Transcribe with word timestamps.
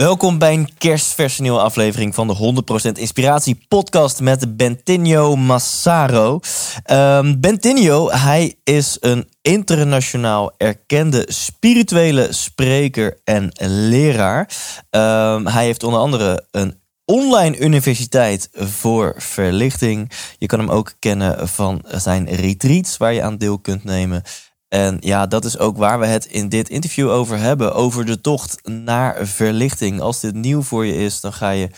Welkom 0.00 0.38
bij 0.38 0.52
een 0.52 0.68
kerstverse 0.78 1.50
aflevering 1.50 2.14
van 2.14 2.26
de 2.26 2.62
100% 2.96 2.98
Inspiratie 2.98 3.64
podcast 3.68 4.20
met 4.20 4.56
Bentinho 4.56 5.36
Massaro. 5.36 6.40
Ehm 6.84 7.40
Bentinho, 7.40 8.10
hij 8.10 8.54
is 8.64 8.96
een 9.00 9.28
internationaal 9.42 10.52
erkende 10.56 11.26
spirituele 11.28 12.32
spreker 12.32 13.20
en 13.24 13.52
leraar. 13.58 14.50
Ehm, 14.90 15.46
hij 15.46 15.64
heeft 15.64 15.82
onder 15.82 16.00
andere 16.00 16.46
een 16.50 16.80
online 17.04 17.58
universiteit 17.58 18.48
voor 18.52 19.14
verlichting. 19.16 20.10
Je 20.38 20.46
kan 20.46 20.58
hem 20.58 20.70
ook 20.70 20.94
kennen 20.98 21.48
van 21.48 21.84
zijn 21.84 22.28
retreats 22.28 22.96
waar 22.96 23.12
je 23.12 23.22
aan 23.22 23.38
deel 23.38 23.58
kunt 23.58 23.84
nemen. 23.84 24.22
En 24.70 24.96
ja, 25.00 25.26
dat 25.26 25.44
is 25.44 25.58
ook 25.58 25.76
waar 25.76 25.98
we 25.98 26.06
het 26.06 26.26
in 26.26 26.48
dit 26.48 26.68
interview 26.68 27.10
over 27.10 27.38
hebben. 27.38 27.74
Over 27.74 28.04
de 28.04 28.20
tocht 28.20 28.68
naar 28.68 29.26
verlichting. 29.26 30.00
Als 30.00 30.20
dit 30.20 30.34
nieuw 30.34 30.62
voor 30.62 30.86
je 30.86 30.96
is, 30.96 31.20
dan 31.20 31.32
ga 31.32 31.50
je 31.50 31.68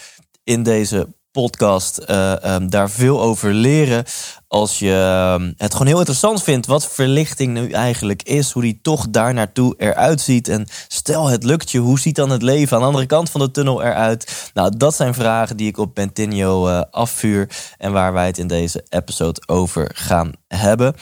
in 0.44 0.62
deze 0.62 1.08
podcast 1.30 1.98
eh, 1.98 2.44
ehm, 2.44 2.68
daar 2.68 2.90
veel 2.90 3.20
over 3.20 3.52
leren. 3.54 4.04
Als 4.48 4.78
je 4.78 4.92
ehm, 4.92 5.52
het 5.56 5.72
gewoon 5.72 5.86
heel 5.86 5.98
interessant 5.98 6.42
vindt 6.42 6.66
wat 6.66 6.86
verlichting 6.86 7.52
nu 7.52 7.70
eigenlijk 7.70 8.22
is. 8.22 8.50
Hoe 8.50 8.62
die 8.62 8.78
toch 8.82 9.06
daar 9.10 9.34
naartoe 9.34 9.74
eruit 9.78 10.20
ziet. 10.20 10.48
En 10.48 10.66
stel 10.88 11.28
het 11.28 11.44
lukt 11.44 11.70
je, 11.70 11.78
hoe 11.78 12.00
ziet 12.00 12.16
dan 12.16 12.30
het 12.30 12.42
leven 12.42 12.74
aan 12.76 12.82
de 12.82 12.88
andere 12.88 13.06
kant 13.06 13.30
van 13.30 13.40
de 13.40 13.50
tunnel 13.50 13.82
eruit? 13.82 14.50
Nou, 14.54 14.76
dat 14.76 14.94
zijn 14.94 15.14
vragen 15.14 15.56
die 15.56 15.68
ik 15.68 15.78
op 15.78 15.94
Bentinho 15.94 16.68
eh, 16.68 16.82
afvuur. 16.90 17.48
En 17.78 17.92
waar 17.92 18.12
wij 18.12 18.26
het 18.26 18.38
in 18.38 18.46
deze 18.46 18.84
episode 18.88 19.42
over 19.46 19.90
gaan 19.94 20.32
hebben. 20.48 20.94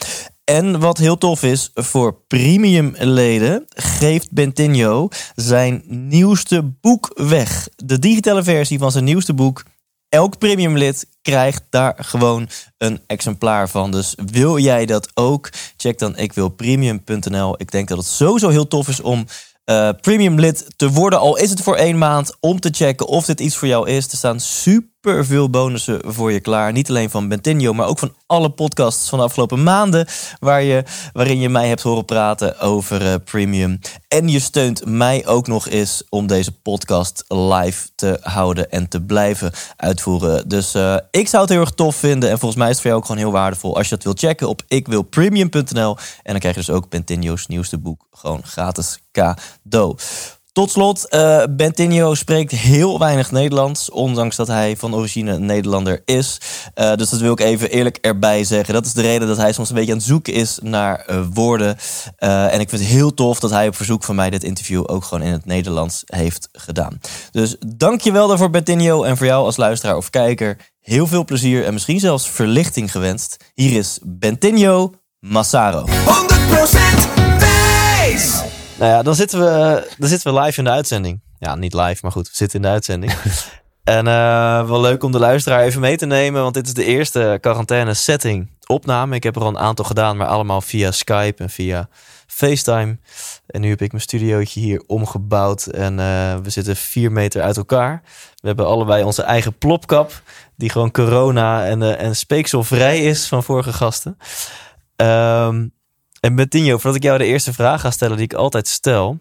En 0.51 0.79
wat 0.79 0.97
heel 0.97 1.17
tof 1.17 1.43
is, 1.43 1.69
voor 1.73 2.13
premium 2.27 2.93
leden 2.97 3.65
geeft 3.69 4.31
Bentinho 4.31 5.07
zijn 5.35 5.83
nieuwste 5.87 6.63
boek 6.63 7.11
weg. 7.13 7.67
De 7.75 7.99
digitale 7.99 8.43
versie 8.43 8.79
van 8.79 8.91
zijn 8.91 9.03
nieuwste 9.03 9.33
boek. 9.33 9.63
Elk 10.09 10.37
premium 10.37 10.77
lid 10.77 11.07
krijgt 11.21 11.63
daar 11.69 11.95
gewoon 11.97 12.49
een 12.77 12.99
exemplaar 13.07 13.69
van. 13.69 13.91
Dus 13.91 14.15
wil 14.31 14.57
jij 14.57 14.85
dat 14.85 15.09
ook? 15.13 15.49
Check 15.77 15.99
dan 15.99 16.17
ikwilpremium.nl. 16.17 17.55
Ik 17.57 17.71
denk 17.71 17.87
dat 17.87 17.97
het 17.97 18.07
sowieso 18.07 18.49
heel 18.49 18.67
tof 18.67 18.87
is 18.87 19.01
om 19.01 19.25
eh, 19.63 19.89
premium 20.01 20.39
lid 20.39 20.65
te 20.75 20.89
worden. 20.89 21.19
Al 21.19 21.37
is 21.37 21.49
het 21.49 21.61
voor 21.61 21.75
één 21.75 21.97
maand 21.97 22.35
om 22.39 22.59
te 22.59 22.69
checken 22.71 23.07
of 23.07 23.25
dit 23.25 23.39
iets 23.39 23.55
voor 23.55 23.67
jou 23.67 23.89
is. 23.89 24.11
Er 24.11 24.17
staan 24.17 24.39
super 24.39 24.90
veel 25.01 25.49
bonussen 25.49 26.01
voor 26.05 26.31
je 26.31 26.39
klaar. 26.39 26.71
Niet 26.71 26.89
alleen 26.89 27.09
van 27.09 27.27
Bentinho, 27.27 27.73
maar 27.73 27.87
ook 27.87 27.99
van 27.99 28.13
alle 28.25 28.49
podcasts 28.49 29.09
van 29.09 29.17
de 29.17 29.23
afgelopen 29.23 29.63
maanden. 29.63 30.07
Waar 30.39 30.63
je, 30.63 30.83
waarin 31.13 31.39
je 31.39 31.49
mij 31.49 31.67
hebt 31.67 31.81
horen 31.81 32.05
praten 32.05 32.59
over 32.59 33.05
eh, 33.05 33.15
premium. 33.25 33.79
En 34.07 34.27
je 34.27 34.39
steunt 34.39 34.85
mij 34.85 35.27
ook 35.27 35.47
nog 35.47 35.69
eens 35.69 36.03
om 36.09 36.27
deze 36.27 36.51
podcast 36.51 37.25
live 37.27 37.87
te 37.95 38.17
houden 38.21 38.71
en 38.71 38.87
te 38.87 39.01
blijven 39.01 39.51
uitvoeren. 39.75 40.49
Dus 40.49 40.73
eh, 40.73 40.95
ik 41.11 41.27
zou 41.27 41.41
het 41.41 41.51
heel 41.51 41.61
erg 41.61 41.71
tof 41.71 41.95
vinden. 41.95 42.29
En 42.29 42.39
volgens 42.39 42.59
mij 42.59 42.69
is 42.69 42.73
het 42.73 42.81
voor 42.81 42.91
jou 42.91 43.01
ook 43.01 43.07
gewoon 43.07 43.21
heel 43.21 43.39
waardevol 43.39 43.77
als 43.77 43.89
je 43.89 43.95
dat 43.95 44.03
wilt 44.03 44.19
checken 44.19 44.49
op 44.49 44.61
ikwilpremium.nl. 44.67 45.97
En 46.23 46.31
dan 46.31 46.39
krijg 46.39 46.55
je 46.55 46.61
dus 46.61 46.69
ook 46.69 46.89
Bentinho's 46.89 47.47
nieuwste 47.47 47.77
boek 47.77 48.07
gewoon 48.11 48.41
gratis 48.43 48.99
cadeau. 49.11 49.95
Tot 50.53 50.71
slot, 50.71 51.07
eh 51.09 51.43
Bentinho 51.49 52.15
spreekt 52.15 52.51
heel 52.51 52.99
weinig 52.99 53.31
Nederlands, 53.31 53.89
ondanks 53.89 54.35
dat 54.35 54.47
hij 54.47 54.77
van 54.77 54.95
origine 54.95 55.39
Nederlander 55.39 56.01
is. 56.05 56.41
Eh, 56.73 56.95
dus 56.95 57.09
dat 57.09 57.19
wil 57.19 57.31
ik 57.31 57.39
even 57.39 57.69
eerlijk 57.69 57.97
erbij 58.01 58.43
zeggen. 58.43 58.73
Dat 58.73 58.85
is 58.85 58.93
de 58.93 59.01
reden 59.01 59.27
dat 59.27 59.37
hij 59.37 59.53
soms 59.53 59.69
een 59.69 59.75
beetje 59.75 59.91
aan 59.91 59.97
het 59.97 60.07
zoeken 60.07 60.33
is 60.33 60.59
naar 60.61 60.99
eh, 60.99 61.21
woorden. 61.33 61.77
En 62.17 62.59
ik 62.59 62.69
vind 62.69 62.81
het 62.81 62.91
heel 62.91 63.13
tof 63.13 63.39
dat 63.39 63.49
hij 63.49 63.67
op 63.67 63.75
verzoek 63.75 64.03
van 64.03 64.15
mij 64.15 64.29
dit 64.29 64.43
interview 64.43 64.83
ook 64.85 65.03
gewoon 65.03 65.23
in 65.23 65.31
het 65.31 65.45
Nederlands 65.45 66.03
heeft 66.05 66.49
gedaan. 66.51 66.99
Dus 67.31 67.55
dankjewel 67.67 68.27
daarvoor 68.27 68.49
Bentinho 68.49 69.03
en 69.03 69.17
voor 69.17 69.25
jou 69.25 69.45
als 69.45 69.57
luisteraar 69.57 69.97
of 69.97 70.09
kijker. 70.09 70.57
Heel 70.79 71.07
veel 71.07 71.25
plezier 71.25 71.65
en 71.65 71.73
misschien 71.73 71.99
zelfs 71.99 72.29
verlichting 72.29 72.91
gewenst. 72.91 73.37
Hier 73.53 73.77
is 73.77 73.99
Bentinho 74.03 74.93
Massaro. 75.19 75.85
100% 75.85 77.11
Thijs. 77.21 77.30
Nou 78.81 78.93
ja, 78.93 79.03
dan 79.03 79.15
zitten, 79.15 79.39
we, 79.39 79.87
dan 79.97 80.09
zitten 80.09 80.33
we 80.33 80.39
live 80.39 80.57
in 80.57 80.63
de 80.63 80.69
uitzending. 80.69 81.21
Ja, 81.39 81.55
niet 81.55 81.73
live, 81.73 81.99
maar 82.01 82.11
goed, 82.11 82.27
we 82.27 82.35
zitten 82.35 82.59
in 82.59 82.65
de 82.65 82.71
uitzending. 82.71 83.13
en 83.83 84.07
eh, 84.07 84.67
wel 84.67 84.81
leuk 84.81 85.03
om 85.03 85.11
de 85.11 85.19
luisteraar 85.19 85.61
even 85.61 85.81
mee 85.81 85.97
te 85.97 86.05
nemen, 86.05 86.41
want 86.41 86.53
dit 86.53 86.67
is 86.67 86.73
de 86.73 86.83
eerste 86.83 87.37
quarantaine 87.41 87.93
setting 87.93 88.49
opname. 88.67 89.15
Ik 89.15 89.23
heb 89.23 89.35
er 89.35 89.41
al 89.41 89.47
een 89.47 89.57
aantal 89.57 89.85
gedaan, 89.85 90.17
maar 90.17 90.27
allemaal 90.27 90.61
via 90.61 90.91
Skype 90.91 91.43
en 91.43 91.49
via 91.49 91.89
FaceTime. 92.27 92.97
En 93.47 93.61
nu 93.61 93.69
heb 93.69 93.81
ik 93.81 93.91
mijn 93.91 94.03
studiootje 94.03 94.59
hier 94.59 94.83
omgebouwd 94.87 95.65
en 95.65 95.99
eh, 95.99 96.35
we 96.43 96.49
zitten 96.49 96.75
vier 96.75 97.11
meter 97.11 97.41
uit 97.41 97.57
elkaar. 97.57 98.01
We 98.35 98.47
hebben 98.47 98.65
allebei 98.65 99.03
onze 99.03 99.23
eigen 99.23 99.57
plopkap, 99.57 100.21
die 100.55 100.69
gewoon 100.69 100.91
corona 100.91 101.65
en, 101.65 101.81
eh, 101.81 102.01
en 102.01 102.15
speekselvrij 102.15 102.99
is 102.99 103.27
van 103.27 103.43
vorige 103.43 103.73
gasten. 103.73 104.17
Ehm 104.95 105.63
en 106.21 106.35
Bettinho, 106.35 106.77
voordat 106.77 106.95
ik 106.95 107.03
jou 107.03 107.17
de 107.17 107.25
eerste 107.25 107.53
vraag 107.53 107.81
ga 107.81 107.91
stellen 107.91 108.15
die 108.15 108.25
ik 108.25 108.33
altijd 108.33 108.67
stel, 108.67 109.19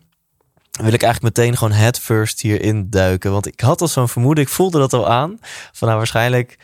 wil 0.70 0.92
ik 0.92 1.02
eigenlijk 1.02 1.36
meteen 1.36 1.56
gewoon 1.56 1.72
head 1.72 1.98
first 1.98 2.40
hierin 2.40 2.86
duiken. 2.90 3.32
Want 3.32 3.46
ik 3.46 3.60
had 3.60 3.80
al 3.80 3.88
zo'n 3.88 4.08
vermoeden, 4.08 4.44
ik 4.44 4.50
voelde 4.50 4.78
dat 4.78 4.92
al 4.92 5.08
aan. 5.08 5.38
Van 5.72 5.88
nou, 5.88 5.98
waarschijnlijk 5.98 6.58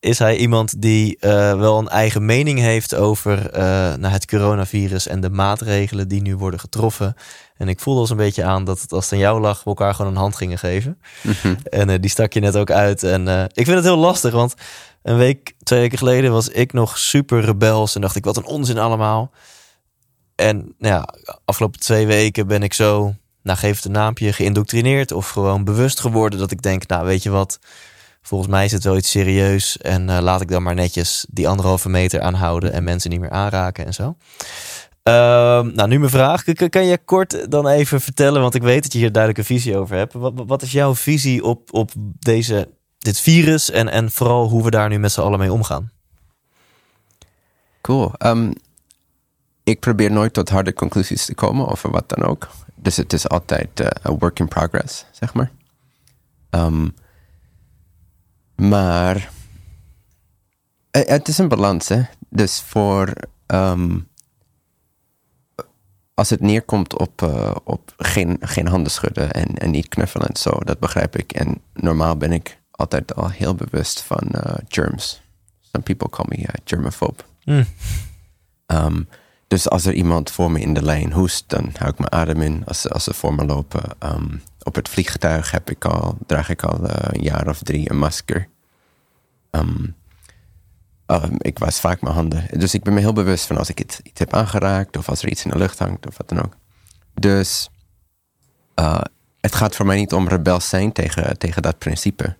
is 0.00 0.18
hij 0.18 0.36
iemand 0.36 0.82
die 0.82 1.18
eh, 1.18 1.58
wel 1.58 1.78
een 1.78 1.88
eigen 1.88 2.24
mening 2.24 2.58
heeft 2.58 2.94
over 2.94 3.50
eh, 3.50 3.62
nou, 3.94 4.06
het 4.06 4.26
coronavirus 4.26 5.06
en 5.06 5.20
de 5.20 5.30
maatregelen 5.30 6.08
die 6.08 6.22
nu 6.22 6.36
worden 6.36 6.60
getroffen. 6.60 7.14
En 7.56 7.68
ik 7.68 7.80
voelde 7.80 8.00
al 8.00 8.06
zo'n 8.06 8.16
beetje 8.16 8.44
aan 8.44 8.64
dat 8.64 8.80
het 8.80 8.92
als 8.92 9.04
het 9.04 9.12
aan 9.12 9.18
jou 9.18 9.40
lag, 9.40 9.58
we 9.58 9.68
elkaar 9.68 9.94
gewoon 9.94 10.10
een 10.10 10.18
hand 10.18 10.36
gingen 10.36 10.58
geven. 10.58 10.98
En 11.70 11.90
eh, 11.90 12.00
die 12.00 12.10
stak 12.10 12.32
je 12.32 12.40
net 12.40 12.56
ook 12.56 12.70
uit. 12.70 13.02
En 13.02 13.28
ik 13.52 13.64
vind 13.64 13.76
het 13.76 13.84
heel 13.84 13.96
lastig, 13.96 14.32
want 14.32 14.54
een 15.02 15.16
week, 15.16 15.54
twee 15.62 15.80
weken 15.80 15.98
geleden 15.98 16.32
was 16.32 16.48
ik 16.48 16.72
nog 16.72 16.98
super 16.98 17.44
rebels 17.44 17.94
en 17.94 18.00
dacht 18.00 18.16
ik, 18.16 18.24
wat 18.24 18.36
een 18.36 18.46
onzin 18.46 18.78
allemaal. 18.78 19.32
En 20.36 20.74
nou 20.78 20.94
ja, 20.94 21.08
afgelopen 21.44 21.80
twee 21.80 22.06
weken 22.06 22.46
ben 22.46 22.62
ik 22.62 22.72
zo, 22.72 23.14
nou 23.42 23.58
geef 23.58 23.76
het 23.76 23.84
een 23.84 23.92
naampje, 23.92 24.32
geïndoctrineerd 24.32 25.12
of 25.12 25.28
gewoon 25.28 25.64
bewust 25.64 26.00
geworden 26.00 26.38
dat 26.38 26.50
ik 26.50 26.62
denk, 26.62 26.86
nou 26.86 27.06
weet 27.06 27.22
je 27.22 27.30
wat, 27.30 27.58
volgens 28.22 28.50
mij 28.50 28.64
is 28.64 28.72
het 28.72 28.84
wel 28.84 28.96
iets 28.96 29.10
serieus 29.10 29.78
en 29.78 30.08
uh, 30.08 30.18
laat 30.20 30.40
ik 30.40 30.48
dan 30.48 30.62
maar 30.62 30.74
netjes 30.74 31.26
die 31.30 31.48
anderhalve 31.48 31.88
meter 31.88 32.20
aanhouden 32.20 32.72
en 32.72 32.84
mensen 32.84 33.10
niet 33.10 33.20
meer 33.20 33.30
aanraken 33.30 33.86
en 33.86 33.94
zo. 33.94 34.16
Ehm, 35.02 35.74
nou, 35.74 35.88
nu 35.88 35.98
mijn 35.98 36.10
vraag. 36.10 36.44
Kan, 36.68 36.86
je 36.86 36.98
kort 37.04 37.50
dan 37.50 37.68
even 37.68 38.00
vertellen, 38.00 38.40
want 38.40 38.54
ik 38.54 38.62
weet 38.62 38.82
dat 38.82 38.92
je 38.92 38.98
hier 38.98 39.12
duidelijk 39.12 39.42
een 39.42 39.56
visie 39.56 39.76
over 39.76 39.96
hebt. 39.96 40.12
Wat, 40.12 40.32
wat 40.46 40.62
is 40.62 40.72
jouw 40.72 40.94
visie 40.94 41.44
op, 41.44 41.74
op 41.74 41.90
deze, 42.18 42.68
dit 42.98 43.20
virus 43.20 43.70
en, 43.70 43.88
en 43.88 44.10
vooral 44.10 44.48
hoe 44.48 44.64
we 44.64 44.70
daar 44.70 44.88
nu 44.88 44.98
met 44.98 45.12
z'n 45.12 45.20
allen 45.20 45.38
mee 45.38 45.52
omgaan? 45.52 45.90
Cool. 47.80 48.12
Um, 48.18 48.52
ik 49.66 49.80
probeer 49.80 50.10
nooit 50.10 50.32
tot 50.32 50.48
harde 50.48 50.72
conclusies 50.72 51.24
te 51.24 51.34
komen 51.34 51.68
over 51.68 51.90
wat 51.90 52.08
dan 52.08 52.22
ook. 52.22 52.48
Dus 52.74 52.96
het 52.96 53.12
is 53.12 53.28
altijd 53.28 53.80
uh, 53.80 53.86
een 54.02 54.18
work 54.18 54.38
in 54.38 54.48
progress, 54.48 55.06
zeg 55.12 55.34
maar. 55.34 55.50
Um, 56.50 56.94
maar 58.56 59.16
uh, 59.16 61.02
het 61.04 61.28
is 61.28 61.38
een 61.38 61.48
balans, 61.48 61.88
hè. 61.88 62.02
Dus 62.28 62.60
voor... 62.60 63.12
Um, 63.46 64.08
als 66.14 66.30
het 66.30 66.40
neerkomt 66.40 66.98
op, 66.98 67.22
uh, 67.22 67.54
op 67.64 67.92
geen, 67.96 68.36
geen 68.40 68.68
handen 68.68 68.92
schudden 68.92 69.32
en, 69.32 69.54
en 69.54 69.70
niet 69.70 69.88
knuffelen 69.88 70.28
en 70.28 70.36
zo, 70.36 70.50
dat 70.50 70.78
begrijp 70.78 71.16
ik. 71.16 71.32
En 71.32 71.60
normaal 71.72 72.16
ben 72.16 72.32
ik 72.32 72.60
altijd 72.70 73.14
al 73.14 73.30
heel 73.30 73.54
bewust 73.54 74.00
van 74.02 74.30
germs. 74.68 75.22
Some 75.60 75.84
people 75.84 76.08
call 76.08 76.26
me 76.28 76.48
a 76.48 76.54
germaphobe. 76.64 77.22
Mm. 77.44 77.66
Um, 78.66 79.08
dus 79.56 79.68
als 79.68 79.84
er 79.84 79.92
iemand 79.92 80.30
voor 80.30 80.50
me 80.50 80.60
in 80.60 80.74
de 80.74 80.82
lijn 80.82 81.12
hoest, 81.12 81.44
dan 81.46 81.70
hou 81.76 81.90
ik 81.90 81.98
mijn 81.98 82.12
adem 82.12 82.42
in 82.42 82.62
als, 82.66 82.90
als 82.90 83.04
ze 83.04 83.14
voor 83.14 83.34
me 83.34 83.44
lopen. 83.44 83.82
Um, 83.98 84.42
op 84.62 84.74
het 84.74 84.88
vliegtuig 84.88 85.50
heb 85.50 85.70
ik 85.70 85.84
al, 85.84 86.18
draag 86.26 86.48
ik 86.48 86.62
al 86.62 86.84
uh, 86.84 86.90
een 86.90 87.22
jaar 87.22 87.48
of 87.48 87.62
drie 87.62 87.90
een 87.90 87.98
masker. 87.98 88.48
Um, 89.50 89.94
um, 91.06 91.36
ik 91.38 91.58
was 91.58 91.80
vaak 91.80 92.00
mijn 92.00 92.14
handen. 92.14 92.46
Dus 92.58 92.74
ik 92.74 92.82
ben 92.82 92.94
me 92.94 93.00
heel 93.00 93.12
bewust 93.12 93.46
van 93.46 93.56
als 93.56 93.68
ik 93.68 93.80
iets, 93.80 94.00
iets 94.02 94.18
heb 94.18 94.34
aangeraakt 94.34 94.96
of 94.96 95.08
als 95.08 95.22
er 95.22 95.28
iets 95.28 95.44
in 95.44 95.50
de 95.50 95.58
lucht 95.58 95.78
hangt 95.78 96.06
of 96.06 96.16
wat 96.16 96.28
dan 96.28 96.42
ook. 96.42 96.56
Dus 97.14 97.70
uh, 98.80 99.00
het 99.40 99.54
gaat 99.54 99.76
voor 99.76 99.86
mij 99.86 99.96
niet 99.96 100.12
om 100.12 100.28
rebels 100.28 100.68
zijn 100.68 100.92
tegen, 100.92 101.38
tegen 101.38 101.62
dat 101.62 101.78
principe. 101.78 102.36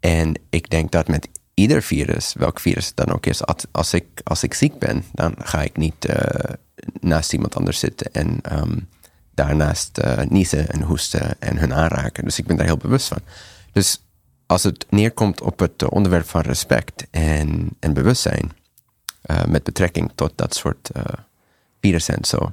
En 0.00 0.40
ik 0.50 0.70
denk 0.70 0.90
dat 0.90 1.08
met 1.08 1.28
ieder 1.54 1.82
virus, 1.82 2.32
welk 2.32 2.60
virus 2.60 2.86
het 2.86 2.96
dan 2.96 3.12
ook 3.14 3.26
is, 3.26 3.42
als, 3.72 3.94
ik, 3.94 4.06
als 4.24 4.42
ik 4.42 4.54
ziek 4.54 4.78
ben, 4.78 5.04
dan 5.12 5.34
ga 5.38 5.62
ik 5.62 5.76
niet 5.76 6.04
eh, 6.04 6.54
naast 7.00 7.32
iemand 7.32 7.56
anders 7.56 7.78
zitten 7.78 8.12
en 8.12 8.38
ehm, 8.42 8.78
daarnaast 9.34 9.98
uh, 10.04 10.20
niezen 10.28 10.68
en 10.68 10.82
hoesten 10.82 11.40
en 11.40 11.58
hun 11.58 11.74
aanraken. 11.74 12.24
Dus 12.24 12.38
ik 12.38 12.46
ben 12.46 12.56
daar 12.56 12.66
heel 12.66 12.76
bewust 12.76 13.08
van. 13.08 13.18
Dus 13.72 14.02
als 14.46 14.62
het 14.62 14.86
neerkomt 14.88 15.40
op 15.40 15.58
het 15.58 15.88
onderwerp 15.88 16.28
van 16.28 16.40
respect 16.40 17.06
en, 17.10 17.68
en 17.78 17.92
bewustzijn, 17.92 18.52
uh, 19.30 19.44
met 19.44 19.62
betrekking 19.62 20.12
tot 20.14 20.32
dat 20.34 20.54
soort 20.54 20.90
virussen 21.80 22.16
en 22.16 22.24
zo, 22.24 22.52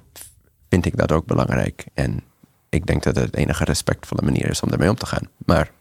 vind 0.70 0.86
ik 0.86 0.98
dat 0.98 1.12
ook 1.12 1.26
belangrijk. 1.26 1.86
En 1.94 2.24
ik 2.70 2.86
denk 2.86 3.04
dat 3.04 3.16
het 3.16 3.26
het 3.26 3.36
enige 3.36 3.64
respectvolle 3.64 4.22
manier 4.22 4.50
is 4.50 4.62
om 4.62 4.70
ermee 4.70 4.90
om 4.90 4.96
te 4.96 5.06
gaan. 5.06 5.30
Maar 5.46 5.72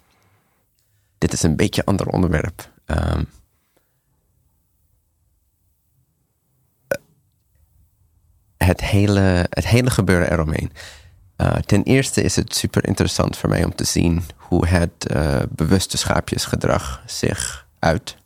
dit 1.18 1.32
is 1.32 1.42
een 1.42 1.56
beetje 1.56 1.80
een 1.80 1.86
ander 1.86 2.08
onderwerp. 2.08 2.70
Um, 2.86 3.28
het, 8.56 8.80
hele, 8.80 9.46
het 9.50 9.66
hele 9.66 9.90
gebeuren 9.90 10.32
eromheen. 10.32 10.72
Uh, 11.36 11.54
ten 11.54 11.82
eerste 11.82 12.22
is 12.22 12.36
het 12.36 12.54
super 12.54 12.86
interessant 12.86 13.36
voor 13.36 13.48
mij 13.48 13.64
om 13.64 13.74
te 13.74 13.84
zien 13.84 14.22
hoe 14.36 14.66
het 14.66 15.10
uh, 15.10 15.42
bewuste 15.50 15.96
schaapjesgedrag 15.96 17.02
zich 17.06 17.66
uit. 17.78 18.16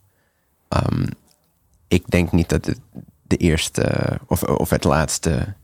Um, 0.69 1.09
ik 1.89 2.11
denk 2.11 2.33
niet 2.33 2.49
dat 2.49 2.67
het 2.67 2.81
de 3.23 3.37
eerste 3.37 4.19
of, 4.27 4.43
of 4.43 4.71
het 4.71 4.85
laatste 4.85 5.55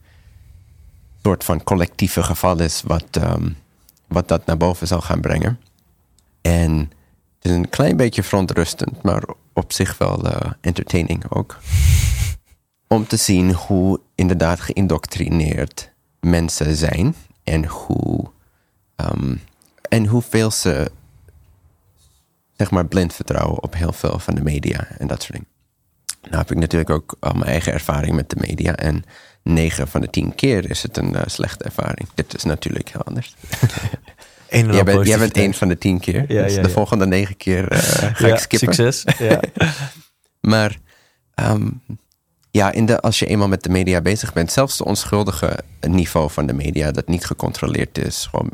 soort 1.23 1.43
van 1.43 1.63
collectieve 1.63 2.23
geval 2.23 2.59
is 2.59 2.81
wat, 2.81 3.15
um, 3.21 3.57
wat 4.07 4.27
dat 4.27 4.45
naar 4.45 4.57
boven 4.57 4.87
zal 4.87 5.01
gaan 5.01 5.21
brengen. 5.21 5.59
En 6.41 6.91
is 7.49 7.55
een 7.55 7.69
klein 7.69 7.97
beetje 7.97 8.23
verontrustend, 8.23 9.03
maar 9.03 9.23
op 9.53 9.73
zich 9.73 9.97
wel 9.97 10.25
uh, 10.25 10.51
entertaining 10.61 11.23
ook. 11.29 11.57
Om 12.87 13.07
te 13.07 13.17
zien 13.17 13.53
hoe 13.53 13.99
inderdaad 14.15 14.59
geïndoctrineerd 14.59 15.91
mensen 16.19 16.75
zijn 16.75 17.15
en 17.43 17.65
hoe 17.65 18.29
um, 18.95 19.41
en 19.89 20.05
hoeveel 20.05 20.51
ze 20.51 20.91
zeg 22.57 22.71
maar 22.71 22.85
blind 22.85 23.13
vertrouwen 23.13 23.63
op 23.63 23.73
heel 23.73 23.91
veel 23.91 24.19
van 24.19 24.35
de 24.35 24.43
media 24.43 24.87
en 24.97 25.07
dat 25.07 25.21
soort 25.21 25.33
dingen. 25.33 25.47
Nou 26.21 26.37
heb 26.37 26.51
ik 26.51 26.57
natuurlijk 26.57 26.89
ook 26.89 27.15
al 27.19 27.33
mijn 27.33 27.51
eigen 27.51 27.73
ervaring 27.73 28.15
met 28.15 28.29
de 28.29 28.37
media 28.39 28.75
en 28.75 29.03
9 29.43 29.87
van 29.87 30.01
de 30.01 30.09
10 30.09 30.35
keer 30.35 30.69
is 30.69 30.83
het 30.83 30.97
een 30.97 31.13
uh, 31.13 31.21
slechte 31.25 31.63
ervaring. 31.63 32.09
Dit 32.13 32.35
is 32.35 32.43
natuurlijk 32.43 32.89
heel 32.89 33.03
anders. 33.03 33.35
jij, 34.49 34.83
bent, 34.83 35.07
jij 35.07 35.17
bent 35.17 35.37
één 35.37 35.53
van 35.53 35.67
de 35.67 35.77
10 35.77 35.99
keer. 35.99 36.25
Ja, 36.33 36.43
dus 36.43 36.55
ja, 36.55 36.61
de 36.61 36.69
volgende 36.69 37.07
9 37.07 37.37
keer 37.37 37.73
uh, 37.73 37.79
ga 37.79 38.27
ik 38.27 38.37
skippen. 38.37 38.73
Succes. 38.73 39.03
Ja. 39.29 39.39
maar 40.39 40.77
um, 41.35 41.81
ja, 42.51 42.71
in 42.71 42.85
de, 42.85 42.99
als 42.99 43.19
je 43.19 43.25
eenmaal 43.25 43.47
met 43.47 43.63
de 43.63 43.69
media 43.69 44.01
bezig 44.01 44.33
bent, 44.33 44.51
zelfs 44.51 44.77
de 44.77 44.85
onschuldige 44.85 45.59
niveau 45.81 46.31
van 46.31 46.45
de 46.45 46.53
media 46.53 46.91
dat 46.91 47.07
niet 47.07 47.25
gecontroleerd 47.25 47.97
is, 47.97 48.27
gewoon, 48.29 48.49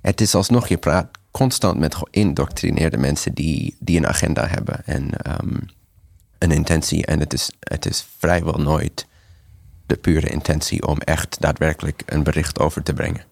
het 0.00 0.20
is 0.20 0.34
alsnog, 0.34 0.68
je 0.68 0.76
praat 0.76 1.08
constant 1.30 1.78
met 1.78 1.94
geïndoctrineerde 1.94 2.96
mensen 2.96 3.34
die, 3.34 3.76
die 3.78 3.96
een 3.96 4.06
agenda 4.06 4.46
hebben 4.46 4.86
en 4.86 5.10
um, 5.42 5.68
een 6.38 6.50
intentie. 6.50 7.06
En 7.06 7.20
het 7.20 7.32
is, 7.32 7.50
het 7.60 7.86
is 7.86 8.06
vrijwel 8.18 8.58
nooit 8.58 9.06
de 9.86 9.96
pure 9.96 10.28
intentie 10.28 10.86
om 10.86 10.98
echt 10.98 11.40
daadwerkelijk 11.40 12.02
een 12.06 12.22
bericht 12.22 12.58
over 12.58 12.82
te 12.82 12.92
brengen. 12.92 13.24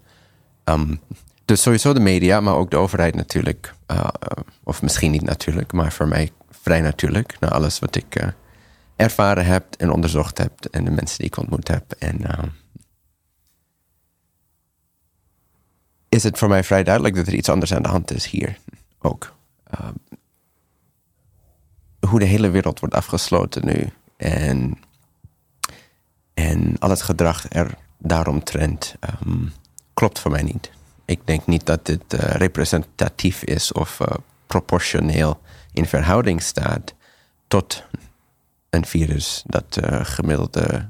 Um, 0.64 1.00
dus 1.44 1.62
sowieso 1.62 1.92
de 1.92 2.00
media, 2.00 2.40
maar 2.40 2.54
ook 2.54 2.70
de 2.70 2.76
overheid 2.76 3.14
natuurlijk. 3.14 3.74
Uh, 3.90 4.08
of 4.62 4.82
misschien 4.82 5.10
niet 5.10 5.22
natuurlijk, 5.22 5.72
maar 5.72 5.92
voor 5.92 6.08
mij 6.08 6.30
vrij 6.50 6.80
natuurlijk. 6.80 7.36
Na 7.40 7.48
alles 7.48 7.78
wat 7.78 7.96
ik 7.96 8.22
uh, 8.22 8.28
ervaren 8.96 9.46
heb 9.46 9.74
en 9.78 9.90
onderzocht 9.90 10.38
heb 10.38 10.64
en 10.64 10.84
de 10.84 10.90
mensen 10.90 11.18
die 11.18 11.26
ik 11.26 11.36
ontmoet 11.36 11.68
heb. 11.68 11.92
En 11.98 12.20
uh, 12.20 12.44
is 16.08 16.22
het 16.22 16.38
voor 16.38 16.48
mij 16.48 16.64
vrij 16.64 16.82
duidelijk 16.82 17.14
dat 17.14 17.26
er 17.26 17.34
iets 17.34 17.48
anders 17.48 17.74
aan 17.74 17.82
de 17.82 17.88
hand 17.88 18.12
is 18.12 18.26
hier 18.26 18.58
ook. 18.98 19.34
hoe 22.08 22.18
de 22.18 22.24
hele 22.24 22.50
wereld 22.50 22.80
wordt 22.80 22.94
afgesloten 22.94 23.64
nu. 23.64 23.90
En 24.16 24.78
en 26.34 26.78
al 26.78 26.90
het 26.90 27.02
gedrag 27.02 27.46
er 27.48 27.74
daaromtrent 27.98 28.94
um, 29.26 29.52
klopt 29.94 30.18
voor 30.18 30.30
mij 30.30 30.42
niet. 30.42 30.70
Ik 31.04 31.26
denk 31.26 31.46
niet 31.46 31.66
dat 31.66 31.86
dit 31.86 32.14
uh, 32.14 32.20
representatief 32.20 33.42
is 33.42 33.72
of 33.72 34.00
uh, 34.00 34.06
proportioneel 34.46 35.40
in 35.72 35.86
verhouding 35.86 36.42
staat 36.42 36.94
tot 37.48 37.84
een 38.70 38.86
virus 38.86 39.42
dat 39.46 39.78
uh, 39.84 40.04
gemiddelde, 40.04 40.88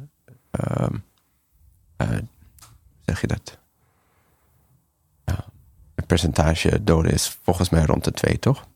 zeg 3.05 3.21
je 3.21 3.27
dat? 3.27 3.61
een 5.95 6.07
percentage 6.07 6.83
doden 6.85 7.13
is 7.13 7.39
volgens 7.43 7.69
mij 7.69 7.85
rond 7.85 8.05
de 8.05 8.13
twee, 8.13 8.39
toch? 8.39 8.67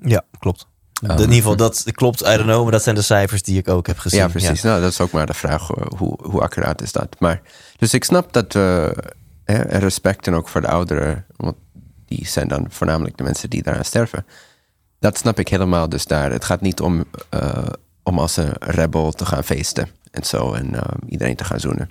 Ja, 0.00 0.22
klopt. 0.38 0.66
Um, 1.02 1.10
in 1.10 1.18
ieder 1.18 1.34
geval, 1.34 1.56
dat 1.56 1.84
klopt, 1.92 2.20
I 2.20 2.24
don't 2.24 2.42
know, 2.42 2.62
maar 2.62 2.72
dat 2.72 2.82
zijn 2.82 2.94
de 2.94 3.02
cijfers 3.02 3.42
die 3.42 3.58
ik 3.58 3.68
ook 3.68 3.86
heb 3.86 3.98
gezien. 3.98 4.20
Ja, 4.20 4.28
precies. 4.28 4.62
Nou, 4.62 4.80
dat 4.80 4.90
is 4.90 5.00
ook 5.00 5.10
maar 5.10 5.26
de 5.26 5.34
vraag, 5.34 5.70
eh, 5.70 5.86
hoe, 5.98 6.18
hoe 6.22 6.40
accuraat 6.40 6.82
is 6.82 6.92
dat? 6.92 7.16
Maar, 7.18 7.42
dus 7.76 7.94
ik 7.94 8.04
snap 8.04 8.32
dat 8.32 8.52
we 8.52 8.94
uh, 9.46 9.60
respect 9.60 10.26
en 10.26 10.34
ook 10.34 10.48
voor 10.48 10.60
de 10.60 10.68
ouderen, 10.68 11.26
want 11.36 11.56
die 12.06 12.26
zijn 12.26 12.48
dan 12.48 12.66
voornamelijk 12.68 13.16
de 13.16 13.22
mensen 13.22 13.50
die 13.50 13.62
daaraan 13.62 13.84
sterven. 13.84 14.26
Dat 14.98 15.18
snap 15.18 15.38
ik 15.38 15.48
helemaal 15.48 15.88
dus 15.88 16.06
daar. 16.06 16.32
Het 16.32 16.44
gaat 16.44 16.60
niet 16.60 16.80
om, 16.80 17.04
uh, 17.34 17.66
om 18.02 18.18
als 18.18 18.36
een 18.36 18.52
rebel 18.58 19.12
te 19.12 19.26
gaan 19.26 19.44
feesten 19.44 19.88
en 20.10 20.24
zo 20.24 20.52
en 20.52 20.74
iedereen 21.08 21.36
te 21.36 21.44
gaan 21.44 21.60
zoenen. 21.60 21.90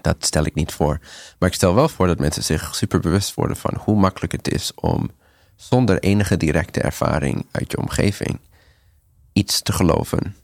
Dat 0.00 0.16
stel 0.18 0.44
ik 0.44 0.54
niet 0.54 0.72
voor. 0.72 0.98
Maar 1.38 1.48
ik 1.48 1.54
stel 1.54 1.74
wel 1.74 1.88
voor 1.88 2.06
dat 2.06 2.18
mensen 2.18 2.44
zich 2.44 2.74
super 2.74 3.00
bewust 3.00 3.34
worden 3.34 3.56
van 3.56 3.74
hoe 3.78 3.96
makkelijk 3.96 4.32
het 4.32 4.52
is 4.52 4.74
om 4.74 5.10
zonder 5.56 5.98
enige 5.98 6.36
directe 6.36 6.80
ervaring 6.80 7.46
uit 7.50 7.70
je 7.70 7.78
omgeving 7.78 8.40
iets 9.32 9.62
te 9.62 9.72
geloven, 9.72 10.36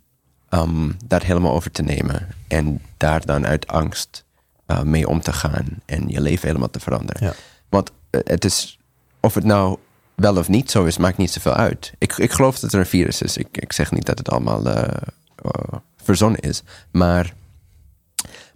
dat 1.05 1.23
helemaal 1.23 1.53
over 1.53 1.71
te 1.71 1.83
nemen 1.83 2.29
en 2.49 2.83
daar 2.97 3.27
dan 3.27 3.47
uit 3.47 3.67
angst 3.67 4.25
uh, 4.69 4.83
mee 4.83 5.09
om 5.09 5.21
te 5.21 5.33
gaan 5.33 5.67
en 5.85 6.09
je 6.09 6.21
leven 6.21 6.47
helemaal 6.47 6.71
te 6.71 6.81
veranderen. 6.81 7.27
Ja. 7.27 7.35
Want 7.69 7.91
uh, 8.11 8.21
het 8.25 8.45
is, 8.45 8.79
of 9.21 9.35
het 9.35 9.45
nou 9.45 9.79
wel 10.15 10.37
of 10.37 10.49
niet 10.49 10.71
zo 10.71 10.85
is, 10.85 10.99
maakt 10.99 11.17
niet 11.17 11.31
zoveel 11.31 11.55
uit. 11.55 11.93
Ik, 11.99 12.17
ik 12.17 12.33
geloof 12.33 12.59
dat 12.59 12.73
er 12.73 12.79
een 12.79 12.87
virus 12.87 13.23
is. 13.23 13.37
Ik, 13.37 13.49
ik 13.53 13.73
zeg 13.73 13.93
niet 13.93 14.07
dat 14.07 14.19
het 14.19 14.31
allemaal 14.31 14.67
uh, 14.67 14.83
verzonnen 15.97 16.41
is, 16.41 16.63
maar, 16.91 17.35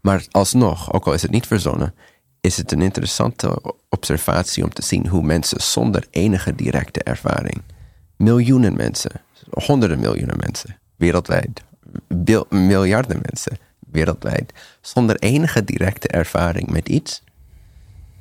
maar 0.00 0.26
alsnog, 0.30 0.92
ook 0.92 1.06
al 1.06 1.12
is 1.12 1.22
het 1.22 1.30
niet 1.30 1.46
verzonnen, 1.46 1.94
is 2.40 2.56
het 2.56 2.72
een 2.72 2.82
interessante 2.82 3.62
observatie 3.88 4.64
om 4.64 4.72
te 4.72 4.82
zien 4.82 5.06
hoe 5.06 5.22
mensen 5.22 5.60
zonder 5.62 6.06
enige 6.10 6.54
directe 6.54 7.02
ervaring, 7.02 7.62
miljoenen 8.16 8.76
mensen, 8.76 9.12
honderden 9.50 10.00
miljoenen 10.00 10.36
mensen 10.38 10.78
wereldwijd, 10.96 11.62
miljarden 12.48 13.20
mensen 13.30 13.58
wereldwijd, 13.92 14.52
zonder 14.80 15.16
enige 15.18 15.64
directe 15.64 16.08
ervaring 16.08 16.70
met 16.70 16.88
iets, 16.88 17.22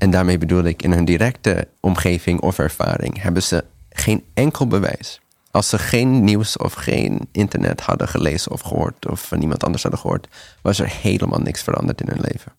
en 0.01 0.11
daarmee 0.11 0.37
bedoel 0.37 0.63
ik 0.63 0.83
in 0.83 0.91
hun 0.91 1.05
directe 1.05 1.67
omgeving 1.79 2.41
of 2.41 2.59
ervaring, 2.59 3.21
hebben 3.21 3.43
ze 3.43 3.63
geen 3.89 4.23
enkel 4.33 4.67
bewijs. 4.67 5.21
Als 5.51 5.69
ze 5.69 5.77
geen 5.77 6.23
nieuws 6.23 6.57
of 6.57 6.73
geen 6.73 7.27
internet 7.31 7.81
hadden 7.81 8.07
gelezen 8.07 8.51
of 8.51 8.61
gehoord, 8.61 9.07
of 9.07 9.27
van 9.27 9.41
iemand 9.41 9.63
anders 9.63 9.83
hadden 9.83 10.01
gehoord, 10.01 10.27
was 10.61 10.79
er 10.79 10.89
helemaal 11.01 11.39
niks 11.39 11.61
veranderd 11.61 12.01
in 12.01 12.07
hun 12.07 12.21
leven. 12.21 12.51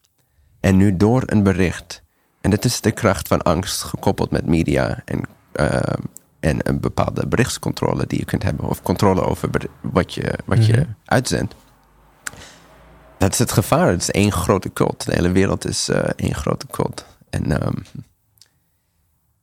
En 0.60 0.76
nu 0.76 0.96
door 0.96 1.22
een 1.26 1.42
bericht. 1.42 2.02
En 2.40 2.50
dat 2.50 2.64
is 2.64 2.80
de 2.80 2.90
kracht 2.90 3.28
van 3.28 3.42
angst 3.42 3.82
gekoppeld 3.82 4.30
met 4.30 4.46
media 4.46 5.02
en, 5.04 5.20
uh, 5.54 5.80
en 6.40 6.68
een 6.68 6.80
bepaalde 6.80 7.26
berichtscontrole 7.26 8.06
die 8.06 8.18
je 8.18 8.24
kunt 8.24 8.42
hebben. 8.42 8.68
Of 8.68 8.82
controle 8.82 9.22
over 9.24 9.50
wat 9.80 10.14
je, 10.14 10.38
wat 10.44 10.58
mm 10.58 10.64
-hmm. 10.64 10.74
je 10.74 10.80
mhm. 10.80 10.90
uitzendt. 11.04 11.54
Dat 13.22 13.32
is 13.32 13.38
het 13.38 13.52
gevaar. 13.52 13.90
Het 13.90 14.00
is 14.00 14.10
één 14.10 14.32
grote 14.32 14.72
cult. 14.72 15.06
De 15.06 15.14
hele 15.14 15.32
wereld 15.32 15.66
is 15.66 15.88
uh, 15.88 15.96
één 15.96 16.34
grote 16.34 16.66
cult. 16.66 17.06
En, 17.30 17.66
um, 17.66 17.84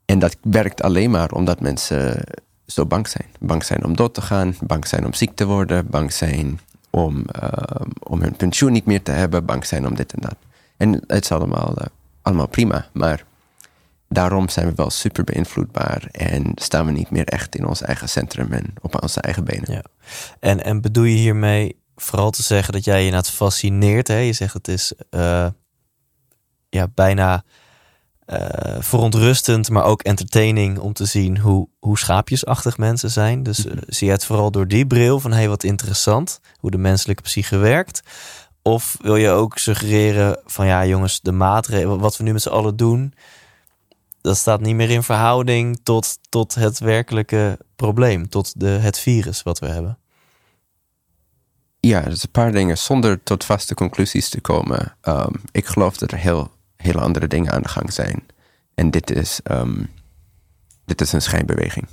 en 0.06 0.20
dat 0.20 0.38
werkt 0.42 0.82
alleen 0.82 1.12
maar 1.12 1.32
omdat 1.32 1.60
mensen 1.60 2.24
zo 2.66 2.86
bang 2.86 3.08
zijn. 3.08 3.26
Bang 3.40 3.64
zijn 3.64 3.86
om 3.86 3.96
dood 3.96 4.14
te 4.14 4.22
gaan, 4.22 4.56
bang 4.62 4.88
zijn 4.88 5.06
om 5.06 5.14
ziek 5.14 5.36
te 5.36 5.46
worden, 5.46 5.90
bang 5.90 6.14
zijn 6.14 6.60
om, 6.90 7.26
uh, 7.44 7.52
om 8.00 8.22
hun 8.22 8.36
pensioen 8.36 8.72
niet 8.72 8.86
meer 8.86 9.04
te 9.04 9.12
hebben, 9.12 9.46
bang 9.46 9.66
zijn 9.66 9.88
om 9.88 9.96
dit 9.96 10.14
en 10.14 10.22
dat. 10.22 10.36
En 10.78 10.94
het 11.08 11.24
is 11.24 11.32
allemaal, 11.32 11.74
uh, 11.78 11.86
allemaal 12.22 12.48
prima, 12.48 12.86
maar 12.94 13.24
daarom 14.08 14.50
zijn 14.50 14.68
we 14.68 14.74
wel 14.76 14.90
super 14.90 15.24
beïnvloedbaar 15.24 16.08
en 16.12 16.52
staan 16.56 16.86
we 16.86 16.92
niet 16.92 17.10
meer 17.10 17.26
echt 17.26 17.56
in 17.56 17.66
ons 17.66 17.82
eigen 17.82 18.10
centrum 18.10 18.52
en 18.52 18.74
op 18.82 19.02
onze 19.02 19.22
eigen 19.22 19.44
benen. 19.44 19.72
Ja. 19.72 19.84
En, 20.40 20.64
en 20.64 20.82
bedoel 20.82 21.04
je 21.04 21.18
hiermee 21.18 21.79
vooral 22.02 22.32
te 22.32 22.44
zeggen 22.44 22.74
dat 22.74 22.84
jij 22.84 23.06
je 23.06 23.14
het 23.14 23.30
fascineert? 23.30 24.08
Hè? 24.08 24.18
Je 24.18 24.34
zegt 24.34 24.54
het 24.54 24.68
is 24.68 24.94
uh, 25.12 25.48
ja, 26.70 26.88
bijna 26.94 27.44
eh, 28.30 28.76
verontrustend, 28.80 29.70
maar 29.70 29.84
ook 29.84 30.02
entertaining 30.02 30.80
om 30.80 30.94
te 30.94 31.06
zien 31.06 31.38
hoe, 31.38 31.68
hoe 31.80 31.98
schaapjesachtig 31.98 32.78
mensen 32.78 33.12
zijn. 33.12 33.44
Dus 33.44 33.66
uh, 33.66 33.74
zie 33.88 34.08
je 34.08 34.14
het 34.14 34.26
vooral 34.26 34.52
door 34.52 34.68
die 34.68 34.88
bril 34.88 35.20
van 35.20 35.32
hey, 35.32 35.50
wat 35.50 35.64
interessant, 35.64 36.40
hoe 36.60 36.72
de 36.72 36.78
menselijke 36.78 37.22
psyche 37.22 37.58
werkt. 37.58 38.02
Of 38.62 38.98
wil 39.02 39.16
je 39.16 39.30
ook 39.30 39.58
suggereren 39.58 40.40
van 40.46 40.66
ja, 40.66 40.86
jongens, 40.86 41.22
de 41.22 41.32
maatregelen, 41.32 42.00
wat 42.00 42.18
we 42.18 42.24
nu 42.24 42.34
met 42.34 42.42
z'n 42.42 42.50
allen 42.50 42.76
doen, 42.76 43.14
dat 44.22 44.38
staat 44.38 44.62
niet 44.62 44.76
meer 44.76 44.90
in 44.90 45.04
verhouding 45.04 45.80
tot, 45.84 46.18
tot 46.30 46.56
het 46.56 46.80
werkelijke 46.80 47.60
probleem, 47.76 48.30
tot 48.30 48.60
de, 48.60 48.68
het 48.68 49.00
virus 49.00 49.44
wat 49.44 49.60
we 49.60 49.68
hebben. 49.68 49.98
Ja, 51.80 52.02
dus 52.02 52.24
een 52.24 52.32
paar 52.32 52.52
dingen 52.52 52.78
zonder 52.78 53.24
tot 53.24 53.44
vaste 53.46 53.74
conclusies 53.74 54.30
te 54.30 54.42
komen. 54.42 54.96
Um, 55.04 55.42
ik 55.52 55.66
geloof 55.66 55.98
dat 55.98 56.12
er 56.12 56.18
heel, 56.18 56.52
hele 56.76 57.00
andere 57.00 57.28
dingen 57.28 57.52
aan 57.52 57.62
de 57.62 57.70
gang 57.70 57.94
zijn. 57.94 58.26
En 58.76 58.92
dit 58.92 59.12
is, 59.12 59.40
um, 59.44 59.90
dit 60.86 61.02
is 61.02 61.12
een 61.12 61.22
schijnbeweging 61.22 61.88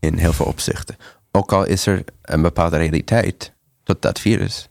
in 0.00 0.16
heel 0.16 0.32
veel 0.32 0.46
opzichten. 0.46 0.96
Ook 1.30 1.52
al 1.52 1.64
is 1.64 1.86
er 1.86 2.04
een 2.22 2.42
bepaalde 2.42 2.76
realiteit 2.76 3.52
tot 3.82 4.02
dat 4.02 4.20
virus. 4.20 4.68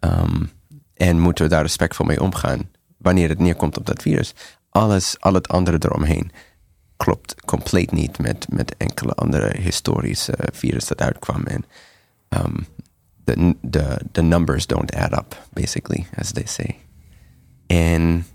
Um, 0.00 0.50
en 0.94 1.18
moeten 1.18 1.44
we 1.44 1.50
daar 1.50 1.62
respectvol 1.62 2.06
mee 2.06 2.22
omgaan 2.22 2.70
wanneer 2.96 3.28
het 3.28 3.38
neerkomt 3.38 3.78
op 3.78 3.86
dat 3.86 4.02
virus. 4.02 4.34
Alles, 4.70 5.20
al 5.20 5.34
het 5.34 5.48
andere 5.48 5.78
eromheen 5.80 6.32
klopt 6.96 7.34
compleet 7.44 7.92
niet 7.92 8.18
met, 8.18 8.46
met 8.50 8.76
enkele 8.76 9.14
andere 9.14 9.58
historische 9.58 10.34
virus 10.52 10.86
dat 10.86 11.00
uitkwam. 11.00 11.44
En 11.46 11.64
the, 13.24 13.56
the, 13.70 13.98
the 14.12 14.22
numbers 14.22 14.66
don't 14.66 14.94
add 14.94 15.12
up, 15.12 15.36
basically, 15.52 16.06
as 16.14 16.32
they 16.32 16.46
say. 16.46 16.78
En 17.66 18.26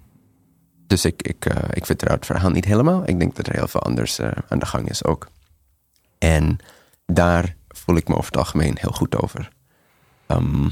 dus 0.87 1.05
ik, 1.05 1.21
ik, 1.21 1.45
uh, 1.45 1.63
ik 1.69 1.85
vertrouw 1.85 2.15
het 2.15 2.25
verhaal 2.25 2.49
niet 2.49 2.65
helemaal. 2.65 3.07
Ik 3.07 3.19
denk 3.19 3.35
dat 3.35 3.47
er 3.47 3.55
heel 3.55 3.67
veel 3.67 3.81
anders 3.81 4.19
uh, 4.19 4.31
aan 4.47 4.59
de 4.59 4.65
gang 4.65 4.89
is 4.89 5.03
ook. 5.03 5.27
En 6.17 6.57
daar 7.05 7.55
voel 7.67 7.95
ik 7.95 8.07
me 8.07 8.15
over 8.15 8.25
het 8.25 8.37
algemeen 8.37 8.77
heel 8.79 8.91
goed 8.91 9.15
over. 9.21 9.49
Um, 10.27 10.71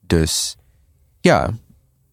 dus 0.00 0.56
ja, 1.20 1.50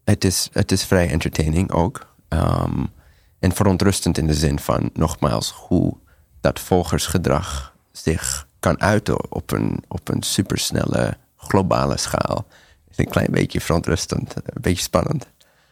het 0.04 0.24
is, 0.24 0.48
het 0.52 0.72
is 0.72 0.84
vrij 0.84 1.10
entertaining 1.10 1.70
ook. 1.70 2.14
Um, 2.28 2.90
en 3.38 3.52
verontrustend 3.52 4.18
in 4.18 4.26
de 4.26 4.34
zin 4.34 4.58
van, 4.58 4.90
nogmaals, 4.92 5.50
hoe 5.50 5.96
dat 6.40 6.60
volgersgedrag 6.60 7.74
zich 7.92 8.47
kan 8.60 8.80
uiten 8.80 9.32
op 9.32 9.50
een, 9.50 9.84
op 9.88 10.08
een 10.08 10.22
supersnelle 10.22 11.16
globale 11.36 11.96
schaal. 11.96 12.46
Is 12.90 12.98
een 12.98 13.08
klein 13.08 13.30
beetje 13.30 13.60
verontrustend, 13.60 14.34
een 14.36 14.62
beetje 14.62 14.82
spannend. 14.82 15.26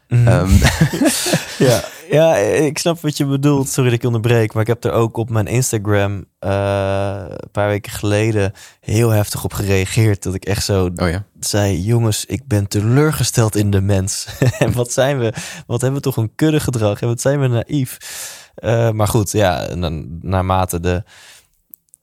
Mm. 0.09 0.29
Um. 0.29 0.59
ja, 1.69 1.85
ja, 2.11 2.37
ik 2.37 2.79
snap 2.79 3.01
wat 3.01 3.17
je 3.17 3.27
bedoelt. 3.27 3.69
Sorry 3.69 3.91
dat 3.91 3.99
ik 3.99 4.07
onderbreek, 4.07 4.53
maar 4.53 4.63
ik 4.63 4.69
heb 4.69 4.85
er 4.85 4.93
ook 4.93 5.17
op 5.17 5.31
mijn 5.31 5.47
Instagram 5.47 6.13
uh, 6.15 7.25
een 7.29 7.51
paar 7.53 7.69
weken 7.69 7.93
geleden 7.93 8.53
heel 8.81 9.11
heftig 9.11 9.45
op 9.45 9.53
gereageerd. 9.53 10.23
Dat 10.23 10.35
ik 10.35 10.45
echt 10.45 10.65
zo 10.65 10.91
oh 10.97 11.09
ja. 11.09 11.25
zei: 11.41 11.81
Jongens, 11.83 12.25
ik 12.25 12.47
ben 12.47 12.69
teleurgesteld 12.69 13.57
in 13.57 13.71
de 13.71 13.81
mens. 13.81 14.27
en 14.59 14.73
wat 14.73 14.93
zijn 14.93 15.19
we? 15.19 15.33
Wat 15.67 15.81
hebben 15.81 15.99
we 15.99 16.05
toch 16.05 16.17
een 16.17 16.35
kudde 16.35 16.61
gedrag? 16.61 17.01
En 17.01 17.09
wat 17.09 17.21
zijn 17.21 17.41
we 17.41 17.47
naïef? 17.47 17.99
Uh, 18.65 18.91
maar 18.91 19.09
goed, 19.09 19.33
ja, 19.33 19.75
naarmate 20.21 20.81
de 20.81 21.03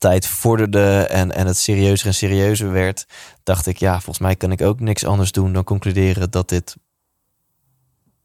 tijd 0.04 0.28
vorderde 0.28 1.08
en, 1.10 1.32
en 1.32 1.48
het 1.48 1.58
serieuzer 1.58 2.08
en 2.08 2.14
serieuzer 2.14 2.72
werd, 2.72 3.06
dacht 3.44 3.68
ik, 3.68 3.78
ja, 3.78 3.94
volgens 3.94 4.20
mij 4.20 4.36
kan 4.36 4.52
ik 4.52 4.62
ook 4.62 4.80
niks 4.80 5.06
anders 5.06 5.32
doen 5.32 5.54
dan 5.54 5.64
concluderen 5.64 6.32
dat 6.32 6.50
dit 6.50 6.76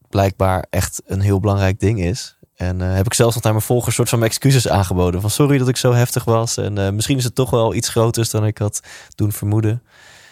blijkbaar 0.09 0.67
echt 0.71 1.03
een 1.07 1.21
heel 1.21 1.41
belangrijk 1.41 1.81
ding 1.81 2.01
is. 2.01 2.37
En 2.55 2.81
uh, 2.81 2.95
heb 2.95 3.07
ik 3.07 3.15
zelfs 3.15 3.35
nog 3.35 3.45
naar 3.45 3.53
mijn 3.53 3.65
volgers 3.65 3.95
soort 3.95 4.09
van 4.09 4.25
excuses 4.25 4.69
aangeboden. 4.69 5.21
Van 5.21 5.31
sorry 5.31 5.59
dat 5.59 5.69
ik 5.69 5.77
zo 5.77 5.93
heftig 5.93 6.25
was. 6.25 6.57
En 6.57 6.79
uh, 6.79 6.91
misschien 6.91 7.17
is 7.17 7.25
het 7.25 7.35
toch 7.35 7.51
wel 7.51 7.75
iets 7.75 7.89
groters 7.89 8.31
dan 8.31 8.47
ik 8.47 8.59
had 8.59 8.81
doen 9.15 9.33
vermoeden. 9.33 9.83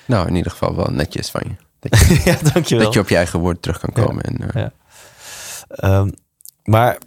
Nou, 0.07 0.29
in 0.29 0.35
ieder 0.35 0.53
geval 0.53 0.76
wel 0.76 0.91
netjes 0.91 1.31
van 1.31 1.43
je. 1.45 1.55
Dat 1.88 1.99
je, 1.99 2.21
ja, 2.25 2.38
dankjewel. 2.53 2.85
Dat 2.85 2.95
je 2.95 3.00
op 3.00 3.09
je 3.09 3.17
eigen 3.17 3.41
woord 3.41 3.62
terug 3.62 3.79
kan 3.79 3.93
komen. 3.93 4.25
Ja. 4.29 4.47
En, 4.47 4.57
uh... 4.57 4.62
ja. 4.62 5.99
Um, 5.99 6.12
maar 6.65 6.99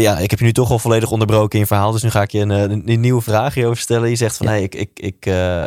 ja, 0.00 0.18
ik 0.18 0.30
heb 0.30 0.38
je 0.38 0.44
nu 0.44 0.52
toch 0.52 0.70
al 0.70 0.78
volledig 0.78 1.10
onderbroken 1.10 1.52
in 1.52 1.58
je 1.58 1.66
verhaal. 1.66 1.92
Dus 1.92 2.02
nu 2.02 2.10
ga 2.10 2.22
ik 2.22 2.30
je 2.30 2.40
een, 2.40 2.50
een, 2.50 2.82
een 2.86 3.00
nieuwe 3.00 3.22
vraag 3.22 3.54
hierover 3.54 3.78
stellen. 3.78 4.10
Je 4.10 4.16
zegt 4.16 4.36
van, 4.36 4.46
ja. 4.46 4.52
hey, 4.52 4.62
ik, 4.62 4.74
ik, 4.74 4.90
ik, 4.94 5.26
uh, 5.26 5.34
uh, 5.56 5.64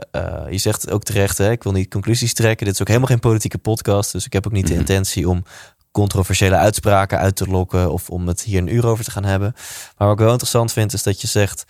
je 0.49 0.57
zegt 0.57 0.91
ook 0.91 1.03
terecht, 1.03 1.37
hè, 1.37 1.51
ik 1.51 1.63
wil 1.63 1.71
niet 1.71 1.89
conclusies 1.89 2.33
trekken. 2.33 2.65
Dit 2.65 2.73
is 2.73 2.81
ook 2.81 2.87
helemaal 2.87 3.09
geen 3.09 3.19
politieke 3.19 3.57
podcast. 3.57 4.11
Dus 4.11 4.25
ik 4.25 4.33
heb 4.33 4.45
ook 4.45 4.51
niet 4.51 4.63
mm 4.63 4.69
-hmm. 4.69 4.85
de 4.85 4.93
intentie 4.93 5.29
om 5.29 5.43
controversiële 5.91 6.55
uitspraken 6.55 7.17
uit 7.17 7.35
te 7.35 7.47
lokken 7.47 7.91
of 7.91 8.09
om 8.09 8.27
het 8.27 8.41
hier 8.41 8.59
een 8.59 8.73
uur 8.73 8.85
over 8.85 9.03
te 9.03 9.11
gaan 9.11 9.25
hebben. 9.25 9.53
Maar 9.97 10.07
wat 10.07 10.11
ik 10.17 10.23
wel 10.23 10.31
interessant 10.31 10.73
vind, 10.73 10.93
is 10.93 11.03
dat 11.03 11.21
je 11.21 11.27
zegt: 11.27 11.65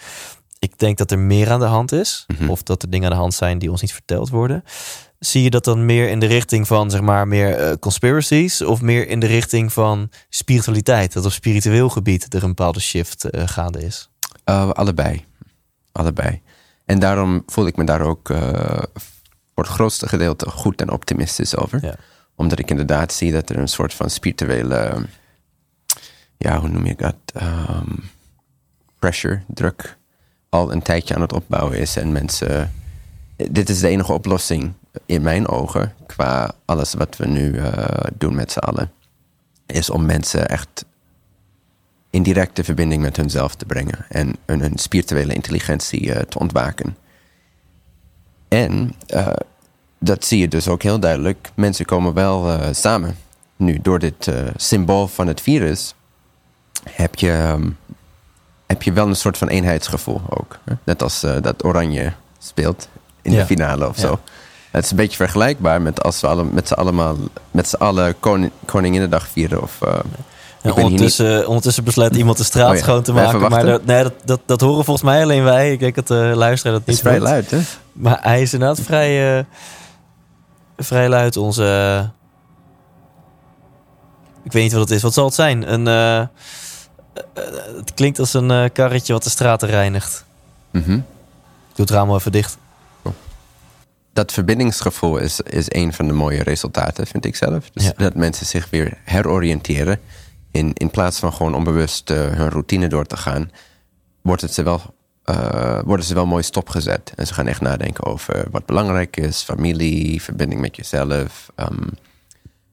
Ik 0.60 0.78
denk 0.78 0.98
dat 0.98 1.12
er 1.12 1.20
meer 1.20 1.52
aan 1.52 1.60
de 1.60 1.66
hand 1.66 1.92
is, 1.92 2.24
mm 2.28 2.36
-hmm. 2.36 2.50
of 2.50 2.64
dat 2.64 2.82
er 2.82 2.90
dingen 2.90 3.10
aan 3.10 3.16
de 3.16 3.22
hand 3.22 3.34
zijn 3.34 3.60
die 3.60 3.72
ons 3.72 3.82
niet 3.82 3.94
verteld 3.94 4.30
worden. 4.30 4.64
Zie 5.20 5.44
je 5.44 5.50
dat 5.50 5.64
dan 5.64 5.86
meer 5.86 6.10
in 6.10 6.20
de 6.20 6.26
richting 6.26 6.68
van 6.68 6.92
zeg 6.92 7.02
maar 7.02 7.28
meer 7.28 7.60
uh, 7.60 7.74
conspiracies 7.80 8.62
of 8.62 8.82
meer 8.82 9.08
in 9.08 9.20
de 9.20 9.28
richting 9.28 9.74
van 9.74 10.10
spiritualiteit, 10.30 11.14
dat 11.14 11.26
op 11.26 11.32
spiritueel 11.32 11.90
gebied 11.90 12.34
er 12.34 12.44
een 12.44 12.48
bepaalde 12.56 12.80
shift 12.80 13.26
uh, 13.32 13.48
gaande 13.48 13.80
is? 13.80 14.10
Uh, 14.46 14.70
allebei, 14.70 15.26
allebei. 15.92 16.42
En 16.86 17.00
daarom 17.00 17.44
voel 17.46 17.68
ik 17.68 17.76
me 17.76 17.84
daar 17.84 18.02
ook 18.02 18.28
voor 19.54 19.64
het 19.64 19.68
grootste 19.68 20.08
gedeelte 20.08 20.50
goed 20.50 20.82
en 20.82 20.92
optimistisch 20.92 21.58
over. 21.58 21.86
Ja 21.86 21.96
omdat 22.38 22.60
ik 22.60 22.70
inderdaad 22.70 23.14
zie 23.14 23.32
dat 23.32 23.50
er 23.50 23.58
een 23.58 23.68
soort 23.68 23.94
van 23.94 24.10
spirituele, 24.10 25.06
ja, 26.38 26.60
hoe 26.60 26.70
noem 26.70 26.86
je 26.86 26.96
dat? 26.96 27.16
Um, 27.42 28.10
pressure, 29.00 29.42
druk, 29.48 29.98
al 30.50 30.72
een 30.72 30.82
tijdje 30.82 31.16
aan 31.16 31.22
het 31.22 31.34
opbouwen 31.34 31.78
is. 31.78 31.96
En 31.96 32.12
mensen, 32.12 32.74
dit 33.36 33.70
is 33.70 33.80
de 33.80 33.88
enige 33.88 34.14
oplossing 34.14 34.74
in 35.06 35.22
mijn 35.22 35.48
ogen, 35.48 35.94
qua 36.06 36.52
alles 36.66 36.94
wat 36.94 37.18
we 37.18 37.28
nu 37.28 37.54
uh, 37.54 37.74
doen 38.18 38.36
met 38.36 38.52
z'n 38.52 38.60
allen, 38.60 38.92
is 39.66 39.90
om 39.90 40.06
mensen 40.06 40.48
echt 40.48 40.86
in 42.10 42.24
directe 42.24 42.64
verbinding 42.64 43.02
met 43.02 43.18
hunzelf 43.18 43.56
te 43.56 43.66
brengen 43.66 44.06
en 44.10 44.36
hun, 44.46 44.60
hun 44.60 44.78
spirituele 44.78 45.34
intelligentie 45.34 46.02
uh, 46.02 46.16
te 46.16 46.40
ontwaken. 46.40 46.98
En 48.48 48.94
uh, 49.14 49.28
dat 50.00 50.26
zie 50.26 50.40
je 50.40 50.48
dus 50.48 50.68
ook 50.68 50.84
heel 50.84 51.00
duidelijk. 51.00 51.52
Mensen 51.54 51.86
komen 51.86 52.14
wel 52.14 52.60
samen. 52.74 53.16
Nu, 53.56 53.80
door 53.82 54.00
dit 54.00 54.32
symbool 54.56 55.08
van 55.08 55.28
het 55.28 55.42
virus 55.42 55.96
heb 56.90 57.16
je, 57.16 57.32
um, 57.32 57.78
heb 58.66 58.82
je 58.82 58.94
wel 58.94 59.08
een 59.08 59.16
soort 59.16 59.38
van 59.38 59.48
eenheidsgevoel 59.48 60.22
ook. 60.30 60.60
Hè? 60.64 60.74
Net 60.84 61.02
als 61.02 61.20
dat 61.20 61.64
Oranje 61.66 62.14
speelt 62.38 62.90
in 63.22 63.32
ja. 63.32 63.40
de 63.40 63.46
finale 63.46 63.88
of 63.88 63.96
ja. 63.96 64.02
zo. 64.02 64.20
Het 64.78 64.86
is 64.86 64.92
een 64.92 64.98
beetje 64.98 65.18
vergelijkbaar 65.18 65.82
met 65.82 66.04
als 66.04 66.22
we 66.22 66.28
alle, 66.28 66.44
met 66.44 66.68
z'n 66.68 66.74
allemaal 66.74 67.18
met 67.52 67.68
z'n 67.68 67.76
allen 67.76 68.20
koning, 68.20 68.52
Koninginnedag 68.66 69.28
vieren. 69.28 69.62
Of, 69.62 69.82
en 70.62 70.74
ondertussen, 70.74 71.36
niet... 71.36 71.46
ondertussen 71.46 71.84
besluit 71.84 72.16
iemand 72.16 72.38
de 72.38 72.44
straat 72.44 72.70
oh 72.70 72.76
ja. 72.76 72.82
schoon 72.82 73.04
te 73.04 73.14
maken. 73.14 73.50
Maar 73.50 73.66
dat, 73.66 73.86
nee, 73.86 74.04
dat, 74.04 74.14
dat, 74.26 74.40
dat 74.46 74.62
horen 74.62 74.86
volgens 74.86 75.06
mij 75.06 75.24
alleen 75.24 75.44
wij. 75.44 75.72
Ik 75.72 75.80
denk 75.80 75.96
dat 75.96 76.08
de 76.08 76.32
luisteraar 76.36 76.74
dat 76.74 76.86
niet 76.86 76.96
is 76.96 77.02
vrij 77.02 77.20
luid, 77.20 77.52
hè? 77.52 77.60
Maar 77.92 78.20
hij 78.22 78.42
is 78.42 78.54
inderdaad 78.54 78.80
vrij 78.80 79.46
vrij 80.78 81.10
luid 81.10 81.38
onze. 81.38 82.10
Ik 84.44 84.52
weet 84.52 84.64
niet 84.64 84.72
wat 84.72 84.82
het 84.82 84.92
is. 84.92 85.02
Wat 85.02 85.14
zal 85.14 85.26
het 85.26 85.34
zijn? 85.34 85.74
Een, 85.74 85.88
uh, 85.88 86.28
het 87.78 87.94
klinkt 87.94 88.20
als 88.20 88.34
een 88.34 88.72
karretje 88.72 89.14
wat 89.14 89.24
de 89.24 89.30
straten 89.30 89.68
reinigt. 89.68 90.26
Mm 90.72 90.84
-hmm. 90.84 91.06
Doe 91.74 91.86
het 91.86 91.90
raam 91.90 92.14
even 92.14 92.32
dicht. 92.32 92.58
Dat 94.18 94.32
verbindingsgevoel 94.32 95.18
is, 95.18 95.40
is 95.40 95.66
een 95.68 95.94
van 95.94 96.08
de 96.08 96.14
mooie 96.14 96.44
resultaten, 96.44 97.08
vind 97.08 97.26
ik 97.26 97.36
zelf. 97.36 97.70
Dus 97.70 97.84
ja. 97.84 97.94
dat 97.96 98.16
mensen 98.16 98.46
zich 98.46 98.70
weer 98.70 98.98
heroriënteren. 99.04 100.00
In, 100.52 100.74
in 100.74 100.90
plaats 100.90 101.20
van 101.20 101.34
gewoon 101.34 101.56
onbewust 101.56 102.10
uh, 102.10 102.18
hun 102.18 102.50
routine 102.50 102.88
door 102.88 103.06
te 103.06 103.18
gaan, 103.18 103.52
wordt 104.22 104.42
het 104.42 104.54
ze 104.54 104.64
wel 104.64 104.82
uh, 105.26 105.80
worden 105.86 106.06
ze 106.06 106.14
wel 106.14 106.26
mooi 106.26 106.44
stopgezet. 106.44 107.14
En 107.16 107.28
ze 107.28 107.34
gaan 107.34 107.48
echt 107.48 107.62
nadenken 107.62 108.06
over 108.06 108.48
wat 108.52 108.66
belangrijk 108.66 109.18
is, 109.18 109.42
familie, 109.42 110.22
verbinding 110.22 110.62
met 110.62 110.76
jezelf. 110.76 111.52
Um, 111.56 111.90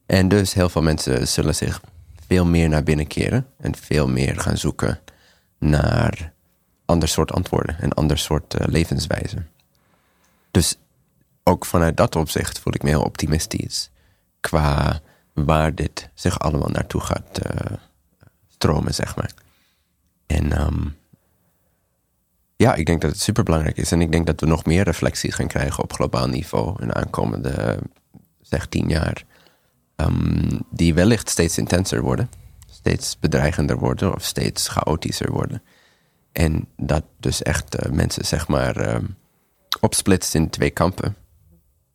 en 0.06 0.28
dus 0.28 0.54
heel 0.54 0.68
veel 0.68 0.82
mensen 0.82 1.28
zullen 1.28 1.54
zich 1.54 1.80
veel 2.26 2.46
meer 2.46 2.68
naar 2.68 2.82
binnen 2.82 3.06
keren 3.06 3.46
en 3.60 3.76
veel 3.76 4.08
meer 4.08 4.40
gaan 4.40 4.56
zoeken 4.56 5.00
naar 5.58 6.32
ander 6.84 7.08
soort 7.08 7.32
antwoorden 7.32 7.76
en 7.80 7.92
ander 7.92 8.18
soort 8.18 8.60
uh, 8.60 8.66
levenswijze. 8.66 9.36
Dus 10.50 10.76
ook 11.44 11.64
vanuit 11.64 11.96
dat 11.96 12.16
opzicht 12.16 12.58
voel 12.58 12.74
ik 12.74 12.82
me 12.82 12.88
heel 12.88 13.02
optimistisch 13.02 13.90
qua 14.40 15.00
waar 15.32 15.74
dit 15.74 16.10
zich 16.14 16.38
allemaal 16.38 16.68
naartoe 16.68 17.00
gaat 17.00 17.40
uh, 17.46 17.76
stromen, 18.48 18.94
zeg 18.94 19.16
maar. 19.16 19.32
En 20.26 20.60
um, 20.60 20.96
ja, 22.56 22.74
ik 22.74 22.86
denk 22.86 23.00
dat 23.00 23.10
het 23.10 23.20
superbelangrijk 23.20 23.76
is. 23.76 23.92
En 23.92 24.00
ik 24.00 24.12
denk 24.12 24.26
dat 24.26 24.40
we 24.40 24.46
nog 24.46 24.64
meer 24.64 24.84
reflectie 24.84 25.32
gaan 25.32 25.46
krijgen 25.46 25.82
op 25.82 25.92
globaal 25.92 26.28
niveau 26.28 26.82
in 26.82 26.88
de 26.88 26.94
aankomende, 26.94 27.78
zeg, 28.40 28.66
tien 28.66 28.88
jaar. 28.88 29.24
Um, 29.96 30.60
die 30.70 30.94
wellicht 30.94 31.28
steeds 31.28 31.58
intenser 31.58 32.00
worden. 32.00 32.30
steeds 32.70 33.18
bedreigender 33.18 33.78
worden 33.78 34.14
of 34.14 34.24
steeds 34.24 34.68
chaotischer 34.68 35.32
worden. 35.32 35.62
En 36.32 36.68
dat 36.76 37.04
dus 37.20 37.42
echt 37.42 37.74
eh, 37.74 37.92
mensen, 37.92 38.24
zeg 38.24 38.48
maar, 38.48 38.76
ehm, 38.76 39.04
opsplitst 39.80 40.34
in 40.34 40.50
twee 40.50 40.70
kampen. 40.70 41.16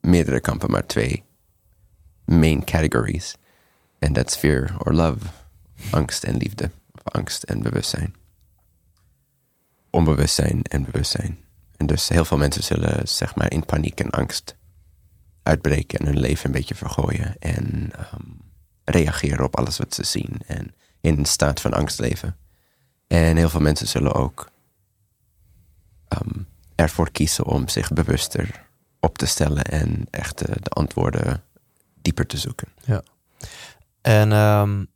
Meerdere 0.01 0.39
kampen, 0.39 0.71
maar 0.71 0.85
twee 0.85 1.23
main 2.25 2.63
categories. 2.63 3.35
En 3.99 4.13
dat 4.13 4.27
is 4.27 4.35
fear 4.35 4.75
or 4.77 4.93
love. 4.93 5.25
Angst 5.91 6.23
en 6.23 6.37
liefde. 6.37 6.71
Angst 7.03 7.43
en 7.43 7.61
bewustzijn. 7.61 8.15
Onbewustzijn 9.89 10.63
en 10.63 10.85
bewustzijn. 10.85 11.37
En 11.77 11.85
dus 11.85 12.09
heel 12.09 12.25
veel 12.25 12.37
mensen 12.37 12.63
zullen 12.63 13.07
zeg 13.07 13.35
maar 13.35 13.51
in 13.51 13.65
paniek 13.65 13.99
en 13.99 14.09
angst 14.09 14.55
uitbreken 15.43 15.99
en 15.99 16.05
hun 16.05 16.19
leven 16.19 16.45
een 16.45 16.51
beetje 16.51 16.75
vergooien. 16.75 17.35
En 17.39 17.91
ehm, 17.95 18.21
reageren 18.83 19.45
op 19.45 19.57
alles 19.57 19.77
wat 19.77 19.93
ze 19.93 20.03
zien. 20.03 20.41
En 20.45 20.73
in 21.01 21.17
een 21.17 21.25
staat 21.25 21.61
van 21.61 21.73
angst 21.73 21.99
leven. 21.99 22.37
En 23.07 23.37
heel 23.37 23.49
veel 23.49 23.59
mensen 23.59 23.87
zullen 23.87 24.13
ook 24.13 24.51
um, 26.09 26.47
ervoor 26.75 27.11
kiezen 27.11 27.45
om 27.45 27.67
zich 27.67 27.93
bewuster 27.93 28.68
op 28.99 29.17
te 29.17 29.25
stellen 29.25 29.63
en 29.63 30.05
echt 30.09 30.37
de 30.37 30.69
antwoorden 30.69 31.43
dieper 32.01 32.25
te 32.25 32.37
zoeken. 32.37 32.67
Ja. 32.85 33.01
En 34.01 34.31
um, 34.31 34.87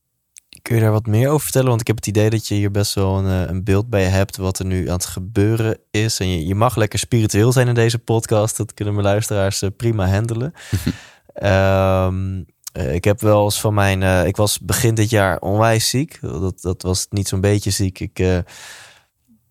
kun 0.62 0.76
je 0.76 0.82
daar 0.82 0.92
wat 0.92 1.06
meer 1.06 1.30
over 1.30 1.44
vertellen? 1.44 1.68
Want 1.68 1.82
ik 1.82 1.88
heb 1.88 1.96
het 1.96 2.08
idee 2.08 2.30
dat 2.30 2.48
je 2.48 2.56
hier 2.56 2.72
best 2.72 2.94
wel 2.94 3.18
een, 3.18 3.44
eh, 3.44 3.50
een 3.50 3.64
beeld 3.64 3.90
bij 3.90 4.04
hebt 4.04 4.38
wat 4.38 4.60
er 4.60 4.66
nu 4.66 4.88
aan 4.88 4.94
het 4.94 5.06
gebeuren 5.06 5.78
is. 5.92 6.20
En 6.20 6.28
je, 6.28 6.46
je 6.46 6.56
mag 6.56 6.76
lekker 6.76 7.00
spiritueel 7.00 7.52
zijn 7.52 7.68
in 7.68 7.74
deze 7.74 8.00
podcast. 8.00 8.58
Dat 8.58 8.74
kunnen 8.74 8.94
mijn 8.94 9.06
luisteraars 9.06 9.62
eh, 9.62 9.70
prima 9.78 10.08
handelen. 10.08 10.54
um, 11.44 12.46
ik 12.94 13.04
heb 13.04 13.22
wel 13.22 13.44
eens 13.44 13.60
van 13.60 13.74
mijn. 13.74 14.02
Uh, 14.02 14.26
ik 14.26 14.36
was 14.36 14.60
begin 14.60 14.96
dit 14.96 15.10
jaar 15.10 15.40
onwijs 15.40 15.90
ziek. 15.90 16.18
Dat, 16.22 16.62
dat 16.62 16.82
was 16.82 17.08
niet 17.10 17.28
zo'n 17.28 17.42
beetje 17.42 17.72
ziek. 17.72 18.00
Ik. 18.00 18.20
Uh, 18.20 18.38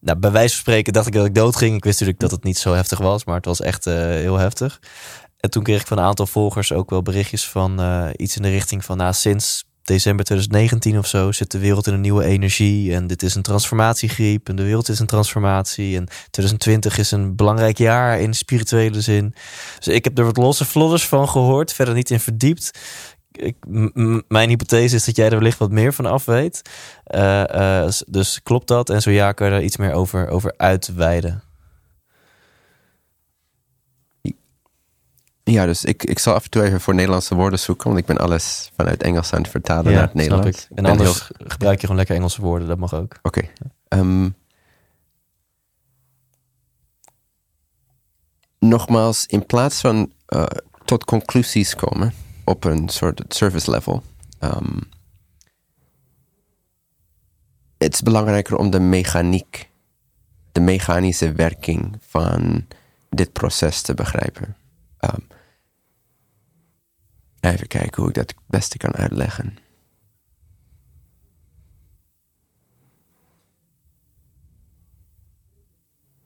nou, 0.03 0.19
bij 0.19 0.31
wijze 0.31 0.55
van 0.55 0.61
spreken 0.61 0.93
dacht 0.93 1.07
ik 1.07 1.13
dat 1.13 1.27
ik 1.27 1.35
dood 1.35 1.57
ging. 1.57 1.77
Ik 1.77 1.85
wist 1.85 2.01
natuurlijk 2.01 2.21
dat 2.21 2.31
het 2.31 2.45
niet 2.45 2.59
zo 2.59 2.75
heftig 2.75 2.99
was, 2.99 3.25
maar 3.25 3.37
het 3.37 3.45
was 3.45 3.61
echt 3.61 3.87
uh, 3.87 3.95
heel 3.95 4.39
heftig. 4.39 4.81
En 5.41 5.51
toen 5.51 5.63
kreeg 5.63 5.81
ik 5.81 5.87
van 5.87 5.99
een 5.99 6.05
aantal 6.05 6.27
volgers 6.27 6.73
ook 6.73 6.91
wel 6.91 7.03
berichtjes 7.03 7.49
van 7.49 7.81
iets 8.17 8.37
in 8.37 8.43
de 8.43 8.51
richting 8.51 8.85
van, 8.85 8.97
nou, 8.97 9.13
sinds 9.13 9.65
december 9.83 10.25
2019 10.25 10.99
of 10.99 11.07
zo 11.07 11.33
zit 11.33 11.51
de 11.51 11.59
wereld 11.59 11.87
in 11.87 11.93
een 11.93 12.01
nieuwe 12.01 12.25
energie. 12.25 12.95
En 12.95 13.07
dit 13.07 13.23
is 13.23 13.35
een 13.35 13.43
transformatiegriep. 13.43 14.49
En 14.49 14.57
de 14.57 14.63
wereld 14.63 14.89
is 14.89 14.99
een 14.99 15.07
transformatie. 15.07 15.97
En 15.97 16.09
2020 16.31 16.99
is 16.99 17.11
een 17.11 17.37
belangrijk 17.37 17.79
jaar 17.79 18.21
in 18.21 18.35
spirituele 18.35 19.01
zin. 19.01 19.35
Dus 19.77 19.95
ik 19.95 20.05
heb 20.05 20.19
er 20.19 20.25
wat 20.25 20.37
losse 20.37 20.65
vlodders 20.65 21.07
van 21.07 21.29
gehoord. 21.29 21.73
Verder 21.73 21.95
niet 21.95 22.11
in 22.11 22.21
verdiept. 22.21 22.71
Ik, 23.33 23.57
mijn 24.29 24.49
hypothese 24.49 24.97
is 24.97 25.05
dat 25.05 25.17
jij 25.17 25.27
er 25.27 25.39
wellicht 25.39 25.59
wat 25.59 25.71
meer 25.71 25.93
van 25.93 26.07
af 26.07 26.25
weet. 26.25 26.63
Uh, 27.15 27.45
uh, 27.55 27.89
dus 28.07 28.43
klopt 28.43 28.69
dat? 28.69 28.91
En 28.91 29.03
zo 29.03 29.11
ja, 29.11 29.33
kun 29.33 29.47
je 29.47 29.53
daar 29.53 29.63
iets 29.63 29.77
meer 29.77 29.93
over, 29.93 30.29
over 30.29 30.55
uitweiden? 30.57 31.43
Ja, 35.45 35.67
dus 35.67 35.85
ik, 35.85 36.05
ik 36.05 36.19
zal 36.19 36.35
af 36.35 36.45
en 36.45 36.51
toe 36.51 36.63
even 36.63 36.81
voor 36.81 36.95
Nederlandse 36.95 37.35
woorden 37.35 37.59
zoeken, 37.59 37.87
want 37.87 37.99
ik 37.99 38.07
ben 38.07 38.19
alles 38.19 38.71
vanuit 38.77 39.03
Engels 39.03 39.33
aan 39.33 39.43
het 39.43 39.51
vertalen 39.51 39.93
naar 39.93 40.03
het 40.03 40.15
Nederlands. 40.15 40.69
En 40.75 40.87
anders 40.87 41.31
gebruik 41.47 41.75
je 41.75 41.81
gewoon 41.81 41.97
lekker 41.97 42.17
Engelse 42.17 42.41
woorden, 42.41 42.69
dat 42.69 42.79
mag 42.79 42.95
ook. 42.95 43.17
Oké. 43.23 43.49
Okay. 43.89 44.01
Um, 44.01 44.35
nogmaals, 48.59 49.27
in 49.27 49.47
plaats 49.47 49.81
van 49.81 50.13
uh, 50.29 50.45
tot 50.85 51.05
conclusies 51.05 51.75
komen 51.75 52.15
op 52.45 52.65
een 52.65 52.89
soort 52.89 53.23
service 53.29 53.71
level, 53.71 54.03
um, 54.41 54.81
het 57.79 57.95
is 57.95 58.03
belangrijker 58.03 58.57
om 58.57 58.71
de 58.71 58.81
mechaniek, 58.81 59.71
de 60.53 60.61
mechanische 60.61 61.33
werking 61.33 61.97
van 62.01 62.67
dit 63.11 63.33
proces 63.33 63.83
te 63.83 63.95
begrijpen. 63.95 64.57
Um, 65.01 65.27
even 67.41 67.67
kijken 67.67 68.01
hoe 68.01 68.09
ik 68.09 68.15
dat 68.15 68.31
het 68.31 68.41
beste 68.47 68.77
kan 68.77 68.95
uitleggen. 68.95 69.57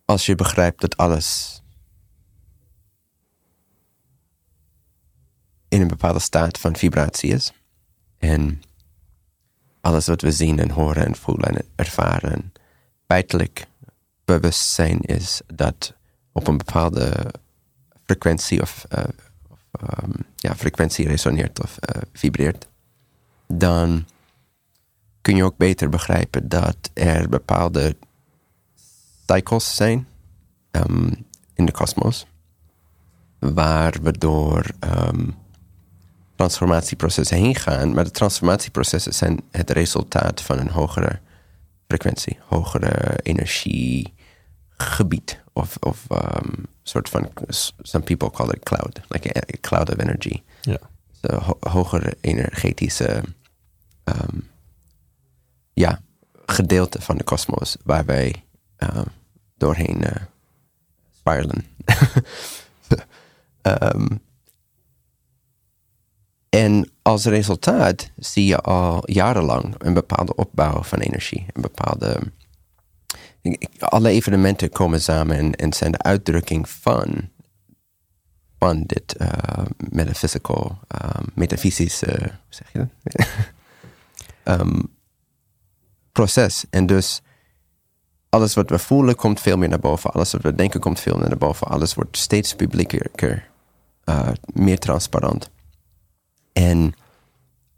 Als 0.05 0.27
je 0.27 0.35
begrijpt 0.35 0.81
dat 0.81 0.97
alles 0.97 1.61
in 5.77 5.83
een 5.83 5.89
bepaalde 5.89 6.19
staat 6.19 6.59
van 6.59 6.77
vibratie 6.77 7.33
is. 7.33 7.53
En 8.19 8.63
alles 9.81 10.07
wat 10.07 10.21
we 10.21 10.33
zien 10.33 10.59
en 10.59 10.71
horen 10.71 11.07
en 11.07 11.17
voelen 11.17 11.57
en 11.57 11.65
ervaren 11.75 12.53
feitelijk 13.07 13.67
bewustzijn 14.25 15.01
is 15.01 15.41
dat 15.47 15.95
op 16.33 16.47
een 16.47 16.57
bepaalde 16.57 17.35
frequentie 18.05 18.63
of, 18.63 18.87
of 19.49 19.59
um, 20.05 20.13
ja, 20.37 20.55
frequentie 20.55 21.09
resoneert 21.09 21.63
of 21.63 21.79
uh, 21.81 22.03
vibreert, 22.13 22.69
dan 23.47 24.07
kun 25.21 25.37
je 25.37 25.45
ook 25.45 25.57
beter 25.57 25.89
begrijpen 25.89 26.49
dat 26.49 26.91
er 26.95 27.29
bepaalde 27.29 27.97
cycles 29.27 29.77
zijn 29.77 30.07
um, 30.71 31.27
in 31.55 31.67
de 31.67 31.73
kosmos, 31.73 32.27
waar 33.39 33.95
we 34.03 34.19
door 34.19 34.67
um, 34.81 35.35
transformatieprocessen 36.37 37.37
heen 37.37 37.55
gaan. 37.55 37.95
Maar 37.95 38.05
de 38.05 38.11
transformatieprocessen 38.11 39.15
zijn 39.15 39.41
het 39.51 39.71
resultaat 39.71 40.43
van 40.43 40.59
een 40.59 40.71
hogere 40.71 41.21
frequentie, 41.87 42.39
hogere 42.47 43.19
energiegebied 43.23 45.43
of, 45.53 45.77
of 45.81 46.07
um, 46.11 46.67
soort 46.83 47.09
van, 47.09 47.31
some 47.83 48.05
people 48.05 48.31
call 48.31 48.49
it 48.49 48.63
cloud, 48.63 49.01
like 49.09 49.37
a, 49.37 49.41
cloud 49.61 49.91
of 49.91 49.99
energy. 49.99 50.43
Ja. 50.61 50.79
So, 51.23 51.37
ho 51.37 51.57
hogere 51.61 52.17
energetische, 52.21 53.23
um, 54.05 54.49
ja, 55.73 56.01
gedeelte 56.47 57.01
van 57.01 57.17
de 57.17 57.25
kosmos 57.25 57.77
waar 57.85 58.05
wij 58.05 58.45
uh, 58.79 59.01
doorheen 59.57 60.03
uh, 60.03 60.11
spiralen. 61.19 61.65
um, 63.63 64.21
en 66.49 66.91
als 67.03 67.25
resultaat 67.25 68.11
zie 68.17 68.47
je 68.47 68.61
al 68.61 69.11
jarenlang 69.11 69.75
een 69.79 69.95
bepaalde 69.95 70.35
opbouw 70.35 70.83
van 70.83 70.99
energie, 70.99 71.47
een 71.53 71.63
bepaalde 71.63 72.21
alle 73.79 74.09
evenementen 74.09 74.71
komen 74.71 75.01
samen 75.01 75.55
en, 75.55 75.73
zijn 75.73 75.93
de 75.93 76.03
uitdrukking 76.03 76.69
van, 76.69 77.29
van 78.59 78.83
dit 78.87 79.17
uh, 79.19 79.29
metaphysical, 79.91 80.79
um, 81.03 81.27
metafysische, 81.35 82.31
zeg 82.49 82.73
um, 84.45 84.83
proces. 86.13 86.65
En 86.71 86.87
dus 86.87 87.23
alles 88.29 88.55
wat 88.55 88.71
we 88.71 88.79
voelen 88.79 89.17
komt 89.17 89.41
veel 89.41 89.57
meer 89.57 89.69
naar 89.69 89.79
boven. 89.79 90.11
Alles 90.11 90.33
wat 90.33 90.43
we 90.43 90.55
denken 90.55 90.81
komt 90.81 91.01
veel 91.01 91.17
meer 91.17 91.29
naar 91.29 91.39
boven. 91.39 91.67
Alles 91.67 91.95
wordt 91.95 92.17
steeds 92.17 92.55
publieker, 92.55 93.49
uh, 94.05 94.29
meer 94.53 94.79
transparant. 94.79 95.51
En 96.57 96.95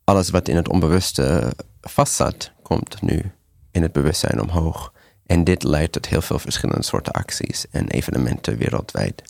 alles 0.05 0.31
wat 0.31 0.49
in 0.49 0.57
het 0.57 0.69
onbewuste 0.69 1.53
vastzat, 1.81 2.53
komt 2.63 3.03
nu 3.03 3.33
in 3.71 3.83
het 3.83 3.93
bewustzijn 3.93 4.41
omhoog. 4.41 4.93
En 5.27 5.45
dit 5.45 5.63
leidt 5.63 5.93
tot 5.93 6.07
heel 6.07 6.21
veel 6.23 6.39
verschillende 6.39 6.83
soorten 6.83 7.13
acties 7.13 7.67
en 7.71 7.89
evenementen 7.89 8.57
wereldwijd. 8.57 9.23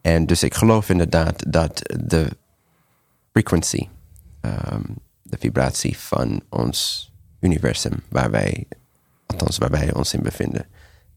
En 0.00 0.26
dus 0.26 0.42
ik 0.42 0.54
geloof 0.54 0.88
inderdaad 0.88 1.52
dat 1.52 1.80
de 2.04 2.36
frequency, 3.32 3.88
um, 4.40 4.96
de 5.22 5.36
vibratie 5.40 5.98
van 5.98 6.42
ons 6.48 7.10
universum, 7.40 8.02
waar 8.08 8.30
wij, 8.30 8.66
althans 9.26 9.58
waar 9.58 9.70
wij 9.70 9.94
ons 9.94 10.14
in 10.14 10.22
bevinden, 10.22 10.66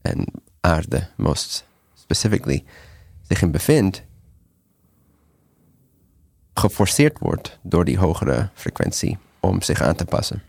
en 0.00 0.26
aarde, 0.60 1.08
most 1.16 1.64
specifically, 1.94 2.64
zich 3.28 3.42
in 3.42 3.50
bevindt, 3.50 4.02
geforceerd 6.54 7.18
wordt 7.18 7.58
door 7.62 7.84
die 7.84 7.98
hogere 7.98 8.48
frequentie 8.54 9.18
om 9.40 9.62
zich 9.62 9.80
aan 9.80 9.94
te 9.94 10.04
passen. 10.04 10.42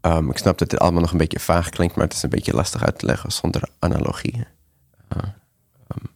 Um, 0.00 0.30
ik 0.30 0.38
snap 0.38 0.58
dat 0.58 0.70
dit 0.70 0.80
allemaal 0.80 1.00
nog 1.00 1.12
een 1.12 1.18
beetje 1.18 1.40
vaag 1.40 1.68
klinkt, 1.68 1.94
maar 1.96 2.04
het 2.04 2.14
is 2.14 2.22
een 2.22 2.30
beetje 2.30 2.54
lastig 2.54 2.84
uit 2.84 2.98
te 2.98 3.06
leggen 3.06 3.32
zonder 3.32 3.68
analogieën. 3.78 4.46
Uh, 5.16 5.22
um, 5.96 6.10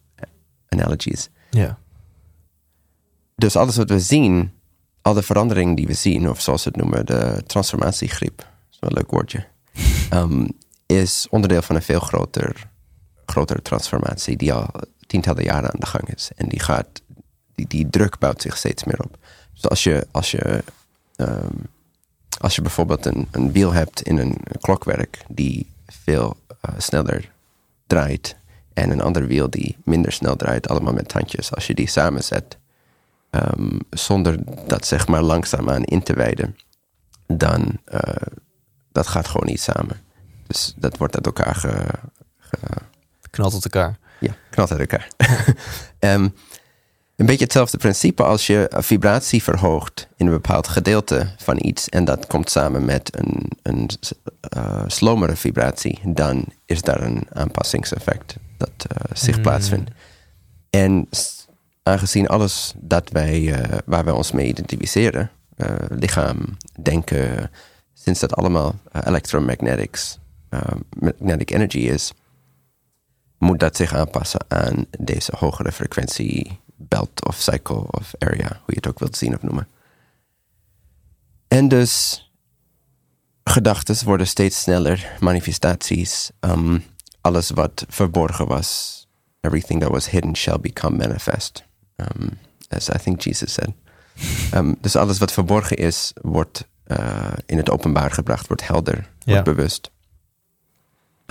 analogies. 0.69 1.29
Ja. 1.49 1.77
Dus 3.35 3.55
alles 3.55 3.75
wat 3.75 3.89
we 3.89 3.99
zien, 3.99 4.51
al 5.01 5.13
de 5.13 5.21
veranderingen 5.21 5.75
die 5.75 5.87
we 5.87 5.93
zien, 5.93 6.29
of 6.29 6.41
zoals 6.41 6.61
ze 6.61 6.67
het 6.67 6.77
noemen, 6.77 7.05
de 7.05 7.43
transformatiegriep, 7.45 8.37
dat 8.37 8.47
is 8.71 8.77
wel 8.79 8.89
een 8.89 8.95
leuk 8.95 9.11
woordje, 9.11 9.45
um, 10.13 10.47
is 10.85 11.27
onderdeel 11.29 11.61
van 11.61 11.75
een 11.75 11.81
veel 11.81 11.99
groter, 11.99 12.69
grotere 13.25 13.61
transformatie 13.61 14.37
die 14.37 14.53
al 14.53 14.69
tientallen 15.07 15.43
jaren 15.43 15.73
aan 15.73 15.79
de 15.79 15.85
gang 15.85 16.13
is. 16.13 16.31
En 16.35 16.49
die 16.49 16.59
gaat, 16.59 17.01
die, 17.57 17.67
die 17.67 17.89
druk 17.89 18.17
bouwt 18.17 18.41
zich 18.41 18.57
steeds 18.57 18.83
meer 18.83 18.99
op. 18.99 19.17
Dus 19.53 19.69
als 19.69 19.83
je, 19.83 20.07
als 20.11 20.31
je 20.31 20.63
als 22.39 22.55
je 22.55 22.61
bijvoorbeeld 22.61 23.05
een, 23.05 23.27
een 23.31 23.51
wiel 23.51 23.73
hebt 23.73 24.01
in 24.01 24.17
een 24.17 24.37
klokwerk 24.61 25.23
die 25.27 25.69
veel 25.85 26.37
eh, 26.61 26.73
sneller 26.77 27.31
draait 27.87 28.35
en 28.73 28.89
een 28.89 29.01
ander 29.01 29.27
wiel 29.27 29.49
die 29.49 29.77
minder 29.83 30.11
snel 30.11 30.35
draait, 30.35 30.67
allemaal 30.67 30.93
met 30.93 31.07
tandjes. 31.07 31.53
Als 31.53 31.67
je 31.67 31.73
die 31.73 31.87
samenzet, 31.87 32.57
um, 33.31 33.79
zonder 33.89 34.37
dat 34.67 34.85
zeg 34.85 35.07
maar 35.07 35.21
langzaamaan 35.21 35.83
in 35.83 36.03
te 36.03 36.13
wijden, 36.13 36.57
dan 37.27 37.79
uh, 37.93 37.99
dat 38.91 39.07
gaat 39.07 39.27
gewoon 39.27 39.47
niet 39.47 39.61
samen. 39.61 40.01
Dus 40.47 40.73
dat 40.75 40.97
wordt 40.97 41.15
uit 41.15 41.25
elkaar 41.25 41.55
ge, 41.55 41.85
ge 42.37 42.57
knalt 43.29 43.53
uit 43.53 43.63
elkaar. 43.63 43.97
Ja, 44.19 44.35
knalt 44.49 44.71
uit 44.71 44.79
elkaar. 44.79 45.07
um, 45.99 46.33
een 47.17 47.25
beetje 47.25 47.43
hetzelfde 47.43 47.77
principe 47.77 48.23
als 48.23 48.47
je 48.47 48.71
vibratie 48.75 49.43
verhoogt 49.43 50.07
in 50.15 50.25
een 50.25 50.31
bepaald 50.31 50.67
gedeelte 50.67 51.27
van 51.37 51.57
iets 51.61 51.89
en 51.89 52.05
dat 52.05 52.27
komt 52.27 52.49
samen 52.49 52.85
met 52.85 53.17
een, 53.17 53.49
een 53.61 53.89
uh, 54.57 54.83
slomere 54.87 55.35
vibratie, 55.35 55.99
dan 56.03 56.45
is 56.65 56.81
daar 56.81 57.01
een 57.01 57.27
aanpassingseffect 57.33 58.35
dat 58.57 58.69
uh, 58.91 58.97
zich 59.13 59.35
mm. 59.35 59.41
plaatsvindt. 59.41 59.91
En 60.69 61.09
aangezien 61.83 62.27
alles 62.27 62.73
dat 62.75 63.09
wij, 63.09 63.39
uh, 63.41 63.77
waar 63.85 64.05
wij 64.05 64.13
ons 64.13 64.31
mee 64.31 64.47
identificeren, 64.47 65.31
lichaam, 65.89 66.57
denken, 66.81 67.51
sinds 67.93 68.19
dat 68.19 68.35
allemaal 68.35 68.75
electromagnetics, 69.05 70.19
magnetic 70.99 71.51
energy 71.51 71.77
is, 71.77 72.11
moet 73.37 73.59
dat 73.59 73.75
zich 73.75 73.93
aanpassen 73.93 74.39
aan 74.47 74.85
deze 74.99 75.33
hogere 75.37 75.71
frequentie 75.71 76.59
belt 76.77 77.25
of 77.25 77.41
cycle 77.41 77.83
of 77.87 78.13
area, 78.19 78.47
hoe 78.47 78.65
je 78.65 78.75
het 78.75 78.87
ook 78.87 78.99
wilt 78.99 79.17
zien 79.17 79.35
of 79.35 79.41
noemen. 79.41 79.67
En 81.47 81.67
dus 81.67 82.21
gedachten 83.43 84.05
worden 84.05 84.27
steeds 84.27 84.61
sneller, 84.61 85.17
manifestaties. 85.19 86.31
Um, 86.39 86.83
alles 87.21 87.49
wat 87.49 87.85
verborgen 87.87 88.47
was, 88.47 89.01
everything 89.41 89.81
that 89.81 89.89
was 89.89 90.09
hidden 90.09 90.35
shall 90.35 90.59
become 90.59 90.97
manifest. 90.97 91.63
Um, 91.95 92.29
as 92.69 92.89
I 92.89 92.97
think 92.97 93.21
Jesus 93.21 93.53
said. 93.53 93.73
Um, 94.53 94.75
dus 94.81 94.95
alles 94.95 95.17
wat 95.17 95.31
verborgen 95.31 95.77
is, 95.77 96.13
wordt 96.21 96.67
uh, 96.87 97.33
in 97.45 97.57
het 97.57 97.69
openbaar 97.69 98.11
gebracht, 98.11 98.47
wordt 98.47 98.67
helder, 98.67 99.09
wordt 99.25 99.43
bewust. 99.43 99.91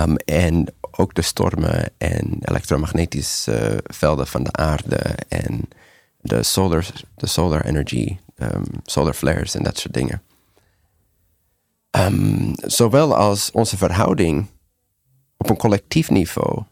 Um, 0.01 0.17
en 0.17 0.75
ook 0.91 1.15
de 1.15 1.23
stormen 1.23 1.91
en 1.99 2.39
elektromagnetische 2.41 3.81
velden 3.85 4.27
van 4.27 4.43
de 4.45 4.53
aarde 4.53 4.99
en 5.29 5.69
de 6.21 6.43
solar, 6.43 6.87
de 7.15 7.27
solar 7.27 7.65
energy, 7.65 8.19
um, 8.39 8.65
solar 8.85 9.15
flares 9.15 9.55
en 9.55 9.63
dat 9.63 9.79
soort 9.79 9.95
dingen. 9.95 10.23
Um, 11.91 12.53
zowel 12.55 13.17
als 13.17 13.51
onze 13.51 13.77
verhouding 13.77 14.47
op 15.37 15.51
een 15.51 15.57
collectief 15.57 16.11
niveau 16.11 16.63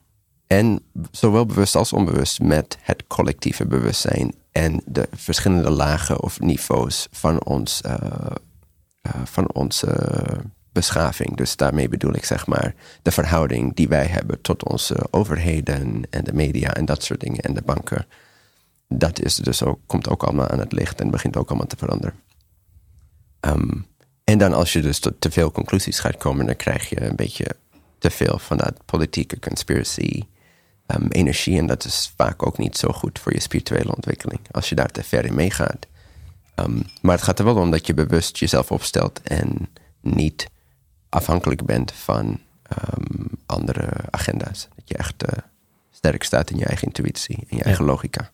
en 0.47 0.83
zowel 1.11 1.47
bewust 1.47 1.75
als 1.75 1.93
onbewust 1.93 2.41
met 2.41 2.79
het 2.81 3.07
collectieve 3.07 3.67
bewustzijn 3.67 4.35
en 4.53 4.83
de 4.85 5.09
verschillende 5.13 5.71
lagen 5.71 6.23
of 6.23 6.41
niveaus 6.41 7.09
van 7.11 7.45
ons, 7.45 7.81
uh, 7.87 7.97
van 9.25 9.53
onze 9.53 9.97
beschaving. 10.75 11.37
Dus 11.37 11.57
daarmee 11.57 11.89
bedoel 11.89 12.15
ik 12.15 12.25
zeg 12.25 12.47
maar 12.47 12.75
de 13.03 13.11
verhouding 13.11 13.75
die 13.75 13.89
wij 13.89 14.07
hebben 14.07 14.41
tot 14.41 14.65
onze 14.65 15.07
overheden 15.11 16.03
en 16.11 16.25
de 16.25 16.33
media 16.33 16.75
en 16.75 16.85
dat 16.85 17.03
soort 17.03 17.21
dingen 17.21 17.41
en 17.41 17.55
de 17.55 17.63
banken. 17.63 18.07
Dat 18.89 19.21
is 19.21 19.35
dus 19.35 19.63
ook, 19.63 19.79
komt 19.87 20.09
ook 20.09 20.23
allemaal 20.23 20.49
aan 20.49 20.59
het 20.59 20.73
licht 20.73 21.01
en 21.01 21.11
begint 21.11 21.37
ook 21.37 21.49
allemaal 21.49 21.67
te 21.67 21.77
veranderen. 21.77 22.15
Um, 23.41 23.87
en 24.25 24.39
dan 24.39 24.53
als 24.53 24.73
je 24.73 24.83
dus 24.83 24.99
tot 24.99 25.21
te 25.21 25.31
veel 25.31 25.51
conclusies 25.51 25.99
gaat 25.99 26.17
komen, 26.17 26.47
dan 26.47 26.57
krijg 26.57 26.89
je 26.89 27.03
een 27.03 27.17
beetje 27.17 27.57
te 27.99 28.11
veel 28.11 28.39
van 28.39 28.57
dat 28.57 28.85
politieke 28.85 29.39
conspiracy 29.39 30.23
um, 30.87 31.07
energie. 31.09 31.59
En 31.59 31.67
dat 31.67 31.85
is 31.85 32.13
vaak 32.17 32.47
ook 32.47 32.59
niet 32.59 32.77
zo 32.77 32.89
goed 32.89 33.19
voor 33.19 33.33
je 33.33 33.41
spirituele 33.41 33.95
ontwikkeling, 33.95 34.41
als 34.51 34.69
je 34.69 34.75
daar 34.75 34.91
te 34.91 35.03
ver 35.03 35.25
in 35.25 35.35
meegaat. 35.35 35.87
Um, 36.57 36.83
maar 37.03 37.15
het 37.15 37.25
gaat 37.25 37.39
er 37.39 37.45
wel 37.45 37.57
om 37.57 37.71
dat 37.71 37.87
je 37.87 37.95
bewust 37.95 38.37
jezelf 38.37 38.71
opstelt 38.71 39.21
en 39.23 39.69
niet 40.01 40.53
afhankelijk 41.15 41.65
bent 41.65 41.93
van 41.93 42.27
um, 42.27 43.31
andere 43.47 43.89
agenda's. 44.11 44.69
Dat 44.77 44.89
je 44.89 44.97
echt 44.97 45.23
uh, 45.23 45.39
sterk 45.91 46.23
staat 46.23 46.51
in 46.51 46.59
je 46.59 46.65
eigen 46.65 46.87
intuïtie 46.87 47.47
en 47.49 47.57
je 47.57 47.63
eigen 47.63 47.85
logica. 47.85 48.31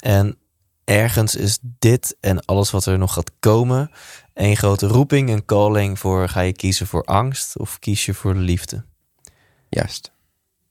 En 0.00 0.36
ergens 0.84 1.34
is 1.34 1.58
dit 1.62 2.16
en 2.20 2.44
alles 2.44 2.70
wat 2.70 2.86
er 2.86 2.98
nog 2.98 3.12
gaat 3.12 3.30
komen 3.40 3.90
een 4.34 4.56
grote 4.56 4.86
roeping, 4.86 5.30
een 5.30 5.44
calling 5.44 5.98
voor 5.98 6.28
ga 6.28 6.40
je 6.40 6.52
kiezen 6.52 6.86
voor 6.86 7.04
angst 7.04 7.58
of 7.58 7.78
kies 7.78 8.06
je 8.06 8.14
voor 8.14 8.34
liefde? 8.34 8.84
Juist. 9.68 10.12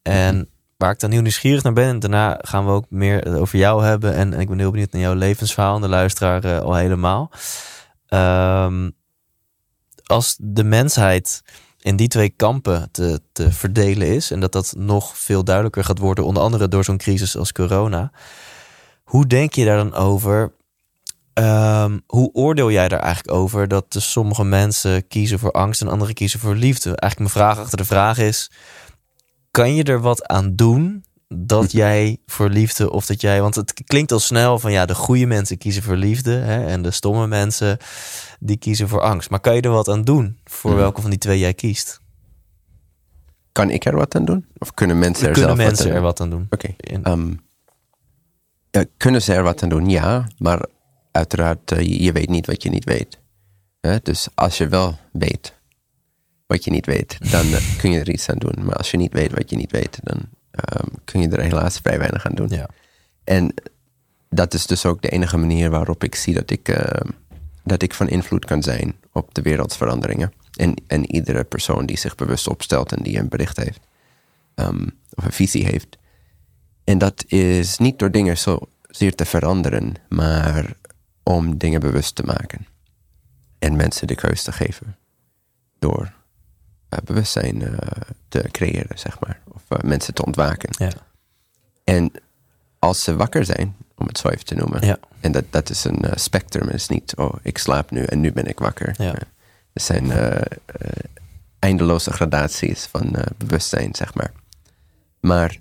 En 0.02 0.50
waar 0.78 0.92
ik 0.92 1.00
dan 1.00 1.12
heel 1.12 1.22
nieuwsgierig 1.22 1.64
naar 1.64 1.74
ben, 1.74 1.88
en 1.88 2.00
daarna 2.00 2.40
gaan 2.42 2.66
we 2.66 2.72
ook 2.72 2.86
meer 2.90 3.40
over 3.40 3.58
jou 3.58 3.84
hebben. 3.84 4.14
En, 4.14 4.34
en 4.34 4.40
ik 4.40 4.48
ben 4.48 4.60
heel 4.60 4.72
benieuwd 4.72 4.92
naar 4.92 5.02
jouw 5.02 5.14
levensverhaal 5.14 5.76
en 5.76 5.82
de 5.82 5.88
luisteraar 5.88 6.46
uh, 6.46 6.60
al 6.60 6.76
helemaal. 6.76 7.32
Um, 8.10 8.98
als 10.10 10.36
de 10.40 10.64
mensheid 10.64 11.42
in 11.80 11.96
die 11.96 12.08
twee 12.08 12.30
kampen 12.30 12.90
te, 12.92 13.22
te 13.32 13.52
verdelen 13.52 14.08
is 14.08 14.32
en 14.32 14.40
dat 14.40 14.52
dat 14.52 14.74
nog 14.78 15.18
veel 15.18 15.44
duidelijker 15.44 15.84
gaat 15.84 15.98
worden, 16.00 16.26
onder 16.26 16.44
andere 16.44 16.68
door 16.68 16.84
zo'n 16.84 16.98
crisis 16.98 17.38
als 17.38 17.52
corona. 17.52 18.12
Hoe 19.04 19.28
denk 19.28 19.54
je 19.54 19.66
daar 19.66 19.78
dan 19.78 19.94
over? 19.94 20.52
Um, 21.34 22.02
hoe 22.08 22.30
oordeel 22.34 22.72
jij 22.72 22.88
daar 22.88 23.00
eigenlijk 23.00 23.38
over 23.38 23.68
dat 23.68 23.86
sommige 23.90 24.44
mensen 24.44 25.08
kiezen 25.08 25.40
voor 25.40 25.52
angst 25.52 25.82
en 25.82 25.88
anderen 25.88 26.14
kiezen 26.14 26.40
voor 26.40 26.56
liefde? 26.56 26.96
Eigenlijk 26.96 27.20
mijn 27.20 27.46
vraag 27.46 27.64
achter 27.64 27.78
de 27.78 27.86
vraag 27.86 28.18
is: 28.18 28.52
kan 29.52 29.76
je 29.76 29.84
er 29.84 30.02
wat 30.02 30.28
aan 30.28 30.56
doen 30.56 31.04
dat 31.36 31.72
jij 31.72 32.18
voor 32.26 32.50
liefde 32.50 32.92
of 32.92 33.06
dat 33.06 33.22
jij, 33.22 33.42
want 33.42 33.56
het 33.56 33.74
klinkt 33.84 34.12
al 34.12 34.20
snel 34.20 34.60
van 34.60 34.72
ja, 34.72 34.86
de 34.86 34.96
goede 34.96 35.26
mensen 35.26 35.58
kiezen 35.58 35.84
voor 35.84 35.96
liefde 35.96 36.32
hè, 36.32 36.66
en 36.66 36.82
de 36.82 36.92
stomme 36.92 37.28
mensen 37.28 37.78
die 38.40 38.58
kiezen 38.58 38.88
voor 38.88 39.02
angst. 39.02 39.30
Maar 39.30 39.40
kan 39.40 39.56
je 39.56 39.62
er 39.62 39.70
wat 39.70 39.88
aan 39.88 40.04
doen 40.04 40.40
voor 40.44 40.72
hmm. 40.72 40.80
welke 40.80 41.02
van 41.02 41.10
die 41.10 41.20
twee 41.20 41.40
jij 41.40 41.54
kiest? 41.54 42.02
Kan 43.52 43.70
ik 43.70 43.86
er 43.86 43.96
wat 43.96 44.16
aan 44.16 44.26
doen? 44.26 44.46
Of 44.58 44.74
kunnen 44.74 45.00
mensen 45.00 45.28
er 45.28 45.34
kunnen 45.34 45.56
zelf 45.56 45.68
mensen 45.68 45.88
wat 45.88 45.96
er 45.96 46.02
wat 46.02 46.22
aan 46.22 46.30
doen? 46.30 46.48
Oké. 46.50 46.74
Okay. 46.78 47.14
Um, 47.14 47.40
ja, 48.72 48.86
kunnen 48.98 49.22
ze 49.22 49.34
er 49.34 49.44
wat 49.44 49.64
aan 49.64 49.70
doen? 49.70 49.90
Ja, 49.90 50.28
maar 50.38 50.66
uiteraard, 51.12 51.72
uh, 51.72 52.00
je, 52.00 52.12
weet 52.12 52.30
niet 52.30 52.46
wat 52.46 52.64
je 52.64 52.70
niet 52.70 52.86
weet. 52.86 53.20
Dus 54.04 54.28
als 54.36 54.58
je 54.58 54.68
wel 54.68 54.98
weet 55.12 55.58
wat 56.48 56.64
je 56.64 56.72
niet 56.72 56.86
weet, 56.86 57.32
dan 57.32 57.46
uh, 57.46 57.78
kun 57.78 57.92
je 57.92 58.00
er 58.00 58.10
iets 58.10 58.30
aan 58.30 58.38
doen. 58.38 58.66
Maar 58.66 58.76
als 58.76 58.92
je 58.92 58.98
niet 58.98 59.14
weet 59.14 59.32
wat 59.32 59.50
je 59.50 59.56
niet 59.56 59.72
weet, 59.72 60.00
dan 60.04 60.18
um, 60.80 60.90
kun 61.04 61.22
je 61.22 61.30
er 61.30 61.42
helaas 61.42 61.78
vrij 61.78 61.98
weinig 61.98 62.26
aan 62.26 62.36
doen. 62.36 62.50
Ja. 62.50 62.70
En 63.24 63.54
dat 64.30 64.54
is 64.54 64.66
dus 64.66 64.86
ook 64.86 65.02
de 65.02 65.10
enige 65.10 65.38
manier 65.38 65.70
waarop 65.70 66.04
ik 66.04 66.16
zie 66.16 66.34
dat 66.34 66.52
ik, 66.52 66.70
uh, 66.70 67.12
dat 67.64 67.82
ik 67.82 67.94
van 67.94 68.10
invloed 68.10 68.46
kan 68.46 68.64
zijn 68.64 68.96
op 69.12 69.34
de 69.34 69.42
wereldsveranderingen. 69.42 70.34
En, 70.54 70.74
en 70.88 71.12
iedere 71.12 71.44
persoon 71.44 71.86
die 71.86 71.98
zich 71.98 72.16
bewust 72.16 72.48
opstelt 72.48 72.92
en 72.92 73.04
die 73.04 73.20
een 73.20 73.30
bericht 73.30 73.58
heeft, 73.58 73.80
um, 74.56 74.92
of 75.14 75.26
een 75.26 75.32
visie 75.32 75.66
heeft. 75.66 75.98
En 76.84 76.98
dat 76.98 77.24
is 77.28 77.78
niet 77.78 78.00
door 78.00 78.12
dingen 78.12 78.38
zozeer 78.38 79.16
te 79.16 79.26
veranderen, 79.26 79.94
maar 80.10 80.74
om 81.24 81.58
dingen 81.58 81.80
bewust 81.80 82.16
te 82.16 82.24
maken. 82.24 82.68
En 83.60 83.76
mensen 83.76 84.08
de 84.08 84.16
keus 84.16 84.44
te 84.44 84.52
geven. 84.52 84.98
Door 85.80 86.14
bewustzijn 87.04 87.62
uh, 87.62 87.78
te 88.28 88.46
creëren, 88.52 89.00
zeg 89.00 89.20
maar. 89.20 89.40
Of 89.48 89.62
uh, 89.70 89.80
mensen 89.90 90.14
te 90.14 90.26
ontwaken. 90.26 90.70
Ja. 90.78 90.92
En 91.84 92.12
als 92.80 93.04
ze 93.04 93.16
wakker 93.16 93.46
zijn, 93.46 93.76
om 93.96 94.08
het 94.08 94.18
zo 94.18 94.28
even 94.28 94.46
te 94.46 94.56
noemen. 94.56 94.86
Ja. 94.86 94.98
En 95.20 95.32
dat, 95.32 95.44
dat 95.50 95.70
is 95.70 95.84
een 95.84 96.06
spectrum. 96.16 96.66
Het 96.66 96.76
is 96.76 96.88
niet, 96.88 97.16
oh, 97.16 97.34
ik 97.42 97.58
slaap 97.58 97.92
nu 97.92 98.04
en 98.04 98.20
nu 98.20 98.32
ben 98.32 98.46
ik 98.46 98.60
wakker. 98.60 98.94
Ja. 98.98 99.14
er 99.74 99.82
zijn 99.82 100.12
eindeloze 101.60 102.12
gradaties 102.12 102.86
van 102.86 103.16
bewustzijn, 103.38 103.96
zeg 103.96 104.14
maar. 104.14 104.32
Maar 105.20 105.58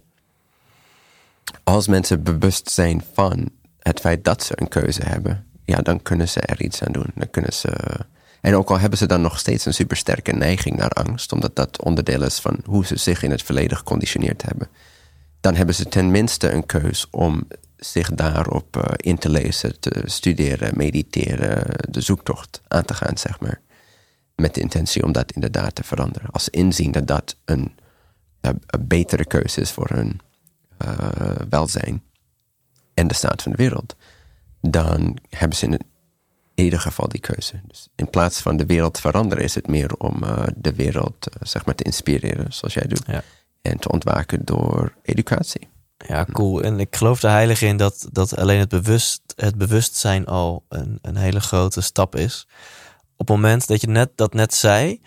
als 1.64 1.88
mensen 1.88 2.23
bewust 2.23 2.71
zijn 2.71 3.05
van 3.12 3.51
het 3.79 4.01
feit 4.01 4.25
dat 4.25 4.43
ze 4.43 4.53
een 4.57 4.69
keuze 4.69 5.03
hebben, 5.05 5.47
ja, 5.64 5.81
dan 5.81 6.03
kunnen 6.03 6.29
ze 6.29 6.41
er 6.41 6.62
iets 6.62 6.83
aan 6.83 6.93
doen. 6.93 7.11
Dan 7.14 7.31
kunnen 7.31 7.53
ze 7.53 7.71
en 8.40 8.55
ook 8.55 8.70
al 8.70 8.79
hebben 8.79 8.98
ze 8.98 9.07
dan 9.07 9.20
nog 9.20 9.38
steeds 9.38 9.64
een 9.64 9.74
supersterke 9.74 10.33
neiging 10.33 10.77
naar 10.77 10.90
angst, 10.90 11.33
omdat 11.33 11.57
dat 11.57 11.83
onderdeel 11.83 12.22
is 12.22 12.38
van 12.38 12.59
hoe 12.64 12.87
ze 12.87 12.96
zich 12.96 13.22
in 13.22 13.31
het 13.31 13.42
verleden 13.42 13.77
geconditioneerd 13.77 14.42
hebben, 14.42 14.68
dan 15.40 15.55
hebben 15.55 15.74
ze 15.74 15.85
tenminste 15.85 16.51
een 16.51 16.66
keus 16.66 17.07
om 17.11 17.46
zich 17.77 18.14
daarop 18.14 18.77
uh, 18.77 18.83
in 18.96 19.18
te 19.18 19.29
lezen, 19.29 19.81
te 19.81 20.03
studeren, 20.05 20.77
mediteren, 20.77 21.64
de 21.90 22.01
zoektocht 22.01 22.61
aan 22.68 22.85
te 22.85 22.94
gaan, 22.94 23.18
zeg 23.18 23.40
maar. 23.40 23.61
Met 24.37 24.55
de 24.55 24.61
intentie 24.61 25.05
om 25.05 25.12
dat 25.12 25.33
inderdaad 25.33 25.74
te 25.74 25.85
veranderen. 25.85 26.31
Als 26.31 26.48
inzien 26.48 26.92
dat 26.92 27.07
dat 27.07 27.37
een, 27.44 27.74
een, 28.40 28.62
betere 28.81 29.24
keuze 29.24 29.61
is 29.61 29.70
voor 29.70 29.88
hun 29.88 30.20
uh, 30.85 30.98
welzijn 31.48 32.03
en 32.94 33.09
de 33.09 33.14
staat 33.14 33.42
van 33.42 33.53
de 33.53 33.59
wereld, 33.59 33.96
dan 34.61 35.18
hebben 35.29 35.59
ze 35.59 35.66
in 35.66 35.81
ieder 36.64 36.81
geval 36.81 37.09
die 37.09 37.21
keuze. 37.21 37.61
Dus 37.66 37.88
in 37.97 38.11
plaats 38.11 38.40
van 38.40 38.57
de 38.57 38.66
wereld 38.66 39.01
veranderen, 39.01 39.44
is 39.44 39.55
het 39.55 39.66
meer 39.66 39.94
om 39.94 40.25
uh, 40.25 40.42
de 40.57 40.75
wereld 40.75 41.29
uh, 41.29 41.49
zeg 41.49 41.64
maar 41.64 41.75
te 41.75 41.85
inspireren, 41.85 42.53
zoals 42.53 42.75
jij 42.75 42.87
doet. 42.87 43.03
Ja. 43.07 43.23
En 43.62 43.79
te 43.79 43.90
ontwaken 43.90 44.44
door 44.44 44.94
educatie. 45.03 45.68
Ja, 46.07 46.25
cool. 46.33 46.62
En 46.62 46.81
ik 46.81 46.97
geloof 46.97 47.23
er 47.23 47.31
heilig 47.31 47.62
in 47.62 47.77
dat, 47.77 48.09
dat 48.12 48.37
alleen 48.37 48.59
het, 48.59 48.68
bewust, 48.68 49.21
het 49.37 49.57
bewustzijn 49.57 50.27
al 50.27 50.64
een, 50.68 50.99
een 51.03 51.16
hele 51.16 51.40
grote 51.40 51.81
stap 51.81 52.16
is. 52.16 52.47
Op 53.16 53.29
het 53.29 53.37
moment 53.37 53.66
dat 53.66 53.81
je 53.81 53.87
net, 53.87 54.11
dat 54.14 54.35
net 54.35 54.55
zei, 54.55 55.01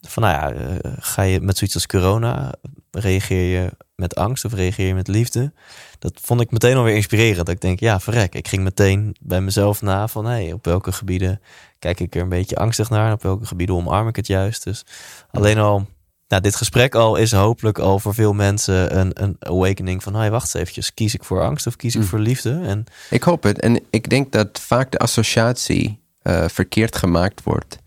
van 0.00 0.22
nou 0.22 0.34
ja, 0.34 0.60
uh, 0.60 0.92
ga 0.98 1.22
je 1.22 1.40
met 1.40 1.58
zoiets 1.58 1.76
als 1.76 1.86
corona, 1.86 2.54
reageer 2.98 3.60
je 3.60 3.70
met 3.94 4.14
angst 4.14 4.44
of 4.44 4.52
reageer 4.52 4.86
je 4.86 4.94
met 4.94 5.08
liefde? 5.08 5.52
Dat 5.98 6.20
vond 6.22 6.40
ik 6.40 6.50
meteen 6.50 6.76
alweer 6.76 6.94
inspirerend. 6.94 7.36
Dat 7.36 7.48
ik 7.48 7.60
denk, 7.60 7.80
ja, 7.80 8.00
verrek. 8.00 8.34
Ik 8.34 8.48
ging 8.48 8.62
meteen 8.62 9.16
bij 9.20 9.40
mezelf 9.40 9.82
na 9.82 10.08
van, 10.08 10.24
hé, 10.24 10.42
hey, 10.42 10.52
op 10.52 10.64
welke 10.64 10.92
gebieden 10.92 11.40
kijk 11.78 12.00
ik 12.00 12.14
er 12.14 12.22
een 12.22 12.28
beetje 12.28 12.56
angstig 12.56 12.90
naar? 12.90 13.06
En 13.06 13.12
op 13.12 13.22
welke 13.22 13.46
gebieden 13.46 13.76
omarm 13.76 14.08
ik 14.08 14.16
het 14.16 14.26
juist? 14.26 14.64
Dus 14.64 14.84
alleen 15.30 15.58
al, 15.58 15.86
nou, 16.28 16.42
dit 16.42 16.56
gesprek 16.56 16.94
al 16.94 17.16
is 17.16 17.32
hopelijk 17.32 17.78
al 17.78 17.98
voor 17.98 18.14
veel 18.14 18.32
mensen 18.32 18.98
een, 18.98 19.22
een 19.22 19.36
awakening 19.38 20.02
van, 20.02 20.14
hey, 20.14 20.30
wacht 20.30 20.44
eens 20.44 20.54
eventjes. 20.54 20.94
Kies 20.94 21.14
ik 21.14 21.24
voor 21.24 21.42
angst 21.42 21.66
of 21.66 21.76
kies 21.76 21.94
ik 21.94 22.02
voor 22.02 22.18
liefde? 22.18 22.60
En, 22.64 22.84
Ik 23.10 23.22
hoop 23.22 23.42
het. 23.42 23.60
En 23.60 23.82
ik 23.90 24.10
denk 24.10 24.32
dat 24.32 24.60
vaak 24.60 24.90
de 24.90 24.98
associatie 24.98 26.04
uh, 26.22 26.44
verkeerd 26.48 26.96
gemaakt 26.96 27.42
wordt 27.42 27.78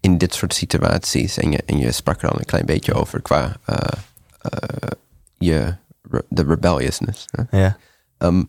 in 0.00 0.18
dit 0.18 0.34
soort 0.34 0.54
situaties. 0.54 1.38
En 1.38 1.50
je, 1.50 1.62
en 1.66 1.78
je 1.78 1.92
sprak 1.92 2.22
er 2.22 2.30
al 2.30 2.38
een 2.38 2.44
klein 2.44 2.66
beetje 2.66 2.94
over 2.94 3.22
qua 3.22 3.56
uh, 3.70 3.76
je, 5.38 5.76
de 6.28 6.42
rebelliousness. 6.42 7.24
Hè? 7.30 7.58
ja. 7.58 7.76
Um, 8.18 8.48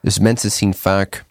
dus 0.00 0.18
mensen 0.18 0.50
zien 0.50 0.74
vaak. 0.74 1.24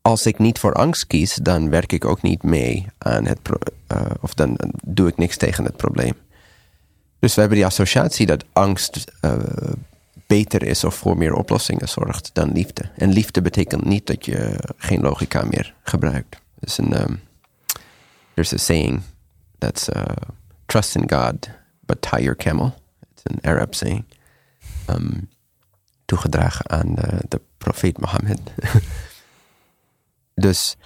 Als 0.00 0.26
ik 0.26 0.38
niet 0.38 0.58
voor 0.58 0.72
angst 0.72 1.06
kies, 1.06 1.34
dan 1.34 1.70
werk 1.70 1.92
ik 1.92 2.04
ook 2.04 2.22
niet 2.22 2.42
mee 2.42 2.86
aan 2.98 3.26
het. 3.26 3.38
Uh, 3.92 4.10
of 4.20 4.34
dan 4.34 4.58
doe 4.84 5.08
ik 5.08 5.16
niks 5.16 5.36
tegen 5.36 5.64
het 5.64 5.76
probleem. 5.76 6.14
Dus 7.18 7.34
we 7.34 7.40
hebben 7.40 7.58
die 7.58 7.66
associatie 7.66 8.26
dat 8.26 8.44
angst 8.52 9.12
uh, 9.24 9.32
beter 10.26 10.62
is 10.62 10.84
of 10.84 10.94
voor 10.94 11.16
meer 11.18 11.34
oplossingen 11.34 11.88
zorgt 11.88 12.30
dan 12.32 12.52
liefde. 12.52 12.90
En 12.96 13.12
liefde 13.12 13.42
betekent 13.42 13.84
niet 13.84 14.06
dat 14.06 14.24
je 14.24 14.58
geen 14.76 15.00
logica 15.00 15.44
meer 15.44 15.74
gebruikt. 15.82 16.40
Dus 16.58 16.78
een, 16.78 17.00
um, 17.00 17.20
there's 18.34 18.52
a 18.52 18.56
saying 18.56 19.02
that's 19.62 19.88
uh, 19.88 20.14
trust 20.66 20.96
in 20.96 21.06
God, 21.06 21.48
but 21.86 22.02
tie 22.02 22.18
your 22.18 22.34
camel. 22.34 22.74
It's 23.12 23.22
an 23.26 23.38
Arab 23.44 23.74
saying. 23.74 24.04
Um, 24.88 25.28
toegedragen 26.04 26.70
aan 26.70 26.94
de, 26.94 27.18
de 27.28 27.40
profeet 27.58 27.98
Mohammed. 27.98 28.40
dus 30.46 30.76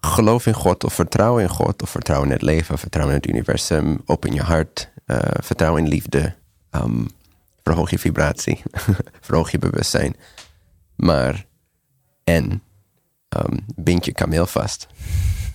geloof 0.00 0.46
in 0.46 0.54
God 0.54 0.84
of 0.84 0.94
vertrouw 0.94 1.38
in 1.38 1.48
God 1.48 1.82
of 1.82 1.90
vertrouw 1.90 2.22
in 2.22 2.30
het 2.30 2.42
leven, 2.42 2.78
vertrouw 2.78 3.08
in 3.08 3.14
het 3.14 3.26
universum, 3.26 4.02
open 4.04 4.32
je 4.32 4.42
hart, 4.42 4.88
uh, 5.06 5.18
vertrouw 5.40 5.76
in 5.76 5.88
liefde. 5.88 6.34
Um, 6.70 7.08
verhoog 7.62 7.90
je 7.90 7.98
vibratie, 7.98 8.62
verhoog 9.26 9.50
je 9.50 9.58
bewustzijn. 9.58 10.16
Maar, 10.96 11.46
en, 12.24 12.62
um, 13.28 13.64
bind 13.76 14.04
je 14.04 14.12
kameel 14.12 14.46
vast. 14.46 14.86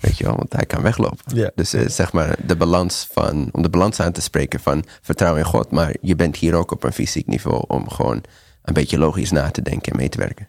Weet 0.02 0.18
je 0.18 0.24
wel, 0.24 0.36
want 0.36 0.52
hij 0.52 0.66
kan 0.66 0.82
weglopen. 0.82 1.52
Dus 1.54 1.74
uh, 1.74 1.88
zeg 1.88 2.12
maar 2.12 2.36
de 2.46 2.56
balans 2.56 3.08
van, 3.12 3.48
om 3.52 3.62
de 3.62 3.68
balans 3.70 4.00
aan 4.00 4.12
te 4.12 4.20
spreken 4.20 4.60
van 4.60 4.84
vertrouw 5.00 5.36
in 5.36 5.44
God, 5.44 5.70
maar 5.70 5.94
je 6.00 6.16
bent 6.16 6.36
hier 6.36 6.54
ook 6.54 6.70
op 6.70 6.84
een 6.84 6.92
fysiek 6.92 7.26
niveau 7.26 7.64
om 7.66 7.88
gewoon 7.88 8.22
een 8.62 8.74
beetje 8.74 8.98
logisch 8.98 9.30
na 9.30 9.50
te 9.50 9.62
denken 9.62 9.92
en 9.92 9.98
mee 9.98 10.08
te 10.08 10.18
werken. 10.18 10.48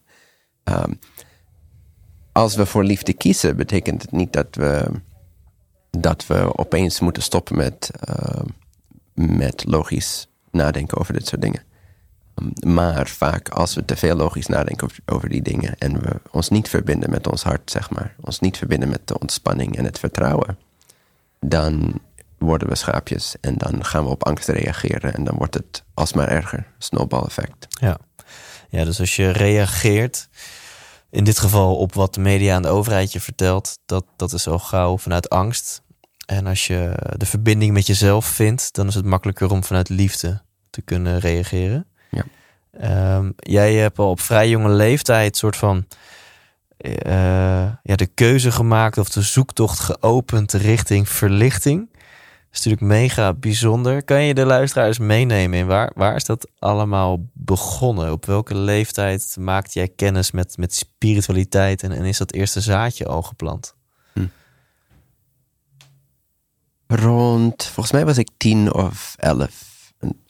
Um, 0.63 1.00
als 2.32 2.56
we 2.56 2.66
voor 2.66 2.84
liefde 2.84 3.13
kiezen, 3.13 3.56
betekent 3.56 4.02
het 4.02 4.12
niet 4.12 4.34
dat 4.34 4.48
we, 4.52 4.92
dat 5.89 6.28
we 6.28 6.58
opeens 6.58 7.00
moeten 7.00 7.24
stoppen 7.24 7.58
met, 7.58 7.92
uh, 8.10 8.42
met 9.13 9.63
logisch 9.66 10.28
nadenken 10.52 10.98
over 10.98 11.13
dit 11.13 11.28
soort 11.28 11.42
dingen. 11.42 11.63
Maar 12.65 13.08
vaak 13.08 13.50
als 13.50 13.76
we 13.76 13.86
te 13.86 13.96
veel 13.96 14.15
logisch 14.15 14.48
nadenken 14.48 14.89
over, 15.06 15.30
die 15.30 15.41
dingen 15.41 15.78
en 15.78 16.02
we 16.02 16.22
ons 16.32 16.50
niet 16.50 16.69
verbinden 16.69 17.10
met 17.10 17.28
ons 17.28 17.43
hart, 17.43 17.72
zeg 17.72 17.89
maar, 17.89 18.15
ons 18.22 18.39
niet 18.39 18.58
verbinden 18.58 18.89
met 18.89 19.08
de 19.08 19.19
ontspanning 19.19 19.78
en 19.78 19.86
het 19.86 20.00
vertrouwen, 20.00 20.58
dan 21.39 22.02
worden 22.38 22.67
we 22.67 22.76
schaapjes 22.76 23.36
en 23.41 23.58
dan 23.58 23.86
gaan 23.86 24.04
we 24.04 24.10
op 24.10 24.26
angst 24.26 24.48
reageren 24.48 25.13
en 25.13 25.24
dan 25.24 25.36
wordt 25.38 25.54
het 25.54 25.84
alsmaar 25.93 26.28
erger. 26.28 26.67
Snowball 26.78 27.24
effect. 27.24 27.67
Ja. 27.69 27.98
ja, 28.69 28.84
dus 28.84 29.00
als 29.00 29.15
je 29.15 29.30
reageert, 29.30 30.30
in 31.10 31.24
dit 31.24 31.39
geval 31.39 31.76
op 31.76 31.93
wat 31.93 32.13
de 32.13 32.19
media 32.19 32.56
en 32.56 32.62
de 32.62 32.67
overheid 32.67 33.12
je 33.12 33.19
vertelt, 33.19 33.80
dat, 33.86 34.06
dat 34.15 34.34
is 34.34 34.48
al 34.48 34.60
gauw 34.60 34.98
vanuit 34.98 35.30
angst. 35.30 35.82
En 36.26 36.48
als 36.48 36.67
je 36.67 36.93
de 37.17 37.26
verbinding 37.26 37.74
met 37.74 37.88
jezelf 37.88 38.26
vindt, 38.26 38.74
dan 38.74 38.88
is 38.88 38.96
het 38.96 39.06
makkelijker 39.06 39.52
om 39.52 39.63
vanuit 39.63 39.89
liefde 39.89 40.41
te 40.69 40.82
kunnen 40.82 41.19
reageren. 41.19 41.88
Um, 42.82 43.34
jij 43.36 43.74
hebt 43.74 44.00
al 44.00 44.10
op 44.10 44.20
vrij 44.20 44.50
jonge 44.50 44.70
leeftijd 44.70 45.38
soort 45.38 45.56
van 45.56 45.86
uh, 46.78 47.72
ja, 47.84 47.96
de 47.96 48.08
keuze 48.14 48.52
gemaakt 48.52 48.98
of 48.98 49.10
de 49.10 49.22
zoektocht 49.22 49.80
geopend 49.80 50.52
richting 50.52 51.10
verlichting. 51.10 51.90
Dat 51.92 52.62
is 52.62 52.66
natuurlijk 52.66 53.00
mega 53.00 53.34
bijzonder. 53.34 54.04
Kan 54.04 54.24
je 54.24 54.34
de 54.34 54.46
luisteraars 54.46 54.98
meenemen 54.98 55.60
in 55.60 55.66
waar, 55.66 55.92
waar 55.96 56.16
is 56.16 56.26
dat 56.26 56.50
allemaal 56.60 57.30
begonnen? 57.34 58.12
Op 58.12 58.26
welke 58.26 58.56
leeftijd 58.56 59.36
maakte 59.40 59.80
jij 59.80 59.88
kennis 59.88 60.32
met, 60.32 60.58
met 60.58 60.76
spiritualiteit 60.76 61.84
en, 61.84 61.92
en 61.92 62.06
is 62.06 62.18
dat 62.18 62.34
eerste 62.34 62.62
zaadje 62.62 63.06
al 63.06 63.22
geplant? 63.22 63.76
Hm. 64.14 64.26
Rond, 66.88 67.64
volgens 67.64 67.92
mij 67.92 68.06
was 68.06 68.18
ik 68.18 68.30
tien 68.38 68.74
of 68.74 69.16
elf. 69.18 69.73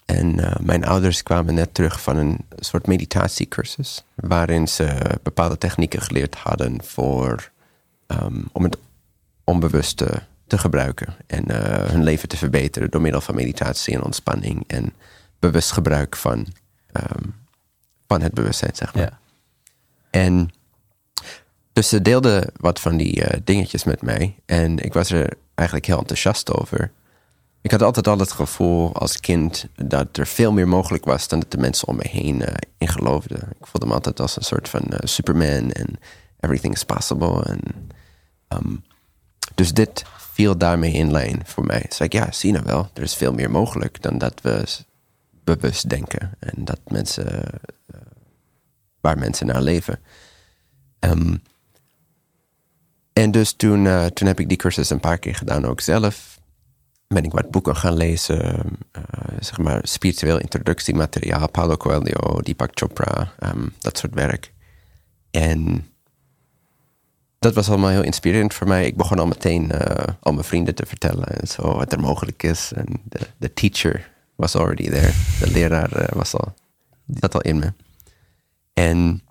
En 0.06 0.39
uh, 0.39 0.56
mijn 0.62 0.86
ouders 0.86 1.24
kwamen 1.24 1.54
net 1.54 1.74
terug 1.74 2.02
van 2.02 2.18
een 2.18 2.38
soort 2.60 2.88
meditatiecursus. 2.88 4.04
Waarin 4.16 4.68
ze 4.68 5.18
bepaalde 5.24 5.58
technieken 5.58 6.02
geleerd 6.02 6.36
hadden 6.36 6.84
voor, 6.84 7.52
um, 8.08 8.50
om 8.52 8.63
het 8.63 8.78
onbewust 9.44 9.98
te, 9.98 10.22
te 10.48 10.58
gebruiken. 10.58 11.16
En 11.28 11.52
uh, 11.52 11.58
hun 11.89 12.04
leven 12.04 12.30
te 12.30 12.38
verbeteren 12.38 12.92
door 12.92 13.02
middel 13.02 13.22
van 13.22 13.36
meditatie 13.36 13.94
en 13.94 14.04
ontspanning. 14.04 14.63
En 14.68 14.94
bewust 15.39 15.72
gebruik 15.72 16.16
van, 16.16 16.48
um, 16.94 17.36
van 18.08 18.22
het 18.22 18.34
bewustzijn, 18.34 18.76
zeg 18.76 18.94
maar. 18.94 19.04
Ja. 19.04 19.20
En 20.10 20.52
dus 21.74 21.89
ze 21.89 22.02
deelden 22.02 22.52
wat 22.56 22.80
van 22.80 22.98
die 22.98 23.20
uh, 23.20 23.39
dingetjes 23.44 23.84
met 23.84 24.02
mij. 24.02 24.36
En 24.46 24.78
ik 24.80 24.94
was 24.94 25.12
er 25.12 25.34
eigenlijk 25.56 25.88
heel 25.88 26.00
enthousiast 26.00 26.52
over. 26.52 26.92
Ik 27.63 27.71
had 27.71 27.82
altijd 27.82 28.08
al 28.08 28.19
het 28.19 28.32
gevoel 28.32 28.93
als 28.93 29.19
kind 29.19 29.67
dat 29.76 30.17
er 30.17 30.28
veel 30.28 30.52
meer 30.52 30.67
mogelijk 30.67 31.06
was 31.06 31.28
dan 31.28 31.39
dat 31.39 31.52
de 31.52 31.58
mensen 31.58 31.88
om 31.88 31.95
me 31.95 32.08
heen 32.08 32.41
uh, 32.41 32.47
in 32.78 32.88
geloofden. 32.88 33.49
Ik 33.60 33.67
voelde 33.67 33.88
me 33.88 33.93
altijd 33.93 34.19
als 34.19 34.36
een 34.36 34.43
soort 34.43 34.69
van 34.69 34.82
uh, 34.89 34.97
Superman 35.04 35.71
en 35.71 35.99
everything 36.39 36.73
is 36.73 36.84
possible. 36.84 37.43
En, 37.43 37.60
um, 38.47 38.84
dus 39.56 39.73
dit 39.73 40.04
viel 40.17 40.58
daarmee 40.58 40.91
in 40.91 41.12
lijn 41.12 41.41
voor 41.45 41.65
mij. 41.65 41.86
Dus 41.88 41.99
ik, 41.99 42.13
ja, 42.13 42.32
zie 42.32 42.52
nou 42.52 42.63
wel, 42.65 42.89
er 42.93 43.04
is 43.04 43.15
veel 43.15 43.34
meer 43.34 43.52
mogelijk 43.52 44.02
dan 44.02 44.17
dat 44.17 44.41
we 44.41 44.65
bewust 45.43 45.89
denken. 45.89 46.32
En 46.39 46.65
dat 46.65 46.80
mensen, 46.88 47.60
uh, 47.95 48.02
waar 49.02 49.17
mensen 49.17 49.47
naar 49.47 49.62
leven. 49.62 49.99
Um, 50.99 51.41
en 53.13 53.32
dus 53.32 53.54
toen, 53.54 54.12
toen 54.13 54.28
heb 54.28 54.39
ik 54.39 54.47
die 54.47 54.58
cursus 54.58 54.89
een 54.89 54.99
paar 54.99 55.17
keer 55.17 55.36
gedaan, 55.36 55.65
ook 55.65 55.82
zelf. 55.82 56.33
Ben 57.13 57.23
ik 57.23 57.32
wat 57.32 57.52
boeken 57.52 57.76
gaan 57.76 57.93
lezen, 57.93 58.56
uh, 58.97 59.04
zeg 59.39 59.58
maar 59.58 59.80
spiritueel 59.84 60.39
introductiemateriaal, 60.39 61.49
Paulo 61.49 61.78
Coelho, 61.78 62.41
Deepak 62.41 62.69
Chopra, 62.73 63.34
um, 63.39 63.73
dat 63.80 63.97
soort 63.97 64.13
werk. 64.13 64.54
En 65.32 65.88
dat 67.39 67.54
was 67.54 67.69
allemaal 67.69 67.89
heel 67.89 68.04
inspirerend 68.04 68.54
voor 68.54 68.67
mij. 68.67 68.86
Ik 68.86 68.97
begon 68.97 69.19
al 69.19 69.28
meteen 69.28 69.71
uh, 69.73 70.08
al 70.19 70.34
mijn 70.34 70.45
vrienden 70.45 70.76
te 70.76 70.86
vertellen 70.86 71.28
en 71.28 71.47
zo 71.47 71.62
wat 71.76 71.91
er 71.91 71.99
mogelijk 71.99 72.43
is. 72.43 72.71
En 72.73 72.86
de, 73.38 73.54
teacher 73.54 74.12
was 74.36 74.56
already 74.56 74.89
there. 74.89 75.12
De 75.39 75.52
leraar 75.52 76.02
uh, 76.02 76.08
was 76.08 76.34
al, 76.34 76.54
zat 77.19 77.34
al 77.34 77.41
in 77.41 77.60
me. 77.60 77.73
En 78.73 79.21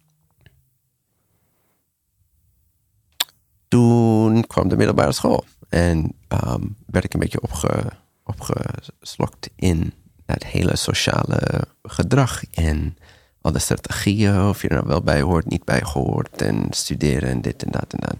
toen 3.69 4.47
kwam 4.47 4.69
de 4.69 4.77
middelbare 4.77 5.13
school. 5.13 5.45
En 5.73 6.15
um, 6.29 6.77
werd 6.87 7.05
ik 7.05 7.15
een 7.15 7.21
beetje 7.21 7.41
opge, 7.41 7.85
opgeslokt 8.25 9.51
in 9.57 9.93
het 10.27 10.47
hele 10.47 10.77
sociale 10.77 11.65
gedrag. 11.83 12.45
En 12.51 12.97
al 13.41 13.53
de 13.53 13.59
strategieën, 13.59 14.49
of 14.49 14.63
je 14.63 14.69
er 14.69 14.75
nou 14.75 14.87
wel 14.87 15.03
bij 15.03 15.21
hoort, 15.21 15.49
niet 15.49 15.65
bij 15.65 15.81
gehoord. 15.81 16.43
En 16.43 16.67
studeren 16.71 17.29
en 17.29 17.43
dit 17.43 17.63
en 17.63 17.71
dat 17.71 17.93
en 17.93 17.99
dat. 17.99 18.17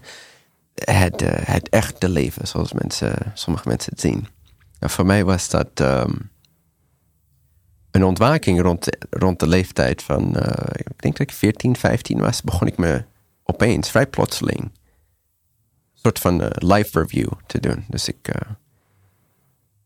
Het, 0.73 1.21
uh, 1.21 1.55
echte 1.69 2.09
leven, 2.09 2.47
zoals 2.47 2.73
mensen, 2.73 3.31
sommige 3.33 3.67
mensen 3.67 3.91
het 3.91 4.01
zien. 4.01 4.27
En 4.79 4.89
voor 4.89 5.05
mij 5.05 5.25
was 5.25 5.49
dat 5.49 5.79
um, 5.79 6.29
een 7.91 8.03
ontwaking 8.03 8.61
rond 8.61 8.87
rond 9.09 9.39
de 9.39 9.47
leeftijd 9.47 10.03
van, 10.03 10.37
uh, 10.37 10.53
ik 10.73 11.01
denk 11.01 11.17
dat 11.17 11.27
ik 11.27 11.31
14, 11.31 11.75
15 11.75 12.19
was, 12.19 12.41
begon 12.41 12.67
ik 12.67 12.77
me 12.77 13.03
opeens, 13.43 13.89
vrij 13.89 14.07
plotseling, 14.07 14.71
soort 16.03 16.19
van 16.19 16.41
uh, 16.41 16.47
life 16.49 16.99
review 16.99 17.31
te 17.45 17.59
doen. 17.59 17.85
Dus 17.87 18.07
ik. 18.07 18.27
Uh, 18.27 18.51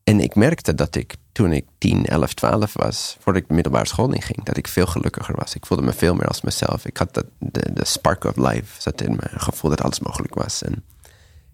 en 0.03 0.19
ik 0.19 0.35
merkte 0.35 0.75
dat 0.75 0.95
ik 0.95 1.15
toen 1.31 1.51
ik 1.51 1.65
10, 1.77 2.05
11, 2.05 2.33
12 2.33 2.73
was, 2.73 3.17
voordat 3.19 3.41
ik 3.41 3.47
de 3.47 3.53
middelbare 3.53 3.87
school 3.87 4.13
inging, 4.13 4.43
dat 4.43 4.57
ik 4.57 4.67
veel 4.67 4.85
gelukkiger 4.85 5.35
was. 5.35 5.55
Ik 5.55 5.65
voelde 5.65 5.83
me 5.83 5.93
veel 5.93 6.15
meer 6.15 6.27
als 6.27 6.41
mezelf. 6.41 6.85
Ik 6.85 6.97
had 6.97 7.13
dat, 7.13 7.25
de, 7.39 7.73
de 7.73 7.85
spark 7.85 8.23
of 8.23 8.35
life 8.35 8.81
zat 8.81 9.01
in 9.01 9.11
me, 9.11 9.39
gevoel 9.39 9.69
dat 9.69 9.81
alles 9.81 9.99
mogelijk 9.99 10.33
was. 10.33 10.63
En, 10.63 10.85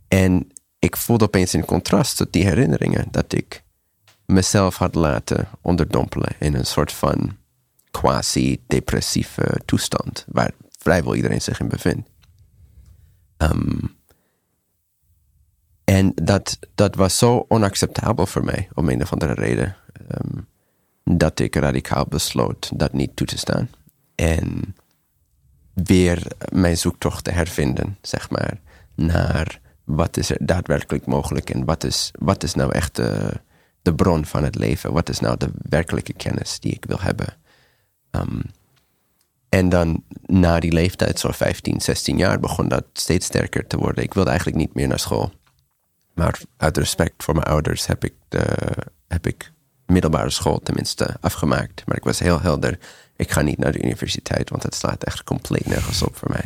en 0.08 0.52
ik 0.80 0.98
voelde 0.98 1.26
opeens 1.26 1.54
in 1.54 1.66
contrast 1.66 2.18
tot 2.18 2.34
die 2.34 2.46
herinneringen 2.46 3.08
dat 3.12 3.34
ik 3.34 3.64
mezelf 4.26 4.78
had 4.78 4.96
laten 4.96 5.48
onderdompelen 5.62 6.36
in 6.40 6.54
een 6.54 6.66
soort 6.66 6.92
van 6.92 7.38
quasi-depressieve 7.92 9.62
toestand, 9.66 10.26
waar 10.28 10.52
vrijwel 10.80 11.16
iedereen 11.16 11.42
zich 11.42 11.60
in 11.60 11.68
bevindt. 11.68 12.10
Um, 13.38 13.96
en 15.84 16.12
dat, 16.16 16.60
dat 16.76 16.96
was 16.96 17.18
zo 17.18 17.46
onacceptabel 17.48 18.26
voor 18.26 18.44
mij, 18.44 18.70
om 18.74 18.90
een 18.90 19.02
of 19.02 19.12
andere 19.12 19.34
reden, 19.34 19.76
um, 20.12 20.48
dat 21.04 21.40
ik 21.40 21.56
radicaal 21.56 22.06
besloot 22.06 22.72
dat 22.80 22.94
niet 22.94 23.16
toe 23.16 23.28
te 23.28 23.38
staan. 23.38 23.70
En 24.16 24.76
weer 25.74 26.28
mijn 26.52 26.78
zoektocht 26.78 27.24
te 27.24 27.32
hervinden, 27.32 27.98
zeg 28.02 28.30
maar, 28.30 28.60
naar 28.96 29.60
wat 29.84 30.18
is 30.18 30.30
er 30.30 30.38
daadwerkelijk 30.40 31.06
mogelijk 31.06 31.50
en 31.50 31.66
wat 31.66 31.84
is, 31.84 32.12
wat 32.20 32.44
is 32.44 32.54
nou 32.54 32.72
echt 32.72 32.96
de, 32.96 33.32
de 33.82 33.96
bron 33.96 34.26
van 34.26 34.44
het 34.44 34.56
leven? 34.56 34.94
Wat 34.94 35.10
is 35.10 35.20
nou 35.20 35.38
de 35.38 35.50
werkelijke 35.70 36.14
kennis 36.14 36.60
die 36.60 36.74
ik 36.74 36.86
wil 36.86 37.00
hebben? 37.00 37.28
Um, 38.12 38.42
en 39.50 39.70
dan 39.70 40.04
na 40.26 40.60
die 40.60 40.72
leeftijd, 40.72 41.20
zo'n 41.20 41.34
15, 41.34 41.82
16 41.82 42.18
jaar, 42.18 42.40
begon 42.40 42.68
dat 42.68 42.86
steeds 42.94 43.26
sterker 43.26 43.68
te 43.68 43.78
worden. 43.78 44.04
Ik 44.04 44.14
wilde 44.14 44.30
eigenlijk 44.30 44.60
niet 44.60 44.74
meer 44.74 44.88
naar 44.88 45.00
school. 45.00 45.32
Maar 46.14 46.40
uit 46.58 46.78
respect 46.78 47.24
voor 47.24 47.34
mijn 47.34 47.48
ouders 47.48 47.86
heb 47.86 48.04
ik, 48.04 48.14
de, 48.30 48.46
heb 49.08 49.28
ik 49.28 49.52
middelbare 49.86 50.30
school 50.30 50.60
tenminste 50.60 51.18
afgemaakt. 51.22 51.86
Maar 51.86 51.98
ik 51.98 52.04
was 52.04 52.20
heel 52.20 52.42
helder. 52.42 52.80
Ik 53.16 53.32
ga 53.32 53.42
niet 53.42 53.58
naar 53.58 53.72
de 53.72 53.84
universiteit, 53.84 54.50
want 54.50 54.64
het 54.64 54.76
slaat 54.76 55.04
echt 55.04 55.24
compleet 55.24 55.66
nergens 55.66 56.02
op 56.02 56.16
voor 56.16 56.30
mij. 56.32 56.46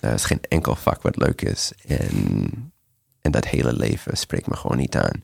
Er 0.00 0.12
is 0.12 0.24
geen 0.24 0.40
enkel 0.48 0.76
vak 0.76 1.02
wat 1.02 1.16
leuk 1.16 1.42
is. 1.42 1.72
En, 1.86 2.72
en 3.20 3.30
dat 3.30 3.46
hele 3.46 3.72
leven 3.72 4.16
spreekt 4.16 4.46
me 4.46 4.56
gewoon 4.56 4.76
niet 4.76 4.96
aan. 4.96 5.22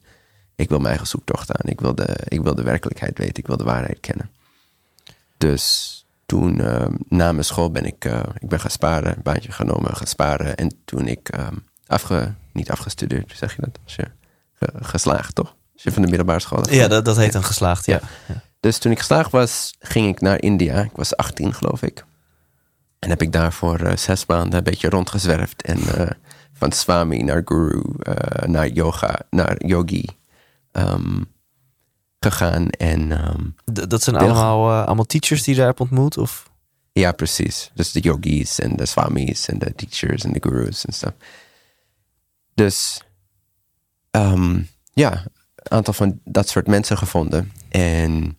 Ik 0.57 0.69
wil 0.69 0.79
mijn 0.79 0.89
eigen 0.89 1.07
zoektocht 1.07 1.53
aan. 1.53 1.71
Ik 1.71 1.81
wil 1.81 1.95
de, 1.95 2.17
ik 2.25 2.43
wil 2.43 2.55
de 2.55 2.63
werkelijkheid 2.63 3.19
weten. 3.19 3.37
Ik 3.37 3.47
wil 3.47 3.57
de 3.57 3.65
waarheid 3.65 4.01
kennen. 4.01 4.31
Dus 5.39 5.95
toen, 6.27 6.61
uh, 6.61 6.87
na 7.09 7.33
mijn 7.33 7.45
school 7.45 7.71
ben 7.71 7.85
ik, 7.85 8.05
uh, 8.05 8.23
ik 8.39 8.49
ben 8.49 8.61
gaan 8.61 8.71
sparen, 8.71 9.23
baantje 9.23 9.53
genomen, 9.53 9.97
gaan 9.97 10.07
sparen. 10.07 10.57
En 10.57 10.73
toen 10.85 11.07
ik 11.07 11.37
uh, 11.37 11.47
afge, 11.87 12.35
niet 12.59 12.71
afgestudeerd, 12.71 13.33
zeg 13.37 13.57
je 13.57 13.63
dat? 13.63 13.79
Als 13.85 13.95
je 13.95 14.11
geslaagd, 14.81 15.35
toch? 15.35 15.55
Als 15.75 15.83
je 15.83 15.93
van 15.93 16.03
de 16.03 16.09
middelbare 16.09 16.41
school. 16.41 16.71
Ja, 16.71 16.89
dat, 16.89 17.05
dat 17.05 17.17
heet 17.17 17.35
een 17.35 17.45
geslaagd, 17.45 17.87
ja. 17.87 18.01
ja. 18.29 18.43
Dus 18.61 18.79
toen 18.79 18.93
ik 18.93 18.99
geslaagd 18.99 19.31
was, 19.31 19.75
ging 19.79 20.09
ik 20.09 20.21
naar 20.21 20.43
India. 20.43 20.81
Ik 20.81 20.91
was 20.95 21.17
18, 21.17 21.55
geloof 21.55 21.83
ik. 21.83 22.05
En 22.99 23.09
heb 23.09 23.23
ik 23.23 23.33
daar 23.33 23.53
voor 23.53 23.93
zes 23.95 24.27
maanden 24.27 24.59
een 24.59 24.65
beetje 24.65 24.89
rondgezwerfd. 24.89 25.63
En 25.63 25.79
van 26.53 26.73
Swami 26.73 27.23
naar 27.23 27.43
Guru, 27.45 27.83
naar 28.47 28.69
yoga, 28.69 29.19
naar 29.31 29.67
yogi. 29.67 30.05
Um, 30.73 31.29
gegaan. 32.21 32.71
En, 32.71 33.29
um, 33.29 33.55
dat 33.89 34.03
zijn 34.03 34.17
allemaal, 34.17 34.85
allemaal 34.85 35.05
teachers 35.05 35.43
die 35.43 35.53
je 35.53 35.59
daar 35.59 35.69
hebt 35.69 35.81
ontmoet? 35.81 36.19
Of? 36.19 36.51
Ja, 36.93 37.13
precies. 37.13 37.71
Dus 37.75 37.93
de 37.93 38.01
yogis 38.01 38.59
en 38.59 38.77
de 38.77 38.87
swamis 38.87 39.49
en 39.49 39.59
de 39.59 39.75
teachers 39.75 40.25
en 40.25 40.33
de 40.33 40.43
gurus 40.43 40.85
en 40.85 40.93
stuff. 40.93 41.13
Dus 42.59 43.03
um, 44.11 44.69
ja, 44.93 45.13
een 45.55 45.71
aantal 45.71 45.95
van 45.95 46.21
dat 46.25 46.49
soort 46.49 46.67
mensen 46.67 46.99
gevonden. 46.99 47.53
En 47.69 48.39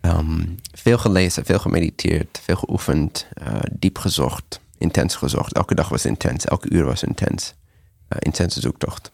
um, 0.00 0.58
veel 0.72 0.98
gelezen, 0.98 1.44
veel 1.44 1.58
gemediteerd, 1.58 2.40
veel 2.42 2.56
geoefend, 2.56 3.26
uh, 3.42 3.58
diep 3.72 3.98
gezocht, 3.98 4.60
intens 4.78 5.14
gezocht. 5.14 5.52
Elke 5.52 5.74
dag 5.74 5.88
was 5.88 6.04
intens, 6.04 6.44
elke 6.44 6.70
uur 6.70 6.84
was 6.84 7.02
intens. 7.02 7.54
Uh, 8.08 8.18
intense 8.18 8.60
zoektocht. 8.60 9.12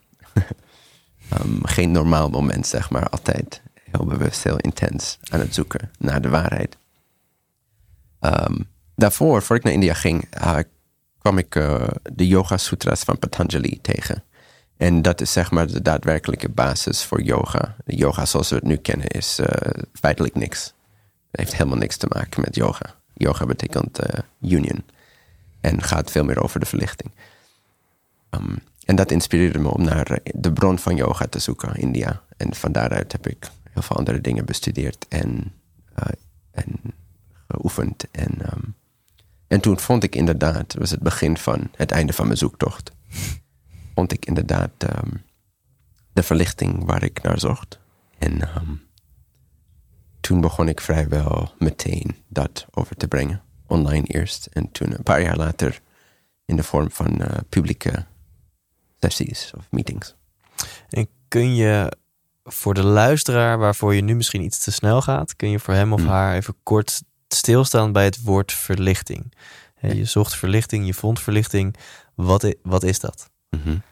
um, 1.41 1.65
geen 1.77 1.91
normaal 1.91 2.31
moment, 2.31 2.67
zeg 2.67 2.91
maar, 2.91 3.09
altijd 3.09 3.63
heel 3.91 4.05
bewust, 4.07 4.45
heel 4.45 4.59
intens 4.59 5.19
aan 5.31 5.41
het 5.41 5.55
zoeken 5.55 5.91
naar 5.99 6.21
de 6.21 6.29
waarheid. 6.29 6.77
Daarvoor, 8.97 9.43
voor 9.43 9.57
ik 9.57 9.63
naar 9.63 9.73
India 9.73 9.95
ging, 9.95 10.29
uh, 10.43 10.59
kwam 11.25 11.39
ik 11.39 11.55
uh, 11.55 11.87
de 12.13 12.27
Yoga 12.27 12.57
Sutras 12.57 13.03
van 13.03 13.19
Patanjali 13.19 13.79
tegen. 13.81 14.25
En 14.77 15.03
dat 15.03 15.21
is 15.21 15.33
zeg 15.33 15.51
maar 15.51 15.67
de 15.67 15.83
daadwerkelijke 15.83 16.49
basis 16.49 17.05
voor 17.05 17.23
yoga. 17.23 17.77
De 17.85 17.97
yoga 17.97 18.27
zoals 18.27 18.49
we 18.49 18.55
het 18.55 18.65
nu 18.65 18.77
kennen 18.77 19.07
is 19.07 19.39
uh, 19.41 19.47
feitelijk 19.93 20.35
niks. 20.35 20.65
Het 21.31 21.41
heeft 21.41 21.53
helemaal 21.53 21.79
niks 21.79 21.97
te 21.97 22.07
maken 22.09 22.41
met 22.41 22.55
yoga. 22.55 22.95
Yoga 23.15 23.47
betekent 23.47 23.99
union. 24.41 24.85
En 25.61 25.83
gaat 25.83 26.11
veel 26.11 26.25
meer 26.25 26.43
over 26.43 26.61
de 26.61 26.67
verlichting. 26.67 27.11
Um, 28.31 28.59
en 28.85 28.97
dat 28.97 29.11
inspireerde 29.11 29.59
me 29.59 29.69
om 29.69 29.83
naar 29.83 30.19
de 30.35 30.53
bron 30.53 30.79
van 30.79 30.97
yoga 30.97 31.27
te 31.27 31.39
zoeken, 31.39 31.75
India. 31.75 32.23
En 32.37 32.55
van 32.55 32.73
daaruit 32.73 33.13
heb 33.13 33.27
ik 33.27 33.51
heel 33.71 33.83
veel 33.83 33.97
andere 33.97 34.21
dingen 34.21 34.45
bestudeerd 34.45 35.07
en, 35.09 35.53
en 36.51 36.81
geoefend. 37.49 38.11
En, 38.11 38.33
um, 38.53 38.75
en 39.47 39.61
toen 39.61 39.79
vond 39.79 40.03
ik 40.03 40.15
inderdaad, 40.15 40.75
was 40.75 40.91
het 40.91 41.01
begin 41.01 41.37
van 41.37 41.71
het 41.77 41.91
einde 41.91 42.13
van 42.13 42.27
mijn 42.27 42.39
zoektocht, 42.39 42.91
vond 43.95 44.13
ik 44.13 44.27
inderdaad 44.27 44.71
um, 44.83 45.23
de 46.13 46.23
verlichting 46.23 46.85
waar 46.85 47.03
ik 47.03 47.23
naar 47.23 47.39
zocht. 47.39 47.81
En 48.19 48.57
um, 48.57 48.83
toen 50.21 50.41
begon 50.41 50.69
ik 50.69 50.81
vrijwel 50.81 51.53
meteen 51.59 52.17
dat 52.29 52.67
over 52.71 52.97
te 52.97 53.09
brengen. 53.09 53.43
Online 53.67 54.07
eerst 54.07 54.47
en 54.47 54.71
toen 54.71 54.93
een 54.93 55.03
paar 55.03 55.23
jaar 55.23 55.37
later 55.37 55.81
in 56.45 56.57
de 56.57 56.63
vorm 56.63 56.91
van 56.91 57.21
uh, 57.21 57.27
publieke 57.49 58.07
sessies 59.01 59.53
of 59.57 59.67
meetings. 59.71 60.15
En 60.89 61.09
kun 61.29 61.55
je 61.55 61.97
voor 62.45 62.75
de 62.75 62.83
luisteraar 62.83 63.59
waarvoor 63.59 63.95
je 63.95 64.01
nu 64.01 64.15
misschien 64.15 64.43
iets 64.43 64.65
te 64.65 64.73
snel 64.73 65.03
gaat, 65.03 65.37
kun 65.37 65.51
je 65.51 65.59
voor 65.59 65.75
hem 65.75 65.93
of 65.93 66.01
hmm. 66.01 66.09
haar 66.09 66.35
even 66.35 66.55
kort 66.63 67.03
stilstaan 67.35 67.93
bij 67.93 68.05
het 68.05 68.23
woord 68.23 68.53
verlichting. 68.53 69.33
Je 69.81 70.05
zocht 70.05 70.37
verlichting, 70.37 70.87
je 70.87 70.95
vond 70.95 71.21
verlichting. 71.21 71.77
Wat, 72.15 72.55
wat 72.63 72.83
is 72.83 73.01
dat? 73.01 73.31
Mm 73.51 73.83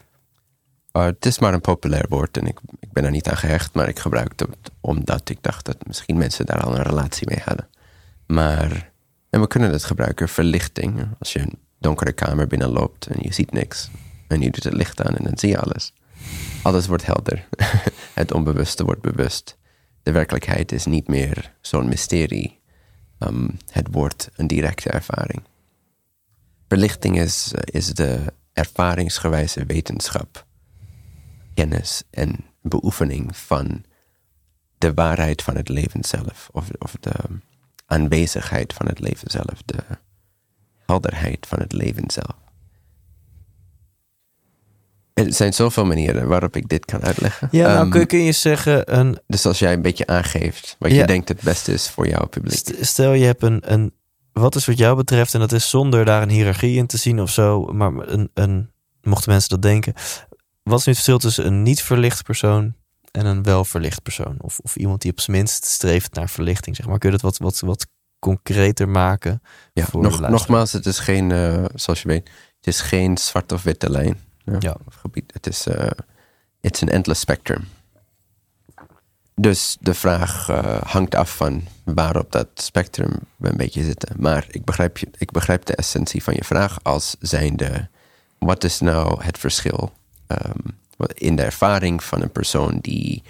het 1.01 1.25
is 1.25 1.39
maar 1.39 1.53
een 1.53 1.61
populair 1.61 2.05
woord 2.09 2.37
en 2.37 2.47
ik, 2.47 2.59
ik 2.79 2.91
ben 2.91 3.03
er 3.03 3.11
niet 3.11 3.29
aan 3.29 3.37
gehecht, 3.37 3.73
maar 3.73 3.87
ik 3.87 3.99
gebruik 3.99 4.33
het 4.35 4.49
omdat 4.81 5.29
ik 5.29 5.37
dacht 5.41 5.65
dat 5.65 5.87
misschien 5.87 6.17
mensen 6.17 6.45
daar 6.45 6.61
al 6.61 6.75
een 6.75 6.83
relatie 6.83 7.27
mee 7.27 7.41
hadden. 7.45 7.67
Maar, 8.25 8.91
en 9.29 9.41
we 9.41 9.47
kunnen 9.47 9.71
het 9.71 9.83
gebruiken, 9.83 10.29
verlichting. 10.29 11.07
Als 11.19 11.33
je 11.33 11.39
een 11.39 11.59
donkere 11.79 12.11
kamer 12.11 12.47
binnenloopt 12.47 13.07
en 13.07 13.17
je 13.21 13.33
ziet 13.33 13.51
niks 13.51 13.89
en 14.27 14.41
je 14.41 14.51
doet 14.51 14.63
het 14.63 14.73
licht 14.73 15.01
aan 15.01 15.15
en 15.15 15.23
dan 15.23 15.37
zie 15.37 15.49
je 15.49 15.59
alles. 15.59 15.93
Alles 16.61 16.87
wordt 16.87 17.05
helder. 17.05 17.47
het 18.13 18.33
onbewuste 18.33 18.83
wordt 18.83 19.01
bewust. 19.01 19.57
De 20.03 20.11
werkelijkheid 20.11 20.71
is 20.71 20.85
niet 20.85 21.07
meer 21.07 21.53
zo'n 21.61 21.87
mysterie. 21.87 22.59
Um, 23.19 23.57
het 23.67 23.87
wordt 23.91 24.29
een 24.35 24.47
directe 24.47 24.89
ervaring. 24.89 25.43
Verlichting 26.67 27.19
is, 27.19 27.53
uh, 27.55 27.59
is 27.65 27.93
de 27.93 28.33
ervaringsgewijze 28.53 29.65
wetenschap, 29.65 30.45
kennis 31.53 32.03
en 32.09 32.45
beoefening 32.61 33.37
van 33.37 33.83
de 34.77 34.93
waarheid 34.93 35.41
van 35.41 35.55
het 35.55 35.69
leven 35.69 36.03
zelf, 36.03 36.49
of, 36.51 36.69
of 36.77 36.95
de 36.99 37.13
aanwezigheid 37.85 38.73
van 38.73 38.87
het 38.87 38.99
leven 38.99 39.31
zelf, 39.31 39.61
de 39.65 39.83
helderheid 40.85 41.47
van 41.47 41.59
het 41.59 41.71
leven 41.71 42.11
zelf. 42.11 42.42
Er 45.13 45.33
zijn 45.33 45.53
zoveel 45.53 45.85
manieren 45.85 46.27
waarop 46.27 46.55
ik 46.55 46.69
dit 46.69 46.85
kan 46.85 47.03
uitleggen. 47.03 47.47
Ja, 47.51 47.73
nou, 47.73 47.99
um, 47.99 48.07
kun, 48.07 48.23
je 48.23 48.31
zeggen... 48.31 48.97
Een, 48.99 49.19
dus 49.27 49.45
als 49.45 49.59
jij 49.59 49.73
een 49.73 49.81
beetje 49.81 50.07
aangeeft 50.07 50.75
wat 50.79 50.91
je 50.91 51.05
denkt 51.05 51.27
het 51.27 51.41
beste 51.41 51.73
is 51.73 51.89
voor 51.89 52.07
jouw 52.07 52.27
publiek. 52.27 52.75
Stel 52.81 53.13
je 53.13 53.25
hebt 53.25 53.43
een, 53.43 53.71
een... 53.71 53.93
Wat 54.31 54.55
is 54.55 54.65
wat 54.65 54.77
jou 54.77 54.95
betreft, 54.95 55.33
en 55.33 55.39
dat 55.39 55.51
is 55.51 55.69
zonder 55.69 56.05
daar 56.05 56.21
een 56.21 56.29
hiërarchie 56.29 56.77
in 56.77 56.87
te 56.87 56.97
zien 56.97 57.21
of 57.21 57.29
zo... 57.29 57.65
maar 57.65 57.91
een, 57.95 58.29
een, 58.33 58.69
mochten 59.01 59.31
mensen 59.31 59.49
dat 59.49 59.61
denken... 59.61 59.93
Wat 60.63 60.79
is 60.79 60.85
nu 60.85 60.91
het 60.91 61.01
verschil 61.01 61.17
tussen 61.17 61.45
een 61.45 61.63
niet 61.63 61.81
verlicht 61.81 62.23
persoon 62.23 62.73
en 63.11 63.25
een 63.25 63.43
wel 63.43 63.65
verlicht 63.65 64.01
persoon? 64.01 64.35
Of, 64.39 64.59
of 64.59 64.75
iemand 64.75 65.01
die 65.01 65.11
op 65.11 65.19
zijn 65.19 65.37
minst 65.37 65.65
streeft 65.65 66.13
naar 66.13 66.29
verlichting, 66.29 66.75
zeg 66.75 66.87
maar. 66.87 66.97
Kun 66.97 67.11
je 67.11 67.17
dat 67.17 67.25
wat, 67.25 67.37
wat, 67.37 67.59
wat 67.59 67.87
concreter 68.19 68.89
maken? 68.89 69.41
Ja, 69.73 69.85
nog, 69.91 70.19
nogmaals, 70.19 70.71
het 70.71 70.85
is 70.85 70.99
geen, 70.99 71.29
uh, 71.29 71.65
zoals 71.75 72.01
je 72.01 72.07
weet, 72.07 72.29
het 72.57 72.67
is 72.67 72.81
geen 72.81 73.17
zwart 73.17 73.51
of 73.51 73.63
witte 73.63 73.89
lijn. 73.89 74.22
Ja. 74.43 74.55
ja. 74.59 74.77
Gebied. 74.89 75.33
Het 75.33 75.47
is 75.47 75.67
uh, 75.67 75.89
it's 76.61 76.81
an 76.81 76.89
endless 76.89 77.21
spectrum. 77.21 77.67
dus 79.35 79.77
de 79.79 79.93
vraag 79.93 80.49
uh, 80.49 80.81
hangt 80.81 81.15
af 81.15 81.35
van 81.35 81.63
waarop 81.83 82.31
dat 82.31 82.47
spectrum 82.53 83.11
we 83.35 83.49
een 83.49 83.57
beetje 83.57 83.83
zitten. 83.83 84.15
Maar 84.21 84.45
ik 84.49 84.63
begrijp, 84.63 84.97
je, 84.97 85.07
ik 85.17 85.31
begrijp 85.31 85.65
de 85.65 85.75
essentie 85.75 86.23
van 86.23 86.33
je 86.33 86.43
vraag 86.43 86.83
als 86.83 87.15
zijnde: 87.19 87.89
wat 88.37 88.63
is 88.63 88.79
nou 88.79 89.23
het 89.23 89.37
verschil 89.37 89.93
um, 90.27 90.77
in 91.13 91.35
de 91.35 91.43
ervaring 91.43 92.03
van 92.03 92.21
een 92.21 92.31
persoon 92.31 92.79
die 92.81 93.23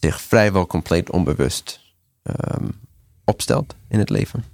zich 0.00 0.20
vrijwel 0.20 0.66
compleet 0.66 1.10
onbewust 1.10 1.80
um, 2.22 2.80
opstelt 3.24 3.74
in 3.88 3.98
het 3.98 4.10
leven 4.10 4.44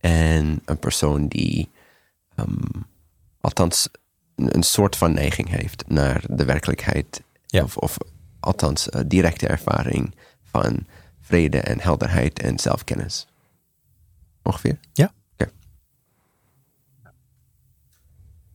en 0.00 0.62
een 0.64 0.78
persoon 0.78 1.28
die 1.28 1.70
um, 2.36 2.86
althans 3.40 3.88
een 4.36 4.62
soort 4.62 4.96
van 4.96 5.12
neiging 5.12 5.48
heeft 5.48 5.84
naar 5.86 6.24
de 6.28 6.44
werkelijkheid 6.44 7.22
ja. 7.46 7.62
of, 7.62 7.76
of 7.76 7.96
althans 8.40 8.88
uh, 8.88 9.00
directe 9.06 9.46
ervaring 9.46 10.14
van 10.42 10.86
vrede 11.20 11.60
en 11.60 11.80
helderheid 11.80 12.40
en 12.40 12.58
zelfkennis. 12.58 13.26
Ongeveer? 14.42 14.78
Ja. 14.92 15.12
Okay. 15.32 15.52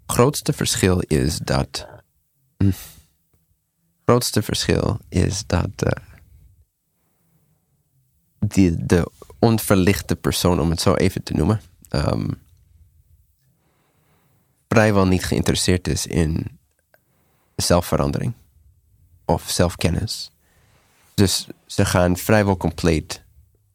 Grootste 0.06 0.54
verschil 0.54 1.00
is 1.00 1.38
dat. 1.38 1.88
Hm, 2.58 2.72
grootste 4.06 4.42
verschil 4.42 5.00
is 5.10 5.44
dat 5.46 5.84
uh, 5.84 5.92
die, 8.40 8.86
de 8.86 9.12
onverlichte 9.40 10.16
persoon, 10.16 10.60
om 10.60 10.70
het 10.70 10.82
zo 10.82 10.94
even 10.94 11.24
te 11.24 11.34
noemen, 11.34 11.62
um, 11.90 12.38
vrijwel 14.70 15.08
niet 15.08 15.26
geïnteresseerd 15.26 15.88
is 15.88 16.08
in 16.08 16.60
zelfverandering 17.56 18.34
of 19.26 19.50
zelfkennis. 19.50 20.32
Dus 21.14 21.48
ze 21.66 21.86
gaan 21.86 22.18
vrijwel 22.18 22.58
compleet 22.58 23.24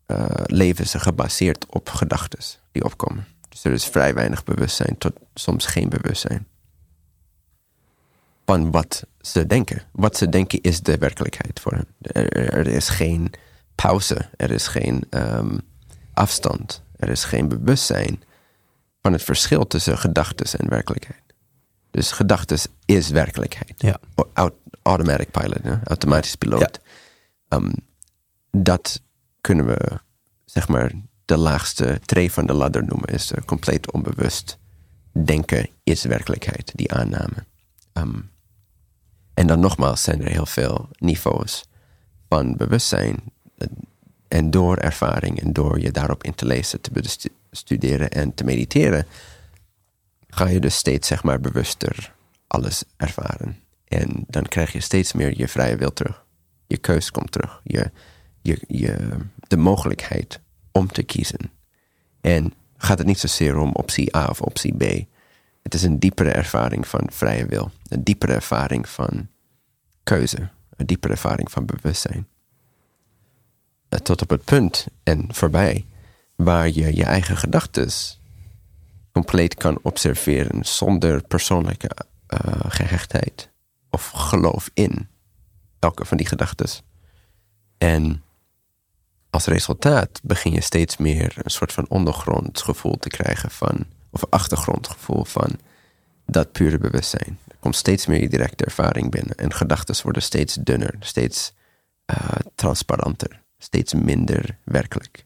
uh, 0.07 0.27
leven 0.45 0.87
ze 0.87 0.99
gebaseerd 0.99 1.67
op 1.67 1.89
gedachten 1.89 2.39
die 2.73 2.85
opkomen. 2.85 3.27
Dus 3.49 3.65
er 3.65 3.73
is 3.73 3.85
vrij 3.85 4.15
weinig 4.15 4.45
bewustzijn 4.45 4.99
tot 4.99 5.13
soms 5.35 5.67
geen 5.67 5.89
bewustzijn. 5.89 6.47
Van 8.45 8.71
wat 8.71 9.07
ze 9.21 9.47
denken. 9.47 9.83
Wat 9.93 10.17
ze 10.17 10.29
denken 10.29 10.61
is 10.61 10.81
de 10.81 10.99
werkelijkheid 10.99 11.61
voor 11.61 11.73
hen. 11.73 11.87
Er, 12.29 12.67
is 12.67 12.89
geen 12.89 13.33
pauze, 13.75 14.29
er 14.37 14.51
is 14.51 14.67
geen 14.67 15.05
um, 15.11 15.61
afstand, 16.13 16.83
er 16.97 17.09
is 17.09 17.25
geen 17.25 17.49
bewustzijn 17.49 18.23
van 19.05 19.13
het 19.13 19.23
verschil 19.23 19.67
tussen 19.67 19.99
gedachten 19.99 20.61
en 20.61 20.69
werkelijkheid. 20.69 21.23
Dus 21.91 22.13
gedachten 22.13 22.59
is 22.85 23.09
werkelijkheid. 23.09 23.75
Ja. 23.77 23.99
automatic 24.83 25.31
pilot, 25.31 25.63
hè? 25.63 25.77
automatisch 25.85 26.35
piloot. 26.35 26.81
Ja. 27.49 27.57
Um, 27.57 27.73
dat 28.51 29.03
kunnen 29.41 29.67
we, 29.67 30.01
zeg 30.45 30.69
maar, 30.69 30.93
de 31.25 31.37
laagste 31.37 32.01
tree 32.05 32.33
van 32.33 32.47
de 32.47 32.53
ladder 32.53 32.85
noemen. 32.85 33.09
Is 33.09 33.33
uh, 33.33 33.39
compleet 33.45 33.93
onbewust 33.93 34.59
denken 35.25 35.69
is 35.83 36.05
werkelijkheid, 36.05 36.73
die 36.75 36.93
aanname. 36.93 37.45
Um, 37.93 38.31
en 39.35 39.47
dan 39.47 39.61
nogmaals 39.61 40.03
zijn 40.03 40.23
er 40.23 40.31
heel 40.31 40.47
veel 40.47 40.89
niveaus 40.99 41.65
van 42.29 42.57
bewustzijn. 42.57 43.23
En 44.35 44.51
door 44.51 44.77
ervaring 44.77 45.41
en 45.41 45.53
door 45.53 45.81
je 45.81 45.91
daarop 45.91 46.25
in 46.25 46.35
te 46.35 46.47
lezen, 46.47 46.81
te 46.81 46.91
bestuderen 47.51 48.11
en 48.11 48.35
te 48.35 48.45
mediteren, 48.45 49.07
ga 50.29 50.49
je 50.49 50.61
dus 50.61 50.75
steeds 50.75 51.09
zeg 51.09 51.23
maar 51.23 51.41
bewuster 51.41 52.15
alles 52.47 52.85
ervaren. 52.97 53.57
En 53.85 54.25
dan 54.27 54.43
krijg 54.43 54.73
je 54.73 54.81
steeds 54.81 55.13
meer 55.13 55.39
je 55.39 55.49
vrije 55.49 55.77
wil 55.77 55.93
terug. 55.93 56.25
Je 56.67 56.77
keus 56.77 57.11
komt 57.11 57.33
terug. 57.33 57.61
Je, 57.65 57.91
je, 58.43 58.59
je, 58.67 59.17
de 59.49 59.57
mogelijkheid 59.57 60.41
om 60.73 60.87
te 60.87 61.03
kiezen. 61.03 61.51
En 62.21 62.53
gaat 62.77 62.99
het 62.99 63.07
niet 63.07 63.19
zozeer 63.19 63.57
om 63.57 63.73
optie 63.73 64.17
A 64.17 64.27
of 64.27 64.41
optie 64.41 64.77
B. 64.77 64.83
Het 65.63 65.75
is 65.75 65.83
een 65.83 65.99
diepere 65.99 66.31
ervaring 66.31 66.89
van 66.89 67.07
vrije 67.13 67.47
wil. 67.47 67.71
Een 67.89 68.05
diepere 68.05 68.33
ervaring 68.33 68.89
van 68.89 69.29
keuze. 70.03 70.49
Een 70.77 70.87
diepere 70.87 71.13
ervaring 71.13 71.51
van 71.51 71.67
bewustzijn. 71.67 72.27
Tot 74.03 74.23
op 74.23 74.31
het 74.31 74.45
punt 74.45 74.87
en 75.03 75.27
voorbij 75.29 75.87
waar 76.37 76.69
je 76.69 76.97
je 76.97 77.05
eigen 77.05 77.37
gedachten 77.37 77.91
compleet 79.13 79.55
kan 79.55 79.79
observeren 79.83 80.65
zonder 80.65 81.23
persoonlijke 81.23 81.91
uh, 82.29 82.39
gehechtheid 82.69 83.51
of 83.91 84.11
geloof 84.11 84.71
in 84.75 85.09
elke 85.79 86.05
van 86.05 86.17
die 86.17 86.27
gedachten. 86.27 86.69
En 87.79 88.23
als 89.31 89.47
resultaat 89.47 90.21
begin 90.23 90.53
je 90.53 90.61
steeds 90.61 90.97
meer 90.97 91.35
een 91.43 91.51
soort 91.51 91.73
van 91.73 91.89
ondergrondgevoel 91.89 92.97
te 92.97 93.09
krijgen 93.09 93.51
van, 93.51 93.87
of 94.11 94.25
achtergrondgevoel 94.31 95.25
van 95.25 95.59
dat 96.27 96.53
pure 96.53 96.79
bewustzijn. 96.79 97.39
Er 97.49 97.57
komt 97.61 97.77
steeds 97.77 98.07
meer 98.07 98.31
directe 98.31 98.65
ervaring 98.65 99.11
binnen 99.11 99.35
en 99.35 99.53
gedachten 99.53 100.03
worden 100.03 100.23
steeds 100.23 100.55
dunner, 100.55 100.95
steeds 101.01 101.53
uh, 102.11 102.17
transparanter, 102.55 103.43
steeds 103.65 103.95
minder 103.95 104.59
werkelijk. 104.65 105.25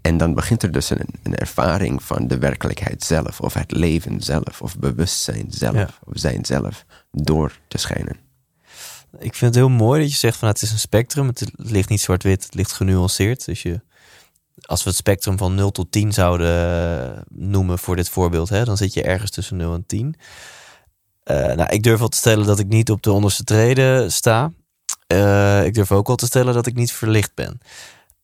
En 0.00 0.16
dan 0.16 0.34
begint 0.34 0.62
er 0.62 0.72
dus 0.72 0.90
een, 0.90 1.08
een, 1.22 1.34
ervaring 1.34 2.02
van 2.02 2.26
de 2.28 2.38
werkelijkheid 2.38 3.04
zelf, 3.04 3.40
of 3.40 3.54
het 3.54 3.72
leven 3.72 4.20
zelf, 4.20 4.62
of 4.62 4.78
bewustzijn 4.78 5.46
zelf, 5.48 5.74
Ja. 5.74 5.88
of 6.04 6.12
zijn 6.14 6.44
zelf, 6.44 6.84
door 7.10 7.58
te 7.68 7.78
schijnen. 7.78 8.16
Ik 9.18 9.34
vind 9.34 9.54
het 9.54 9.64
heel 9.64 9.68
mooi 9.68 10.00
dat 10.00 10.10
je 10.10 10.16
zegt 10.16 10.36
van 10.38 10.48
het 10.48 10.62
is 10.62 10.72
een 10.72 10.78
spectrum. 10.78 11.26
Het 11.26 11.50
ligt 11.56 11.88
niet 11.88 12.00
zwart-wit, 12.00 12.44
het 12.44 12.54
ligt 12.54 12.72
genuanceerd. 12.72 13.44
Dus 13.44 13.62
je, 13.62 13.80
als 14.62 14.82
we 14.82 14.88
het 14.88 14.98
spectrum 14.98 15.38
van 15.38 15.54
0 15.54 15.70
tot 15.70 15.92
10 15.92 16.12
zouden 16.12 17.14
eh, 17.16 17.20
noemen 17.28 17.78
voor 17.78 17.96
dit 17.96 18.08
voorbeeld, 18.08 18.48
hè, 18.48 18.64
dan 18.64 18.76
zit 18.76 18.94
je 18.94 19.02
ergens 19.02 19.30
tussen 19.30 19.56
0 19.56 19.74
en 19.74 19.86
10. 19.86 20.14
Eh, 21.22 21.36
nou, 21.36 21.68
ik 21.68 21.82
durf 21.82 21.98
wel 21.98 22.08
te 22.08 22.16
stellen 22.16 22.46
dat 22.46 22.58
ik 22.58 22.66
niet 22.68 22.90
op 22.90 23.02
de 23.02 23.12
onderste 23.12 23.44
treden 23.44 24.12
sta. 24.12 24.52
Eh, 25.12 25.64
ik 25.64 25.74
durf 25.74 25.92
ook 25.92 26.06
wel 26.06 26.16
te 26.16 26.26
stellen 26.26 26.54
dat 26.54 26.66
ik 26.66 26.74
niet 26.74 26.92
verlicht 26.92 27.34
ben. 27.34 27.60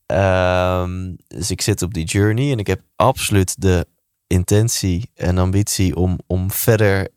Ehm, 0.07 1.15
dus 1.27 1.51
ik 1.51 1.61
zit 1.61 1.83
op 1.83 1.95
die 1.95 2.05
journey 2.05 2.53
en 2.53 2.59
ik 2.59 2.67
heb 2.67 2.81
absoluut 2.97 3.61
de 3.61 3.87
intentie 4.27 5.11
en 5.15 5.39
ambitie 5.39 5.97
om, 5.97 6.19
om 6.27 6.51
verder 6.51 7.09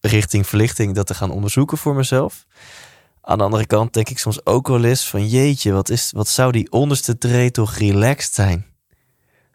richting 0.00 0.46
verlichting 0.46 0.94
dat 0.94 1.06
te 1.06 1.14
gaan 1.14 1.30
onderzoeken 1.30 1.78
voor 1.78 1.94
mezelf. 1.94 2.46
Aan 3.20 3.38
de 3.38 3.44
andere 3.44 3.66
kant 3.66 3.92
denk 3.92 4.08
ik 4.08 4.18
soms 4.18 4.46
ook 4.46 4.68
wel 4.68 4.84
eens 4.84 5.08
van 5.08 5.26
jeetje, 5.26 5.72
wat, 5.72 5.88
is, 5.88 6.12
wat 6.12 6.28
zou 6.28 6.52
die 6.52 6.72
onderste 6.72 7.18
tree 7.18 7.50
toch 7.50 7.74
relaxed 7.74 8.34
zijn? 8.34 8.66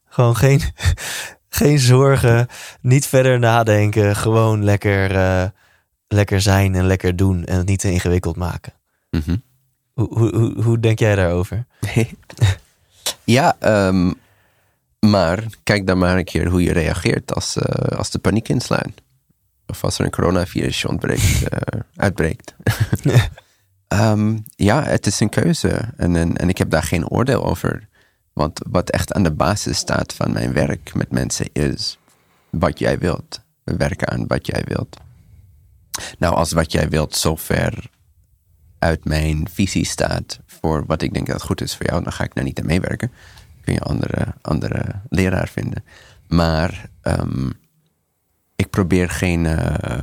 Gewoon 0.06 0.36
geen, 0.36 0.62
geen 1.50 1.80
zorgen, 1.80 2.48
niet 2.82 3.06
verder 3.06 3.40
nadenken, 3.40 4.16
gewoon 4.16 4.64
lekker, 4.64 5.16
uh, 5.16 5.46
lekker 6.08 6.42
zijn 6.42 6.76
en 6.76 6.86
lekker 6.86 7.16
doen 7.16 7.46
en 7.46 7.58
het 7.58 7.68
niet 7.68 7.80
te 7.80 7.92
ingewikkeld 7.92 8.36
maken. 8.36 8.74
Mhm. 9.14 9.36
Hoe, 9.94 10.18
hoe, 10.18 10.36
hoe, 10.36 10.64
hoe 10.64 10.80
denk 10.80 11.00
jij 11.00 11.16
daarover? 11.16 11.66
ja, 13.24 13.56
um, 13.88 14.14
maar 15.00 15.44
kijk 15.64 15.88
dan 15.88 15.98
maar 15.98 16.18
een 16.18 16.24
keer 16.24 16.48
hoe 16.48 16.64
je 16.64 16.72
reageert 16.72 17.34
als, 17.34 17.58
uh, 17.58 17.98
als 17.98 18.10
de 18.10 18.20
paniek 18.20 18.50
inslaat. 18.50 18.92
Of 19.68 19.84
als 19.84 20.00
er 20.00 20.06
een 20.06 20.12
coronavirus 20.12 20.86
ontbreekt, 20.86 21.42
uh, 21.42 21.80
uitbreekt. 21.96 22.56
um, 23.88 24.44
ja, 24.70 24.84
het 24.84 25.06
is 25.06 25.20
een 25.20 25.30
keuze. 25.30 25.94
En, 25.98 26.16
en, 26.16 26.38
en 26.38 26.50
ik 26.50 26.58
heb 26.58 26.70
daar 26.70 26.84
geen 26.84 27.10
oordeel 27.10 27.46
over. 27.46 27.88
Want 28.34 28.60
wat 28.70 28.90
echt 28.90 29.14
aan 29.14 29.24
de 29.24 29.32
basis 29.32 29.78
staat 29.78 30.14
van 30.14 30.32
mijn 30.32 30.54
werk 30.54 30.94
met 30.94 31.12
mensen 31.12 31.50
is 31.52 31.98
wat 32.50 32.80
jij 32.80 32.98
wilt. 32.98 33.42
Werken 33.64 34.08
aan 34.08 34.28
wat 34.28 34.46
jij 34.46 34.64
wilt. 34.66 34.98
Nou, 36.18 36.36
als 36.36 36.52
wat 36.52 36.72
jij 36.72 36.90
wilt 36.90 37.16
zo 37.16 37.36
ver 37.36 37.90
uit 38.84 39.06
mijn 39.06 39.48
visie 39.50 39.86
staat 39.86 40.40
voor 40.46 40.86
wat 40.86 41.02
ik 41.02 41.14
denk 41.14 41.28
dat 41.28 41.42
goed 41.42 41.62
is 41.62 41.76
voor 41.76 41.86
jou, 41.86 42.04
dan 42.04 42.12
ga 42.12 42.24
ik 42.24 42.36
daar 42.36 42.44
niet 42.44 42.60
aan 42.60 42.66
meewerken. 42.66 43.12
Kun 43.62 43.74
je 43.74 43.80
andere, 43.80 44.34
andere 44.42 45.02
leraar 45.10 45.48
vinden. 45.48 45.84
Maar 46.28 46.90
um, 47.02 47.54
ik 48.56 48.70
probeer 48.70 49.10
geen, 49.10 49.46
uh, 49.46 50.02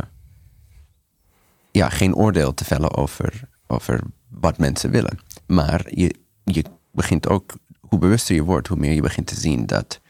ja, 1.70 1.88
geen 1.88 2.14
oordeel 2.14 2.54
te 2.54 2.64
vellen 2.64 2.96
over, 2.96 3.40
over 3.66 4.00
wat 4.28 4.58
mensen 4.58 4.90
willen. 4.90 5.18
Maar 5.46 5.86
je, 5.94 6.14
je 6.44 6.64
begint 6.92 7.28
ook, 7.28 7.52
hoe 7.80 7.98
bewuster 7.98 8.34
je 8.34 8.42
wordt, 8.42 8.68
hoe 8.68 8.78
meer 8.78 8.92
je 8.92 9.00
begint 9.02 9.26
te 9.26 9.40
zien 9.40 9.66
dat 9.66 10.00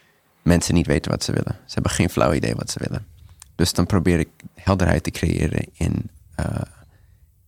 mensen 0.42 0.74
niet 0.74 0.86
weten 0.86 1.10
wat 1.10 1.24
ze 1.24 1.32
willen. 1.32 1.58
Ze 1.66 1.74
hebben 1.74 1.92
geen 1.92 2.10
flauw 2.10 2.32
idee 2.32 2.54
wat 2.54 2.70
ze 2.70 2.78
willen. 2.78 3.06
Dus 3.54 3.72
dan 3.72 3.86
probeer 3.86 4.18
ik 4.18 4.28
helderheid 4.54 5.02
te 5.02 5.10
creëren 5.10 5.66
in, 5.72 6.10
uh, 6.40 6.46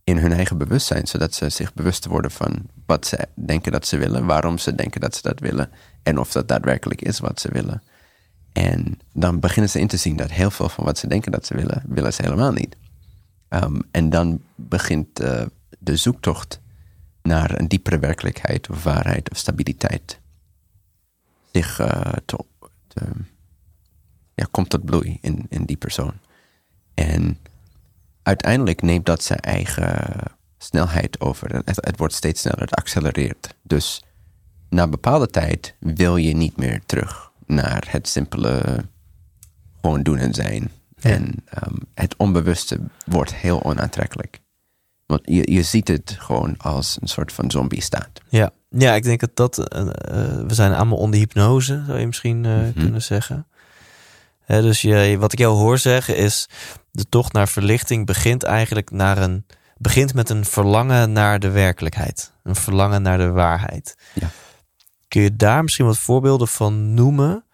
in 0.03 0.17
hun 0.17 0.33
eigen 0.33 0.57
bewustzijn, 0.57 1.07
zodat 1.07 1.33
ze 1.33 1.49
zich 1.49 1.73
bewust 1.73 2.05
worden 2.05 2.31
van 2.31 2.69
wat 2.85 3.05
ze 3.07 3.27
denken 3.35 3.71
dat 3.71 3.87
ze 3.87 3.97
willen, 3.97 4.25
waarom 4.25 4.57
ze 4.57 4.75
denken 4.75 5.01
dat 5.01 5.15
ze 5.15 5.21
dat 5.21 5.39
willen 5.39 5.69
en 6.03 6.19
of 6.19 6.31
dat 6.31 6.47
daadwerkelijk 6.47 7.01
is 7.01 7.19
wat 7.19 7.39
ze 7.39 7.49
willen. 7.51 7.83
En 8.51 8.99
dan 9.13 9.39
beginnen 9.39 9.71
ze 9.71 9.79
in 9.79 9.87
te 9.87 9.97
zien 9.97 10.15
dat 10.15 10.31
heel 10.31 10.51
veel 10.51 10.69
van 10.69 10.85
wat 10.85 10.97
ze 10.97 11.07
denken 11.07 11.31
dat 11.31 11.45
ze 11.45 11.55
willen, 11.55 11.83
willen 11.87 12.13
ze 12.13 12.21
helemaal 12.21 12.51
niet. 12.51 12.75
Um, 13.49 13.81
en 13.91 14.09
dan 14.09 14.41
begint 14.55 15.21
uh, 15.21 15.41
de 15.79 15.95
zoektocht 15.95 16.59
naar 17.21 17.59
een 17.59 17.67
diepere 17.67 17.99
werkelijkheid 17.99 18.69
of 18.69 18.83
waarheid 18.83 19.31
of 19.31 19.37
stabiliteit 19.37 20.19
zich 21.51 21.75
te, 22.25 22.45
te, 22.87 23.05
ja, 24.35 24.47
komt 24.51 24.69
tot 24.69 24.85
bloei 24.85 25.17
in, 25.21 25.45
in 25.49 25.65
die 25.65 25.77
persoon. 25.77 26.13
En 26.93 27.37
uiteindelijk 28.23 28.81
neemt 28.81 29.05
dat 29.05 29.23
zijn 29.23 29.39
eigen 29.39 30.19
snelheid 30.57 31.21
over. 31.21 31.55
Het, 31.55 31.85
het 31.85 31.97
wordt 31.97 32.13
steeds 32.13 32.41
sneller, 32.41 32.61
het 32.61 32.75
accelereert. 32.75 33.55
Dus 33.61 34.03
na 34.69 34.83
een 34.83 34.89
bepaalde 34.89 35.27
tijd 35.27 35.75
wil 35.79 36.17
je 36.17 36.35
niet 36.35 36.57
meer 36.57 36.81
terug 36.85 37.31
naar 37.45 37.87
het 37.89 38.07
simpele 38.07 38.85
gewoon 39.81 40.03
doen 40.03 40.17
en 40.17 40.33
zijn. 40.33 40.71
En 41.01 41.35
um, 41.67 41.77
het 41.93 42.15
onbewuste 42.17 42.79
wordt 43.05 43.35
heel 43.35 43.63
onaantrekkelijk. 43.63 44.41
Want 45.05 45.21
je, 45.23 45.51
je 45.51 45.63
ziet 45.63 45.87
het 45.87 46.15
gewoon 46.19 46.57
als 46.57 46.97
een 47.01 47.07
soort 47.07 47.31
van 47.33 47.51
zombie-staat. 47.51 48.21
Ja. 48.29 48.51
ja, 48.69 48.93
ik 48.93 49.03
denk 49.03 49.19
dat 49.19 49.35
dat. 49.35 49.57
Uh, 49.57 49.83
we 50.47 50.53
zijn 50.53 50.73
allemaal 50.73 50.97
onder 50.97 51.19
hypnose, 51.19 51.83
zou 51.85 51.99
je 51.99 52.05
misschien 52.05 52.43
uh, 52.43 52.55
mm 52.55 52.63
-hmm. 52.63 52.73
kunnen 52.73 53.01
zeggen. 53.01 53.47
He, 54.53 54.61
dus 54.61 54.81
je, 54.81 55.17
wat 55.19 55.33
ik 55.33 55.39
jou 55.39 55.55
hoor 55.55 55.77
zeggen 55.77 56.15
is. 56.15 56.49
De 56.91 57.09
tocht 57.09 57.33
naar 57.33 57.47
verlichting 57.47 58.05
begint 58.05 58.43
eigenlijk 58.43 58.91
naar 58.91 59.17
een. 59.17 59.45
begint 59.77 60.13
met 60.13 60.29
een 60.29 60.45
verlangen 60.45 61.11
naar 61.11 61.39
de 61.39 61.49
werkelijkheid. 61.49 62.33
Een 62.43 62.55
verlangen 62.55 63.01
naar 63.01 63.17
de 63.17 63.31
waarheid. 63.31 63.95
Ja. 64.13 64.29
Kun 65.07 65.21
je 65.21 65.35
daar 65.35 65.63
misschien 65.63 65.85
wat 65.85 65.97
voorbeelden 65.97 66.47
van 66.47 66.93
noemen? 66.93 67.45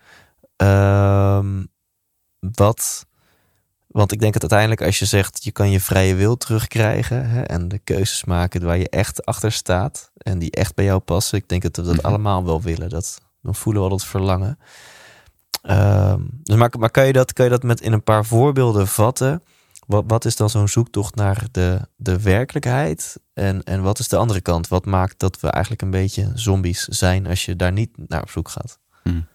Uh, 0.62 1.46
wat. 2.40 3.06
Want 3.88 4.12
ik 4.12 4.20
denk 4.20 4.34
dat 4.34 4.42
uiteindelijk 4.42 4.82
als 4.82 5.00
je 5.00 5.06
zegt 5.06 5.44
je 5.44 5.52
kan 5.52 5.72
je 5.72 5.80
vrije 5.80 6.16
wil 6.16 6.38
terugkrijgen 6.38 7.30
hè, 7.30 7.42
en 7.42 7.68
de 7.68 7.80
keuzes 7.80 8.24
maken 8.24 8.66
waar 8.66 8.78
je 8.78 8.90
echt 8.90 9.26
achter 9.26 9.52
staat 9.52 10.12
en 10.18 10.40
die 10.40 10.52
echt 10.52 10.76
bij 10.76 10.86
jou 10.86 11.00
passen. 11.00 11.38
Ik 11.38 11.50
denk 11.50 11.62
dat 11.62 11.76
we 11.76 11.82
dat 11.82 11.92
mm 11.92 12.00
-hmm. 12.00 12.10
allemaal 12.10 12.46
wel 12.46 12.62
willen. 12.62 12.90
Dat, 12.90 13.22
dan 13.42 13.56
voelen 13.56 13.82
we 13.82 13.90
al 13.90 13.98
dat 13.98 14.08
verlangen. 14.08 14.60
Um, 15.62 16.30
dus 16.44 16.56
maar, 16.56 16.92
kan, 16.92 17.06
je 17.06 17.14
dat, 17.14 17.34
kan 17.34 17.46
je 17.46 17.52
dat 17.52 17.64
met 17.64 17.82
in 17.82 17.94
een 17.94 18.04
paar 18.04 18.26
voorbeelden 18.26 18.88
vatten? 18.88 19.44
Wat, 19.88 20.04
wat 20.08 20.26
is 20.26 20.36
dan 20.36 20.50
zo'n 20.50 20.68
zoektocht 20.68 21.16
naar 21.16 21.48
de, 21.52 21.88
de 21.96 22.22
werkelijkheid? 22.22 23.18
En, 23.34 23.64
en 23.64 23.82
wat 23.82 24.00
is 24.00 24.08
de 24.08 24.18
andere 24.18 24.42
kant? 24.42 24.68
Wat 24.68 24.86
maakt 24.86 25.20
dat 25.20 25.40
we 25.40 25.50
eigenlijk 25.50 25.82
een 25.82 25.92
beetje 25.92 26.32
zombies 26.34 26.84
zijn 26.84 27.28
als 27.28 27.46
je 27.46 27.56
daar 27.56 27.72
niet 27.72 27.90
naar 28.08 28.22
op 28.22 28.30
zoek 28.30 28.50
gaat? 28.50 28.80
Mm. 29.04 29.28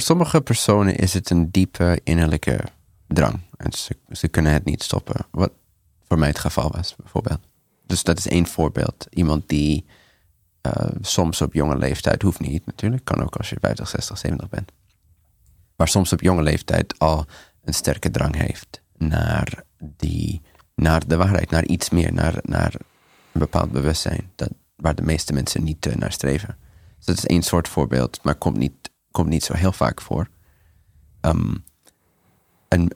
Voor 0.00 0.08
sommige 0.08 0.40
personen 0.40 0.96
is 0.96 1.14
het 1.14 1.30
een 1.30 1.50
diepe 1.50 2.00
innerlijke 2.04 2.60
drang. 3.06 3.40
En 3.56 3.70
ze, 4.10 4.28
kunnen 4.28 4.52
het 4.52 4.64
niet 4.64 4.82
stoppen. 4.82 5.26
Wat 5.30 5.52
voor 6.08 6.18
mij 6.18 6.28
het 6.28 6.38
geval 6.38 6.70
was, 6.70 6.96
bijvoorbeeld. 6.96 7.40
Dus 7.86 8.02
dat 8.02 8.18
is 8.18 8.26
één 8.28 8.46
voorbeeld. 8.46 9.06
Iemand 9.10 9.48
die 9.48 9.84
uh, 10.66 10.72
soms 11.00 11.40
op 11.40 11.52
jonge 11.52 11.76
leeftijd, 11.78 12.22
hoeft 12.22 12.40
niet 12.40 12.66
natuurlijk, 12.66 13.04
kan 13.04 13.22
ook 13.22 13.36
als 13.36 13.50
je 13.50 13.56
50, 13.60 13.88
60, 13.88 14.18
70 14.18 14.48
bent. 14.48 14.72
Maar 15.76 15.88
soms 15.88 16.12
op 16.12 16.20
jonge 16.20 16.42
leeftijd 16.42 16.98
al 16.98 17.26
een 17.64 17.74
sterke 17.74 18.10
drang 18.10 18.36
heeft 18.36 18.82
naar, 18.96 19.62
die, 19.78 20.42
naar 20.74 21.06
de 21.06 21.16
waarheid, 21.16 21.50
naar 21.50 21.64
iets 21.64 21.90
meer, 21.90 22.12
naar, 22.12 22.38
naar 22.42 22.74
een 23.32 23.40
bepaald 23.40 23.72
bewustzijn. 23.72 24.30
Dat, 24.36 24.50
waar 24.76 24.94
de 24.94 25.02
meeste 25.02 25.32
mensen 25.32 25.64
niet 25.64 25.86
uh, 25.86 25.94
naar 25.94 26.12
streven. 26.12 26.56
Dus 26.96 27.06
dat 27.06 27.16
is 27.16 27.26
één 27.26 27.42
soort 27.42 27.68
voorbeeld, 27.68 28.18
maar 28.22 28.34
komt 28.34 28.56
niet 28.56 28.79
komt 29.10 29.28
niet 29.28 29.44
zo 29.44 29.54
heel 29.54 29.72
vaak 29.72 30.00
voor. 30.00 30.28
Um, 31.20 31.64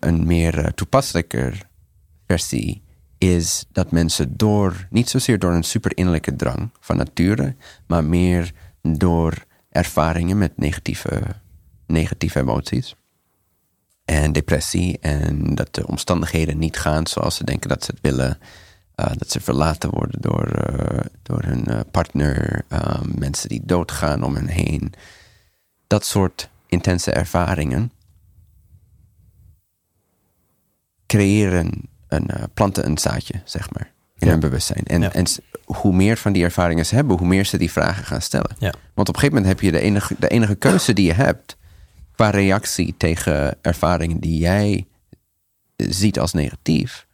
een, 0.01 0.27
meer 0.27 0.59
uh, 0.59 0.67
toepasselijker 0.67 1.69
versie 2.27 2.83
is 3.19 3.65
dat 3.73 3.91
mensen 3.91 4.37
door, 4.37 4.87
niet 4.91 5.09
zozeer 5.09 5.39
door 5.39 5.53
een 5.53 5.63
super 5.63 5.97
innerlijke 5.97 6.37
drang 6.37 6.71
van 6.81 6.97
nature, 6.97 7.57
maar 7.87 8.05
meer 8.05 8.53
door 8.83 9.45
ervaringen 9.71 10.39
met 10.39 10.59
negatieve, 10.59 11.23
negatieve 11.87 12.39
emoties 12.39 12.95
en 14.05 14.33
depressie 14.33 14.99
en 14.99 15.55
dat 15.55 15.75
de 15.75 15.87
omstandigheden 15.87 16.59
niet 16.59 16.79
gaan 16.79 17.07
zoals 17.07 17.37
ze 17.37 17.45
denken 17.45 17.69
dat 17.69 17.85
ze 17.85 17.91
het 17.91 18.01
willen. 18.01 18.39
Uh, 18.97 19.07
dat 19.17 19.31
ze 19.31 19.41
verlaten 19.41 19.91
worden 19.91 20.21
door, 20.21 20.49
uh, 20.71 21.01
door 21.23 21.43
hun 21.43 21.85
partner, 21.91 22.65
mensen 23.15 23.49
die 23.49 23.63
doodgaan 23.65 24.23
om 24.23 24.35
hen 24.35 24.47
heen 24.47 24.93
dat 25.87 26.07
soort 26.07 26.51
intense 26.67 27.13
ervaringen 27.13 27.93
creëren 31.07 31.89
een, 32.09 32.29
uh, 32.37 32.43
planten 32.55 32.87
een 32.87 32.99
zaadje, 32.99 33.35
zeg 33.45 33.71
maar, 33.73 33.93
in 34.17 34.27
ja. 34.27 34.33
hun 34.33 34.41
bewustzijn. 34.41 34.85
En, 34.85 35.01
ja. 35.01 35.13
en 35.13 35.27
hoe 35.65 35.95
meer 35.95 36.17
van 36.17 36.33
die 36.33 36.45
ervaringen 36.45 36.87
ze 36.87 36.95
hebben, 36.95 37.19
hoe 37.19 37.27
meer 37.27 37.45
ze 37.45 37.59
die 37.59 37.73
vragen 37.73 38.05
gaan 38.05 38.23
stellen. 38.23 38.57
Ja. 38.59 38.73
Want 38.95 39.09
op 39.09 39.15
een 39.15 39.21
gegeven 39.21 39.43
moment 39.43 39.47
heb 39.47 39.61
je 39.61 39.79
de 39.79 39.81
enige, 39.81 40.15
de 40.19 40.29
enige 40.29 40.55
keuze 40.55 40.93
die 40.93 41.07
je 41.07 41.13
hebt 41.13 41.57
qua 42.15 42.31
reactie 42.31 42.95
tegen 42.97 43.59
ervaringen 43.63 44.21
die 44.21 44.39
jij 44.39 44.87
ziet 45.77 46.19
als 46.19 46.33
negatief. 46.33 47.07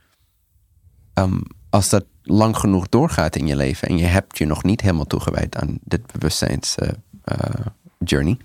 Um, 1.15 1.43
als 1.71 1.89
dat 1.89 2.05
lang 2.23 2.57
genoeg 2.57 2.89
doorgaat 2.89 3.37
in 3.37 3.47
je 3.47 3.57
leven 3.57 3.89
en 3.89 3.99
je 3.99 4.05
hebt 4.05 4.39
je 4.39 4.47
nog 4.47 4.63
niet 4.63 4.81
helemaal 4.81 5.07
toegewijd 5.07 5.57
aan 5.57 5.79
dit 5.85 6.13
bewustzijns 6.13 6.77
uh, 6.83 6.89
uh, 7.25 7.67
journey, 7.99 8.39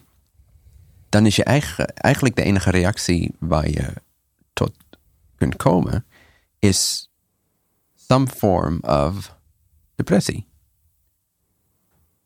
dan 1.15 1.25
is 1.25 1.35
je 1.35 1.43
eigen, 1.43 1.93
eigenlijk 1.93 2.35
de 2.35 2.43
enige 2.43 2.69
reactie 2.69 3.35
waar 3.39 3.69
je 3.69 3.93
tot 4.53 4.71
kunt 5.35 5.55
komen, 5.55 6.05
is 6.59 7.09
some 7.95 8.27
form 8.27 8.79
of 8.81 9.35
depressie. 9.95 10.45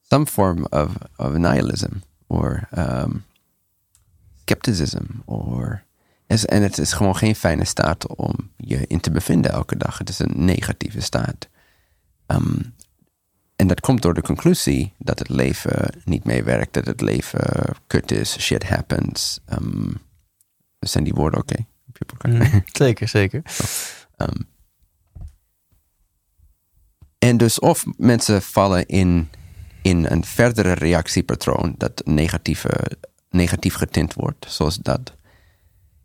Some 0.01 0.25
form 0.25 0.65
of, 0.69 0.95
of 1.15 1.37
nihilism 1.37 1.91
or 2.27 2.67
um, 2.77 3.25
skepticism. 4.41 5.03
Or, 5.25 5.83
en 6.27 6.61
het 6.61 6.77
is 6.77 6.93
gewoon 6.93 7.15
geen 7.15 7.35
fijne 7.35 7.65
staat 7.65 8.07
om 8.07 8.51
je 8.57 8.87
in 8.87 8.99
te 8.99 9.11
bevinden 9.11 9.51
elke 9.51 9.77
dag. 9.77 9.97
Het 9.97 10.09
is 10.09 10.19
een 10.19 10.45
negatieve 10.45 11.01
staat. 11.01 11.47
Um, 12.27 12.73
en 13.59 13.67
dat 13.67 13.79
komt 13.79 14.01
door 14.01 14.13
de 14.13 14.21
conclusie 14.21 14.93
dat 14.97 15.19
het 15.19 15.29
leven 15.29 16.01
niet 16.05 16.23
meewerkt, 16.23 16.73
dat 16.73 16.85
het 16.85 17.01
leven 17.01 17.75
kut 17.87 18.11
is, 18.11 18.39
shit 18.39 18.69
happens. 18.69 19.39
Um, 19.49 19.97
zijn 20.79 21.03
die 21.03 21.13
woorden 21.13 21.39
oké? 21.39 21.65
Okay? 22.13 22.31
Mm, 22.31 22.63
zeker, 22.71 23.07
zeker. 23.07 23.41
Um, 24.17 24.47
en 27.27 27.37
dus 27.37 27.59
of 27.59 27.85
mensen 27.97 28.41
vallen 28.41 28.85
in, 28.85 29.29
in 29.81 30.05
een 30.05 30.25
verdere 30.25 30.73
reactiepatroon 30.73 31.75
dat 31.77 32.01
negatieve, 32.05 32.97
negatief 33.29 33.73
getint 33.73 34.13
wordt, 34.13 34.45
zoals 34.49 34.77
dat. 34.77 35.13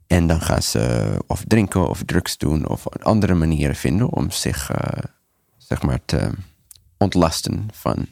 En 0.06 0.26
dan 0.26 0.40
gaan 0.40 0.62
ze 0.62 1.14
of 1.26 1.44
drinken 1.46 1.88
of 1.88 2.02
drugs 2.04 2.38
doen 2.38 2.68
of 2.68 2.88
andere 2.88 3.34
manieren 3.34 3.76
vinden 3.76 4.10
om 4.10 4.30
zich, 4.30 4.70
uh, 4.70 5.02
zeg 5.58 5.82
maar, 5.82 5.98
te 6.04 6.30
ontlasten 7.04 7.68
van 7.72 8.06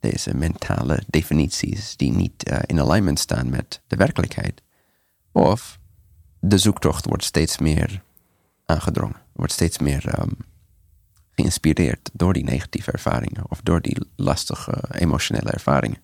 deze 0.00 0.34
mentale 0.34 1.02
definities 1.06 1.96
die 1.96 2.12
niet 2.12 2.50
uh, 2.50 2.58
in 2.66 2.80
alignment 2.80 3.18
staan 3.18 3.50
met 3.50 3.80
de 3.86 3.96
werkelijkheid. 3.96 4.62
Of 5.32 5.78
de 6.40 6.58
zoektocht 6.58 7.06
wordt 7.06 7.24
steeds 7.24 7.58
meer 7.58 8.02
aangedrongen, 8.66 9.20
wordt 9.32 9.52
steeds 9.52 9.78
meer 9.78 10.18
um, 10.20 10.36
geïnspireerd 11.30 12.10
door 12.12 12.32
die 12.32 12.44
negatieve 12.44 12.92
ervaringen 12.92 13.50
of 13.50 13.60
door 13.62 13.80
die 13.80 13.98
lastige 14.16 14.84
emotionele 14.90 15.50
ervaringen. 15.50 16.02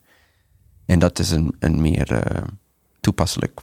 En 0.87 0.99
dat 0.99 1.19
is 1.19 1.31
een, 1.31 1.57
een 1.59 1.81
meer 1.81 2.13
uh, 2.13 2.43
toepasselijk, 3.01 3.61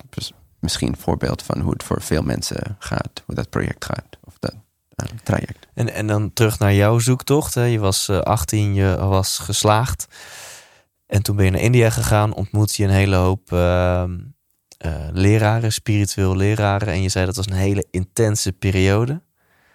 misschien 0.60 0.98
voorbeeld 0.98 1.44
van 1.44 1.60
hoe 1.62 1.72
het 1.72 1.84
voor 1.84 2.02
veel 2.02 2.24
mensen 2.24 2.76
gaat, 2.80 3.24
hoe 3.26 3.36
dat 3.36 3.50
project 3.50 3.86
gaat. 3.86 4.18
Of 4.24 4.40
dat 4.40 4.56
traject. 5.24 5.68
En, 5.74 5.93
en 5.93 6.08
dan 6.08 6.34
terug 6.34 6.60
naar 6.60 6.74
jouw 6.74 7.00
zoektocht. 7.00 7.54
Hè. 7.54 7.64
Je 7.64 7.80
was 7.80 8.10
18, 8.10 8.74
je 8.74 8.98
was 8.98 9.38
geslaagd. 9.38 10.08
En 11.08 11.22
toen 11.22 11.36
ben 11.36 11.45
je 11.45 11.52
naar 11.52 11.62
India 11.62 11.89
gegaan, 11.89 12.34
ontmoet 12.34 12.76
je 12.76 12.84
een 12.84 12.89
hele 12.89 13.16
hoop 13.16 13.52
uh, 13.52 14.04
uh, 14.86 15.08
leraren, 15.12 15.74
spiritueel 15.74 16.36
leraren. 16.36 16.88
En 16.88 17.02
je 17.02 17.10
zei 17.10 17.26
dat 17.26 17.36
was 17.36 17.45
een 17.45 17.54
hele 17.54 17.86
intense 17.91 18.52
periode. 18.52 19.22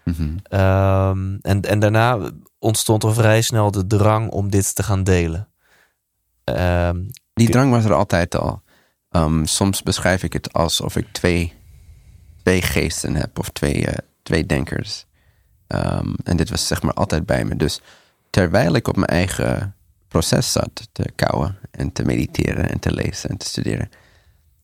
Mm 0.04 0.14
-hmm. 0.14 0.60
um, 0.60 1.38
en, 1.42 1.60
en 1.60 1.78
daarna 1.78 2.30
ontstond 2.58 3.02
er 3.02 3.14
vrij 3.14 3.42
snel 3.42 3.70
de 3.70 3.86
drang 3.86 4.30
om 4.30 4.50
dit 4.50 4.74
te 4.74 4.82
gaan 4.82 5.04
delen. 5.04 5.48
Um, 6.44 7.10
Die 7.34 7.50
drang 7.50 7.70
was 7.70 7.84
er 7.84 7.94
altijd 7.94 8.36
al. 8.36 8.62
Um, 9.10 9.46
soms 9.46 9.82
beschrijf 9.82 10.22
ik 10.22 10.32
het 10.32 10.52
alsof 10.52 10.96
ik 10.96 11.06
twee, 11.12 11.52
twee 12.42 12.62
geesten 12.62 13.14
heb 13.14 13.38
of 13.38 13.48
twee, 13.48 13.86
uh, 13.86 13.92
twee 14.22 14.46
denkers. 14.46 15.06
Um, 15.74 16.14
en 16.24 16.36
dit 16.36 16.50
was 16.50 16.66
zeg 16.66 16.82
maar 16.82 16.94
altijd 16.94 17.26
bij 17.26 17.44
me. 17.44 17.56
Dus 17.56 17.80
terwijl 18.30 18.74
ik 18.74 18.88
op 18.88 18.96
mijn 18.96 19.08
eigen 19.08 19.74
proces 20.08 20.52
zat 20.52 20.88
te 20.92 21.10
kouwen 21.14 21.58
en 21.70 21.92
te 21.92 22.04
mediteren 22.04 22.70
en 22.70 22.78
te 22.78 22.92
lezen 22.92 23.30
en 23.30 23.36
te 23.36 23.46
studeren, 23.46 23.90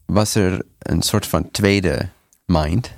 was 0.06 0.34
er 0.34 0.62
een 0.78 1.02
soort 1.02 1.26
van 1.26 1.50
tweede 1.50 2.08
mind 2.46 2.90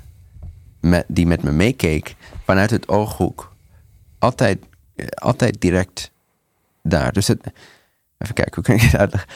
met, 0.81 1.05
die 1.09 1.27
met 1.27 1.43
me 1.43 1.51
meekeek 1.51 2.17
vanuit 2.45 2.71
het 2.71 2.89
ooghoek. 2.89 3.53
Altijd, 4.19 4.65
altijd 5.15 5.61
direct 5.61 6.11
daar. 6.83 7.13
Dus 7.13 7.27
het, 7.27 7.47
even 8.19 8.35
kijken, 8.35 8.55
hoe 8.55 8.65
kan 8.65 8.75
ik 8.75 8.81
het 8.81 8.97
uitleggen? 8.97 9.31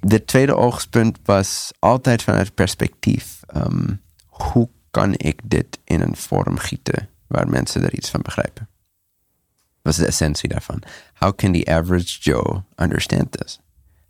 De 0.00 0.24
tweede 0.24 0.56
oogspunt 0.56 1.18
was 1.24 1.72
altijd 1.78 2.22
vanuit 2.22 2.54
perspectief. 2.54 3.40
Ehm, 3.46 3.94
hoe 4.26 4.68
kan 4.90 5.14
ik 5.16 5.40
dit 5.44 5.78
in 5.84 6.00
een 6.00 6.16
vorm 6.16 6.58
gieten 6.58 7.08
waar 7.28 7.48
mensen 7.48 7.82
er 7.82 7.94
iets 7.94 8.10
van 8.10 8.22
begrijpen? 8.22 8.68
Dat 9.82 9.92
is 9.92 9.98
de 9.98 10.06
essentie 10.06 10.48
daarvan. 10.48 10.82
How 11.14 11.34
can 11.34 11.52
the 11.52 11.66
average 11.66 12.18
Joe 12.20 12.62
understand 12.76 13.32
this? 13.32 13.60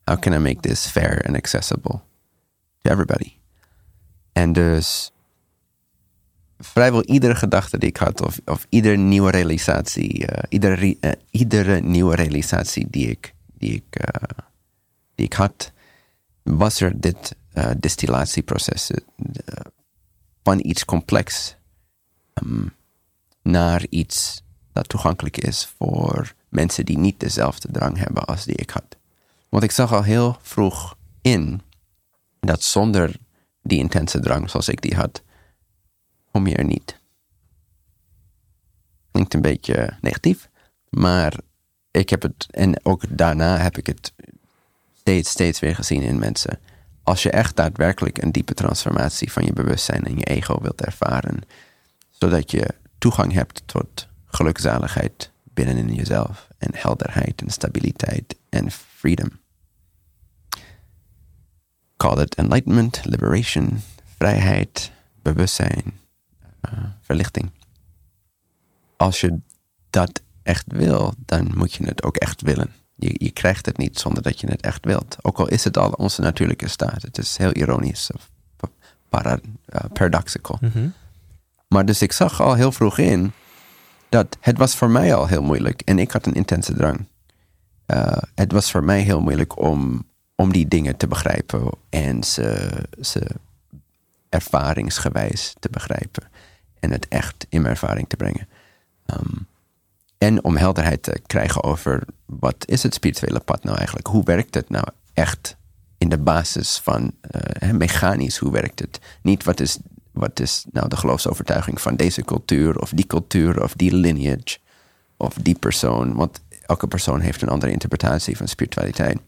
How 0.04 0.18
can 0.18 0.32
I 0.32 0.38
make 0.38 0.60
this 0.60 0.86
fair 0.86 1.26
and 1.26 1.36
accessible 1.36 2.00
to 2.82 2.90
everybody? 2.90 3.32
En 4.32 4.52
dus 4.52 5.12
vrijwel 6.58 7.04
iedere 7.04 7.34
gedachte 7.34 7.78
die 7.78 7.88
ik 7.88 7.96
had, 7.96 8.20
of, 8.20 8.40
of 8.44 8.66
iedere 8.68 8.96
nieuwe 8.96 9.30
realisatie, 9.30 10.20
uh, 10.20 10.38
iedere, 10.48 10.96
uh, 11.00 11.10
iedere 11.30 11.80
nieuwe 11.80 12.14
realisatie 12.14 12.86
die 12.90 13.10
ik, 13.10 13.34
die 13.58 13.72
ik, 13.72 14.00
uh, 14.00 14.44
die 15.14 15.26
ik 15.26 15.32
had, 15.32 15.72
was 16.42 16.80
er 16.80 17.00
dit 17.00 17.36
distillatieproces 17.76 18.90
van 20.42 20.60
iets 20.62 20.84
complex 20.84 21.56
um, 22.34 22.72
naar 23.46 23.86
iets 23.90 24.42
dat 24.72 24.88
toegankelijk 24.88 25.36
is 25.36 25.72
voor 25.76 26.34
mensen 26.48 26.84
die 26.84 26.98
niet 26.98 27.20
dezelfde 27.20 27.68
drang 27.70 27.98
hebben 27.98 28.24
als 28.24 28.44
die 28.44 28.56
ik 28.56 28.70
had. 28.70 28.96
Want 29.48 29.64
ik 29.64 29.70
zag 29.70 29.92
al 29.92 30.02
heel 30.02 30.38
vroeg 30.42 30.96
in 31.20 31.62
dat 32.40 32.62
zonder 32.62 33.16
die 33.62 33.78
intense 33.78 34.20
drang 34.20 34.50
zoals 34.50 34.68
ik 34.68 34.82
die 34.82 34.94
had, 34.94 35.22
kom 36.30 36.46
je 36.46 36.56
er 36.56 36.64
niet. 36.64 36.98
Klinkt 39.10 39.34
een 39.34 39.40
beetje 39.40 39.96
negatief, 40.00 40.48
maar 40.88 41.34
ik 41.90 42.10
heb 42.10 42.22
het, 42.22 42.46
en 42.50 42.84
ook 42.84 43.18
daarna 43.18 43.56
heb 43.56 43.78
ik 43.78 43.86
het 43.86 44.12
steeds, 44.94 45.30
steeds 45.30 45.60
weer 45.60 45.74
gezien 45.74 46.02
in 46.02 46.18
mensen. 46.18 46.58
Als 47.02 47.22
je 47.22 47.30
echt 47.30 47.56
daadwerkelijk 47.56 48.22
een 48.22 48.32
diepe 48.32 48.54
transformatie 48.54 49.32
van 49.32 49.44
je 49.44 49.52
bewustzijn 49.52 50.04
en 50.04 50.18
je 50.18 50.24
ego 50.24 50.60
wilt 50.60 50.80
ervaren, 50.80 51.40
zodat 52.10 52.50
je 52.50 52.74
toegang 53.06 53.32
hebt 53.32 53.62
tot 53.66 54.08
gelukzaligheid 54.26 55.30
binnenin 55.44 55.94
jezelf 55.94 56.48
en 56.58 56.70
helderheid 56.72 57.42
en 57.42 57.50
stabiliteit 57.50 58.36
en 58.48 58.70
freedom. 58.70 59.30
Call 61.96 62.22
it 62.22 62.34
enlightenment, 62.34 63.04
liberation, 63.04 63.80
vrijheid, 64.16 64.92
bewustzijn, 65.22 65.98
uh, 66.72 66.84
verlichting. 67.00 67.50
Als 68.96 69.20
je 69.20 69.38
dat 69.90 70.22
echt 70.42 70.64
wil, 70.66 71.14
dan 71.18 71.52
moet 71.54 71.72
je 71.72 71.84
het 71.84 72.02
ook 72.02 72.16
echt 72.16 72.42
willen. 72.42 72.72
Je, 72.94 73.14
je 73.18 73.30
krijgt 73.30 73.66
het 73.66 73.76
niet 73.76 73.98
zonder 73.98 74.22
dat 74.22 74.40
je 74.40 74.46
het 74.46 74.60
echt 74.60 74.84
wilt. 74.84 75.16
Ook 75.22 75.38
al 75.38 75.48
is 75.48 75.64
het 75.64 75.76
al 75.76 75.90
onze 75.90 76.20
natuurlijke 76.20 76.68
staat. 76.68 77.02
Het 77.02 77.18
is 77.18 77.36
heel 77.36 77.52
ironisch 77.52 78.10
of 78.14 78.30
uh, 79.26 79.34
paradoxical. 79.92 80.58
-hmm. 80.60 80.92
Maar 81.68 81.84
dus 81.84 82.02
ik 82.02 82.12
zag 82.12 82.40
al 82.40 82.54
heel 82.54 82.72
vroeg 82.72 82.98
in 82.98 83.32
dat 84.08 84.36
het 84.40 84.58
was 84.58 84.76
voor 84.76 84.90
mij 84.90 85.14
al 85.14 85.26
heel 85.26 85.42
moeilijk. 85.42 85.82
En 85.84 85.98
ik 85.98 86.10
had 86.10 86.26
een 86.26 86.34
intense 86.34 86.74
drang. 86.74 87.06
Uh, 87.86 88.16
het 88.34 88.52
was 88.52 88.70
voor 88.70 88.84
mij 88.84 89.00
heel 89.00 89.20
moeilijk 89.20 89.58
om, 89.58 90.04
om 90.34 90.52
die 90.52 90.68
dingen 90.68 90.96
te 90.96 91.06
begrijpen 91.06 91.70
en 91.88 92.24
ze, 92.24 92.70
ze 93.00 93.26
ervaringsgewijs 94.28 95.54
te 95.58 95.68
begrijpen. 95.70 96.22
En 96.80 96.90
het 96.90 97.08
echt 97.08 97.46
in 97.48 97.60
mijn 97.60 97.72
ervaring 97.72 98.08
te 98.08 98.16
brengen. 98.16 98.48
Um, 99.06 99.46
en 100.18 100.44
om 100.44 100.56
helderheid 100.56 101.02
te 101.02 101.20
krijgen 101.26 101.62
over 101.62 102.02
wat 102.24 102.64
is 102.66 102.82
het 102.82 102.94
spirituele 102.94 103.40
pad 103.40 103.64
nou 103.64 103.76
eigenlijk? 103.76 104.06
Hoe 104.06 104.24
werkt 104.24 104.54
het 104.54 104.70
nou 104.70 104.86
echt 105.12 105.56
in 105.98 106.08
de 106.08 106.18
basis 106.18 106.78
van 106.78 107.12
uh, 107.60 107.72
mechanisch? 107.72 108.38
Hoe 108.38 108.52
werkt 108.52 108.80
het? 108.80 109.00
Niet 109.22 109.44
wat 109.44 109.60
is 109.60 109.78
wat 110.16 110.40
is 110.40 110.64
nou 110.72 110.88
de 110.88 110.96
geloofsovertuiging 110.96 111.80
van 111.80 111.96
deze 111.96 112.22
cultuur 112.22 112.78
of 112.78 112.90
die 112.90 113.06
cultuur 113.06 113.62
of 113.62 113.74
die 113.74 113.94
lineage 113.94 114.58
of 115.16 115.34
die 115.34 115.54
persoon? 115.54 116.14
Want 116.14 116.40
elke 116.66 116.86
persoon 116.86 117.20
heeft 117.20 117.42
een 117.42 117.48
andere 117.48 117.72
interpretatie 117.72 118.36
van 118.36 118.48
spiritualiteit. 118.48 119.18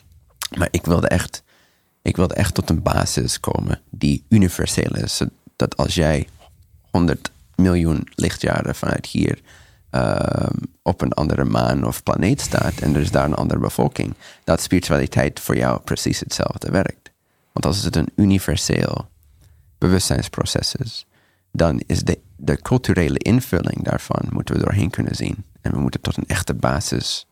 Maar 0.57 0.69
ik 0.71 0.85
wilde 0.85 1.09
echt, 1.09 1.43
ik 2.03 2.17
wilde 2.17 2.35
echt 2.35 2.55
tot 2.55 2.71
een 2.71 2.83
basis 2.83 3.41
komen 3.41 3.81
die 3.91 4.25
universeel 4.29 4.97
is. 4.97 5.23
Dat 5.57 5.77
als 5.77 5.95
jij 5.95 6.29
100 6.91 7.31
miljoen 7.55 8.09
lichtjaren 8.15 8.75
vanuit 8.75 9.07
hier 9.07 9.41
uh, 9.91 10.47
op 10.83 11.01
een 11.01 11.13
andere 11.13 11.45
maan 11.45 11.87
of 11.87 12.03
planeet 12.03 12.41
staat 12.41 12.79
en 12.79 12.95
er 12.95 13.01
is 13.01 13.11
daar 13.11 13.25
een 13.25 13.35
andere 13.35 13.61
bevolking, 13.61 14.15
dat 14.45 14.61
spiritualiteit 14.61 15.41
voor 15.41 15.57
jou 15.57 15.81
precies 15.81 16.21
hetzelfde 16.21 16.71
werkt. 16.71 17.11
Want 17.53 17.67
als 17.67 17.85
het 17.85 17.97
een 17.97 18.09
universeel 18.17 19.09
bewustzijnsproces 19.79 20.75
is, 20.75 21.07
dan 21.53 21.83
is 21.87 22.03
de, 22.03 22.21
de 22.37 22.63
culturele 22.63 23.19
invulling 23.19 23.85
daarvan 23.85 24.27
moeten 24.31 24.55
we 24.55 24.61
doorheen 24.61 24.91
kunnen 24.91 25.15
zien. 25.15 25.45
En 25.61 25.71
we 25.71 25.79
moeten 25.79 26.01
tot 26.01 26.17
een 26.17 26.27
echte 26.27 26.55
basis 26.55 27.27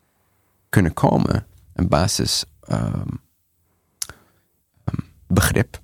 kunnen 0.69 0.95
komen. 0.95 1.47
Een 1.73 1.89
basis 1.89 2.45
um, 2.71 3.21
um, 4.85 5.05
begrip 5.27 5.81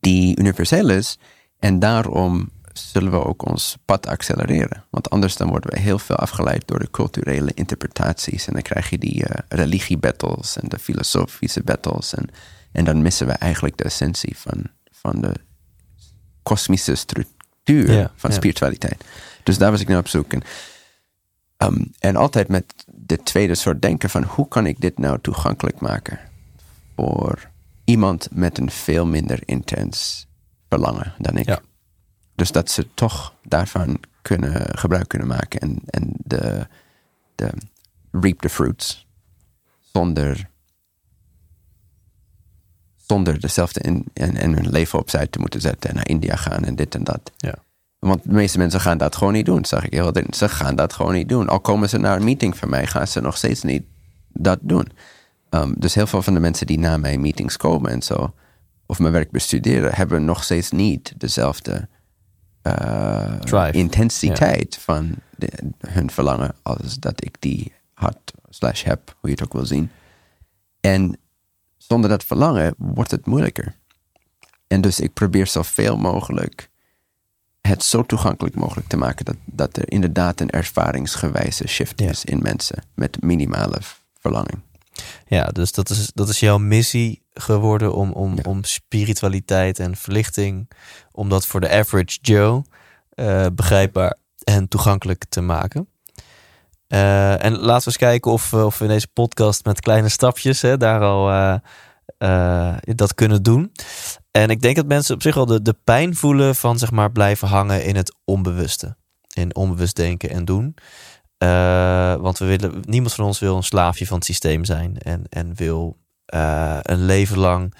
die 0.00 0.38
universeel 0.38 0.88
is. 0.90 1.18
En 1.58 1.78
daarom 1.78 2.50
zullen 2.72 3.10
we 3.10 3.24
ook 3.24 3.48
ons 3.48 3.76
pad 3.84 4.06
accelereren. 4.06 4.84
Want 4.90 5.10
anders 5.10 5.36
dan 5.36 5.48
worden 5.48 5.70
we 5.70 5.78
heel 5.78 5.98
veel 5.98 6.16
afgeleid 6.16 6.66
door 6.66 6.78
de 6.78 6.90
culturele 6.90 7.54
interpretaties. 7.54 8.46
En 8.46 8.52
dan 8.52 8.62
krijg 8.62 8.90
je 8.90 8.98
die 8.98 9.22
uh, 9.22 9.28
religie-battles 9.48 10.58
en 10.58 10.68
de 10.68 10.78
filosofische 10.78 11.62
battles. 11.62 12.14
En, 12.14 12.28
en 12.72 12.84
dan 12.84 13.02
missen 13.02 13.26
we 13.26 13.32
eigenlijk 13.32 13.76
de 13.76 13.84
essentie 13.84 14.38
van, 14.38 14.62
van 14.90 15.20
de 15.20 15.34
kosmische 16.42 16.94
structuur 16.94 18.10
van 18.16 18.32
spiritualiteit. 18.32 19.04
Dus 19.42 19.58
daar 19.58 19.70
was 19.70 19.80
ik 19.80 19.88
naar 19.88 19.98
op 19.98 20.08
zoek. 20.08 20.32
En, 20.32 20.42
um, 21.58 21.92
en 21.98 22.16
altijd 22.16 22.48
met 22.48 22.74
de 22.86 23.22
tweede 23.22 23.54
soort 23.54 23.82
denken 23.82 24.10
van 24.10 24.22
hoe 24.22 24.48
kan 24.48 24.66
ik 24.66 24.80
dit 24.80 24.98
nou 24.98 25.18
toegankelijk 25.20 25.80
maken 25.80 26.18
voor 26.96 27.50
iemand 27.84 28.28
met 28.30 28.58
een 28.58 28.70
veel 28.70 29.06
minder 29.06 29.40
intens 29.44 30.26
verlangen 30.68 31.14
dan 31.18 31.36
ik. 31.36 31.60
Dus 32.34 32.52
dat 32.52 32.70
ze 32.70 32.86
toch 32.94 33.34
daarvan 33.42 34.00
kunnen 34.22 34.78
gebruik 34.78 35.08
kunnen 35.08 35.28
maken 35.28 35.60
en, 35.60 35.78
en 35.86 36.12
de, 36.16 36.66
de 37.34 37.52
reap 38.10 38.40
the 38.40 38.48
fruits 38.48 39.06
zonder 39.92 40.48
zonder 43.10 43.40
dezelfde 43.40 43.80
in, 43.80 44.04
en, 44.12 44.36
en 44.36 44.54
hun 44.54 44.70
leven 44.70 44.98
opzij 44.98 45.26
te 45.26 45.38
moeten 45.38 45.60
zetten 45.60 45.90
en 45.90 45.96
naar 45.96 46.08
India 46.08 46.36
gaan 46.36 46.64
en 46.64 46.74
dit 46.74 46.94
en 46.94 47.04
dat. 47.04 47.32
Ja. 47.36 47.54
Want 47.98 48.22
de 48.22 48.32
meeste 48.32 48.58
mensen 48.58 48.80
gaan 48.80 48.98
dat 48.98 49.16
gewoon 49.16 49.32
niet 49.32 49.46
doen, 49.46 49.64
zag 49.64 49.84
ik 49.84 49.92
heel 49.92 50.12
Ze 50.30 50.48
gaan 50.48 50.76
dat 50.76 50.92
gewoon 50.92 51.12
niet 51.12 51.28
doen. 51.28 51.48
Al 51.48 51.60
komen 51.60 51.88
ze 51.88 51.98
naar 51.98 52.16
een 52.16 52.24
meeting 52.24 52.56
van 52.56 52.68
mij, 52.68 52.86
gaan 52.86 53.06
ze 53.06 53.20
nog 53.20 53.36
steeds 53.36 53.62
niet 53.62 53.82
dat 54.32 54.58
doen. 54.62 54.88
Um, 55.50 55.74
dus 55.78 55.94
heel 55.94 56.06
veel 56.06 56.22
van 56.22 56.34
de 56.34 56.40
mensen 56.40 56.66
die 56.66 56.78
na 56.78 56.96
mijn 56.96 57.20
meetings 57.20 57.56
komen 57.56 57.90
en 57.90 58.02
zo, 58.02 58.34
of 58.86 58.98
mijn 58.98 59.12
werk 59.12 59.30
bestuderen, 59.30 59.94
hebben 59.94 60.24
nog 60.24 60.44
steeds 60.44 60.70
niet 60.70 61.14
dezelfde 61.16 61.88
uh, 62.62 63.68
intensiteit 63.70 64.78
van 64.80 65.14
de, 65.36 65.48
hun 65.78 66.10
verlangen 66.10 66.54
als 66.62 66.98
dat 66.98 67.24
ik 67.24 67.36
die 67.38 67.72
had 67.94 68.18
slash 68.48 68.84
heb, 68.84 69.16
hoe 69.20 69.30
je 69.30 69.36
het 69.36 69.44
ook 69.44 69.52
wil 69.52 69.66
zien. 69.66 69.90
En 70.80 71.19
zonder 71.90 72.10
dat 72.10 72.24
verlangen 72.24 72.74
wordt 72.76 73.10
het 73.10 73.26
moeilijker. 73.26 73.74
En 74.66 74.80
dus 74.80 75.00
ik 75.00 75.12
probeer 75.12 75.46
zoveel 75.46 75.96
mogelijk 75.96 76.70
het 77.60 77.84
zo 77.84 78.02
toegankelijk 78.02 78.54
mogelijk 78.54 78.88
te 78.88 78.96
maken 78.96 79.24
dat, 79.24 79.36
dat 79.44 79.76
er 79.76 79.92
inderdaad 79.92 80.40
een 80.40 80.50
ervaringsgewijze 80.50 81.68
shift 81.68 82.00
is 82.00 82.24
in 82.24 82.42
mensen 82.42 82.82
met 82.94 83.22
minimale 83.22 83.78
verlanging. 84.18 84.60
Ja, 85.26 85.44
dus 85.44 85.72
dat 85.72 85.90
is, 85.90 86.10
dat 86.14 86.28
is 86.28 86.40
jouw 86.40 86.58
missie 86.58 87.22
geworden 87.34 87.94
om, 87.94 88.12
om, 88.12 88.38
om 88.42 88.64
spiritualiteit 88.64 89.78
en 89.78 89.96
verlichting, 89.96 90.70
om 91.12 91.28
dat 91.28 91.46
voor 91.46 91.60
de 91.60 91.70
average 91.70 92.18
Joe 92.22 92.64
uh, 93.14 93.46
begrijpbaar 93.52 94.16
en 94.44 94.68
toegankelijk 94.68 95.24
te 95.28 95.40
maken. 95.40 95.88
Uh, 96.92 97.44
en 97.44 97.52
laten 97.52 97.78
we 97.78 97.86
eens 97.86 97.96
kijken 97.96 98.32
of, 98.32 98.52
of 98.52 98.78
we 98.78 98.84
in 98.84 98.90
deze 98.90 99.08
podcast 99.12 99.64
met 99.64 99.80
kleine 99.80 100.08
stapjes 100.08 100.60
hè, 100.60 100.76
daar 100.76 101.00
al 101.00 101.30
uh, 102.18 102.76
dat 102.94 103.14
kunnen 103.14 103.42
doen. 103.42 103.72
En 104.30 104.50
ik 104.50 104.60
denk 104.60 104.76
dat 104.76 104.86
mensen 104.86 105.14
op 105.14 105.22
zich 105.22 105.36
al 105.36 105.46
de, 105.46 105.62
de 105.62 105.76
pijn 105.84 106.16
voelen 106.16 106.54
van 106.54 106.78
zeg 106.78 106.90
maar 106.90 107.12
blijven 107.12 107.48
hangen 107.48 107.84
in 107.84 107.96
het 107.96 108.16
onbewuste. 108.24 108.96
In 109.34 109.54
onbewust 109.54 109.96
denken 109.96 110.30
en 110.30 110.44
doen. 110.44 110.74
Eh, 111.40 112.14
want 112.14 112.38
we 112.38 112.44
willen, 112.44 112.82
niemand 112.86 113.14
van 113.14 113.24
ons 113.24 113.38
wil 113.38 113.56
een 113.56 113.62
slaafje 113.62 114.06
van 114.06 114.16
het 114.16 114.26
systeem 114.26 114.64
zijn. 114.64 114.98
En, 114.98 115.24
en 115.28 115.54
wil 115.54 115.96
eh, 116.26 116.78
een 116.82 117.04
leven 117.04 117.38
lang 117.38 117.74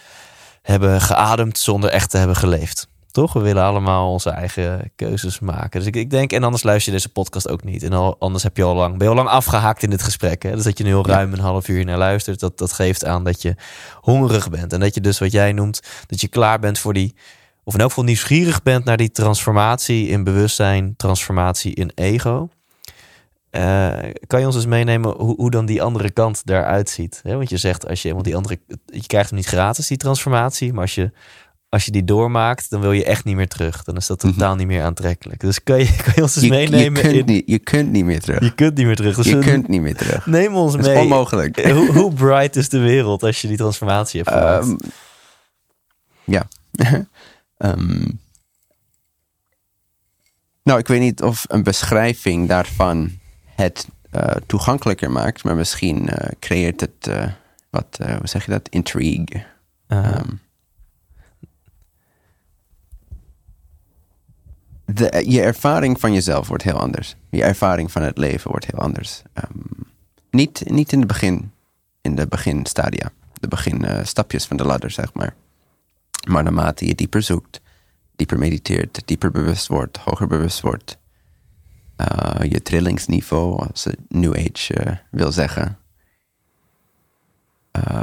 hebben 0.63 1.01
geademd 1.01 1.59
zonder 1.59 1.91
echt 1.91 2.11
te 2.11 2.19
hebben 2.19 2.37
geleefd. 2.37 2.89
Toch? 3.11 3.33
We 3.33 3.41
willen 3.41 3.63
allemaal 3.63 4.13
onze 4.13 4.31
eigen 4.31 4.93
keuzes 4.97 5.41
maken. 5.41 5.79
Dus 5.81 5.87
ik, 5.89 5.97
ik 5.97 6.11
denk, 6.11 6.33
en 6.33 6.45
anders 6.45 6.63
luister 6.63 6.93
je 6.93 6.99
deze 6.99 7.13
podcast 7.13 7.49
ook 7.49 7.65
niet. 7.65 7.83
En 7.83 7.93
al, 7.93 8.17
anders 8.19 8.43
heb 8.43 8.57
je 8.57 8.63
al 8.63 8.75
lang, 8.75 8.93
ben 8.93 9.03
je 9.03 9.09
al 9.09 9.15
lang 9.15 9.29
afgehaakt 9.29 9.83
in 9.83 9.91
dit 9.91 10.03
gesprek. 10.03 10.43
Hè? 10.43 10.55
Dus 10.55 10.65
dat 10.65 10.79
je 10.79 10.85
nu 10.85 10.91
heel 10.91 11.07
ruim 11.07 11.33
een 11.33 11.39
half 11.39 11.69
uur 11.69 11.85
naar 11.85 11.99
luistert, 11.99 12.41
dat, 12.41 12.59
dat 12.59 12.73
geeft 12.73 13.05
aan 13.05 13.25
dat 13.25 13.43
je 13.43 13.55
hongerig 14.01 14.51
bent. 14.51 14.73
En 14.73 14.81
dat 14.81 14.95
je 14.95 15.01
dus 15.01 15.19
wat 15.19 15.33
jij 15.33 15.53
noemt, 15.53 15.81
dat 16.07 16.21
je 16.21 16.29
klaar 16.29 16.59
bent 16.59 16.79
voor 16.79 16.93
die, 16.93 17.15
of 17.65 17.75
in 17.75 17.81
elk 17.81 17.89
geval 17.89 18.05
nieuwsgierig 18.05 18.63
bent 18.63 18.85
naar 18.85 18.97
die 18.97 19.11
transformatie 19.11 20.09
in 20.09 20.25
bewustzijn, 20.25 20.95
transformatie 20.97 21.75
in 21.75 21.93
ego. 21.95 22.49
Uh, 23.51 23.93
kan 24.27 24.41
je 24.41 24.47
ons 24.47 24.55
eens 24.55 24.67
meenemen 24.67 25.15
hoe, 25.17 25.35
hoe, 25.37 25.51
dan 25.51 25.67
die 25.67 25.83
andere 25.83 26.11
kant 26.11 26.47
daaruit 26.47 26.91
ziet? 26.91 27.21
Want 27.25 27.51
je 27.51 27.57
zegt, 27.57 27.89
als 27.89 28.03
je, 28.03 28.13
want 28.13 28.25
die 28.25 28.37
andere, 28.37 28.61
je 28.87 29.07
krijgt 29.07 29.31
hem 29.31 29.39
niet 29.39 29.49
gratis, 29.49 29.87
die 29.87 29.97
transformatie. 29.97 30.73
Maar 30.73 30.83
als 30.83 30.95
je, 30.95 31.11
als 31.71 31.85
je 31.85 31.91
die 31.91 32.05
doormaakt, 32.05 32.71
dan 32.71 32.81
wil 32.81 32.93
je 32.93 33.05
echt 33.05 33.25
niet 33.25 33.37
meer 33.37 33.49
terug. 33.49 33.85
Dan 33.85 33.97
is 33.97 34.07
dat 34.07 34.23
mhm. 34.23 34.33
totaal 34.33 34.55
niet 34.55 34.67
meer 34.67 34.83
aantrekkelijk. 34.83 35.41
Dus 35.41 35.63
kan 35.63 35.79
je, 35.79 35.97
kan 36.05 36.13
je 36.15 36.23
ons 36.23 36.37
eens 36.37 36.49
meenemen? 36.49 37.03
Je 37.03 37.11
kunt, 37.11 37.27
niet, 37.27 37.43
je 37.47 37.59
kunt 37.59 37.91
niet 37.91 38.05
meer 38.05 38.21
terug. 38.21 38.41
Je 38.41 38.55
kunt 38.55 38.77
niet 38.77 38.87
meer 38.87 38.97
terug. 38.97 39.17
Dus 39.17 39.27
je 39.27 39.39
kunt 39.39 39.69
niet 39.69 39.81
meer 39.81 39.97
terug. 39.97 40.27
Neem 40.27 40.55
ons 40.55 40.77
mee. 40.77 40.93
is 40.93 41.01
onmogelijk. 41.01 41.67
hoe, 41.77 41.93
hoe, 41.93 42.13
bright 42.13 42.57
is 42.57 42.69
de 42.69 42.79
wereld 42.79 43.23
als 43.23 43.41
je 43.41 43.49
die 43.49 43.57
transformatie 43.57 44.23
hebt 44.23 44.37
gemaakt? 44.37 44.67
Um, 44.67 44.79
ja. 46.25 46.49
um, 47.59 48.21
nou, 50.69 50.79
ik 50.79 50.89
weet 50.89 51.01
niet 51.01 51.23
of 51.23 51.45
een 51.49 51.63
beschrijving 51.63 52.49
daarvan 52.49 53.19
het 53.55 53.89
uh, 54.15 54.23
toegankelijker 54.47 55.11
maakt, 55.11 55.45
maar 55.45 55.57
misschien 55.57 56.03
uh, 56.03 56.29
creëert 56.39 56.81
het 56.81 57.07
uh, 57.09 57.27
wat, 57.71 57.99
hoe 57.99 58.29
zeg 58.29 58.45
je 58.45 58.51
dat, 58.51 58.69
intrigue. 58.69 59.45
Um, 59.89 60.41
de, 64.95 65.25
je 65.27 65.43
ervaring 65.43 66.01
van 66.01 66.13
jezelf 66.13 66.49
wordt 66.49 66.63
heel 66.63 66.81
anders. 66.81 67.17
Je 67.31 67.43
ervaring 67.43 67.93
van 67.93 68.03
het 68.03 68.19
leven 68.19 68.51
wordt 68.51 68.67
heel 68.67 68.81
anders. 68.81 69.23
Um, 69.35 69.63
niet, 70.31 70.71
niet 70.71 70.93
in 70.93 70.99
het 70.99 71.09
begin, 71.09 71.53
in 72.01 72.15
de 72.15 72.27
beginstadia, 72.27 73.11
de 73.33 73.49
beginstapjes 73.49 74.47
van 74.47 74.57
de 74.57 74.65
ladder, 74.65 74.91
zeg 74.91 75.15
maar. 75.15 75.35
Maar 76.29 76.43
naarmate 76.43 76.87
je 76.87 76.95
dieper 76.95 77.23
zoekt, 77.23 77.61
dieper 78.17 78.39
mediteert, 78.39 79.03
dieper 79.05 79.31
bewust 79.31 79.67
wordt, 79.67 79.97
hoger 79.97 80.27
bewust 80.27 80.61
wordt, 80.61 80.99
uh, 81.97 82.51
je 82.51 82.63
trillingsniveau, 82.63 83.67
als 83.69 83.85
het 83.85 83.99
New 84.09 84.37
Age 84.37 84.87
uh, 84.87 84.97
wil 85.11 85.33
zeggen, 85.33 85.79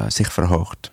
zich 0.08 0.34
verhoogt, 0.34 0.92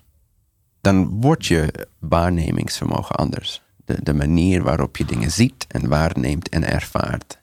dan 0.80 1.20
wordt 1.20 1.46
je 1.46 1.88
waarnemingsvermogen 1.98 3.16
anders. 3.16 3.63
De, 3.84 4.02
de 4.02 4.14
manier 4.14 4.62
waarop 4.62 4.96
je 4.96 5.04
dingen 5.04 5.30
ziet 5.30 5.66
en 5.68 5.88
waarneemt 5.88 6.48
en 6.48 6.64
ervaart, 6.64 7.38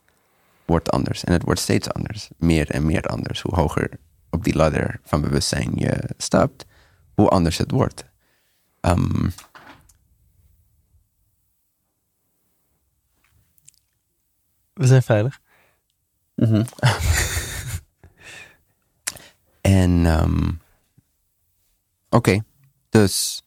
wordt 0.66 0.92
anders. 0.92 1.24
En 1.24 1.34
het 1.34 1.44
wordt 1.44 1.60
steeds 1.60 1.90
anders. 1.90 2.30
Meer 2.38 2.70
en 2.70 2.86
meer 2.86 3.04
anders. 3.04 3.42
Hoe 3.42 3.56
hoger 3.56 3.90
op 4.30 4.44
die 4.44 4.56
ladder 4.56 5.00
van 5.04 5.22
bewustzijn 5.22 5.72
je 5.76 6.10
stapt, 6.18 6.66
hoe 7.14 7.28
anders 7.28 7.58
het 7.58 7.72
wordt. 7.72 8.06
Um, 8.82 9.34
We 14.74 14.88
zijn 14.88 15.04
veilig. 15.04 15.40
Mm 16.36 16.66
en 19.62 20.06
um, 20.06 20.62
oké, 22.10 22.18
okay, 22.18 22.44
dus 22.90 23.44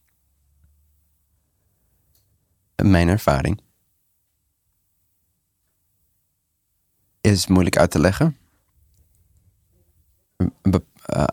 mijn 2.83 3.09
ervaring 3.09 3.61
is 7.20 7.47
moeilijk 7.47 7.77
uit 7.77 7.91
te 7.91 8.01
leggen. 8.01 8.37
Een 10.37 10.83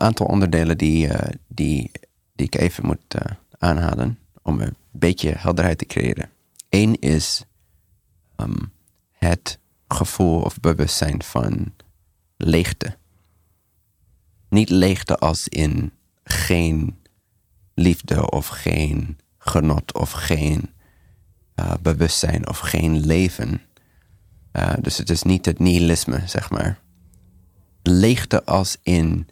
aantal 0.00 0.26
onderdelen 0.26 0.78
die, 0.78 1.06
uh, 1.06 1.14
die, 1.46 1.90
die 2.34 2.46
ik 2.46 2.54
even 2.54 2.86
moet 2.86 3.14
uh, 3.14 3.32
aanhalen 3.58 4.18
om 4.42 4.60
een 4.60 4.76
beetje 4.90 5.34
helderheid 5.36 5.78
te 5.78 5.86
creëren. 5.86 6.30
Eén 6.68 6.98
is 7.00 7.44
um, 8.36 8.72
het 9.10 9.58
gevoel 9.88 10.42
of 10.42 10.60
bewustzijn 10.60 11.22
van 11.22 11.74
leegte. 12.36 12.96
Niet 14.48 14.70
leegte 14.70 15.18
als 15.18 15.48
in 15.48 15.92
geen 16.24 16.98
liefde 17.74 18.30
of 18.30 18.46
geen 18.46 19.18
genot 19.38 19.94
of 19.94 20.10
geen 20.10 20.70
uh, 21.56 21.72
bewustzijn 21.80 22.48
of 22.48 22.58
geen 22.58 23.06
leven. 23.06 23.62
Uh, 24.52 24.72
dus 24.80 24.98
het 24.98 25.10
is 25.10 25.22
niet 25.22 25.46
het 25.46 25.58
nihilisme, 25.58 26.22
zeg 26.26 26.50
maar. 26.50 26.78
Leegte 27.82 28.44
als 28.44 28.76
in 28.82 29.28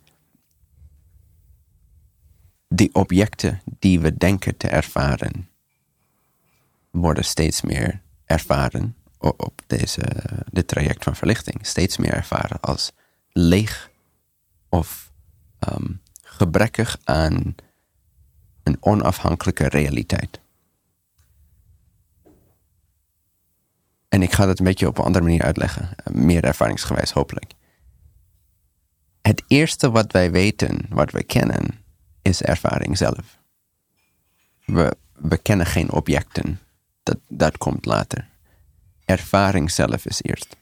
die 2.69 2.95
objecten 2.95 3.61
die 3.79 4.01
we 4.01 4.17
denken 4.17 4.57
te 4.57 4.69
ervaren, 4.69 5.49
worden 6.91 7.25
steeds 7.25 7.61
meer 7.61 8.01
ervaren 8.25 8.95
op 9.19 9.63
deze, 9.67 10.03
dit 10.51 10.69
traject 10.69 11.05
van 11.05 11.17
verlichting 11.17 11.67
steeds 11.67 11.97
meer 11.97 12.13
ervaren 12.13 12.61
als 12.61 12.93
leeg 13.33 13.91
of 14.69 15.13
um, 15.73 16.01
gebrekkig 16.23 16.99
aan 17.05 17.55
een 18.63 18.77
onafhankelijke 18.81 19.69
realiteit. 19.69 20.41
En 24.11 24.23
ik 24.23 24.33
ga 24.33 24.47
dat 24.47 24.59
een 24.59 24.65
beetje 24.65 24.87
op 24.87 24.99
een 24.99 25.05
andere 25.05 25.25
manier 25.25 25.43
uitleggen, 25.43 25.89
meer 26.13 26.45
ervaringsgewijs 26.45 27.11
hopelijk. 27.11 27.53
Het 29.23 29.43
eerste 29.47 29.91
wat 29.91 30.13
wij 30.13 30.31
weten, 30.31 30.87
wat 30.89 31.11
we 31.11 31.23
kennen, 31.23 31.85
is 32.23 32.43
ervaring 32.43 32.99
zelf. 32.99 33.39
We, 34.65 34.97
we 35.13 35.37
kennen 35.37 35.67
geen 35.67 35.93
objecten. 35.93 36.61
Dat, 37.03 37.19
dat 37.29 37.59
komt 37.59 37.85
later 37.85 38.31
ervaring 39.11 39.71
zelf 39.71 40.07
is 40.07 40.23
eerst. 40.23 40.57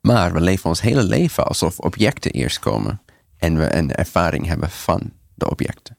Maar 0.00 0.32
we 0.32 0.40
leven 0.40 0.68
ons 0.68 0.80
hele 0.80 1.02
leven 1.02 1.46
alsof 1.46 1.78
objecten 1.78 2.30
eerst 2.30 2.58
komen 2.58 3.02
en 3.36 3.58
we 3.58 3.74
een 3.74 3.92
ervaring 3.92 4.46
hebben 4.46 4.70
van 4.70 5.12
de 5.34 5.50
objecten. 5.50 5.96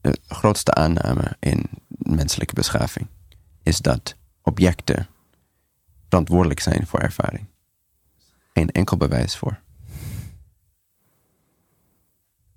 De 0.00 0.18
grootste 0.26 0.74
aanname 0.74 1.36
in 1.38 1.64
menselijke 1.88 2.54
beschaving 2.54 3.06
is 3.62 3.78
dat 3.78 4.16
objecten 4.42 5.08
verantwoordelijk 6.08 6.60
zijn 6.60 6.86
voor 6.86 7.00
ervaring. 7.00 7.46
Geen 8.52 8.70
enkel 8.70 8.96
bewijs 8.96 9.36
voor. 9.36 9.60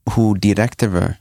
Hoe 0.04 0.40
directer 0.40 0.92
we 0.92 1.16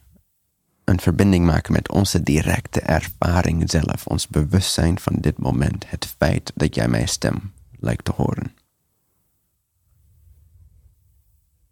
een 0.84 1.00
verbinding 1.00 1.46
maken 1.46 1.72
met 1.72 1.90
onze 1.90 2.22
directe 2.22 2.80
ervaring 2.80 3.70
zelf, 3.70 4.06
ons 4.06 4.28
bewustzijn 4.28 4.98
van 4.98 5.14
dit 5.20 5.38
moment, 5.38 5.90
het 5.90 6.06
feit 6.06 6.52
dat 6.54 6.74
jij 6.74 6.88
mijn 6.88 7.08
stem 7.08 7.52
lijkt 7.78 8.04
te 8.04 8.12
horen. 8.12 8.56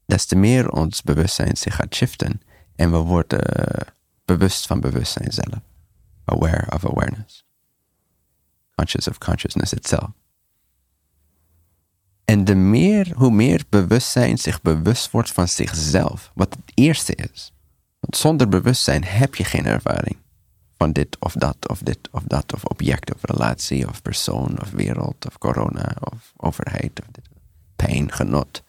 Des 0.06 0.26
te 0.26 0.36
meer 0.36 0.70
ons 0.70 1.02
bewustzijn 1.02 1.56
zich 1.56 1.74
gaat 1.74 1.94
shiften 1.94 2.40
en 2.76 2.90
we 2.90 2.96
worden 2.96 3.60
uh, 3.60 3.88
bewust 4.24 4.66
van 4.66 4.80
bewustzijn 4.80 5.32
zelf. 5.32 5.60
Aware 6.24 6.72
of 6.72 6.86
awareness. 6.86 7.44
Conscious 8.74 9.08
of 9.08 9.18
consciousness 9.18 9.72
itself. 9.72 10.10
En 12.24 12.44
de 12.44 12.54
meer, 12.54 13.12
hoe 13.14 13.30
meer 13.30 13.64
bewustzijn 13.68 14.38
zich 14.38 14.62
bewust 14.62 15.10
wordt 15.10 15.32
van 15.32 15.48
zichzelf, 15.48 16.30
wat 16.34 16.54
het 16.54 16.72
eerste 16.74 17.14
is, 17.14 17.52
want 18.00 18.16
zonder 18.16 18.48
bewustzijn 18.48 19.04
heb 19.04 19.34
je 19.34 19.44
geen 19.44 19.66
ervaring 19.66 20.16
van 20.76 20.92
dit 20.92 21.16
of 21.18 21.32
dat 21.32 21.68
of 21.68 21.78
dit 21.78 21.98
of 22.10 22.22
dat 22.26 22.54
of 22.54 22.64
object 22.64 23.14
of 23.14 23.20
relatie 23.22 23.88
of 23.88 24.02
persoon 24.02 24.60
of 24.60 24.70
wereld 24.70 25.26
of 25.26 25.38
corona 25.38 25.96
of 26.00 26.32
overheid 26.36 27.00
of 27.00 27.06
pijn, 27.76 28.12
genot. 28.12 28.62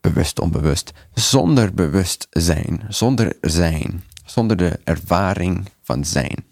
Bewust, 0.00 0.40
onbewust. 0.40 0.92
Zonder 1.14 1.74
bewustzijn, 1.74 2.86
zonder 2.88 3.36
zijn, 3.40 4.04
zonder 4.24 4.56
de 4.56 4.80
ervaring 4.84 5.68
van 5.82 6.04
zijn, 6.04 6.44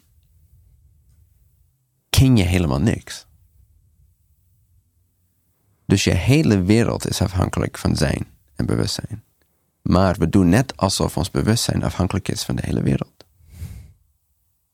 ken 2.19 2.37
je 2.37 2.43
helemaal 2.43 2.81
niks. 2.81 3.25
Dus 5.85 6.03
je 6.03 6.13
hele 6.13 6.61
wereld 6.61 7.09
is 7.09 7.21
afhankelijk 7.21 7.77
van 7.77 7.95
zijn 7.95 8.27
en 8.55 8.65
bewustzijn. 8.65 9.23
Maar 9.81 10.15
we 10.17 10.29
doen 10.29 10.49
net 10.49 10.77
alsof 10.77 11.17
ons 11.17 11.31
bewustzijn 11.31 11.83
afhankelijk 11.83 12.29
is 12.29 12.43
van 12.43 12.55
de 12.55 12.61
hele 12.65 12.81
wereld. 12.81 13.25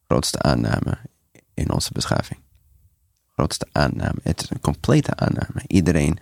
Grootste 0.07 0.41
aanname 0.41 0.97
in 1.53 1.71
onze 1.71 1.91
beschaving. 1.93 2.39
Grootste 3.35 3.67
aanname. 3.71 4.19
Het 4.23 4.41
is 4.41 4.49
een 4.49 4.59
complete 4.59 5.15
aanname. 5.15 5.61
Iedereen 5.67 6.19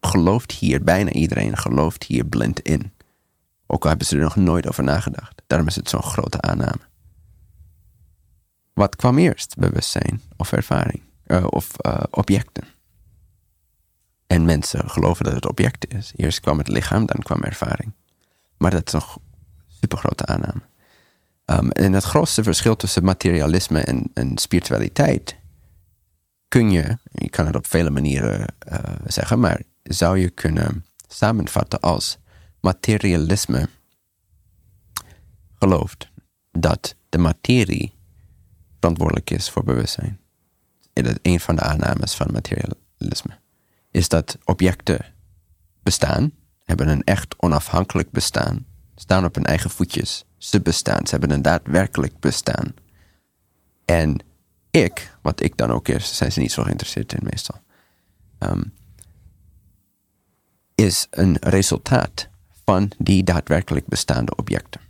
gelooft 0.00 0.52
hier, 0.52 0.82
bijna 0.82 1.10
iedereen 1.10 1.56
gelooft 1.56 2.04
hier 2.04 2.24
blind 2.24 2.60
in. 2.60 2.92
Ook 3.66 3.82
al 3.82 3.88
hebben 3.88 4.06
ze 4.06 4.16
er 4.16 4.22
nog 4.22 4.36
nooit 4.36 4.68
over 4.68 4.84
nagedacht. 4.84 5.42
Daarom 5.46 5.68
is 5.68 5.76
het 5.76 5.88
zo'n 5.88 6.02
grote 6.02 6.40
aanname. 6.40 6.89
Wat 8.80 8.96
kwam 8.96 9.18
eerst? 9.18 9.56
Bewustzijn 9.56 10.20
of 10.36 10.52
ervaring? 10.52 11.02
Uh, 11.26 11.46
of 11.50 11.70
uh, 11.86 12.02
objecten? 12.10 12.64
En 14.26 14.44
mensen 14.44 14.90
geloven 14.90 15.24
dat 15.24 15.34
het 15.34 15.46
object 15.46 15.94
is. 15.94 16.12
Eerst 16.16 16.40
kwam 16.40 16.58
het 16.58 16.68
lichaam, 16.68 17.06
dan 17.06 17.22
kwam 17.22 17.42
ervaring. 17.42 17.92
Maar 18.56 18.70
dat 18.70 18.86
is 18.86 18.92
nog 18.92 19.18
super 19.80 19.98
grote 19.98 20.26
aanname. 20.26 20.60
Um, 21.44 21.70
en 21.70 21.92
het 21.92 22.04
grootste 22.04 22.42
verschil 22.42 22.76
tussen 22.76 23.04
materialisme 23.04 23.80
en, 23.80 24.10
en, 24.14 24.38
spiritualiteit 24.38 25.36
kun 26.48 26.70
je, 26.70 26.98
je 27.12 27.30
kan 27.30 27.46
het 27.46 27.56
op 27.56 27.66
vele 27.66 27.90
manieren 27.90 28.54
uh, 28.72 28.78
zeggen, 29.06 29.40
maar 29.40 29.62
zou 29.82 30.18
je 30.18 30.30
kunnen 30.30 30.84
samenvatten 31.08 31.80
als 31.80 32.18
materialisme 32.60 33.68
gelooft 35.58 36.10
dat 36.50 36.96
de 37.08 37.18
materie 37.18 37.98
verantwoordelijk 38.80 39.30
is 39.30 39.50
voor 39.50 39.64
bewustzijn. 39.64 40.20
Een 41.22 41.40
van 41.40 41.56
de 41.56 41.62
aannames 41.62 42.14
van 42.14 42.32
materialisme 42.32 43.38
is 43.90 44.08
dat 44.08 44.38
objecten 44.44 45.04
bestaan, 45.82 46.32
hebben 46.64 46.88
een 46.88 47.04
echt 47.04 47.34
onafhankelijk 47.38 48.10
bestaan, 48.10 48.66
staan 48.94 49.24
op 49.24 49.34
hun 49.34 49.44
eigen 49.44 49.70
voetjes, 49.70 50.24
ze 50.38 50.60
bestaan, 50.60 51.06
ze 51.06 51.10
hebben 51.10 51.30
een 51.30 51.42
daadwerkelijk 51.42 52.18
bestaan. 52.18 52.74
En 53.84 54.24
ik, 54.70 55.16
wat 55.22 55.40
ik 55.40 55.56
dan 55.56 55.70
ook 55.70 55.88
is, 55.88 56.16
zijn 56.16 56.32
ze 56.32 56.40
niet 56.40 56.52
zo 56.52 56.62
geïnteresseerd 56.62 57.12
in 57.12 57.26
meestal, 57.30 57.60
um, 58.38 58.72
is 60.74 61.06
een 61.10 61.36
resultaat 61.40 62.28
van 62.64 62.90
die 62.98 63.24
daadwerkelijk 63.24 63.86
bestaande 63.86 64.36
objecten. 64.36 64.80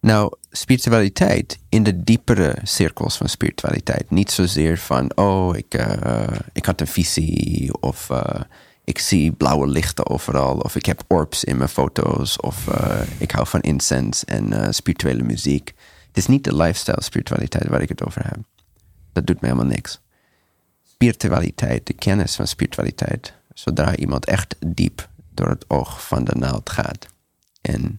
Nou, 0.00 0.36
spiritualiteit 0.56 1.58
in 1.68 1.82
de 1.82 2.04
diepere 2.04 2.56
cirkels 2.62 3.16
van 3.16 3.28
spiritualiteit. 3.28 4.10
Niet 4.10 4.30
zozeer 4.30 4.78
van, 4.78 5.16
oh, 5.16 5.56
ik, 5.56 5.74
uh, 5.74 6.26
ik 6.52 6.64
had 6.64 6.80
een 6.80 6.86
visie 6.86 7.80
of 7.80 8.08
uh, 8.10 8.40
ik 8.84 8.98
zie 8.98 9.32
blauwe 9.32 9.66
lichten 9.66 10.08
overal 10.08 10.58
of 10.58 10.76
ik 10.76 10.86
heb 10.86 11.04
orbs 11.08 11.44
in 11.44 11.56
mijn 11.56 11.68
foto's 11.68 12.40
of 12.40 12.66
uh, 12.66 13.00
ik 13.18 13.30
hou 13.30 13.46
van 13.46 13.60
incense 13.60 14.26
en 14.26 14.74
spirituele 14.74 15.22
muziek. 15.22 15.74
Het 16.06 16.16
is 16.16 16.26
niet 16.26 16.44
de 16.44 16.56
lifestyle 16.56 17.02
spiritualiteit 17.02 17.68
waar 17.68 17.82
ik 17.82 17.88
het 17.88 18.04
over 18.04 18.24
heb. 18.24 18.38
Dat 19.12 19.26
doet 19.26 19.40
mij 19.40 19.50
helemaal 19.50 19.72
niks. 19.72 20.00
Spiritualiteit, 20.92 21.86
de 21.86 21.92
kennis 21.92 22.34
van 22.34 22.46
spiritualiteit, 22.46 23.34
zodra 23.54 23.96
iemand 23.96 24.24
echt 24.24 24.56
diep 24.66 25.08
door 25.30 25.48
het 25.48 25.70
oog 25.70 26.06
van 26.06 26.24
de 26.24 26.34
naald 26.34 26.70
gaat 26.70 27.06
en 27.60 27.96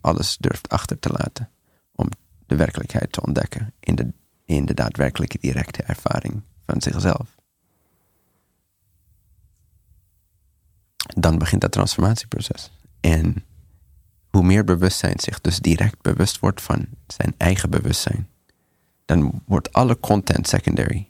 alles 0.00 0.36
durft 0.40 0.68
achter 0.68 0.98
te 0.98 1.08
laten 1.12 1.48
de 2.48 2.56
werkelijkheid 2.56 3.12
te 3.12 3.22
ontdekken 3.22 3.72
in 3.80 3.94
de, 3.94 4.12
in 4.44 4.64
de 4.64 4.74
daadwerkelijke 4.74 5.38
directe 5.40 5.82
ervaring 5.82 6.42
van 6.66 6.80
zichzelf. 6.80 7.36
Dan 10.96 11.38
begint 11.38 11.60
dat 11.60 11.72
transformatieproces. 11.72 12.70
En 13.00 13.44
hoe 14.30 14.42
meer 14.42 14.64
bewustzijn 14.64 15.20
zich 15.20 15.40
dus 15.40 15.58
direct 15.58 16.02
bewust 16.02 16.38
wordt 16.38 16.62
van 16.62 16.86
zijn 17.06 17.34
eigen 17.36 17.70
bewustzijn, 17.70 18.28
dan 19.04 19.42
wordt 19.46 19.72
alle 19.72 20.00
content 20.00 20.48
secondary. 20.48 21.08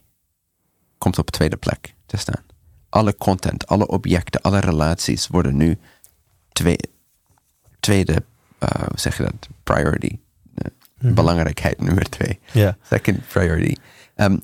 Komt 0.98 1.18
op 1.18 1.30
tweede 1.30 1.56
plek 1.56 1.94
te 2.06 2.16
staan. 2.16 2.42
Alle 2.88 3.16
content, 3.16 3.66
alle 3.66 3.86
objecten, 3.86 4.40
alle 4.40 4.58
relaties 4.60 5.26
worden 5.26 5.56
nu 5.56 5.78
twee, 6.52 6.78
tweede 7.80 8.24
uh, 8.62 8.68
hoe 8.68 8.98
zeg 8.98 9.16
je 9.16 9.22
dat? 9.22 9.48
Priority. 9.62 10.18
Uh, 11.00 11.12
Belangrijkheid 11.12 11.80
nummer 11.80 12.04
twee. 12.04 12.40
Yeah. 12.52 12.74
Second 12.82 13.28
priority. 13.28 13.74
Um, 14.16 14.42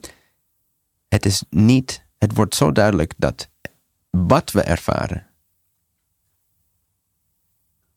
het 1.09 1.27
is 1.27 1.45
niet, 1.51 2.05
het 2.19 2.35
wordt 2.35 2.55
zo 2.55 2.73
duidelijk 2.73 3.15
dat 3.17 3.49
wat 4.11 4.53
we 4.53 4.63
ervaren 4.63 5.27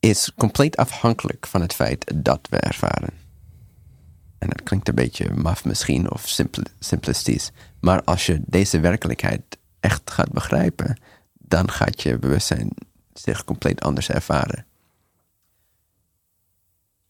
is 0.00 0.32
compleet 0.36 0.76
afhankelijk 0.76 1.46
van 1.46 1.60
het 1.60 1.74
feit 1.74 2.12
dat 2.24 2.40
we 2.50 2.56
ervaren. 2.56 3.10
En 4.38 4.48
dat 4.48 4.62
klinkt 4.62 4.88
een 4.88 4.94
beetje 4.94 5.34
maf 5.34 5.64
misschien 5.64 6.10
of 6.10 6.28
simpl 6.28 6.60
simplistisch. 6.78 7.50
Maar 7.80 8.04
als 8.04 8.26
je 8.26 8.40
deze 8.46 8.80
werkelijkheid 8.80 9.58
echt 9.80 10.10
gaat 10.10 10.32
begrijpen, 10.32 11.00
dan 11.32 11.70
gaat 11.70 12.02
je 12.02 12.18
bewustzijn 12.18 12.70
zich 13.12 13.44
compleet 13.44 13.80
anders 13.80 14.08
ervaren 14.08 14.67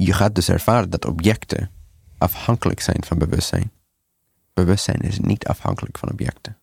je 0.05 0.13
gaat 0.13 0.35
dus 0.35 0.49
ervaren 0.49 0.91
dat 0.91 1.05
objecten 1.05 1.71
afhankelijk 2.19 2.81
zijn 2.81 3.05
van 3.07 3.19
bewustzijn. 3.19 3.71
Bewustzijn 4.55 5.01
is 5.01 5.19
niet 5.19 5.47
afhankelijk 5.47 5.99
van 5.99 6.11
objecten. 6.11 6.57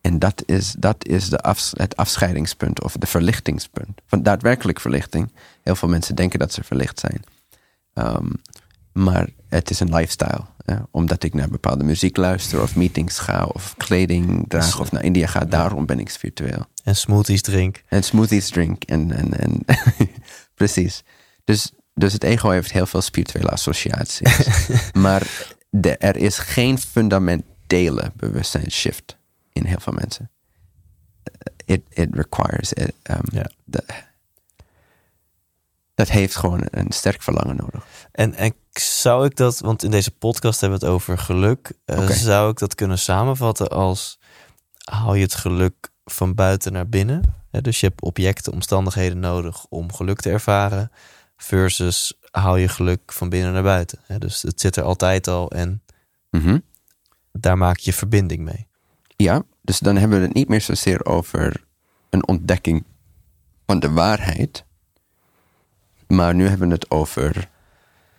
En 0.00 0.18
dat 0.18 0.42
is, 0.46 0.74
dat 0.78 1.06
is 1.06 1.28
de 1.28 1.40
af, 1.40 1.70
het 1.72 1.96
afscheidingspunt 1.96 2.82
of 2.82 2.96
de 2.96 3.06
verlichtingspunt. 3.06 4.00
Van 4.06 4.22
daadwerkelijk 4.22 4.80
verlichting. 4.80 5.32
Heel 5.62 5.76
veel 5.76 5.88
mensen 5.88 6.14
denken 6.14 6.38
dat 6.38 6.52
ze 6.52 6.64
verlicht 6.64 7.00
zijn. 7.00 7.22
Um, 7.94 8.32
maar 8.92 9.28
het 9.48 9.70
is 9.70 9.80
een 9.80 9.94
lifestyle. 9.94 10.44
Omdat 10.90 11.22
ik 11.22 11.34
naar 11.34 11.48
bepaalde 11.48 11.84
muziek 11.84 12.16
luister, 12.16 12.62
of 12.62 12.76
meetings 12.76 13.18
ga, 13.18 13.44
of 13.44 13.74
kleding 13.76 14.44
draag, 14.48 14.80
of 14.80 14.92
naar 14.92 15.04
India 15.04 15.26
ga. 15.26 15.40
Daarom 15.44 15.86
ben 15.86 16.00
ik 16.00 16.10
spiritueel. 16.10 16.66
En 16.84 16.96
smoothies 16.96 17.42
drink. 17.42 17.82
En 17.88 18.02
smoothies 18.04 18.48
drink. 18.48 18.84
En, 18.84 19.12
en, 19.12 19.38
en 19.38 19.64
precies. 20.54 21.04
Dus 21.44 21.72
dus 21.94 22.12
het 22.12 22.24
ego 22.24 22.50
heeft 22.50 22.72
heel 22.72 22.86
veel 22.86 23.02
spirituele 23.02 23.48
associaties. 23.48 24.48
maar 24.92 25.54
de, 25.70 25.96
er 25.96 26.16
is 26.16 26.38
geen 26.38 26.78
fundamentele 26.78 28.12
bewustzijnsshift 28.16 29.16
in 29.52 29.64
heel 29.64 29.80
veel 29.80 29.92
mensen. 29.92 30.30
It, 31.64 31.82
it 31.88 32.08
requires 32.10 32.72
it. 32.72 32.92
Um, 33.10 33.20
ja. 33.32 33.46
dat 35.94 36.08
heeft 36.08 36.36
gewoon 36.36 36.66
een 36.70 36.92
sterk 36.92 37.22
verlangen 37.22 37.56
nodig. 37.56 37.86
En, 38.12 38.34
en 38.34 38.54
zou 38.72 39.26
ik 39.26 39.36
dat, 39.36 39.58
want 39.58 39.82
in 39.82 39.90
deze 39.90 40.10
podcast 40.10 40.60
hebben 40.60 40.78
we 40.78 40.84
het 40.84 40.94
over 40.94 41.18
geluk. 41.18 41.72
Uh, 41.86 42.10
Zou 42.10 42.50
ik 42.50 42.58
dat 42.58 42.74
kunnen 42.74 42.98
samenvatten 42.98 43.68
als 43.68 44.18
haal 44.84 45.14
je 45.14 45.22
het 45.22 45.34
geluk 45.34 45.90
van 46.04 46.34
buiten 46.34 46.72
naar 46.72 46.88
binnen? 46.88 47.42
dus 47.62 47.80
je 47.80 47.86
hebt 47.86 48.00
objecten, 48.02 48.52
omstandigheden 48.52 49.18
nodig 49.18 49.66
om 49.68 49.92
geluk 49.92 50.20
te 50.20 50.30
ervaren. 50.30 50.90
Versus 51.36 52.18
haal 52.30 52.56
je 52.56 52.68
geluk 52.68 53.12
van 53.12 53.28
binnen 53.28 53.52
naar 53.52 53.62
buiten. 53.62 53.98
Dus 54.18 54.42
het 54.42 54.60
zit 54.60 54.76
er 54.76 54.82
altijd 54.82 55.28
al 55.28 55.50
en 55.50 55.82
mhm. 56.30 56.58
daar 57.32 57.58
maak 57.58 57.78
je 57.78 57.92
verbinding 57.92 58.44
mee. 58.44 58.66
Ja, 59.16 59.42
dus 59.62 59.78
dan 59.78 59.96
hebben 59.96 60.18
we 60.18 60.24
het 60.24 60.34
niet 60.34 60.48
meer 60.48 60.60
zozeer 60.60 61.04
over 61.04 61.64
een 62.10 62.26
ontdekking 62.26 62.84
van 63.66 63.78
de 63.78 63.90
waarheid. 63.90 64.64
Maar 66.06 66.34
nu 66.34 66.48
hebben 66.48 66.68
we 66.68 66.74
het 66.74 66.90
over 66.90 67.50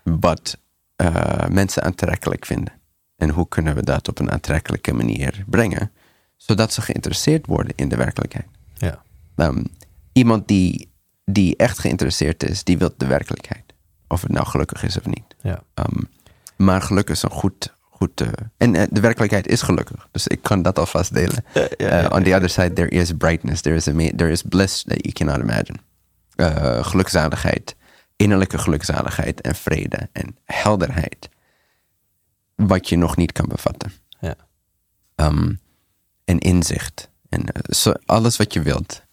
wat 0.04 0.58
uh, 0.98 1.48
mensen 1.48 1.84
aantrekkelijk 1.84 2.46
vinden. 2.46 2.74
En 3.16 3.30
hoe 3.30 3.48
kunnen 3.48 3.76
we 3.76 3.84
dat 3.84 4.08
op 4.08 4.20
een 4.20 4.32
aantrekkelijke 4.32 4.94
manier 4.94 5.44
brengen, 5.48 5.92
zodat 6.36 6.74
ze 6.74 6.82
geïnteresseerd 6.82 7.46
worden 7.46 7.74
in 7.76 7.90
de 7.90 7.96
werkelijkheid. 7.96 8.48
Ja. 8.74 9.02
Um, 9.36 9.66
iemand 10.14 10.48
die 10.48 10.90
die 11.26 11.56
echt 11.56 11.80
geïnteresseerd 11.80 12.44
is, 12.44 12.64
die 12.64 12.78
wil 12.78 12.94
de 12.98 13.06
werkelijkheid. 13.06 13.74
Of 14.08 14.22
het 14.22 14.32
nou 14.32 14.46
gelukkig 14.46 14.84
is 14.84 14.98
of 14.98 15.06
niet. 15.06 15.36
Ja. 15.42 15.64
Um, 15.74 16.10
maar 16.56 16.82
geluk 16.82 17.10
is 17.10 17.24
een 17.24 17.32
goed. 17.32 17.74
goed 17.90 18.22
uh, 18.22 18.28
en 18.58 18.76
uh, 18.76 18.84
de 18.90 19.00
werkelijkheid 19.00 19.48
is 19.48 19.62
gelukkig. 19.62 20.08
Dus 20.12 20.28
ik 20.28 20.42
kan 20.42 20.62
dat 20.62 20.80
alvast 20.80 21.14
delen. 21.14 21.44
Ja, 21.54 21.68
ja, 21.78 22.04
uh, 22.04 22.10
on 22.12 22.24
the 22.24 22.36
other 22.36 22.50
side, 22.50 22.74
there 22.74 22.90
is 22.90 23.12
brightness. 23.12 23.62
There 23.62 23.76
is, 23.76 23.88
a, 23.88 23.92
there 23.92 24.30
is 24.32 24.42
bliss 24.42 24.84
that 24.84 24.98
you 25.02 25.12
cannot 25.12 25.38
imagine. 25.38 25.78
gelukzaligheid. 26.84 27.76
Innerlijke 28.16 28.58
gelukzaligheid 28.58 29.42
en 29.42 29.56
vrede 29.56 30.10
en 30.12 30.38
helderheid. 30.44 31.30
Wat 32.56 32.90
je 32.90 32.98
nog 32.98 33.16
niet 33.16 33.32
kan 33.32 33.48
bevatten. 33.48 33.92
Ja. 34.20 34.36
Um, 35.16 35.60
en 36.26 36.40
inzicht. 36.40 37.10
En 37.30 37.46
so, 37.64 37.94
alles 38.06 38.38
wat 38.38 38.54
je 38.54 38.62
wilt. 38.62 39.04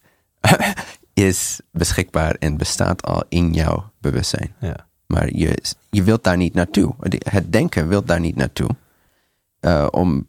is 1.14 1.60
beschikbaar 1.70 2.34
en 2.34 2.56
bestaat 2.56 3.02
al 3.02 3.24
in 3.28 3.52
jouw 3.52 3.92
bewustzijn. 4.00 4.54
Ja. 4.60 4.86
Maar 5.06 5.34
je, 5.34 5.62
je 5.90 6.02
wilt 6.02 6.24
daar 6.24 6.36
niet 6.36 6.54
naartoe. 6.54 6.94
Het 7.18 7.52
denken 7.52 7.88
wil 7.88 8.04
daar 8.04 8.20
niet 8.20 8.36
naartoe. 8.36 8.70
Uh, 9.60 9.86
om 9.90 10.26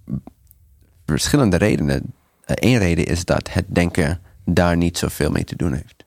verschillende 1.05 1.57
redenen. 1.57 2.13
Eén 2.45 2.77
reden 2.77 3.05
is 3.05 3.25
dat 3.25 3.49
het 3.51 3.65
denken 3.67 4.21
daar 4.45 4.77
niet 4.77 4.97
zoveel 4.97 5.31
mee 5.31 5.43
te 5.43 5.55
doen 5.55 5.73
heeft. 5.73 6.03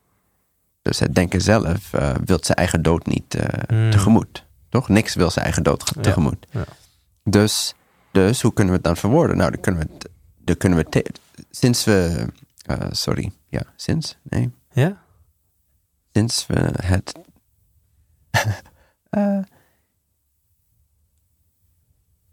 Dus 0.83 0.99
het 0.99 1.15
denken 1.15 1.41
zelf 1.41 1.93
uh, 1.95 2.15
wil 2.25 2.39
zijn 2.41 2.59
eigen 2.59 2.83
dood 2.83 3.07
niet 3.07 3.35
uh, 3.35 3.43
mm. 3.69 3.91
tegemoet. 3.91 4.45
Toch? 4.69 4.89
Niks 4.89 5.15
wil 5.15 5.31
zijn 5.31 5.45
eigen 5.45 5.63
dood 5.63 5.93
tegemoet. 6.01 6.47
Ja. 6.51 6.61
Ja. 6.61 6.67
Dus, 7.25 7.75
dus 8.13 8.43
hoe 8.43 8.53
kunnen 8.53 8.73
we 8.73 8.79
het 8.79 8.89
dan 8.89 8.97
verwoorden? 8.97 9.37
Nou, 9.37 9.51
dan 9.51 9.61
kunnen 9.61 9.81
we, 9.81 10.09
dan 10.45 10.57
kunnen 10.57 10.79
we 10.79 11.05
sinds 11.51 11.85
we 11.85 12.27
Eh, 12.67 12.87
sorry, 12.91 13.33
ja, 13.49 13.63
sinds? 13.77 14.17
Nee, 14.23 14.51
Ja? 14.77 15.03
sinds 16.13 16.47
we 16.47 16.73
het. 16.83 17.13
Eh, 19.11 19.39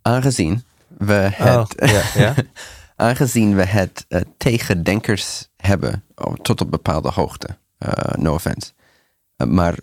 aangezien 0.01 0.63
we 0.87 1.13
het. 1.13 1.81
Oh, 1.81 1.89
ja, 1.89 2.03
ja. 2.15 2.35
aangezien 3.07 3.55
we 3.55 3.65
het 3.65 4.05
eh, 4.07 4.21
tegen 4.37 4.83
denkers 4.83 5.49
hebben, 5.57 6.03
oh, 6.15 6.33
tot 6.33 6.61
op 6.61 6.71
bepaalde 6.71 7.09
hoogte. 7.09 7.57
eh, 7.77 8.15
no 8.15 8.33
offense. 8.33 8.71
Eh, 9.35 9.47
maar 9.47 9.77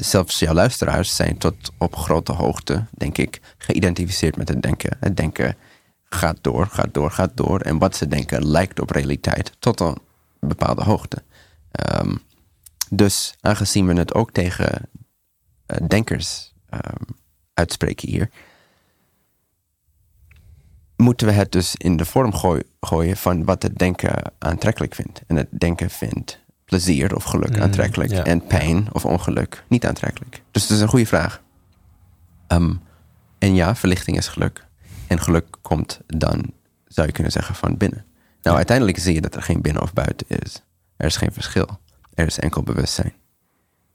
zelfs 0.00 0.38
jouw 0.38 0.54
luisteraars 0.54 1.16
zijn 1.16 1.38
tot 1.38 1.54
op 1.78 1.96
grote 1.96 2.32
hoogte, 2.32 2.84
denk 2.90 3.18
ik, 3.18 3.40
geïdentificeerd 3.58 4.36
met 4.36 4.48
het 4.48 4.62
denken. 4.62 4.96
Het 5.00 5.16
denken 5.16 5.56
gaat 6.04 6.38
door, 6.40 6.66
gaat 6.66 6.94
door, 6.94 7.10
gaat 7.10 7.36
door. 7.36 7.60
En 7.60 7.78
wat 7.78 7.96
ze 7.96 8.08
denken 8.08 8.46
lijkt 8.46 8.80
op 8.80 8.90
realiteit 8.90 9.52
tot 9.58 9.80
een 9.80 9.96
bepaalde 10.40 10.82
hoogte. 10.82 11.22
Ehm, 11.72 12.14
dus 12.90 13.34
aangezien 13.40 13.86
we 13.86 13.94
het 13.94 14.14
ook 14.14 14.32
tegen 14.32 14.88
eh, 15.66 15.86
denkers 15.88 16.52
ehm, 16.68 17.02
uitspreken 17.54 18.08
hier, 18.08 18.30
moeten 20.96 21.26
we 21.26 21.32
het 21.32 21.52
dus 21.52 21.76
in 21.76 21.96
de 21.96 22.04
vorm 22.04 22.34
gooi- 22.34 22.62
gooien 22.80 23.16
van 23.16 23.44
wat 23.44 23.62
het 23.62 23.78
denken 23.78 24.32
aantrekkelijk 24.38 24.94
vindt. 24.94 25.22
En 25.26 25.36
het 25.36 25.48
denken 25.50 25.90
vindt 25.90 26.40
plezier 26.64 27.14
of 27.14 27.24
geluk 27.24 27.56
Mm, 27.56 27.62
aantrekkelijk 27.62 28.10
ja. 28.10 28.24
en 28.24 28.46
pijn 28.46 28.88
of 28.92 29.04
ongeluk 29.04 29.64
niet 29.68 29.86
aantrekkelijk. 29.86 30.42
Dus 30.50 30.62
het 30.62 30.70
is 30.70 30.80
een 30.80 30.88
goede 30.88 31.06
vraag. 31.06 31.42
Ehm, 32.46 32.74
en 33.38 33.54
ja, 33.54 33.76
verlichting 33.76 34.16
is 34.16 34.28
geluk. 34.28 34.66
En 35.06 35.20
geluk 35.20 35.46
komt 35.62 36.00
dan, 36.06 36.52
zou 36.86 37.06
je 37.06 37.12
kunnen 37.12 37.32
zeggen, 37.32 37.54
van 37.54 37.76
binnen. 37.76 38.04
Nou, 38.42 38.56
uiteindelijk 38.56 38.98
zie 38.98 39.14
je 39.14 39.20
dat 39.20 39.34
er 39.34 39.42
geen 39.42 39.60
binnen 39.60 39.82
of 39.82 39.92
buiten 39.92 40.26
is. 40.28 40.62
Er 41.02 41.08
is 41.08 41.16
geen 41.16 41.32
verschil. 41.32 41.78
Er 42.14 42.26
is 42.26 42.38
enkel 42.38 42.62
bewustzijn. 42.62 43.12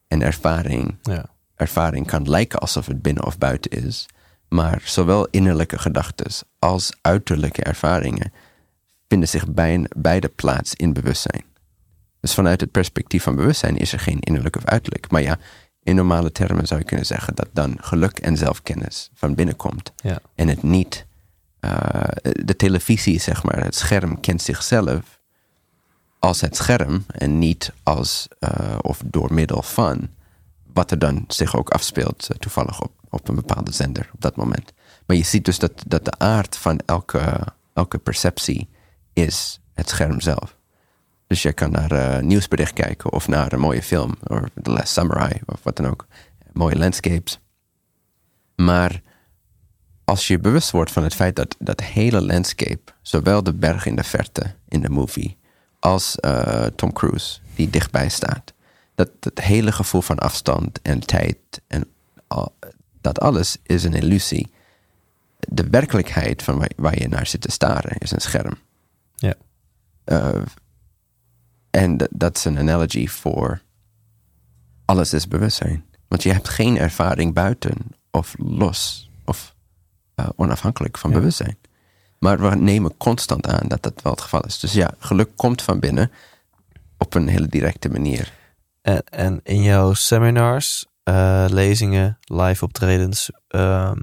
En 0.07 0.21
ervaring 0.21 0.95
ja. 1.01 1.25
ervaring 1.55 2.07
kan 2.07 2.29
lijken 2.29 2.59
alsof 2.59 2.85
het 2.85 3.01
binnen 3.01 3.25
of 3.25 3.37
buiten 3.37 3.71
is. 3.71 4.05
Maar 4.47 4.81
zowel 4.83 5.27
innerlijke 5.27 5.79
gedachten 5.79 6.31
als 6.59 6.93
uiterlijke 7.01 7.63
ervaringen 7.63 8.33
vinden 9.07 9.29
zich 9.29 9.47
bij, 9.47 9.85
beide 9.97 10.27
plaats 10.27 10.73
in 10.73 10.93
bewustzijn. 10.93 11.43
Dus 12.19 12.33
vanuit 12.33 12.61
het 12.61 12.71
perspectief 12.71 13.23
van 13.23 13.35
bewustzijn 13.35 13.77
is 13.77 13.93
er 13.93 13.99
geen 13.99 14.19
innerlijk 14.19 14.55
of 14.55 14.65
uiterlijk. 14.65 15.11
Maar 15.11 15.21
ja, 15.21 15.37
in 15.83 15.95
normale 15.95 16.31
termen 16.31 16.67
zou 16.67 16.79
je 16.79 16.85
kunnen 16.85 17.05
zeggen 17.05 17.35
dat 17.35 17.49
dan 17.53 17.77
geluk 17.81 18.19
en 18.19 18.37
zelfkennis 18.37 19.09
van 19.13 19.35
binnen 19.35 19.55
komt. 19.55 19.91
Ja. 19.95 20.19
En 20.35 20.47
het 20.47 20.63
niet, 20.63 21.05
eh, 21.59 22.01
de 22.21 22.55
televisie, 22.55 23.19
zeg 23.19 23.43
maar, 23.43 23.63
het 23.63 23.75
scherm 23.75 24.19
kent 24.19 24.41
zichzelf 24.41 25.16
als 26.20 26.41
het 26.41 26.55
scherm 26.55 27.05
en 27.07 27.39
niet 27.39 27.74
als 27.84 28.28
eh, 28.39 28.78
of 28.82 29.01
door 29.05 29.34
middel 29.34 29.61
van 29.61 30.09
wat 30.74 30.91
er 30.91 30.99
dan 30.99 31.24
zich 31.28 31.55
ook 31.55 31.70
afspeelt, 31.70 32.28
eh, 32.30 32.38
toevallig 32.38 32.82
op, 32.82 32.91
op 33.09 33.28
een 33.28 33.36
bepaalde 33.36 33.72
zender 33.72 34.09
op 34.13 34.22
dat 34.22 34.36
moment. 34.36 34.74
Maar 35.05 35.15
je 35.15 35.24
ziet 35.24 35.45
dus 35.45 35.59
dat, 35.59 35.84
dat 35.88 36.05
de 36.05 36.13
aard 36.18 36.57
van 36.57 36.80
elke, 36.86 37.39
elke 37.74 37.97
perceptie 37.97 38.70
is 39.13 39.59
het 39.74 39.89
scherm 39.89 40.22
zelf. 40.22 40.57
Dus 41.28 41.41
je 41.41 41.53
kan 41.53 41.72
naar 41.72 41.91
een 41.91 42.28
nieuwsbericht 42.28 42.74
kijken 42.74 43.11
of 43.11 43.28
naar 43.28 43.53
een 43.53 43.59
mooie 43.59 43.84
film, 43.84 44.15
of 44.24 44.39
The 44.61 44.72
Last 44.72 44.93
Samurai, 44.93 45.39
of 45.45 45.59
wat 45.63 45.76
dan 45.76 45.86
ook. 45.86 46.07
Mooie 46.53 46.78
landscapes. 46.78 47.39
Maar 48.55 49.01
als 50.03 50.28
je 50.28 50.39
bewust 50.39 50.72
wordt 50.72 50.91
van 50.91 51.03
het 51.03 51.15
feit 51.15 51.36
dat 51.36 51.55
dat 51.59 51.82
hele 51.82 52.22
landscape, 52.22 52.93
zowel 53.01 53.43
de 53.43 53.53
berg 53.53 53.86
in 53.86 53.95
de 53.95 54.03
verte 54.03 54.55
in 54.68 54.82
de 54.82 54.89
movie, 54.89 55.38
als 55.80 56.15
eh, 56.19 56.65
Tom 56.65 56.93
Cruise, 56.93 57.39
die 57.55 57.69
dichtbij 57.69 58.09
staat, 58.09 58.53
dat 58.95 59.09
het 59.19 59.41
hele 59.41 59.71
gevoel 59.71 60.01
van 60.01 60.17
afstand 60.19 60.82
en 60.82 60.99
tijd 60.99 61.38
en 61.67 61.86
al- 62.28 62.55
dat 63.01 63.19
alles 63.19 63.57
is 63.63 63.84
een 63.84 63.93
illusie. 63.93 64.51
De 65.39 65.69
werkelijkheid 65.69 66.43
van 66.43 66.57
waar, 66.57 66.71
waar 66.75 66.99
je 66.99 67.07
naar 67.07 67.28
zit 67.28 67.41
te 67.41 67.51
staren 67.51 67.97
is 67.97 68.11
een 68.11 68.21
scherm. 68.21 68.53
Ja. 69.15 69.34
Eh, 70.03 70.41
en 71.69 71.97
dat- 71.97 72.09
dat 72.11 72.38
is 72.38 72.45
een 72.45 72.57
analogy 72.57 73.07
voor 73.07 73.61
alles 74.86 75.13
is 75.13 75.28
bewustzijn. 75.28 75.86
Want 76.07 76.23
je 76.23 76.32
hebt 76.34 76.49
geen 76.49 76.78
ervaring 76.78 77.34
buiten 77.34 77.73
of 78.11 78.36
los 78.38 79.09
of 79.25 79.55
eh, 80.15 80.30
onafhankelijk 80.36 80.97
van 80.97 81.09
Ja. 81.11 81.17
bewustzijn. 81.17 81.57
Maar 82.20 82.39
we 82.39 82.55
nemen 82.55 82.97
constant 82.97 83.47
aan 83.47 83.68
dat 83.68 83.84
dat 83.84 84.01
wel 84.03 84.11
het 84.11 84.22
geval 84.22 84.41
is. 84.41 84.59
Dus 84.59 84.74
ja, 84.74 84.93
geluk 84.99 85.30
komt 85.36 85.61
van 85.61 85.80
binnen 85.80 86.11
op 86.97 87.13
een 87.13 87.28
hele 87.28 87.47
directe 87.47 87.89
manier. 87.89 88.34
En, 88.82 89.03
en 89.03 89.39
in 89.43 89.63
jouw 89.63 89.93
seminars, 89.93 90.86
eh, 91.03 91.45
lezingen, 91.49 92.18
live 92.22 92.65
optredens, 92.65 93.30
ehm, 93.47 93.97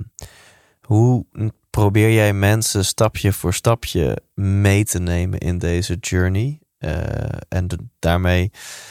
hoe 0.81 1.27
probeer 1.71 2.13
jij 2.13 2.33
mensen 2.33 2.85
stapje 2.85 3.33
voor 3.33 3.55
stapje 3.55 4.23
mee 4.35 4.85
te 4.85 4.99
nemen 4.99 5.39
in 5.39 5.59
deze 5.59 5.95
journey? 5.95 6.59
Eh, 6.79 6.93
en 7.49 7.91
daarmee 7.99 8.51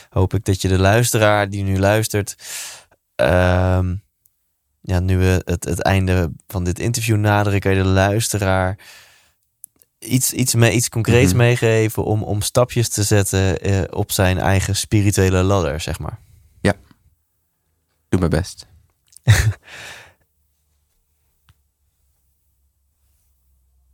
hoop 0.09 0.33
ik 0.33 0.45
dat 0.45 0.61
je 0.61 0.67
de 0.67 0.79
luisteraar 0.79 1.49
die 1.49 1.63
nu 1.63 1.79
luistert, 1.79 2.35
ehm, 3.15 3.95
ja, 4.81 4.99
nu 4.99 5.17
we 5.17 5.41
het, 5.45 5.63
het 5.63 5.81
einde 5.81 6.31
van 6.47 6.63
dit 6.63 6.79
interview 6.79 7.17
naderen, 7.17 7.59
kan 7.59 7.75
je 7.75 7.83
de 7.83 7.89
luisteraar 7.89 8.77
iets, 10.05 10.33
iets, 10.33 10.55
iets 10.55 10.89
concreets 10.89 11.29
Mhm. 11.31 11.37
meegeven 11.41 12.03
om, 12.03 12.23
om 12.23 12.41
stapjes 12.41 12.89
te 12.89 13.03
zetten 13.03 13.59
eh, 13.59 13.81
op 13.89 14.11
zijn 14.11 14.37
eigen 14.37 14.75
spirituele 14.75 15.43
ladder, 15.43 15.79
zeg 15.81 15.99
maar. 15.99 16.19
Doe 18.09 18.19
mijn 18.21 18.31
best. 18.41 18.67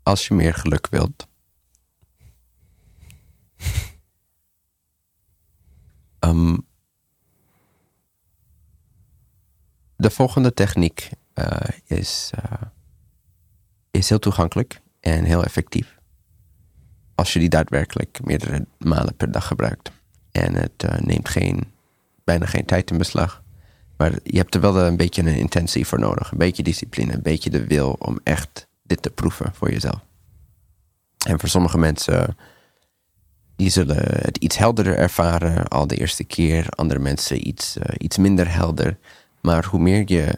Als 0.04 0.28
je 0.28 0.34
meer 0.34 0.54
geluk 0.54 0.88
wilt. 0.90 1.28
Ehm, 6.20 6.58
de 9.96 10.10
volgende 10.10 10.54
techniek 10.54 11.10
eh, 11.34 11.58
is, 11.86 12.32
eh, 12.36 12.62
is 13.92 14.10
heel 14.10 14.20
toegankelijk 14.20 14.82
en 15.00 15.24
heel 15.24 15.44
effectief. 15.44 15.99
Als 17.20 17.34
je 17.34 17.40
die 17.40 17.50
daadwerkelijk 17.50 18.20
meerdere 18.24 18.66
malen 18.78 19.16
per 19.16 19.32
dag 19.32 19.48
gebruikt. 19.48 19.92
En 20.32 20.54
het 20.54 20.84
eh, 20.84 21.00
neemt 21.00 21.30
geen, 21.30 21.64
bijna 22.24 22.46
geen 22.46 22.66
tijd 22.66 22.92
in 22.92 22.98
beslag. 22.98 23.44
Maar 23.98 24.12
je 24.24 24.38
hebt 24.38 24.56
er 24.56 24.62
wel 24.62 24.78
een 24.78 24.98
beetje 24.98 25.22
een 25.22 25.38
intentie 25.38 25.88
voor 25.88 26.00
nodig. 26.00 26.32
Een 26.32 26.38
beetje 26.38 26.64
discipline, 26.64 27.14
een 27.14 27.22
beetje 27.22 27.50
de 27.50 27.68
wil 27.68 27.96
om 28.00 28.20
echt 28.24 28.68
dit 28.84 29.02
te 29.02 29.10
proeven 29.10 29.54
voor 29.54 29.72
jezelf. 29.72 30.00
En 31.28 31.40
voor 31.40 31.50
sommige 31.50 31.78
mensen, 31.78 32.38
die 33.56 33.70
zullen 33.70 34.04
het 34.06 34.38
iets 34.38 34.58
helderder 34.58 34.98
ervaren 34.98 35.68
al 35.68 35.88
de 35.88 35.96
eerste 35.96 36.24
keer. 36.24 36.70
Andere 36.70 37.00
mensen 37.00 37.48
iets, 37.48 37.78
eh, 37.78 37.96
iets 37.98 38.18
minder 38.18 38.54
helder. 38.54 38.98
Maar 39.42 39.66
hoe 39.66 39.80
meer 39.80 40.04
je 40.06 40.36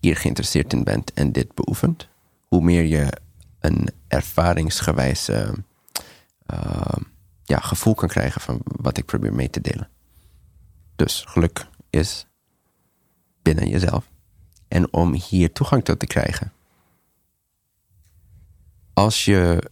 hier 0.00 0.16
geïnteresseerd 0.16 0.72
in 0.72 0.84
bent 0.84 1.12
en 1.12 1.32
dit 1.32 1.54
beoefent, 1.54 2.08
hoe 2.48 2.62
meer 2.62 2.84
je 2.84 3.08
een 3.60 3.88
ervaringsgewijs 4.08 5.28
eh, 6.48 6.58
eh, 6.58 7.02
ja, 7.44 7.58
gevoel 7.58 7.94
kan 7.94 8.08
krijgen 8.08 8.40
van 8.40 8.60
wat 8.62 8.98
ik 8.98 9.04
probeer 9.04 9.34
mee 9.34 9.50
te 9.50 9.60
delen. 9.60 9.88
Dus 10.96 11.24
geluk 11.28 11.66
is 11.90 12.26
binnen 13.42 13.68
jezelf. 13.68 14.10
En 14.68 14.92
om 14.92 15.12
hier 15.12 15.52
toegang 15.52 15.84
tot 15.84 15.98
te 15.98 16.06
krijgen. 16.06 16.52
Als 18.92 19.24
je, 19.24 19.70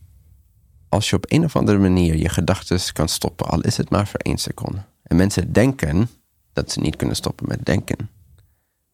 als 0.89 1.11
je 1.11 1.17
op 1.17 1.25
een 1.29 1.45
of 1.45 1.57
andere 1.57 1.79
manier 1.79 2.17
je 2.17 2.29
gedachten 2.29 2.93
kan 2.93 3.09
stoppen, 3.09 3.47
al 3.47 3.61
is 3.61 3.77
het 3.77 3.91
maar 3.91 4.07
voor 4.07 4.21
één 4.21 4.39
seconde. 4.39 4.85
En 5.03 5.17
mensen 5.17 5.53
denken 5.53 6.09
dat 6.53 6.73
ze 6.73 6.81
niet 6.81 6.97
kunnen 6.97 7.17
stoppen 7.17 7.49
met 7.49 7.65
denken. 7.65 8.11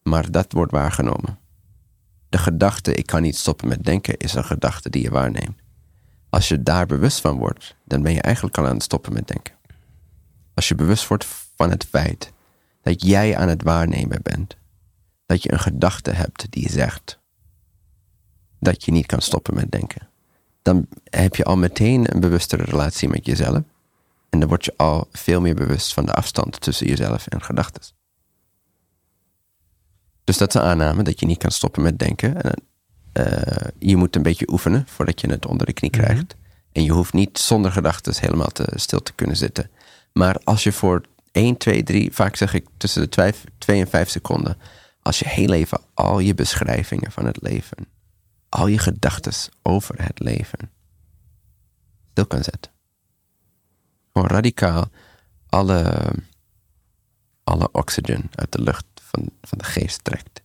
Maar 0.03 0.31
dat 0.31 0.51
wordt 0.51 0.71
waargenomen. 0.71 1.39
De 2.29 2.37
gedachte, 2.37 2.93
ik 2.93 3.05
kan 3.05 3.21
niet 3.21 3.37
stoppen 3.37 3.67
met 3.67 3.83
denken, 3.83 4.17
is 4.17 4.33
een 4.33 4.43
gedachte 4.43 4.89
die 4.89 5.01
je 5.01 5.09
waarneemt. 5.09 5.62
Als 6.33 6.47
je 6.47 6.63
daar 6.63 6.85
bewust 6.85 7.21
van 7.21 7.37
wordt, 7.37 7.75
dan 7.83 8.01
ben 8.01 8.13
je 8.13 8.21
eigenlijk 8.21 8.57
al 8.57 8.67
aan 8.67 8.73
het 8.73 8.83
stoppen 8.83 9.13
met 9.13 9.27
denken. 9.27 9.55
Als 10.53 10.67
je 10.67 10.75
bewust 10.75 11.07
wordt 11.07 11.25
van 11.55 11.69
het 11.69 11.85
feit 11.85 12.31
dat 12.81 13.01
jij 13.01 13.37
aan 13.37 13.47
het 13.47 13.63
waarnemen 13.63 14.19
bent, 14.21 14.57
dat 15.25 15.43
je 15.43 15.51
een 15.51 15.59
gedachte 15.59 16.11
hebt 16.11 16.51
die 16.51 16.69
zegt 16.69 17.19
dat 18.59 18.85
je 18.85 18.91
niet 18.91 19.05
kan 19.05 19.21
stoppen 19.21 19.55
met 19.55 19.71
denken, 19.71 20.09
dan 20.61 20.87
heb 21.03 21.35
je 21.35 21.43
al 21.43 21.57
meteen 21.57 22.13
een 22.13 22.19
bewustere 22.19 22.63
relatie 22.63 23.09
met 23.09 23.25
jezelf. 23.25 23.61
En 24.29 24.39
dan 24.39 24.47
word 24.47 24.65
je 24.65 24.73
al 24.77 25.07
veel 25.11 25.41
meer 25.41 25.55
bewust 25.55 25.93
van 25.93 26.05
de 26.05 26.13
afstand 26.13 26.61
tussen 26.61 26.87
jezelf 26.87 27.27
en 27.27 27.43
gedachten. 27.43 27.81
Dus 30.23 30.37
dat 30.37 30.55
is 30.55 30.61
een 30.61 30.67
aanname 30.67 31.03
dat 31.03 31.19
je 31.19 31.25
niet 31.25 31.37
kan 31.37 31.51
stoppen 31.51 31.83
met 31.83 31.99
denken. 31.99 32.41
En, 32.41 32.63
eh, 33.13 33.67
je 33.79 33.95
moet 33.95 34.15
een 34.15 34.21
beetje 34.23 34.51
oefenen 34.51 34.83
voordat 34.87 35.21
je 35.21 35.29
het 35.29 35.45
onder 35.45 35.65
de 35.65 35.73
knie 35.73 35.91
krijgt. 35.91 36.35
En 36.71 36.83
je 36.83 36.91
hoeft 36.91 37.13
niet 37.13 37.37
zonder 37.37 37.71
gedachten 37.71 38.13
helemaal 38.19 38.51
te, 38.51 38.71
stil 38.75 39.03
te 39.03 39.13
kunnen 39.13 39.37
zitten. 39.37 39.69
Maar 40.13 40.37
als 40.43 40.63
je 40.63 40.71
voor 40.71 41.01
1, 41.31 41.57
2, 41.57 41.83
3, 41.83 42.13
vaak 42.13 42.35
zeg 42.35 42.53
ik 42.53 42.67
tussen 42.77 43.09
de 43.09 43.33
2 43.57 43.79
en 43.79 43.87
5 43.87 44.09
seconden, 44.09 44.57
als 45.01 45.19
je 45.19 45.27
heel 45.27 45.53
even 45.53 45.81
al 45.93 46.19
je 46.19 46.33
beschrijvingen 46.35 47.11
van 47.11 47.25
het 47.25 47.41
leven, 47.41 47.77
al 48.49 48.67
je 48.67 48.77
gedachten 48.77 49.33
over 49.61 50.03
het 50.03 50.19
leven 50.19 50.71
stil 52.11 52.25
kan 52.25 52.43
zetten. 52.43 52.71
Gewoon 54.13 54.27
radicaal 54.27 54.89
alle, 55.49 56.11
alle 57.43 57.71
oxygen 57.71 58.29
uit 58.35 58.51
de 58.51 58.61
lucht 58.61 58.85
van, 58.93 59.29
van 59.41 59.57
de 59.57 59.63
geest 59.63 60.03
trekt. 60.03 60.41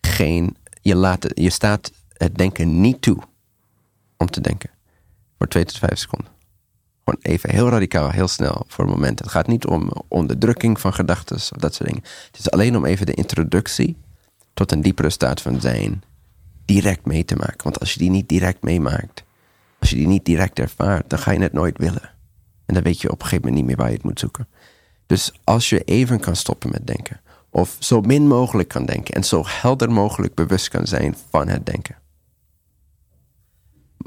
Geen, 0.00 0.56
je, 0.86 0.94
laat, 0.96 1.26
je 1.34 1.50
staat 1.50 1.92
het 2.12 2.34
denken 2.34 2.80
niet 2.80 3.02
toe 3.02 3.18
om 4.16 4.30
te 4.30 4.40
denken. 4.40 4.70
Voor 5.38 5.48
twee 5.48 5.64
tot 5.64 5.78
vijf 5.78 5.98
seconden. 5.98 6.28
Gewoon 7.04 7.20
even 7.22 7.50
heel 7.50 7.68
radicaal, 7.68 8.10
heel 8.10 8.28
snel 8.28 8.64
voor 8.68 8.84
een 8.84 8.90
moment. 8.90 9.18
Het 9.18 9.28
gaat 9.28 9.46
niet 9.46 9.66
om 9.66 9.90
onderdrukking 10.08 10.80
van 10.80 10.94
gedachten 10.94 11.36
of 11.36 11.48
dat 11.48 11.74
soort 11.74 11.88
dingen. 11.88 12.04
Het 12.26 12.38
is 12.38 12.50
alleen 12.50 12.76
om 12.76 12.84
even 12.84 13.06
de 13.06 13.14
introductie 13.14 13.96
tot 14.54 14.72
een 14.72 14.82
diepere 14.82 15.10
staat 15.10 15.40
van 15.42 15.60
zijn 15.60 16.02
direct 16.64 17.06
mee 17.06 17.24
te 17.24 17.36
maken. 17.36 17.62
Want 17.62 17.80
als 17.80 17.92
je 17.92 17.98
die 17.98 18.10
niet 18.10 18.28
direct 18.28 18.62
meemaakt, 18.62 19.24
als 19.78 19.90
je 19.90 19.96
die 19.96 20.06
niet 20.06 20.24
direct 20.24 20.58
ervaart, 20.58 21.10
dan 21.10 21.18
ga 21.18 21.30
je 21.30 21.40
het 21.40 21.52
nooit 21.52 21.78
willen. 21.78 22.10
En 22.66 22.74
dan 22.74 22.82
weet 22.82 23.00
je 23.00 23.10
op 23.10 23.20
een 23.20 23.26
gegeven 23.26 23.44
moment 23.44 23.56
niet 23.56 23.66
meer 23.66 23.84
waar 23.84 23.90
je 23.90 23.96
het 23.96 24.04
moet 24.04 24.20
zoeken. 24.20 24.48
Dus 25.06 25.32
als 25.44 25.68
je 25.68 25.84
even 25.84 26.20
kan 26.20 26.36
stoppen 26.36 26.70
met 26.70 26.86
denken, 26.86 27.20
of 27.56 27.76
zo 27.78 28.00
min 28.00 28.26
mogelijk 28.26 28.68
kan 28.68 28.86
denken 28.86 29.14
en 29.14 29.24
zo 29.24 29.42
helder 29.46 29.92
mogelijk 29.92 30.34
bewust 30.34 30.68
kan 30.68 30.86
zijn 30.86 31.16
van 31.30 31.48
het 31.48 31.66
denken. 31.66 31.96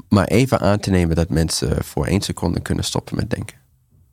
Maar 0.08 0.26
even 0.26 0.60
aan 0.60 0.78
te 0.78 0.90
nemen 0.90 1.16
dat 1.16 1.28
mensen 1.28 1.84
voor 1.84 2.06
één 2.06 2.20
seconde 2.20 2.60
kunnen 2.60 2.84
stoppen 2.84 3.16
met 3.16 3.30
denken. 3.30 3.58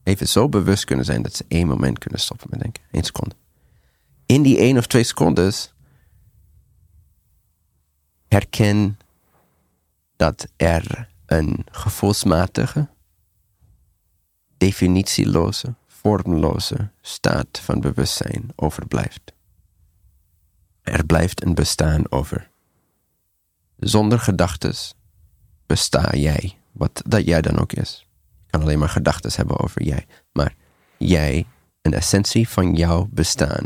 Even 0.03 0.27
zo 0.27 0.49
bewust 0.49 0.85
kunnen 0.85 1.05
zijn 1.05 1.21
dat 1.21 1.35
ze 1.35 1.45
één 1.47 1.67
moment 1.67 1.99
kunnen 1.99 2.19
stoppen 2.19 2.47
met 2.49 2.59
denken. 2.59 2.83
Eén 2.91 3.03
seconde. 3.03 3.35
In 4.25 4.41
die 4.41 4.57
één 4.57 4.77
of 4.77 4.87
twee 4.87 5.03
seconden 5.03 5.53
herken 8.27 8.99
dat 10.15 10.47
er 10.55 11.09
een 11.25 11.65
gevoelsmatige, 11.71 12.87
definitieloze, 14.57 15.75
vormloze 16.07 16.89
staat 17.01 17.59
van 17.59 17.79
bewustzijn 17.79 18.49
overblijft. 18.55 19.33
Er 20.81 21.05
blijft 21.05 21.43
een 21.45 21.55
bestaan 21.55 22.11
over. 22.11 22.49
Zonder 23.77 24.19
gedachtes 24.19 24.93
besta 25.65 26.15
jij, 26.15 26.57
wat 26.71 27.01
dat 27.05 27.25
jij 27.25 27.41
dan 27.41 27.59
ook 27.59 27.73
is. 27.73 28.07
Je 28.43 28.49
kan 28.49 28.61
alleen 28.61 28.79
maar 28.79 28.89
gedachtes 28.89 29.35
hebben 29.35 29.59
over 29.59 29.83
jij, 29.83 30.05
maar 30.31 30.55
jij, 30.97 31.45
een 31.81 31.93
essentie 31.93 32.49
van 32.49 32.75
jouw 32.75 33.07
bestaan, 33.11 33.65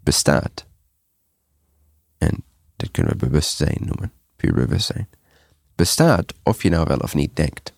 bestaat. 0.00 0.66
En 2.18 2.44
dat 2.76 2.90
kunnen 2.90 3.12
we 3.12 3.26
bewustzijn 3.26 3.78
noemen, 3.80 4.12
puur 4.36 4.54
bewustzijn. 4.54 5.08
Bestaat 5.74 6.34
of 6.42 6.62
je 6.62 6.70
nou 6.70 6.84
wel 6.86 6.98
of 6.98 7.14
niet 7.14 7.36
denkt. 7.36 7.72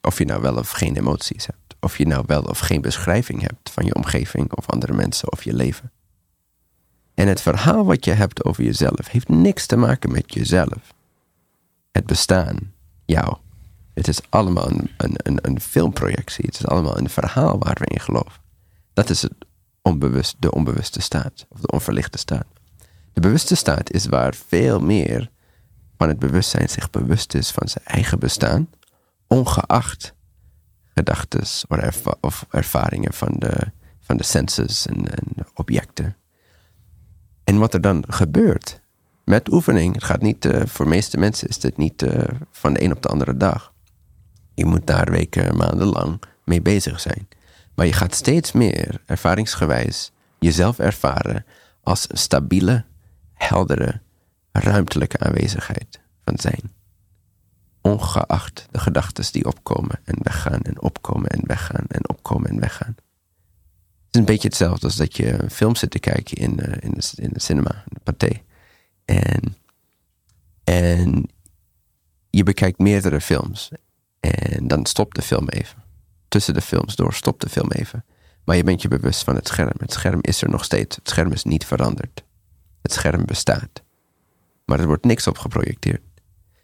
Of 0.00 0.18
je 0.18 0.24
nou 0.24 0.42
wel 0.42 0.56
of 0.56 0.70
geen 0.70 0.96
emoties 0.96 1.46
hebt 1.46 1.61
of 1.82 1.98
je 1.98 2.06
nou 2.06 2.24
wel 2.26 2.42
of 2.42 2.58
geen 2.58 2.80
beschrijving 2.80 3.40
hebt 3.40 3.70
van 3.70 3.84
je 3.84 3.94
omgeving 3.94 4.52
of 4.52 4.70
andere 4.70 4.92
mensen 4.92 5.32
of 5.32 5.44
je 5.44 5.54
leven. 5.54 5.92
En 7.14 7.28
het 7.28 7.40
verhaal 7.40 7.84
wat 7.84 8.04
je 8.04 8.12
hebt 8.12 8.44
over 8.44 8.64
jezelf 8.64 9.08
heeft 9.10 9.28
niks 9.28 9.66
te 9.66 9.76
maken 9.76 10.12
met 10.12 10.34
jezelf. 10.34 10.94
Het 11.92 12.06
bestaan, 12.06 12.56
jou. 13.04 13.36
Het 13.94 14.08
is 14.08 14.20
allemaal 14.28 14.70
een, 14.70 14.90
een, 14.96 15.38
een, 15.42 15.60
filmprojectie. 15.60 16.44
Het 16.44 16.54
is 16.54 16.66
allemaal 16.66 16.98
een 16.98 17.08
verhaal 17.08 17.58
waar 17.58 17.76
we 17.78 17.86
in 17.86 18.00
geloven. 18.00 18.40
Dat 18.92 19.10
is 19.10 19.22
het 19.22 19.34
onbewust, 19.82 20.36
de 20.38 20.52
onbewuste 20.52 21.00
staat, 21.00 21.46
of 21.48 21.60
de 21.60 21.70
onverlichte 21.70 22.18
staat. 22.18 22.46
De 23.12 23.20
bewuste 23.20 23.54
staat 23.54 23.92
is 23.92 24.06
waar 24.06 24.34
veel 24.34 24.80
meer 24.80 25.30
van 25.96 26.08
het 26.08 26.18
bewustzijn 26.18 26.68
zich 26.68 26.90
bewust 26.90 27.34
is 27.34 27.50
van 27.50 27.68
zijn 27.68 27.84
eigen 27.84 28.18
bestaan, 28.18 28.68
ongeacht 29.26 30.14
gedachten 30.94 31.42
of, 32.20 32.46
ervaringen 32.50 33.12
van 33.12 33.34
de, 33.38 33.70
van 34.00 34.16
de 34.16 34.22
senses 34.24 34.86
en, 34.86 35.08
en, 35.08 35.46
objecten. 35.54 36.16
En 37.44 37.58
wat 37.58 37.74
er 37.74 37.80
dan 37.80 38.04
gebeurt 38.08 38.80
met 39.24 39.52
oefening, 39.52 39.94
het 39.94 40.04
gaat 40.04 40.22
niet, 40.22 40.44
uh, 40.44 40.62
voor 40.66 40.84
de 40.84 40.90
meeste 40.90 41.18
mensen 41.18 41.48
is 41.48 41.62
het 41.62 41.76
niet 41.76 42.02
uh, 42.02 42.24
van 42.50 42.72
de 42.72 42.82
een 42.82 42.92
op 42.92 43.02
de 43.02 43.08
andere 43.08 43.36
dag. 43.36 43.72
Je 44.54 44.64
moet 44.64 44.86
daar 44.86 45.10
weken, 45.10 45.56
maanden 45.56 45.86
lang 45.86 46.22
mee 46.44 46.62
bezig 46.62 47.00
zijn. 47.00 47.28
Maar 47.74 47.86
je 47.86 47.92
gaat 47.92 48.14
steeds 48.14 48.52
meer 48.52 49.02
ervaringsgewijs 49.06 50.12
jezelf 50.38 50.78
ervaren 50.78 51.44
als 51.82 52.10
een 52.10 52.18
stabiele, 52.18 52.84
heldere, 53.34 54.00
ruimtelijke 54.52 55.18
aanwezigheid 55.18 56.00
van 56.24 56.38
zijn 56.38 56.72
ongeacht 57.82 58.66
de 58.70 58.78
gedachten 58.78 59.32
die 59.32 59.46
opkomen 59.46 60.00
en 60.04 60.16
weggaan 60.22 60.60
en 60.60 60.82
opkomen 60.82 61.30
en 61.30 61.40
weggaan 61.46 61.84
en 61.88 62.08
opkomen 62.08 62.50
en 62.50 62.60
weggaan. 62.60 62.94
Het 62.96 64.10
is 64.10 64.20
een 64.20 64.24
beetje 64.24 64.48
hetzelfde 64.48 64.86
als 64.86 64.96
dat 64.96 65.16
je 65.16 65.42
een 65.42 65.50
film 65.50 65.76
zit 65.76 65.90
te 65.90 65.98
kijken 65.98 66.36
in, 66.36 66.58
in, 66.80 66.90
de, 66.92 67.12
in 67.14 67.30
de 67.32 67.40
cinema, 67.40 67.74
in 67.74 67.92
de 67.94 68.00
pathé. 68.12 68.42
En, 69.04 69.56
en 70.64 71.30
je 72.30 72.42
bekijkt 72.42 72.78
meerdere 72.78 73.20
films. 73.20 73.70
En 74.20 74.68
dan 74.68 74.86
stopt 74.86 75.16
de 75.16 75.22
film 75.22 75.48
even. 75.48 75.82
Tussen 76.28 76.54
de 76.54 76.60
films 76.60 76.96
door 76.96 77.14
stopt 77.14 77.40
de 77.40 77.48
film 77.48 77.70
even. 77.70 78.04
Maar 78.44 78.56
je 78.56 78.64
bent 78.64 78.82
je 78.82 78.88
bewust 78.88 79.24
van 79.24 79.34
het 79.34 79.48
scherm. 79.48 79.74
Het 79.78 79.92
scherm 79.92 80.18
is 80.20 80.42
er 80.42 80.50
nog 80.50 80.64
steeds. 80.64 80.96
Het 80.96 81.08
scherm 81.08 81.32
is 81.32 81.44
niet 81.44 81.66
veranderd. 81.66 82.24
Het 82.82 82.92
scherm 82.92 83.24
bestaat. 83.24 83.82
Maar 84.64 84.80
er 84.80 84.86
wordt 84.86 85.04
niks 85.04 85.26
op 85.26 85.38
geprojecteerd. 85.38 86.02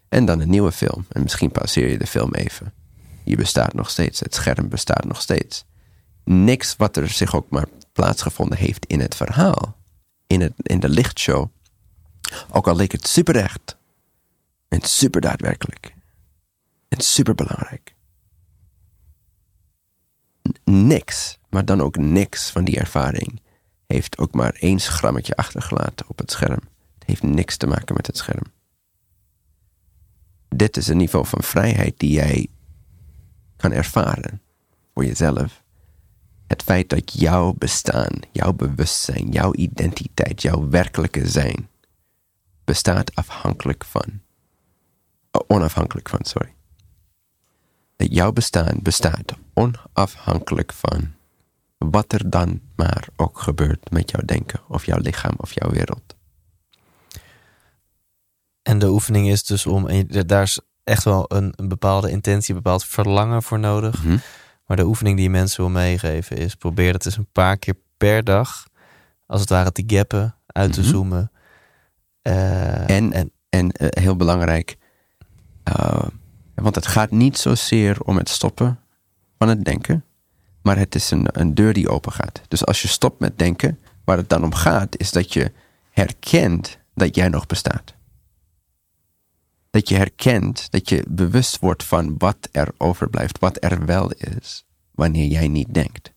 En 0.09 0.25
dan 0.25 0.39
een 0.39 0.49
nieuwe 0.49 0.71
film. 0.71 1.05
En 1.09 1.21
misschien 1.21 1.51
pauzeer 1.51 1.89
je 1.89 1.97
de 1.97 2.07
film 2.07 2.33
even. 2.33 2.73
Je 3.23 3.35
bestaat 3.35 3.73
nog 3.73 3.89
steeds. 3.89 4.19
Het 4.19 4.35
scherm 4.35 4.69
bestaat 4.69 5.05
nog 5.05 5.21
steeds. 5.21 5.65
Niks 6.23 6.75
wat 6.75 6.97
er 6.97 7.09
zich 7.09 7.35
ook 7.35 7.49
maar 7.49 7.67
plaatsgevonden 7.93 8.57
heeft 8.57 8.85
in 8.85 8.99
het 8.99 9.15
verhaal. 9.15 9.77
In, 10.27 10.41
het, 10.41 10.53
in 10.57 10.79
de 10.79 10.89
lichtshow. 10.89 11.47
Ook 12.51 12.67
al 12.67 12.75
leek 12.75 12.91
het 12.91 13.07
super 13.07 13.35
echt. 13.35 13.77
En 14.67 14.81
super 14.81 15.21
daadwerkelijk. 15.21 15.93
En 16.87 17.01
super 17.01 17.35
belangrijk. 17.35 17.95
Niks, 20.63 21.39
maar 21.49 21.65
dan 21.65 21.81
ook 21.81 21.97
niks 21.97 22.49
van 22.49 22.63
die 22.63 22.79
ervaring 22.79 23.41
heeft 23.87 24.17
ook 24.17 24.33
maar 24.33 24.53
één 24.53 24.79
schrammetje 24.79 25.35
achtergelaten 25.35 26.09
op 26.09 26.17
het 26.17 26.31
scherm. 26.31 26.61
Het 26.99 27.07
heeft 27.07 27.23
niks 27.23 27.57
te 27.57 27.67
maken 27.67 27.95
met 27.95 28.07
het 28.07 28.17
scherm 28.17 28.51
dit 30.49 30.77
is 30.77 30.87
een 30.87 30.97
niveau 30.97 31.25
van 31.25 31.43
vrijheid 31.43 31.99
die 31.99 32.11
jij 32.11 32.47
kan 33.57 33.71
ervaren 33.71 34.41
voor 34.93 35.05
jezelf. 35.05 35.63
Het 36.47 36.63
feit 36.63 36.89
dat 36.89 37.13
jouw 37.13 37.53
bestaan, 37.53 38.19
jouw 38.31 38.53
bewustzijn, 38.53 39.29
jouw 39.29 39.53
identiteit, 39.53 40.41
jouw 40.41 40.69
werkelijke 40.69 41.27
zijn 41.27 41.69
bestaat 42.63 43.15
afhankelijk 43.15 43.85
van, 43.85 44.21
oh, 45.31 45.41
onafhankelijk 45.47 46.09
van, 46.09 46.19
sorry. 46.23 46.53
Dat 47.95 48.13
jouw 48.13 48.31
bestaan 48.31 48.79
bestaat 48.81 49.33
onafhankelijk 49.53 50.73
van 50.73 51.13
wat 51.77 52.13
er 52.13 52.29
dan 52.29 52.61
maar 52.75 53.07
ook 53.15 53.39
gebeurt 53.39 53.91
met 53.91 54.11
jouw 54.11 54.25
denken 54.25 54.61
of 54.67 54.85
jouw 54.85 54.99
lichaam 54.99 55.33
of 55.37 55.51
jouw 55.53 55.69
wereld. 55.69 56.15
En 58.69 58.79
de 58.79 58.89
oefening 58.89 59.29
is 59.29 59.43
dus 59.43 59.65
om, 59.65 59.87
en 59.87 60.07
daar 60.07 60.41
is 60.41 60.59
echt 60.83 61.03
wel 61.03 61.25
een, 61.27 61.53
een 61.55 61.67
bepaalde 61.67 62.11
intentie, 62.11 62.55
een 62.55 62.61
bepaald 62.61 62.85
verlangen 62.85 63.43
voor 63.43 63.59
nodig. 63.59 64.03
Mhm. 64.03 64.17
Maar 64.65 64.77
de 64.77 64.85
oefening 64.85 65.15
die 65.15 65.25
je 65.25 65.31
mensen 65.31 65.61
wil 65.61 65.69
meegeven 65.69 66.37
is: 66.37 66.55
probeer 66.55 66.93
het 66.93 67.05
eens 67.05 67.17
een 67.17 67.31
paar 67.31 67.57
keer 67.57 67.75
per 67.97 68.23
dag, 68.23 68.67
als 69.25 69.41
het 69.41 69.49
ware, 69.49 69.71
te 69.71 69.83
gappen, 69.87 70.35
uit 70.45 70.73
te 70.73 70.79
mhm. 70.79 70.89
zoomen. 70.89 71.31
Uh, 72.23 72.89
en, 72.89 73.13
en, 73.13 73.31
en 73.49 73.65
uh, 73.65 73.87
heel 73.89 74.15
belangrijk, 74.15 74.77
uh, 75.63 76.03
want 76.55 76.75
het 76.75 76.87
gaat 76.87 77.11
niet 77.11 77.37
zozeer 77.37 78.01
om 78.01 78.17
het 78.17 78.29
stoppen 78.29 78.79
van 79.37 79.47
het 79.47 79.65
denken, 79.65 80.05
maar 80.61 80.77
het 80.77 80.95
is 80.95 81.11
een, 81.11 81.27
een 81.31 81.55
deur 81.55 81.73
die 81.73 81.89
open 81.89 82.11
gaat. 82.11 82.41
Dus 82.47 82.65
als 82.65 82.81
je 82.81 82.87
stopt 82.87 83.19
met 83.19 83.37
denken, 83.37 83.79
waar 84.03 84.17
het 84.17 84.29
dan 84.29 84.43
om 84.43 84.53
gaat, 84.53 84.97
is 84.97 85.11
dat 85.11 85.33
je 85.33 85.51
herkent 85.91 86.77
dat 86.93 87.15
jij 87.15 87.29
nog 87.29 87.45
bestaat 87.45 87.97
dat 89.69 89.89
je 89.89 89.95
herkent, 89.95 90.71
dat 90.71 90.89
je 90.89 91.05
bewust 91.07 91.59
wordt 91.59 91.83
van 91.83 92.15
wat 92.17 92.49
er 92.51 92.67
overblijft, 92.77 93.39
wat 93.39 93.63
er 93.63 93.85
wel 93.85 94.11
is, 94.11 94.65
wanneer 94.91 95.27
jij 95.27 95.47
niet 95.47 95.73
denkt. 95.73 96.11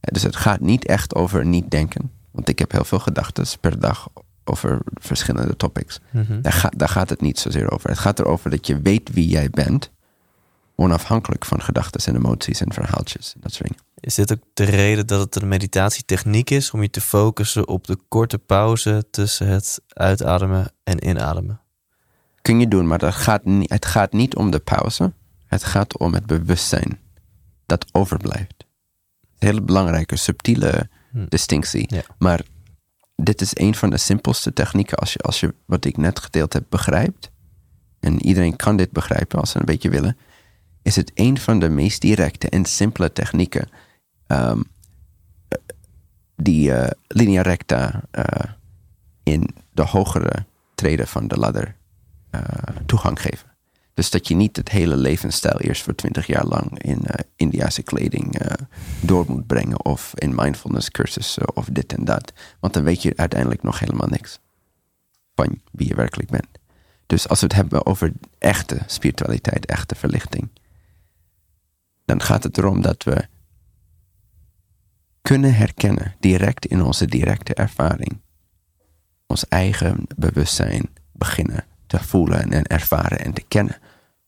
Dus 0.00 0.22
het 0.22 0.36
gaat 0.36 0.60
niet 0.60 0.86
echt 0.86 1.14
over 1.14 1.46
niet 1.46 1.70
denken, 1.70 2.10
want 2.30 2.48
ik 2.48 2.58
heb 2.58 2.72
heel 2.72 2.84
veel 2.84 2.98
gedachten 2.98 3.46
per 3.60 3.80
dag 3.80 4.08
over 4.44 4.80
verschillende 4.94 5.56
topics. 5.56 6.00
Mhm. 6.10 6.40
daar, 6.40 6.52
gaat, 6.52 6.78
daar 6.78 6.88
gaat 6.88 7.10
het 7.10 7.20
niet 7.20 7.38
zozeer 7.38 7.70
over. 7.70 7.90
Het 7.90 7.98
gaat 7.98 8.18
erover 8.18 8.50
dat 8.50 8.66
je 8.66 8.80
weet 8.80 9.12
wie 9.12 9.28
jij 9.28 9.50
bent 9.50 9.90
onafhankelijk 10.74 11.44
van 11.44 11.62
gedachten 11.62 12.14
en 12.14 12.16
emoties 12.16 12.60
en 12.60 12.72
verhaaltjes 12.72 13.32
en 13.34 13.40
dat 13.40 13.52
soort 13.52 13.68
dingen. 13.68 13.84
Is 14.00 14.14
dit 14.14 14.32
ook 14.32 14.42
de 14.54 14.64
reden 14.64 15.06
dat 15.06 15.20
het 15.20 15.42
een 15.42 15.48
meditatietechniek 15.48 16.50
is 16.50 16.70
om 16.70 16.82
je 16.82 16.90
te 16.90 17.00
focussen 17.00 17.68
op 17.68 17.86
de 17.86 17.98
korte 18.08 18.38
pauze 18.38 19.04
tussen 19.10 19.46
het 19.46 19.80
uitademen 19.88 20.72
en 20.84 21.08
inademen? 21.08 21.60
Kun 22.46 22.60
je 22.60 22.68
doen, 22.68 22.86
maar 22.86 22.98
dat 22.98 23.14
gaat 23.14 23.44
niet, 23.44 23.70
het 23.70 23.86
gaat 23.86 24.12
niet 24.12 24.36
om 24.36 24.50
de 24.50 24.58
pauze. 24.58 25.12
Het 25.46 25.64
gaat 25.64 25.98
om 25.98 26.14
het 26.14 26.26
bewustzijn 26.26 26.98
dat 27.66 27.86
overblijft. 27.92 28.66
Een 29.38 29.48
hele 29.48 29.62
belangrijke, 29.62 30.16
subtiele 30.16 30.88
Hm. 31.16 31.26
distinctie. 31.28 31.94
Ja. 31.94 32.02
Maar 32.18 32.42
dit 33.14 33.40
is 33.40 33.58
een 33.58 33.74
van 33.74 33.90
de 33.90 33.96
simpelste 33.96 34.52
technieken 34.52 34.98
als 34.98 35.12
je, 35.12 35.18
als 35.18 35.40
je 35.40 35.54
wat 35.64 35.84
ik 35.84 35.96
net 35.96 36.20
gedeeld 36.20 36.52
heb 36.52 36.64
begrijpt. 36.68 37.30
En 38.00 38.26
iedereen 38.26 38.56
kan 38.56 38.76
dit 38.76 38.90
begrijpen 38.90 39.40
als 39.40 39.50
ze 39.50 39.58
een 39.58 39.64
beetje 39.64 39.90
willen. 39.90 40.16
Is 40.82 40.96
het 40.96 41.10
een 41.14 41.38
van 41.38 41.58
de 41.58 41.68
meest 41.68 42.00
directe 42.00 42.48
en 42.48 42.64
simpele 42.64 43.12
technieken 43.12 43.68
ehm, 44.26 44.62
eh, 45.48 45.58
die 46.36 46.72
eh, 46.72 46.90
linea 47.06 47.42
recta 47.42 48.02
eh, 48.10 48.50
in 49.22 49.48
de 49.72 49.82
hogere 49.82 50.44
treden 50.74 51.06
van 51.06 51.28
de 51.28 51.38
ladder 51.38 51.75
toegang 52.86 53.20
geven. 53.20 53.56
Dus 53.96 54.10
dat 54.10 54.28
je 54.28 54.34
niet 54.34 54.56
het 54.56 54.68
hele 54.68 54.96
levensstijl 54.96 55.58
eerst 55.58 55.82
voor 55.82 55.94
twintig 55.94 56.26
jaar 56.26 56.44
lang 56.46 56.78
in 56.82 57.04
eh 57.04 57.24
Indiase 57.36 57.82
kleding 57.82 58.38
eh, 58.38 58.66
door 59.00 59.24
moet 59.28 59.46
brengen. 59.46 59.84
Of 59.84 60.12
in 60.14 60.34
mindfulness 60.34 60.90
cursussen 60.90 61.56
of 61.56 61.68
dit 61.72 61.92
en 61.92 62.04
dat. 62.04 62.32
Want 62.60 62.72
dan 62.74 62.82
weet 62.82 63.02
je 63.02 63.16
uiteindelijk 63.16 63.62
nog 63.62 63.78
helemaal 63.78 64.08
niks 64.08 64.38
van 65.34 65.60
wie 65.70 65.88
je 65.88 65.94
werkelijk 65.94 66.30
bent. 66.30 66.48
Dus 67.06 67.28
als 67.28 67.40
we 67.40 67.46
het 67.46 67.54
hebben 67.54 67.86
over 67.86 68.12
echte 68.38 68.78
spiritualiteit, 68.86 69.66
echte 69.66 69.94
verlichting. 69.94 70.48
Dan 72.04 72.22
gaat 72.22 72.42
het 72.42 72.58
erom 72.58 72.82
dat 72.82 73.02
we 73.02 73.28
kunnen 75.22 75.54
herkennen, 75.54 76.14
direct 76.20 76.66
in 76.66 76.82
onze 76.82 77.06
directe 77.06 77.54
ervaring, 77.54 78.20
ons 79.26 79.48
eigen 79.48 80.06
bewustzijn 80.16 80.88
beginnen 81.12 81.64
te 81.86 81.98
voelen 81.98 82.52
en 82.52 82.66
ervaren 82.66 83.18
en 83.18 83.32
te 83.32 83.44
kennen, 83.48 83.78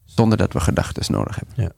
zonder 0.05 0.39
dat 0.39 0.53
we 0.53 0.61
gedachten 0.61 1.13
nodig 1.13 1.37
hebben. 1.37 1.65
Ja. 1.65 1.73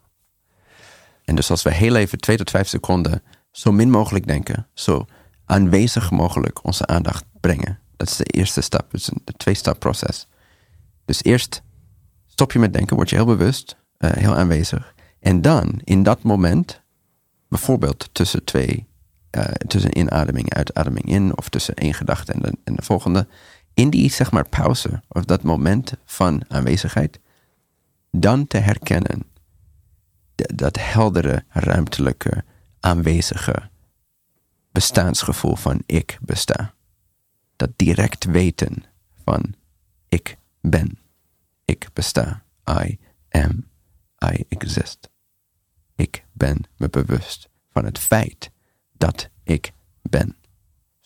En 1.23 1.35
dus 1.35 1.49
als 1.49 1.63
we 1.63 1.73
heel 1.73 1.95
even 1.95 2.17
twee 2.17 2.37
tot 2.37 2.49
vijf 2.49 2.67
seconden 2.67 3.23
zo 3.51 3.71
min 3.71 3.89
mogelijk 3.89 4.27
denken, 4.27 4.67
zo 4.73 5.05
aanwezig 5.45 6.11
mogelijk 6.11 6.63
onze 6.63 6.85
aandacht 6.85 7.25
brengen, 7.39 7.79
dat 7.97 8.09
is 8.09 8.15
de 8.15 8.23
eerste 8.23 8.61
stap, 8.61 8.91
het 8.91 9.01
is 9.01 9.07
een 9.07 9.21
twee-stap 9.37 9.79
proces. 9.79 10.27
Dus 11.05 11.23
eerst 11.23 11.61
stop 12.27 12.51
je 12.51 12.59
met 12.59 12.73
denken, 12.73 12.95
word 12.95 13.09
je 13.09 13.15
heel 13.15 13.25
bewust, 13.25 13.77
eh, 13.97 14.11
heel 14.11 14.35
aanwezig. 14.35 14.93
En 15.19 15.41
dan, 15.41 15.81
in 15.83 16.03
dat 16.03 16.23
moment, 16.23 16.81
bijvoorbeeld 17.47 18.09
tussen 18.11 18.43
twee, 18.43 18.87
eh, 19.29 19.43
tussen 19.43 19.97
inademing 19.97 20.49
en 20.49 20.57
uitademing 20.57 21.05
in, 21.05 21.37
of 21.37 21.49
tussen 21.49 21.75
één 21.75 21.93
gedachte 21.93 22.31
en 22.31 22.39
de, 22.39 22.57
en 22.63 22.75
de 22.75 22.81
volgende, 22.81 23.27
in 23.73 23.89
die 23.89 24.11
zeg 24.11 24.31
maar 24.31 24.49
pauze, 24.49 25.01
of 25.07 25.25
dat 25.25 25.43
moment 25.43 25.93
van 26.05 26.43
aanwezigheid, 26.47 27.19
dan 28.11 28.47
te 28.47 28.57
herkennen 28.57 29.29
dat 30.35 30.77
heldere, 30.79 31.43
ruimtelijke, 31.49 32.43
aanwezige 32.79 33.69
bestaansgevoel 34.71 35.55
van 35.55 35.83
ik 35.85 36.17
besta. 36.21 36.73
Dat 37.55 37.69
direct 37.75 38.25
weten 38.25 38.83
van 39.23 39.55
ik 40.09 40.37
ben, 40.61 40.99
ik 41.65 41.89
besta, 41.93 42.43
I 42.69 42.99
am, 43.29 43.67
I 44.33 44.43
exist. 44.49 45.09
Ik 45.95 46.25
ben 46.31 46.63
me 46.77 46.89
bewust 46.89 47.49
van 47.69 47.85
het 47.85 47.99
feit 47.99 48.51
dat 48.97 49.29
ik 49.43 49.71
ben. 50.01 50.35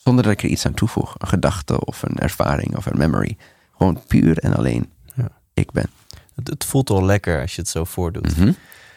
Zonder 0.06 0.23
dat 0.23 0.34
ik 0.34 0.44
er 0.44 0.49
iets 0.49 0.65
aan 0.65 0.73
toevoeg, 0.73 1.15
een 1.18 1.27
gedachte 1.27 1.86
of 1.86 2.03
een 2.03 2.18
ervaring 2.18 2.77
of 2.77 2.86
een 2.86 2.98
memory. 2.98 3.38
Gewoon 3.77 4.02
puur 4.07 4.38
en 4.38 4.56
alleen 4.56 4.91
Ja. 5.15 5.27
ik 5.53 5.72
ben. 5.72 5.90
Het, 6.36 6.48
het 6.48 6.65
voelt 6.65 6.90
al 6.90 7.06
lekker 7.06 7.41
als 7.41 7.56
je 7.56 7.61
het 7.61 7.69
zo 7.69 7.84
voordoet. 7.84 8.38
Mhm. 8.38 8.52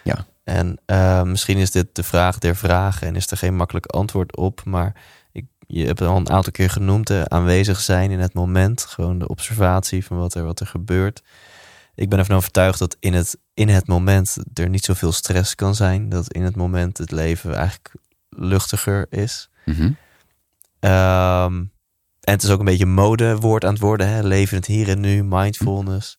Ja. 0.04 0.26
En 0.44 0.78
eh, 0.86 1.22
misschien 1.22 1.56
is 1.58 1.70
dit 1.70 1.86
de 1.92 2.02
vraag 2.02 2.38
der 2.38 2.56
vragen 2.56 3.06
en 3.06 3.16
is 3.16 3.30
er 3.30 3.36
geen 3.36 3.56
makkelijk 3.56 3.86
antwoord 3.86 4.36
op. 4.36 4.64
Maar 4.64 4.94
ik, 5.32 5.44
je 5.66 5.86
hebt 5.86 5.98
het 5.98 6.08
al 6.08 6.16
een 6.16 6.30
aantal 6.30 6.52
keer 6.52 6.70
genoemd, 6.70 7.30
aanwezig 7.30 7.80
zijn 7.80 8.10
in 8.10 8.20
het 8.20 8.34
moment. 8.34 8.84
Gewoon 8.84 9.18
de 9.18 9.28
observatie 9.28 10.04
van 10.04 10.18
wat 10.18 10.34
er, 10.34 10.44
wat 10.44 10.60
er 10.60 10.66
gebeurt. 10.66 11.22
Ik 11.94 12.08
ben 12.08 12.18
ervan 12.18 12.36
overtuigd 12.36 12.78
dat 12.78 12.96
in 13.00 13.14
het, 13.14 13.38
in 13.54 13.68
het 13.68 13.86
moment 13.86 14.36
er 14.54 14.68
niet 14.68 14.84
zoveel 14.84 15.12
stress 15.12 15.54
kan 15.54 15.74
zijn. 15.74 16.08
Dat 16.08 16.32
in 16.32 16.42
het 16.42 16.56
moment 16.56 16.98
het 16.98 17.10
leven 17.10 17.54
eigenlijk 17.54 17.94
luchtiger 18.28 19.06
is. 19.10 19.48
Mhm. 19.64 19.90
Ehm, 20.80 21.54
en 22.20 22.32
het 22.34 22.42
is 22.42 22.50
ook 22.50 22.58
een 22.58 22.64
beetje 22.64 22.86
modewoord 22.86 23.64
aan 23.64 23.72
het 23.72 23.82
worden. 23.82 24.08
Hè? 24.08 24.44
Het 24.46 24.66
hier 24.66 24.88
en 24.88 25.00
nu, 25.00 25.24
mindfulness. 25.24 26.18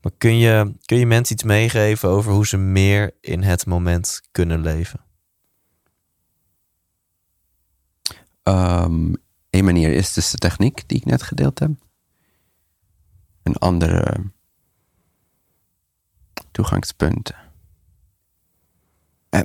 Maar 0.00 0.12
kun 0.18 0.38
je, 0.38 0.74
kun 0.84 0.98
je 0.98 1.06
mensen 1.06 1.34
iets 1.34 1.44
meegeven 1.44 2.08
over 2.08 2.32
hoe 2.32 2.46
ze 2.46 2.56
meer 2.56 3.14
in 3.20 3.42
het 3.42 3.66
moment 3.66 4.20
kunnen 4.30 4.60
leven? 4.60 5.00
Ehm 8.42 9.12
een 9.50 9.64
manier 9.64 9.92
is 9.92 10.12
dus 10.12 10.30
de 10.30 10.38
techniek 10.38 10.82
die 10.86 10.98
ik 10.98 11.04
net 11.04 11.22
gedeeld 11.22 11.58
heb. 11.58 11.70
Een 13.42 13.56
andere 13.56 14.24
toegangspunt. 16.50 17.32
Eh, 19.28 19.40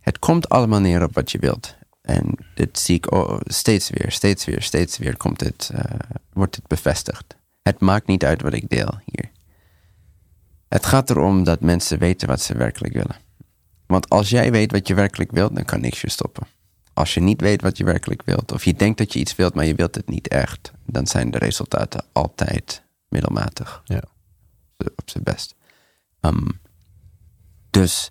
Het 0.00 0.18
komt 0.18 0.48
allemaal 0.48 0.80
neer 0.80 1.02
op 1.02 1.14
wat 1.14 1.30
je 1.30 1.38
wilt. 1.38 1.76
En 2.08 2.34
dit 2.54 2.78
zie 2.78 2.96
ik 2.96 3.12
oh, 3.12 3.40
steeds 3.44 3.90
weer, 3.90 4.12
steeds 4.12 4.44
weer, 4.44 4.62
steeds 4.62 4.98
weer 4.98 5.16
komt 5.16 5.38
dit, 5.38 5.70
eh, 5.74 5.98
wordt 6.32 6.54
dit 6.54 6.66
bevestigd. 6.66 7.36
Het 7.62 7.80
maakt 7.80 8.06
niet 8.06 8.24
uit 8.24 8.42
wat 8.42 8.52
ik 8.52 8.68
deel 8.68 9.00
hier. 9.04 9.30
Het 10.68 10.86
gaat 10.86 11.10
erom 11.10 11.44
dat 11.44 11.60
mensen 11.60 11.98
weten 11.98 12.28
wat 12.28 12.40
ze 12.40 12.56
werkelijk 12.56 12.94
willen. 12.94 13.16
Want 13.86 14.08
als 14.08 14.28
jij 14.28 14.50
weet 14.50 14.72
wat 14.72 14.88
je 14.88 14.94
werkelijk 14.94 15.30
wilt, 15.30 15.54
dan 15.54 15.64
kan 15.64 15.80
niks 15.80 16.00
je 16.00 16.10
stoppen. 16.10 16.46
Als 16.92 17.14
je 17.14 17.20
niet 17.20 17.40
weet 17.40 17.62
wat 17.62 17.76
je 17.76 17.84
werkelijk 17.84 18.22
wilt, 18.24 18.52
of 18.52 18.64
je 18.64 18.74
denkt 18.74 18.98
dat 18.98 19.12
je 19.12 19.18
iets 19.18 19.36
wilt, 19.36 19.54
maar 19.54 19.64
je 19.64 19.74
wilt 19.74 19.94
het 19.94 20.08
niet 20.08 20.28
echt, 20.28 20.72
dan 20.86 21.06
zijn 21.06 21.30
de 21.30 21.38
resultaten 21.38 22.04
altijd 22.12 22.82
middelmatig. 23.08 23.82
Ja. 23.84 24.02
Op 24.76 25.10
zijn 25.10 25.24
best. 25.24 25.54
Ehm, 26.20 26.48
dus 27.70 28.10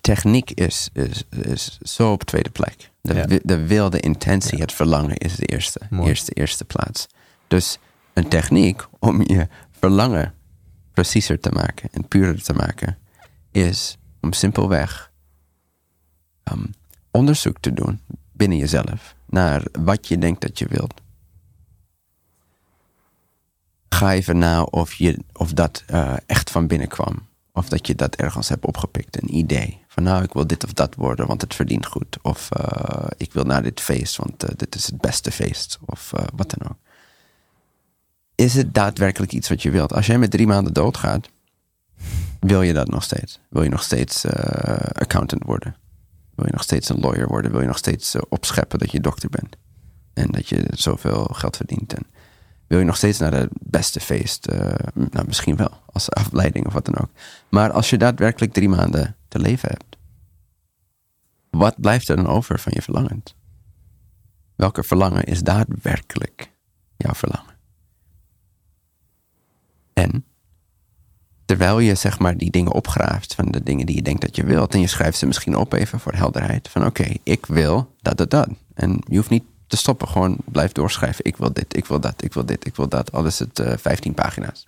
techniek 0.00 0.50
is, 0.50 0.88
is, 0.92 1.24
is 1.30 1.78
zo 1.82 2.12
op 2.12 2.22
tweede 2.22 2.50
plek. 2.50 2.90
De, 3.00 3.14
Ja. 3.14 3.38
de 3.42 3.66
wilde 3.66 4.00
intentie, 4.00 4.58
het 4.60 4.72
verlangen 4.72 5.16
is 5.16 5.36
de 5.36 5.46
eerste, 5.46 5.80
Mooi. 5.90 6.08
eerste, 6.08 6.32
eerste 6.32 6.64
plaats. 6.64 7.06
Dus 7.48 7.78
een 8.12 8.28
techniek 8.28 8.86
om 8.98 9.20
je 9.26 9.48
verlangen 9.70 10.34
preciezer 10.92 11.40
te 11.40 11.50
maken 11.50 11.88
en 11.92 12.08
purer 12.08 12.42
te 12.42 12.52
maken, 12.52 12.98
is 13.50 13.96
om 14.20 14.32
simpelweg 14.32 15.10
ehm, 16.44 16.64
onderzoek 17.10 17.56
te 17.60 17.72
doen 17.72 18.00
binnen 18.32 18.58
jezelf 18.58 19.14
naar 19.26 19.62
wat 19.72 20.08
je 20.08 20.18
denkt 20.18 20.40
dat 20.40 20.58
je 20.58 20.66
wilt. 20.68 21.00
Ga 23.88 24.12
even 24.12 24.38
na 24.38 24.62
of, 24.62 24.92
je, 24.94 25.18
of 25.32 25.52
dat 25.52 25.82
eh, 25.86 26.16
echt 26.26 26.50
van 26.50 26.66
binnen 26.66 26.88
kwam. 26.88 27.26
Of 27.56 27.68
dat 27.68 27.86
je 27.86 27.94
dat 27.94 28.14
ergens 28.14 28.48
hebt 28.48 28.64
opgepikt, 28.64 29.22
een 29.22 29.36
idee. 29.36 29.84
Van 29.88 30.02
nou, 30.02 30.22
ik 30.22 30.32
wil 30.32 30.46
dit 30.46 30.64
of 30.64 30.72
dat 30.72 30.94
worden, 30.94 31.26
want 31.26 31.40
het 31.40 31.54
verdient 31.54 31.86
goed. 31.86 32.18
Of 32.22 32.50
eh, 32.50 33.06
ik 33.16 33.32
wil 33.32 33.44
naar 33.44 33.62
dit 33.62 33.80
feest, 33.80 34.16
want 34.16 34.42
eh, 34.42 34.50
dit 34.56 34.74
is 34.74 34.86
het 34.86 35.00
beste 35.00 35.30
feest. 35.30 35.78
Of 35.84 36.12
eh, 36.12 36.24
wat 36.34 36.50
dan 36.50 36.68
ook. 36.70 36.76
Is 38.34 38.54
het 38.54 38.74
daadwerkelijk 38.74 39.32
iets 39.32 39.48
wat 39.48 39.62
je 39.62 39.70
wilt? 39.70 39.92
Als 39.92 40.06
jij 40.06 40.18
met 40.18 40.30
drie 40.30 40.46
maanden 40.46 40.72
doodgaat, 40.72 41.28
wil 42.40 42.62
je 42.62 42.72
dat 42.72 42.88
nog 42.88 43.02
steeds? 43.02 43.40
Wil 43.48 43.62
je 43.62 43.68
nog 43.68 43.82
steeds 43.82 44.26
accountant 44.92 45.44
worden? 45.44 45.76
Wil 46.34 46.46
je 46.46 46.52
nog 46.52 46.62
steeds 46.62 46.88
een 46.88 47.00
lawyer 47.00 47.28
worden? 47.28 47.50
Wil 47.50 47.60
je 47.60 47.66
nog 47.66 47.78
steeds 47.78 48.16
opscheppen 48.28 48.78
dat 48.78 48.90
je 48.90 49.00
dokter 49.00 49.30
bent? 49.30 49.56
En 50.12 50.30
dat 50.30 50.48
je 50.48 50.66
zoveel 50.70 51.24
geld 51.24 51.56
verdient? 51.56 51.94
En 51.94 52.06
wil 52.74 52.82
je 52.82 52.88
nog 52.88 52.98
steeds 52.98 53.18
naar 53.18 53.34
het 53.34 53.50
beste 53.60 54.00
feest? 54.00 54.46
Eh, 54.46 54.74
nou, 54.94 55.26
misschien 55.26 55.56
wel, 55.56 55.70
als 55.86 56.10
afleiding 56.10 56.66
of 56.66 56.72
wat 56.72 56.84
dan 56.84 56.98
ook. 56.98 57.10
Maar 57.48 57.72
als 57.72 57.90
je 57.90 57.98
daadwerkelijk 57.98 58.52
drie 58.52 58.68
maanden 58.68 59.16
te 59.28 59.38
leven 59.38 59.68
hebt, 59.68 59.96
wat 61.50 61.80
blijft 61.80 62.08
er 62.08 62.16
dan 62.16 62.26
over 62.26 62.58
van 62.58 62.72
je 62.74 62.82
verlangen? 62.82 63.22
Welke 64.56 64.82
verlangen 64.82 65.24
is 65.24 65.42
daadwerkelijk 65.42 66.50
jouw 66.96 67.14
verlangen? 67.14 67.54
En 69.92 70.24
terwijl 71.44 71.78
je 71.78 71.94
zeg 71.94 72.18
maar 72.18 72.36
die 72.36 72.50
dingen 72.50 72.72
opgraaft 72.72 73.34
van 73.34 73.50
de 73.50 73.62
dingen 73.62 73.86
die 73.86 73.96
je 73.96 74.02
denkt 74.02 74.20
dat 74.20 74.36
je 74.36 74.44
wilt, 74.44 74.74
en 74.74 74.80
je 74.80 74.86
schrijft 74.86 75.18
ze 75.18 75.26
misschien 75.26 75.56
op 75.56 75.72
even 75.72 76.00
voor 76.00 76.14
helderheid, 76.14 76.68
van 76.68 76.86
oké, 76.86 77.12
ik 77.22 77.46
wil 77.46 77.94
dat, 78.00 78.16
dat, 78.16 78.30
dat. 78.30 78.48
En 78.74 79.02
je 79.08 79.16
hoeft 79.16 79.30
niet 79.30 79.44
te 79.66 79.76
stoppen, 79.76 80.08
gewoon 80.08 80.36
blijf 80.44 80.72
doorschrijven. 80.72 81.24
Ik 81.24 81.36
wil 81.36 81.52
dit, 81.52 81.76
ik 81.76 81.86
wil 81.86 82.00
dat, 82.00 82.22
ik 82.22 82.32
wil 82.32 82.46
dit, 82.46 82.66
ik 82.66 82.76
wil 82.76 82.88
dat. 82.88 83.12
Al 83.12 83.26
is 83.26 83.38
het 83.38 83.58
eh 83.58 83.76
15 83.76 84.14
pagina's. 84.14 84.66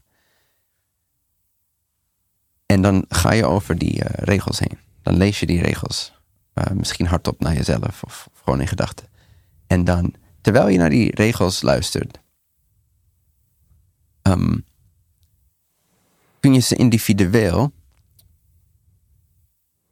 En 2.67 2.83
dan 2.83 3.05
ga 3.09 3.33
je 3.33 3.47
over 3.47 3.79
die 3.79 4.05
eh, 4.05 4.25
regels 4.25 4.59
heen. 4.59 4.79
Dan 5.03 5.17
lees 5.17 5.41
je 5.41 5.47
die 5.47 5.63
regels. 5.63 6.13
Uh, 6.55 6.65
misschien 6.71 7.07
hardop 7.07 7.41
naar 7.41 7.55
jezelf 7.55 8.03
of, 8.03 8.29
gewoon 8.43 8.61
in 8.61 8.69
gedachten. 8.69 9.07
En 9.67 9.85
dan, 9.85 10.15
terwijl 10.41 10.69
je 10.69 10.79
naar 10.79 10.91
die 10.91 11.15
regels 11.15 11.63
luistert, 11.63 12.19
um, 14.23 14.65
kun 16.41 16.55
je 16.55 16.61
ze 16.61 16.77
individueel 16.77 17.73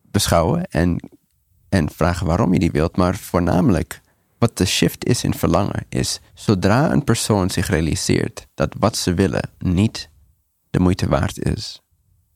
beschouwen 0.03 0.65
en, 0.65 1.11
en 1.69 1.91
vragen 1.91 2.27
waarom 2.27 2.53
je 2.53 2.59
die 2.59 2.71
wilt. 2.71 2.97
Maar 2.97 3.17
voornamelijk, 3.17 4.01
wat 4.39 4.57
de 4.57 4.65
shift 4.65 5.05
is 5.05 5.25
in 5.25 5.35
verlangen, 5.35 5.87
is 5.89 6.21
zodra 6.35 6.93
een 6.93 7.05
persoon 7.05 7.51
zich 7.51 7.67
realiseert 7.69 8.47
dat 8.55 8.75
wat 8.79 8.97
ze 8.97 9.15
willen 9.15 9.51
niet 9.59 10.09
de 10.71 10.81
moeite 10.81 11.09
waard 11.09 11.45
is, 11.45 11.83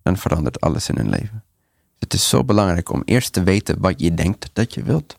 dan 0.03 0.17
verandert 0.17 0.61
alles 0.61 0.89
in 0.89 0.97
hun 0.97 1.09
leven. 1.09 1.45
Het 1.99 2.15
is 2.15 2.29
zo 2.29 2.45
belangrijk 2.45 2.93
om 2.93 3.03
eerst 3.05 3.33
te 3.33 3.43
weten 3.43 3.81
wat 3.81 4.01
je 4.01 4.15
denkt 4.15 4.51
dat 4.53 4.75
je 4.75 4.83
wilt. 4.83 5.19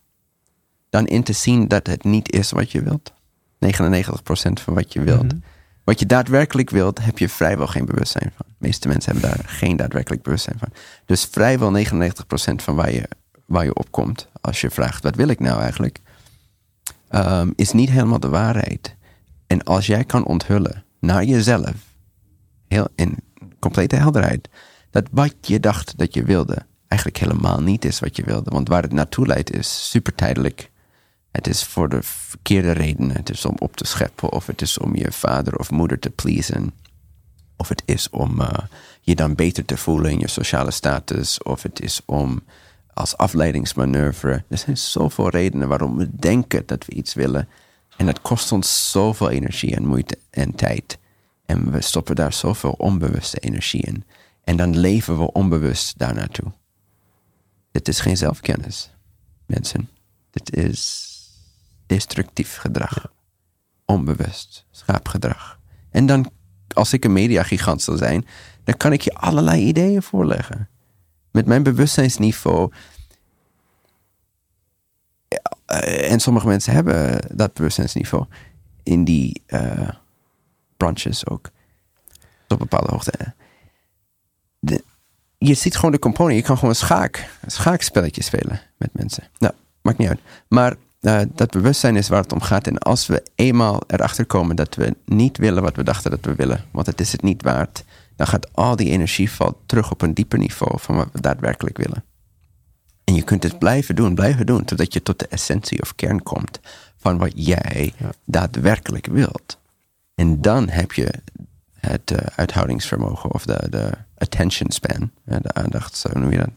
Dan 0.90 1.06
in 1.06 1.24
te 1.24 1.34
zien 1.34 1.68
dat 1.68 1.88
het 1.88 2.04
niet 2.04 2.32
is 2.32 2.52
wat 2.52 2.72
je 2.72 2.82
wilt. 2.82 3.14
99% 3.60 4.62
van 4.64 4.74
wat 4.74 4.94
je 4.94 5.02
wilt. 5.02 5.24
Mhm. 5.24 5.38
Wat 5.84 6.00
je 6.00 6.06
daadwerkelijk 6.06 6.70
wilt, 6.70 7.00
heb 7.04 7.18
je 7.18 7.30
vrijwel 7.30 7.68
geen 7.68 7.86
bewustzijn 7.86 8.32
van. 8.36 8.46
De 8.48 8.56
meeste 8.58 8.88
mensen 8.88 9.12
hebben 9.12 9.30
daar 9.30 9.44
geen 9.46 9.78
daadwerkelijk 9.78 10.22
bewustzijn 10.22 10.60
van. 10.60 10.68
Dus 11.06 11.28
vrijwel 11.32 11.72
99% 11.72 11.84
van 12.56 12.76
waar 12.76 12.92
je, 12.92 13.10
waar 13.46 13.64
je 13.64 13.74
op 13.74 13.92
komt, 13.92 14.28
als 14.42 14.62
je 14.62 14.70
vraagt: 14.70 15.04
wat 15.04 15.16
wil 15.16 15.28
ik 15.28 15.40
nou 15.40 15.62
eigenlijk? 15.62 16.00
Um, 17.12 17.54
is 17.56 17.72
niet 17.72 17.90
helemaal 17.90 18.20
de 18.20 18.30
waarheid. 18.30 18.96
En 19.48 19.64
als 19.64 19.86
jij 19.86 20.04
kan 20.04 20.26
onthullen 20.26 20.84
naar 21.00 21.24
jezelf, 21.24 21.74
heel 22.68 22.88
in 22.96 23.18
complete 23.60 23.96
helderheid, 23.96 24.50
dat 24.92 25.08
wat 25.12 25.36
je 25.42 25.60
dacht 25.60 25.98
dat 25.98 26.14
je 26.14 26.24
wilde, 26.24 26.66
eigenlijk 26.88 27.20
helemaal 27.24 27.62
niet 27.62 27.86
is 27.86 28.00
wat 28.00 28.16
je 28.16 28.24
wilde. 28.24 28.50
Want 28.50 28.68
waar 28.68 28.82
het 28.82 28.94
naartoe 28.94 29.28
leidt 29.28 29.54
is 29.54 29.90
super 29.90 30.16
tijdelijk. 30.16 30.72
Het 31.32 31.48
is 31.48 31.64
voor 31.64 31.90
de 31.90 32.00
verkeerde 32.02 32.72
redenen. 32.72 33.16
Het 33.16 33.30
is 33.30 33.46
om 33.46 33.56
op 33.58 33.76
te 33.76 33.86
scheppen, 33.86 34.32
of 34.32 34.46
het 34.46 34.62
is 34.62 34.78
om 34.78 34.96
je 34.96 35.12
vader 35.12 35.58
of 35.58 35.72
moeder 35.72 36.00
te 36.00 36.10
pleasen. 36.10 36.74
Of 37.58 37.70
het 37.70 37.84
is 37.86 38.10
om 38.10 38.42
uh, 38.42 38.50
je 39.02 39.16
dan 39.16 39.36
beter 39.36 39.66
te 39.66 39.78
voelen 39.78 40.12
in 40.12 40.20
je 40.20 40.28
sociale 40.28 40.72
status. 40.72 41.44
Of 41.44 41.64
het 41.64 41.82
is 41.82 42.02
om 42.06 42.42
als 43.00 43.18
afleidingsmanoeuvre. 43.18 44.44
Er 44.48 44.58
zijn 44.58 44.78
zoveel 44.78 45.30
redenen 45.30 45.68
waarom 45.68 45.98
we 45.98 46.10
denken 46.16 46.64
dat 46.66 46.86
we 46.86 46.94
iets 46.94 47.14
willen. 47.14 47.48
En 47.98 48.06
dat 48.06 48.22
kost 48.22 48.52
ons 48.52 48.92
zoveel 48.92 49.30
energie 49.30 49.76
en 49.76 49.86
moeite 49.86 50.18
en 50.30 50.56
tijd. 50.56 50.98
En 51.46 51.72
we 51.72 51.82
stoppen 51.82 52.16
daar 52.16 52.34
zoveel 52.34 52.72
onbewuste 52.72 53.40
energie 53.40 53.82
in. 53.82 54.04
En 54.44 54.58
dan 54.58 54.78
leven 54.78 55.18
we 55.18 55.32
onbewust 55.32 55.98
daar 55.98 56.14
naartoe. 56.14 56.52
Dit 57.72 57.88
is 57.88 58.00
geen 58.00 58.18
zelfkennis, 58.18 58.92
mensen. 59.46 59.90
Dit 60.32 60.56
is 60.56 61.08
destructief 61.86 62.58
gedrag. 62.58 63.12
Onbewust 63.86 64.66
schaapgedrag. 64.72 65.60
En 65.92 66.06
dan, 66.06 66.32
als 66.74 66.94
ik 66.94 67.06
een 67.06 67.14
mediagigant 67.14 67.82
zou 67.82 67.98
zijn, 67.98 68.28
dan 68.64 68.78
kan 68.78 68.94
ik 68.94 69.02
je 69.02 69.14
allerlei 69.14 69.62
ideeën 69.62 70.04
voorleggen. 70.04 70.69
Met 71.32 71.46
mijn 71.46 71.64
bewustzijnsniveau. 71.64 72.72
Eh, 75.66 76.12
en 76.12 76.20
sommige 76.20 76.48
mensen 76.48 76.74
hebben 76.74 77.22
dat 77.38 77.54
bewustzijnsniveau 77.54 78.26
in 78.84 79.04
die 79.04 79.42
uh, 79.48 79.90
branches 80.78 81.28
ook. 81.28 81.50
Tot 82.48 82.58
bepaalde 82.58 82.92
hoogte. 82.92 83.34
Je 85.38 85.54
ziet 85.54 85.76
gewoon 85.76 85.92
de 85.92 86.00
component. 86.00 86.36
Je 86.36 86.44
kan 86.44 86.56
gewoon 86.56 86.70
een 86.70 86.76
schaak, 86.76 87.30
schaakspelletje 87.46 88.24
spelen 88.24 88.62
met 88.78 88.90
mensen. 88.94 89.24
Nou, 89.38 89.54
maakt 89.82 89.98
niet 89.98 90.08
uit. 90.08 90.20
Maar 90.48 90.76
uh, 91.02 91.22
dat 91.28 91.52
bewustzijn 91.52 91.96
is 91.96 92.08
waar 92.08 92.22
het 92.22 92.34
om 92.34 92.42
gaat. 92.42 92.68
En 92.68 92.78
als 92.78 93.08
we 93.08 93.24
eenmaal 93.36 93.82
erachter 93.88 94.26
komen 94.26 94.56
dat 94.56 94.76
we 94.76 94.96
niet 95.06 95.38
willen 95.38 95.64
wat 95.64 95.76
we 95.76 95.84
dachten 95.84 96.12
dat 96.12 96.26
we 96.26 96.36
willen, 96.36 96.66
want 96.72 96.86
het 96.86 97.02
is 97.02 97.12
het 97.12 97.22
niet 97.22 97.44
waard, 97.44 97.84
dan 98.20 98.28
gaat 98.28 98.54
al 98.54 98.76
die 98.76 98.90
energie 98.90 99.32
valt 99.32 99.58
terug 99.66 99.92
op 99.92 100.02
een 100.02 100.14
dieper 100.14 100.40
niveau 100.40 100.80
van 100.80 100.96
wat 100.96 101.10
we 101.12 101.22
daadwerkelijk 101.22 101.78
willen. 101.78 102.04
En 103.04 103.16
je 103.16 103.24
kunt 103.24 103.44
het 103.44 103.60
blijven 103.60 103.96
doen, 103.96 104.16
blijven 104.16 104.46
doen, 104.46 104.66
totdat 104.66 104.94
je 104.94 105.04
tot 105.04 105.20
de 105.20 105.28
essentie 105.28 105.82
of 105.82 105.96
kern 105.96 106.24
komt 106.24 106.60
van 106.98 107.18
wat 107.18 107.32
jij 107.36 107.94
daadwerkelijk 108.26 109.06
wilt. 109.06 109.58
En 110.16 110.42
dan 110.42 110.70
heb 110.70 110.92
je 110.92 111.14
het 111.74 112.12
uh, 112.12 112.18
uithoudingsvermogen 112.36 113.32
of 113.32 113.46
de, 113.46 113.68
de 113.70 113.92
attention 114.18 114.72
span, 114.72 115.12
de 115.24 115.54
aandacht, 115.54 115.98
zo 115.98 116.10
noem 116.14 116.32
je 116.32 116.38
dat. 116.38 116.52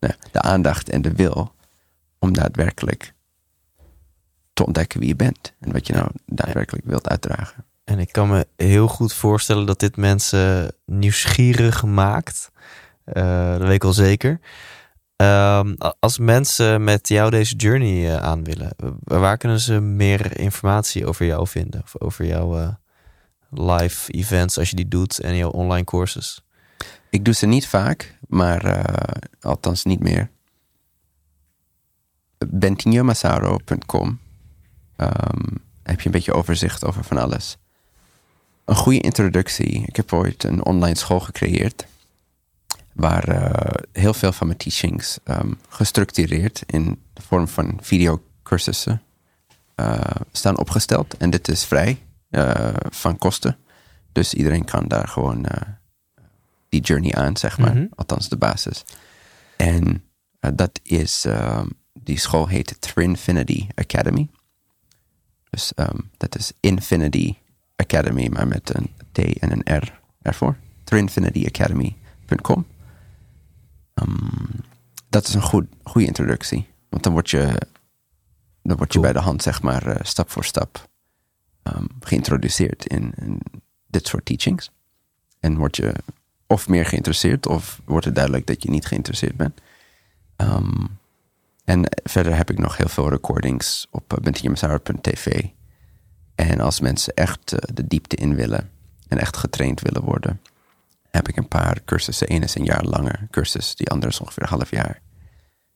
Nee, 0.00 0.12
de 0.32 0.40
aandacht 0.40 0.88
en 0.88 1.02
de 1.02 1.12
wil 1.12 1.54
om 2.18 2.32
daadwerkelijk 2.32 3.12
te 4.52 4.66
ontdekken 4.66 5.00
wie 5.00 5.08
je 5.08 5.16
bent 5.16 5.52
en 5.60 5.72
wat 5.72 5.86
je 5.86 5.92
nou 5.92 6.10
daadwerkelijk 6.26 6.86
wilt 6.86 7.08
uitdragen. 7.08 7.64
En 7.88 7.98
ik 7.98 8.12
kan 8.12 8.28
me 8.28 8.46
heel 8.56 8.88
goed 8.88 9.12
voorstellen 9.12 9.66
dat 9.66 9.80
dit 9.80 9.96
mensen 9.96 10.72
nieuwsgierig 10.84 11.84
maakt. 11.84 12.50
Uh, 13.04 13.52
dat 13.52 13.60
weet 13.60 13.74
ik 13.74 13.82
wel 13.82 13.92
zeker. 13.92 14.40
Um, 15.16 15.76
als 16.00 16.18
mensen 16.18 16.84
met 16.84 17.08
jou 17.08 17.30
deze 17.30 17.56
journey 17.56 18.04
uh, 18.04 18.16
aan 18.16 18.44
willen, 18.44 18.72
waar 19.04 19.36
kunnen 19.36 19.60
ze 19.60 19.80
meer 19.80 20.38
informatie 20.38 21.06
over 21.06 21.26
jou 21.26 21.46
vinden? 21.46 21.82
Of 21.82 22.00
over 22.00 22.24
jouw 22.24 22.58
uh, 22.58 22.68
live 23.50 24.12
events 24.12 24.58
als 24.58 24.70
je 24.70 24.76
die 24.76 24.88
doet 24.88 25.18
en 25.18 25.36
jouw 25.36 25.50
online 25.50 25.84
courses? 25.84 26.44
Ik 27.10 27.24
doe 27.24 27.34
ze 27.34 27.46
niet 27.46 27.66
vaak, 27.66 28.18
maar 28.26 28.84
althans 29.40 29.84
niet 29.84 30.00
meer. 30.00 30.30
bentinhomassaro.com 32.46 34.20
um, 34.96 35.62
heb 35.82 36.00
je 36.00 36.06
een 36.06 36.12
beetje 36.12 36.34
overzicht 36.34 36.84
over 36.84 37.04
van 37.04 37.18
alles. 37.18 37.58
Een 38.68 38.76
goede 38.76 39.00
introductie. 39.00 39.82
Ik 39.86 39.96
heb 39.96 40.12
ooit 40.12 40.44
een 40.44 40.64
online 40.64 40.96
school 40.96 41.20
gecreëerd. 41.20 41.86
Waar 42.92 43.28
uh, 43.28 43.74
heel 43.92 44.14
veel 44.14 44.32
van 44.32 44.46
mijn 44.46 44.58
teachings 44.58 45.18
um, 45.24 45.58
gestructureerd 45.68 46.62
in 46.66 47.02
de 47.12 47.22
vorm 47.22 47.48
van 47.48 47.78
videocursussen 47.82 49.02
uh, 49.76 50.00
staan 50.32 50.58
opgesteld. 50.58 51.16
En 51.16 51.30
dit 51.30 51.48
is 51.48 51.64
vrij 51.64 52.02
uh, 52.30 52.68
van 52.90 53.18
kosten. 53.18 53.56
Dus 54.12 54.34
iedereen 54.34 54.64
kan 54.64 54.88
daar 54.88 55.08
gewoon 55.08 55.46
die 56.68 56.80
journey 56.80 57.14
aan, 57.14 57.36
zeg 57.36 57.58
maar. 57.58 57.70
Mm 57.70 57.76
-hmm. 57.76 57.88
Althans, 57.94 58.28
de 58.28 58.36
basis. 58.36 58.84
En 59.56 60.04
dat 60.54 60.80
is, 60.82 61.26
die 61.92 62.18
school 62.18 62.46
heet 62.46 62.80
Trinfinity 62.80 63.66
Academy. 63.74 64.28
Dus 65.50 65.72
um, 65.76 66.10
dat 66.16 66.36
is 66.36 66.52
Infinity 66.60 67.34
Academy, 67.82 68.28
maar 68.28 68.48
met 68.48 68.76
een 68.76 68.90
T 69.12 69.18
en 69.38 69.52
een 69.52 69.76
R 69.78 70.00
ervoor. 70.22 70.56
Trinfinityacademy.com. 70.84 72.66
Um, 73.94 74.16
ehm, 74.16 74.60
dat 75.08 75.28
is 75.28 75.34
een 75.34 75.42
goed, 75.42 75.66
goede 75.82 76.06
introductie. 76.06 76.66
Want 76.88 77.02
dan 77.02 77.12
word 77.12 77.30
je, 77.30 77.60
dan 78.62 78.76
word 78.76 78.92
je 78.92 79.00
bij 79.00 79.12
de 79.12 79.18
hand, 79.18 79.42
zeg 79.42 79.62
maar, 79.62 79.86
uh, 79.86 79.94
stap 80.02 80.30
voor 80.30 80.44
stap 80.44 80.88
um, 81.62 81.86
geïntroduceerd 82.00 82.86
in, 82.86 83.12
in, 83.16 83.40
dit 83.86 84.06
soort 84.06 84.24
teachings. 84.24 84.70
En 85.40 85.56
word 85.56 85.76
je 85.76 85.94
of 86.46 86.68
meer 86.68 86.86
geïnteresseerd, 86.86 87.46
of 87.46 87.80
wordt 87.84 88.04
het 88.04 88.14
duidelijk 88.14 88.46
dat 88.46 88.62
je 88.62 88.70
niet 88.70 88.86
geïnteresseerd 88.86 89.36
bent. 89.36 89.60
Um, 90.36 90.98
en 91.64 91.82
verder 92.02 92.36
heb 92.36 92.50
ik 92.50 92.58
nog 92.58 92.76
heel 92.76 92.88
veel 92.88 93.08
recordings 93.08 93.86
op 93.90 94.12
uh, 94.12 94.32
En 96.38 96.60
als 96.60 96.80
mensen 96.80 97.14
echt 97.14 97.52
uh, 97.52 97.58
de 97.74 97.86
diepte 97.86 98.16
in 98.16 98.34
willen 98.34 98.70
en 99.08 99.18
echt 99.18 99.36
getraind 99.36 99.80
willen 99.80 100.02
worden, 100.02 100.40
heb 101.10 101.28
ik 101.28 101.36
een 101.36 101.48
paar 101.48 101.80
cursussen. 101.84 102.32
Eén 102.32 102.42
is 102.42 102.54
een 102.54 102.64
jaar 102.64 102.84
langer 102.84 103.26
cursus, 103.30 103.74
die 103.74 103.90
andere 103.90 104.12
is 104.12 104.20
ongeveer 104.20 104.42
een 104.42 104.48
half 104.48 104.70
jaar. 104.70 105.00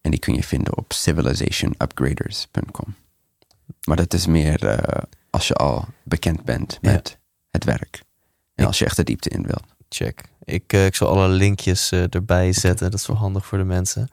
En 0.00 0.10
die 0.10 0.20
kun 0.20 0.34
je 0.34 0.42
vinden 0.42 0.76
op 0.76 0.92
civilizationupgraders.com. 0.92 2.94
Maar 3.84 3.96
dat 3.96 4.14
is 4.14 4.26
meer 4.26 4.64
uh, 4.64 4.78
als 5.30 5.48
je 5.48 5.54
al 5.54 5.86
bekend 6.02 6.44
bent 6.44 6.78
met 6.80 7.08
ja. 7.08 7.16
het 7.50 7.64
werk. 7.64 8.02
En 8.54 8.66
als 8.66 8.78
je 8.78 8.84
echt 8.84 8.96
de 8.96 9.04
diepte 9.04 9.28
in 9.28 9.42
wilt. 9.42 9.64
Check. 9.88 10.22
Ik, 10.44 10.72
uh, 10.72 10.86
ik 10.86 10.94
zal 10.94 11.08
alle 11.08 11.28
linkjes 11.28 11.92
uh, 11.92 12.14
erbij 12.14 12.52
zetten. 12.52 12.90
Dat 12.90 13.00
is 13.00 13.06
wel 13.06 13.16
handig 13.16 13.46
voor 13.46 13.58
de 13.58 13.64
mensen. 13.64 14.08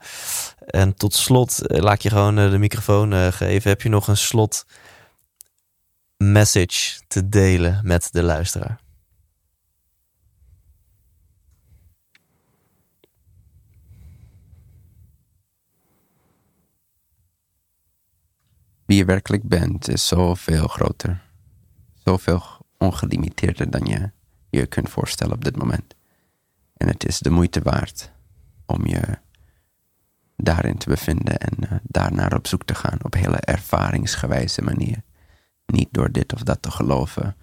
En 0.66 0.94
tot 0.94 1.14
slot, 1.14 1.58
laat 1.62 1.94
ik 1.94 2.00
je 2.00 2.08
gewoon 2.08 2.34
de 2.34 2.58
microfoon 2.58 3.32
geven. 3.32 3.70
Heb 3.70 3.82
je 3.82 3.88
nog 3.88 4.08
een 4.08 4.16
slot 4.16 4.64
message 6.22 7.00
te 7.08 7.28
delen 7.28 7.80
met 7.82 8.08
de 8.12 8.22
luisteraar? 8.22 8.80
Wie 18.86 18.98
je 18.98 19.04
werkelijk 19.04 19.48
bent 19.48 19.88
is 19.88 20.06
zoveel 20.06 20.66
groter. 20.66 21.22
Zoveel 22.04 22.42
ongelimiteerder 22.78 23.70
dan 23.70 23.84
je 23.84 24.10
je 24.50 24.66
kunt 24.66 24.88
voorstellen 24.88 25.34
op 25.34 25.44
dit 25.44 25.56
moment. 25.56 25.94
En 26.76 26.88
het 26.88 27.06
is 27.06 27.18
de 27.18 27.30
moeite 27.30 27.60
waard 27.60 28.12
om 28.66 28.86
je 28.86 29.18
daarin 30.36 30.78
te 30.78 30.88
bevinden 30.88 31.38
en 31.38 31.56
uh, 31.60 31.78
daarnaar 31.82 32.34
op 32.34 32.46
zoek 32.46 32.64
te 32.64 32.74
gaan 32.74 32.98
op 33.02 33.14
hele 33.14 33.36
ervaringsgewijze 33.36 34.62
manier. 34.62 35.02
Niet 35.70 35.88
door 35.90 36.12
dit 36.12 36.32
of 36.32 36.42
dat 36.42 36.62
te 36.62 36.70
geloven, 36.70 37.36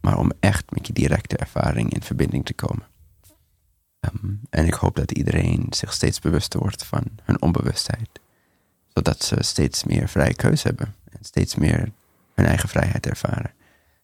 maar 0.00 0.18
om 0.18 0.32
echt 0.40 0.70
met 0.70 0.86
je 0.86 0.92
directe 0.92 1.36
ervaring 1.36 1.92
in 1.92 2.02
verbinding 2.02 2.44
te 2.44 2.54
komen. 2.54 2.86
Um, 4.00 4.40
en 4.50 4.66
ik 4.66 4.74
hoop 4.74 4.96
dat 4.96 5.10
iedereen 5.10 5.66
zich 5.70 5.92
steeds 5.92 6.20
bewuster 6.20 6.60
wordt 6.60 6.84
van 6.84 7.04
hun 7.22 7.42
onbewustheid, 7.42 8.08
zodat 8.94 9.22
ze 9.22 9.36
steeds 9.38 9.84
meer 9.84 10.08
vrije 10.08 10.34
keuze 10.34 10.66
hebben 10.66 10.94
en 11.10 11.24
steeds 11.24 11.54
meer 11.54 11.92
hun 12.34 12.46
eigen 12.46 12.68
vrijheid 12.68 13.06
ervaren, 13.06 13.52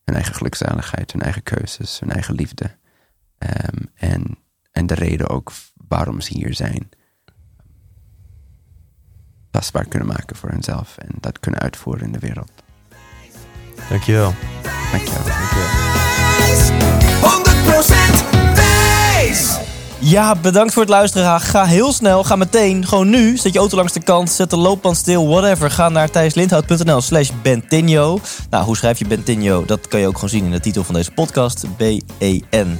hun 0.04 0.14
eigen 0.14 0.34
gelukzaligheid, 0.34 1.12
hun 1.12 1.22
eigen 1.22 1.42
keuzes, 1.42 2.00
hun 2.00 2.10
eigen 2.10 2.34
liefde. 2.34 2.76
Um, 3.38 3.88
en, 3.94 4.38
en 4.70 4.86
de 4.86 4.94
reden 4.94 5.28
ook 5.28 5.52
waarom 5.88 6.20
ze 6.20 6.32
hier 6.32 6.54
zijn 6.54 6.88
tastbaar 9.50 9.86
kunnen 9.86 10.08
maken 10.08 10.36
voor 10.36 10.50
hunzelf 10.50 10.98
en 10.98 11.08
dat 11.20 11.40
kunnen 11.40 11.60
uitvoeren 11.60 12.06
in 12.06 12.12
de 12.12 12.18
wereld. 12.18 12.50
Dankjewel. 13.90 14.34
Dankjewel. 14.92 15.24
Dankjewel. 15.24 17.49
100% 20.00 20.02
wijs! 20.02 20.10
Ja, 20.10 20.34
bedankt 20.34 20.72
voor 20.72 20.82
het 20.82 20.90
luisteren. 20.90 21.40
Ga 21.40 21.64
heel 21.64 21.92
snel, 21.92 22.24
ga 22.24 22.36
meteen, 22.36 22.86
gewoon 22.86 23.10
nu. 23.10 23.36
Zet 23.36 23.52
je 23.52 23.58
auto 23.58 23.76
langs 23.76 23.92
de 23.92 24.02
kant, 24.02 24.30
zet 24.30 24.50
de 24.50 24.56
loopband 24.56 24.96
stil, 24.96 25.28
whatever. 25.28 25.70
Ga 25.70 25.88
naar 25.88 26.10
thijslindhout.nl 26.10 27.00
slash 27.00 27.30
Bentinho. 27.42 28.20
Nou, 28.50 28.64
hoe 28.64 28.76
schrijf 28.76 28.98
je 28.98 29.06
Bentinho? 29.06 29.64
Dat 29.64 29.88
kan 29.88 30.00
je 30.00 30.06
ook 30.06 30.14
gewoon 30.14 30.30
zien 30.30 30.44
in 30.44 30.50
de 30.50 30.60
titel 30.60 30.84
van 30.84 30.94
deze 30.94 31.10
podcast. 31.10 31.64
B-E-N-T-I-N-H-O. 31.76 32.78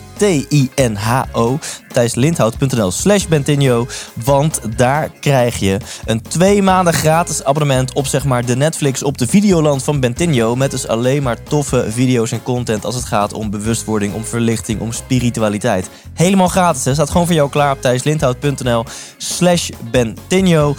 thijslindhout.nl 1.93 2.91
slash 2.91 3.27
Bentinho. 3.27 3.87
Want 4.25 4.61
daar 4.77 5.11
krijg 5.21 5.59
je 5.59 5.79
een 6.05 6.23
twee 6.23 6.63
maanden 6.63 6.95
gratis 6.95 7.45
abonnement 7.45 7.93
op 7.93 8.07
zeg 8.07 8.25
maar 8.25 8.45
de 8.45 8.57
Netflix 8.57 9.03
op 9.03 9.19
de 9.19 9.27
Videoland 9.27 9.83
van 9.83 10.01
Bentinho. 10.01 10.57
Met 10.57 10.71
dus 10.71 10.89
alleen 10.89 11.23
maar 11.23 11.43
toffe 11.43 11.87
video's 11.89 12.33
en 12.33 12.43
content 12.43 12.85
als 12.85 12.95
het 12.95 13.05
gaat 13.05 13.33
om 13.33 13.51
bewustwording, 13.51 14.15
om 14.15 14.25
verlichting, 14.25 14.81
om 14.81 14.93
spiritualiteit. 14.93 15.91
Helemaal 16.15 16.49
gratis, 16.49 16.85
hè? 16.85 16.95
Staat 16.95 17.10
gewoon 17.11 17.27
voor 17.27 17.35
jou 17.35 17.51
klaar 17.51 17.73
op 17.73 17.81
thijslindhout.nl 17.81 18.85
slash 19.17 19.71
Bentinho. 19.91 20.75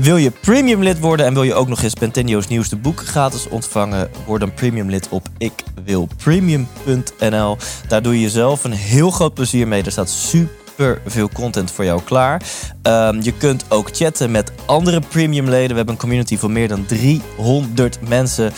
Wil 0.00 0.16
je 0.16 0.30
premium 0.30 0.82
lid 0.82 1.00
worden 1.00 1.26
en 1.26 1.34
wil 1.34 1.42
je 1.42 1.54
ook 1.54 1.68
nog 1.68 1.82
eens 1.82 1.94
Bentinho's 1.94 2.48
nieuwste 2.48 2.76
boek 2.76 3.06
gratis 3.06 3.48
ontvangen? 3.48 4.10
Word 4.26 4.40
dan 4.40 4.54
premium 4.54 4.90
lid 4.90 5.08
op 5.08 5.28
ikwilpremium.nl. 5.38 7.56
Daar 7.88 8.02
doe 8.02 8.14
je 8.14 8.20
jezelf 8.20 8.64
een 8.64 8.72
heel 8.72 9.10
groot 9.10 9.34
plezier 9.34 9.68
mee. 9.68 9.82
Er 9.82 9.92
staat 9.92 10.10
super 10.10 10.65
veel 11.06 11.28
content 11.32 11.70
voor 11.70 11.84
jou 11.84 12.00
klaar. 12.04 12.42
Um, 12.82 13.22
je 13.22 13.32
kunt 13.32 13.64
ook 13.68 13.88
chatten 13.92 14.30
met 14.30 14.52
andere 14.66 15.00
premiumleden. 15.00 15.70
We 15.70 15.76
hebben 15.76 15.94
een 15.94 16.00
community 16.00 16.38
van 16.38 16.52
meer 16.52 16.68
dan 16.68 16.86
300 16.86 18.08
mensen. 18.08 18.52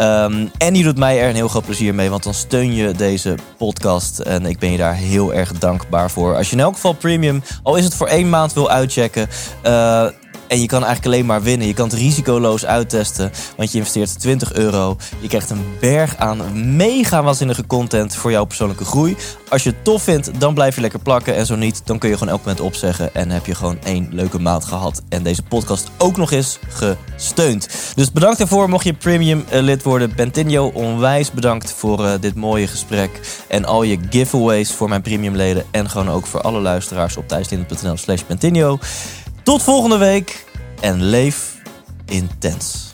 Um, 0.00 0.50
en 0.58 0.74
je 0.74 0.82
doet 0.82 0.98
mij 0.98 1.20
er 1.20 1.28
een 1.28 1.34
heel 1.34 1.48
groot 1.48 1.64
plezier 1.64 1.94
mee, 1.94 2.10
want 2.10 2.22
dan 2.22 2.34
steun 2.34 2.74
je 2.74 2.92
deze 2.92 3.34
podcast. 3.56 4.18
En 4.18 4.46
ik 4.46 4.58
ben 4.58 4.70
je 4.70 4.78
daar 4.78 4.94
heel 4.94 5.34
erg 5.34 5.52
dankbaar 5.52 6.10
voor. 6.10 6.36
Als 6.36 6.50
je 6.50 6.56
in 6.56 6.62
elk 6.62 6.74
geval 6.74 6.92
premium, 6.92 7.42
al 7.62 7.76
is 7.76 7.84
het 7.84 7.94
voor 7.94 8.06
één 8.06 8.28
maand, 8.28 8.52
wil 8.52 8.70
uitchecken. 8.70 9.28
Uh, 9.66 10.06
en 10.52 10.60
je 10.60 10.66
kan 10.66 10.84
eigenlijk 10.84 11.14
alleen 11.14 11.26
maar 11.26 11.42
winnen. 11.42 11.66
Je 11.66 11.74
kan 11.74 11.88
het 11.88 11.98
risicoloos 11.98 12.66
uittesten, 12.66 13.32
want 13.56 13.72
je 13.72 13.78
investeert 13.78 14.20
20 14.20 14.52
euro. 14.52 14.96
Je 15.20 15.28
krijgt 15.28 15.50
een 15.50 15.64
berg 15.80 16.16
aan 16.16 16.76
mega 16.76 17.22
waanzinnige 17.22 17.66
content 17.66 18.14
voor 18.14 18.30
jouw 18.30 18.44
persoonlijke 18.44 18.84
groei. 18.84 19.16
Als 19.48 19.62
je 19.62 19.70
het 19.70 19.84
tof 19.84 20.02
vindt, 20.02 20.40
dan 20.40 20.54
blijf 20.54 20.74
je 20.74 20.80
lekker 20.80 20.98
plakken. 20.98 21.34
En 21.34 21.46
zo 21.46 21.56
niet, 21.56 21.82
dan 21.84 21.98
kun 21.98 22.08
je 22.08 22.16
gewoon 22.16 22.32
elk 22.32 22.44
moment 22.44 22.60
opzeggen. 22.60 23.14
En 23.14 23.30
heb 23.30 23.46
je 23.46 23.54
gewoon 23.54 23.78
één 23.84 24.08
leuke 24.10 24.40
maand 24.40 24.64
gehad. 24.64 25.02
En 25.08 25.22
deze 25.22 25.42
podcast 25.42 25.90
ook 25.98 26.16
nog 26.16 26.30
eens 26.30 26.58
gesteund. 26.68 27.68
Dus 27.94 28.12
bedankt 28.12 28.38
daarvoor. 28.38 28.68
Mocht 28.68 28.84
je 28.84 28.92
premium 28.92 29.44
eh, 29.48 29.62
lid 29.62 29.82
worden, 29.82 30.12
Bentinho, 30.16 30.66
onwijs 30.66 31.30
bedankt 31.30 31.72
voor 31.72 32.00
uh, 32.00 32.12
dit 32.20 32.34
mooie 32.34 32.66
gesprek. 32.66 33.20
En 33.48 33.64
al 33.64 33.82
je 33.82 33.98
giveaways 34.10 34.72
voor 34.72 34.88
mijn 34.88 35.02
premium 35.02 35.36
leden. 35.36 35.64
En 35.70 35.90
gewoon 35.90 36.10
ook 36.10 36.26
voor 36.26 36.40
alle 36.40 36.60
luisteraars 36.60 37.16
op 37.16 37.28
thijslinden.nl 37.28 37.96
slash 37.96 38.22
Bentinho. 38.26 38.78
Tot 39.42 39.62
volgende 39.62 39.96
week 39.96 40.44
en 40.80 41.02
leef 41.02 41.56
intens. 42.06 42.91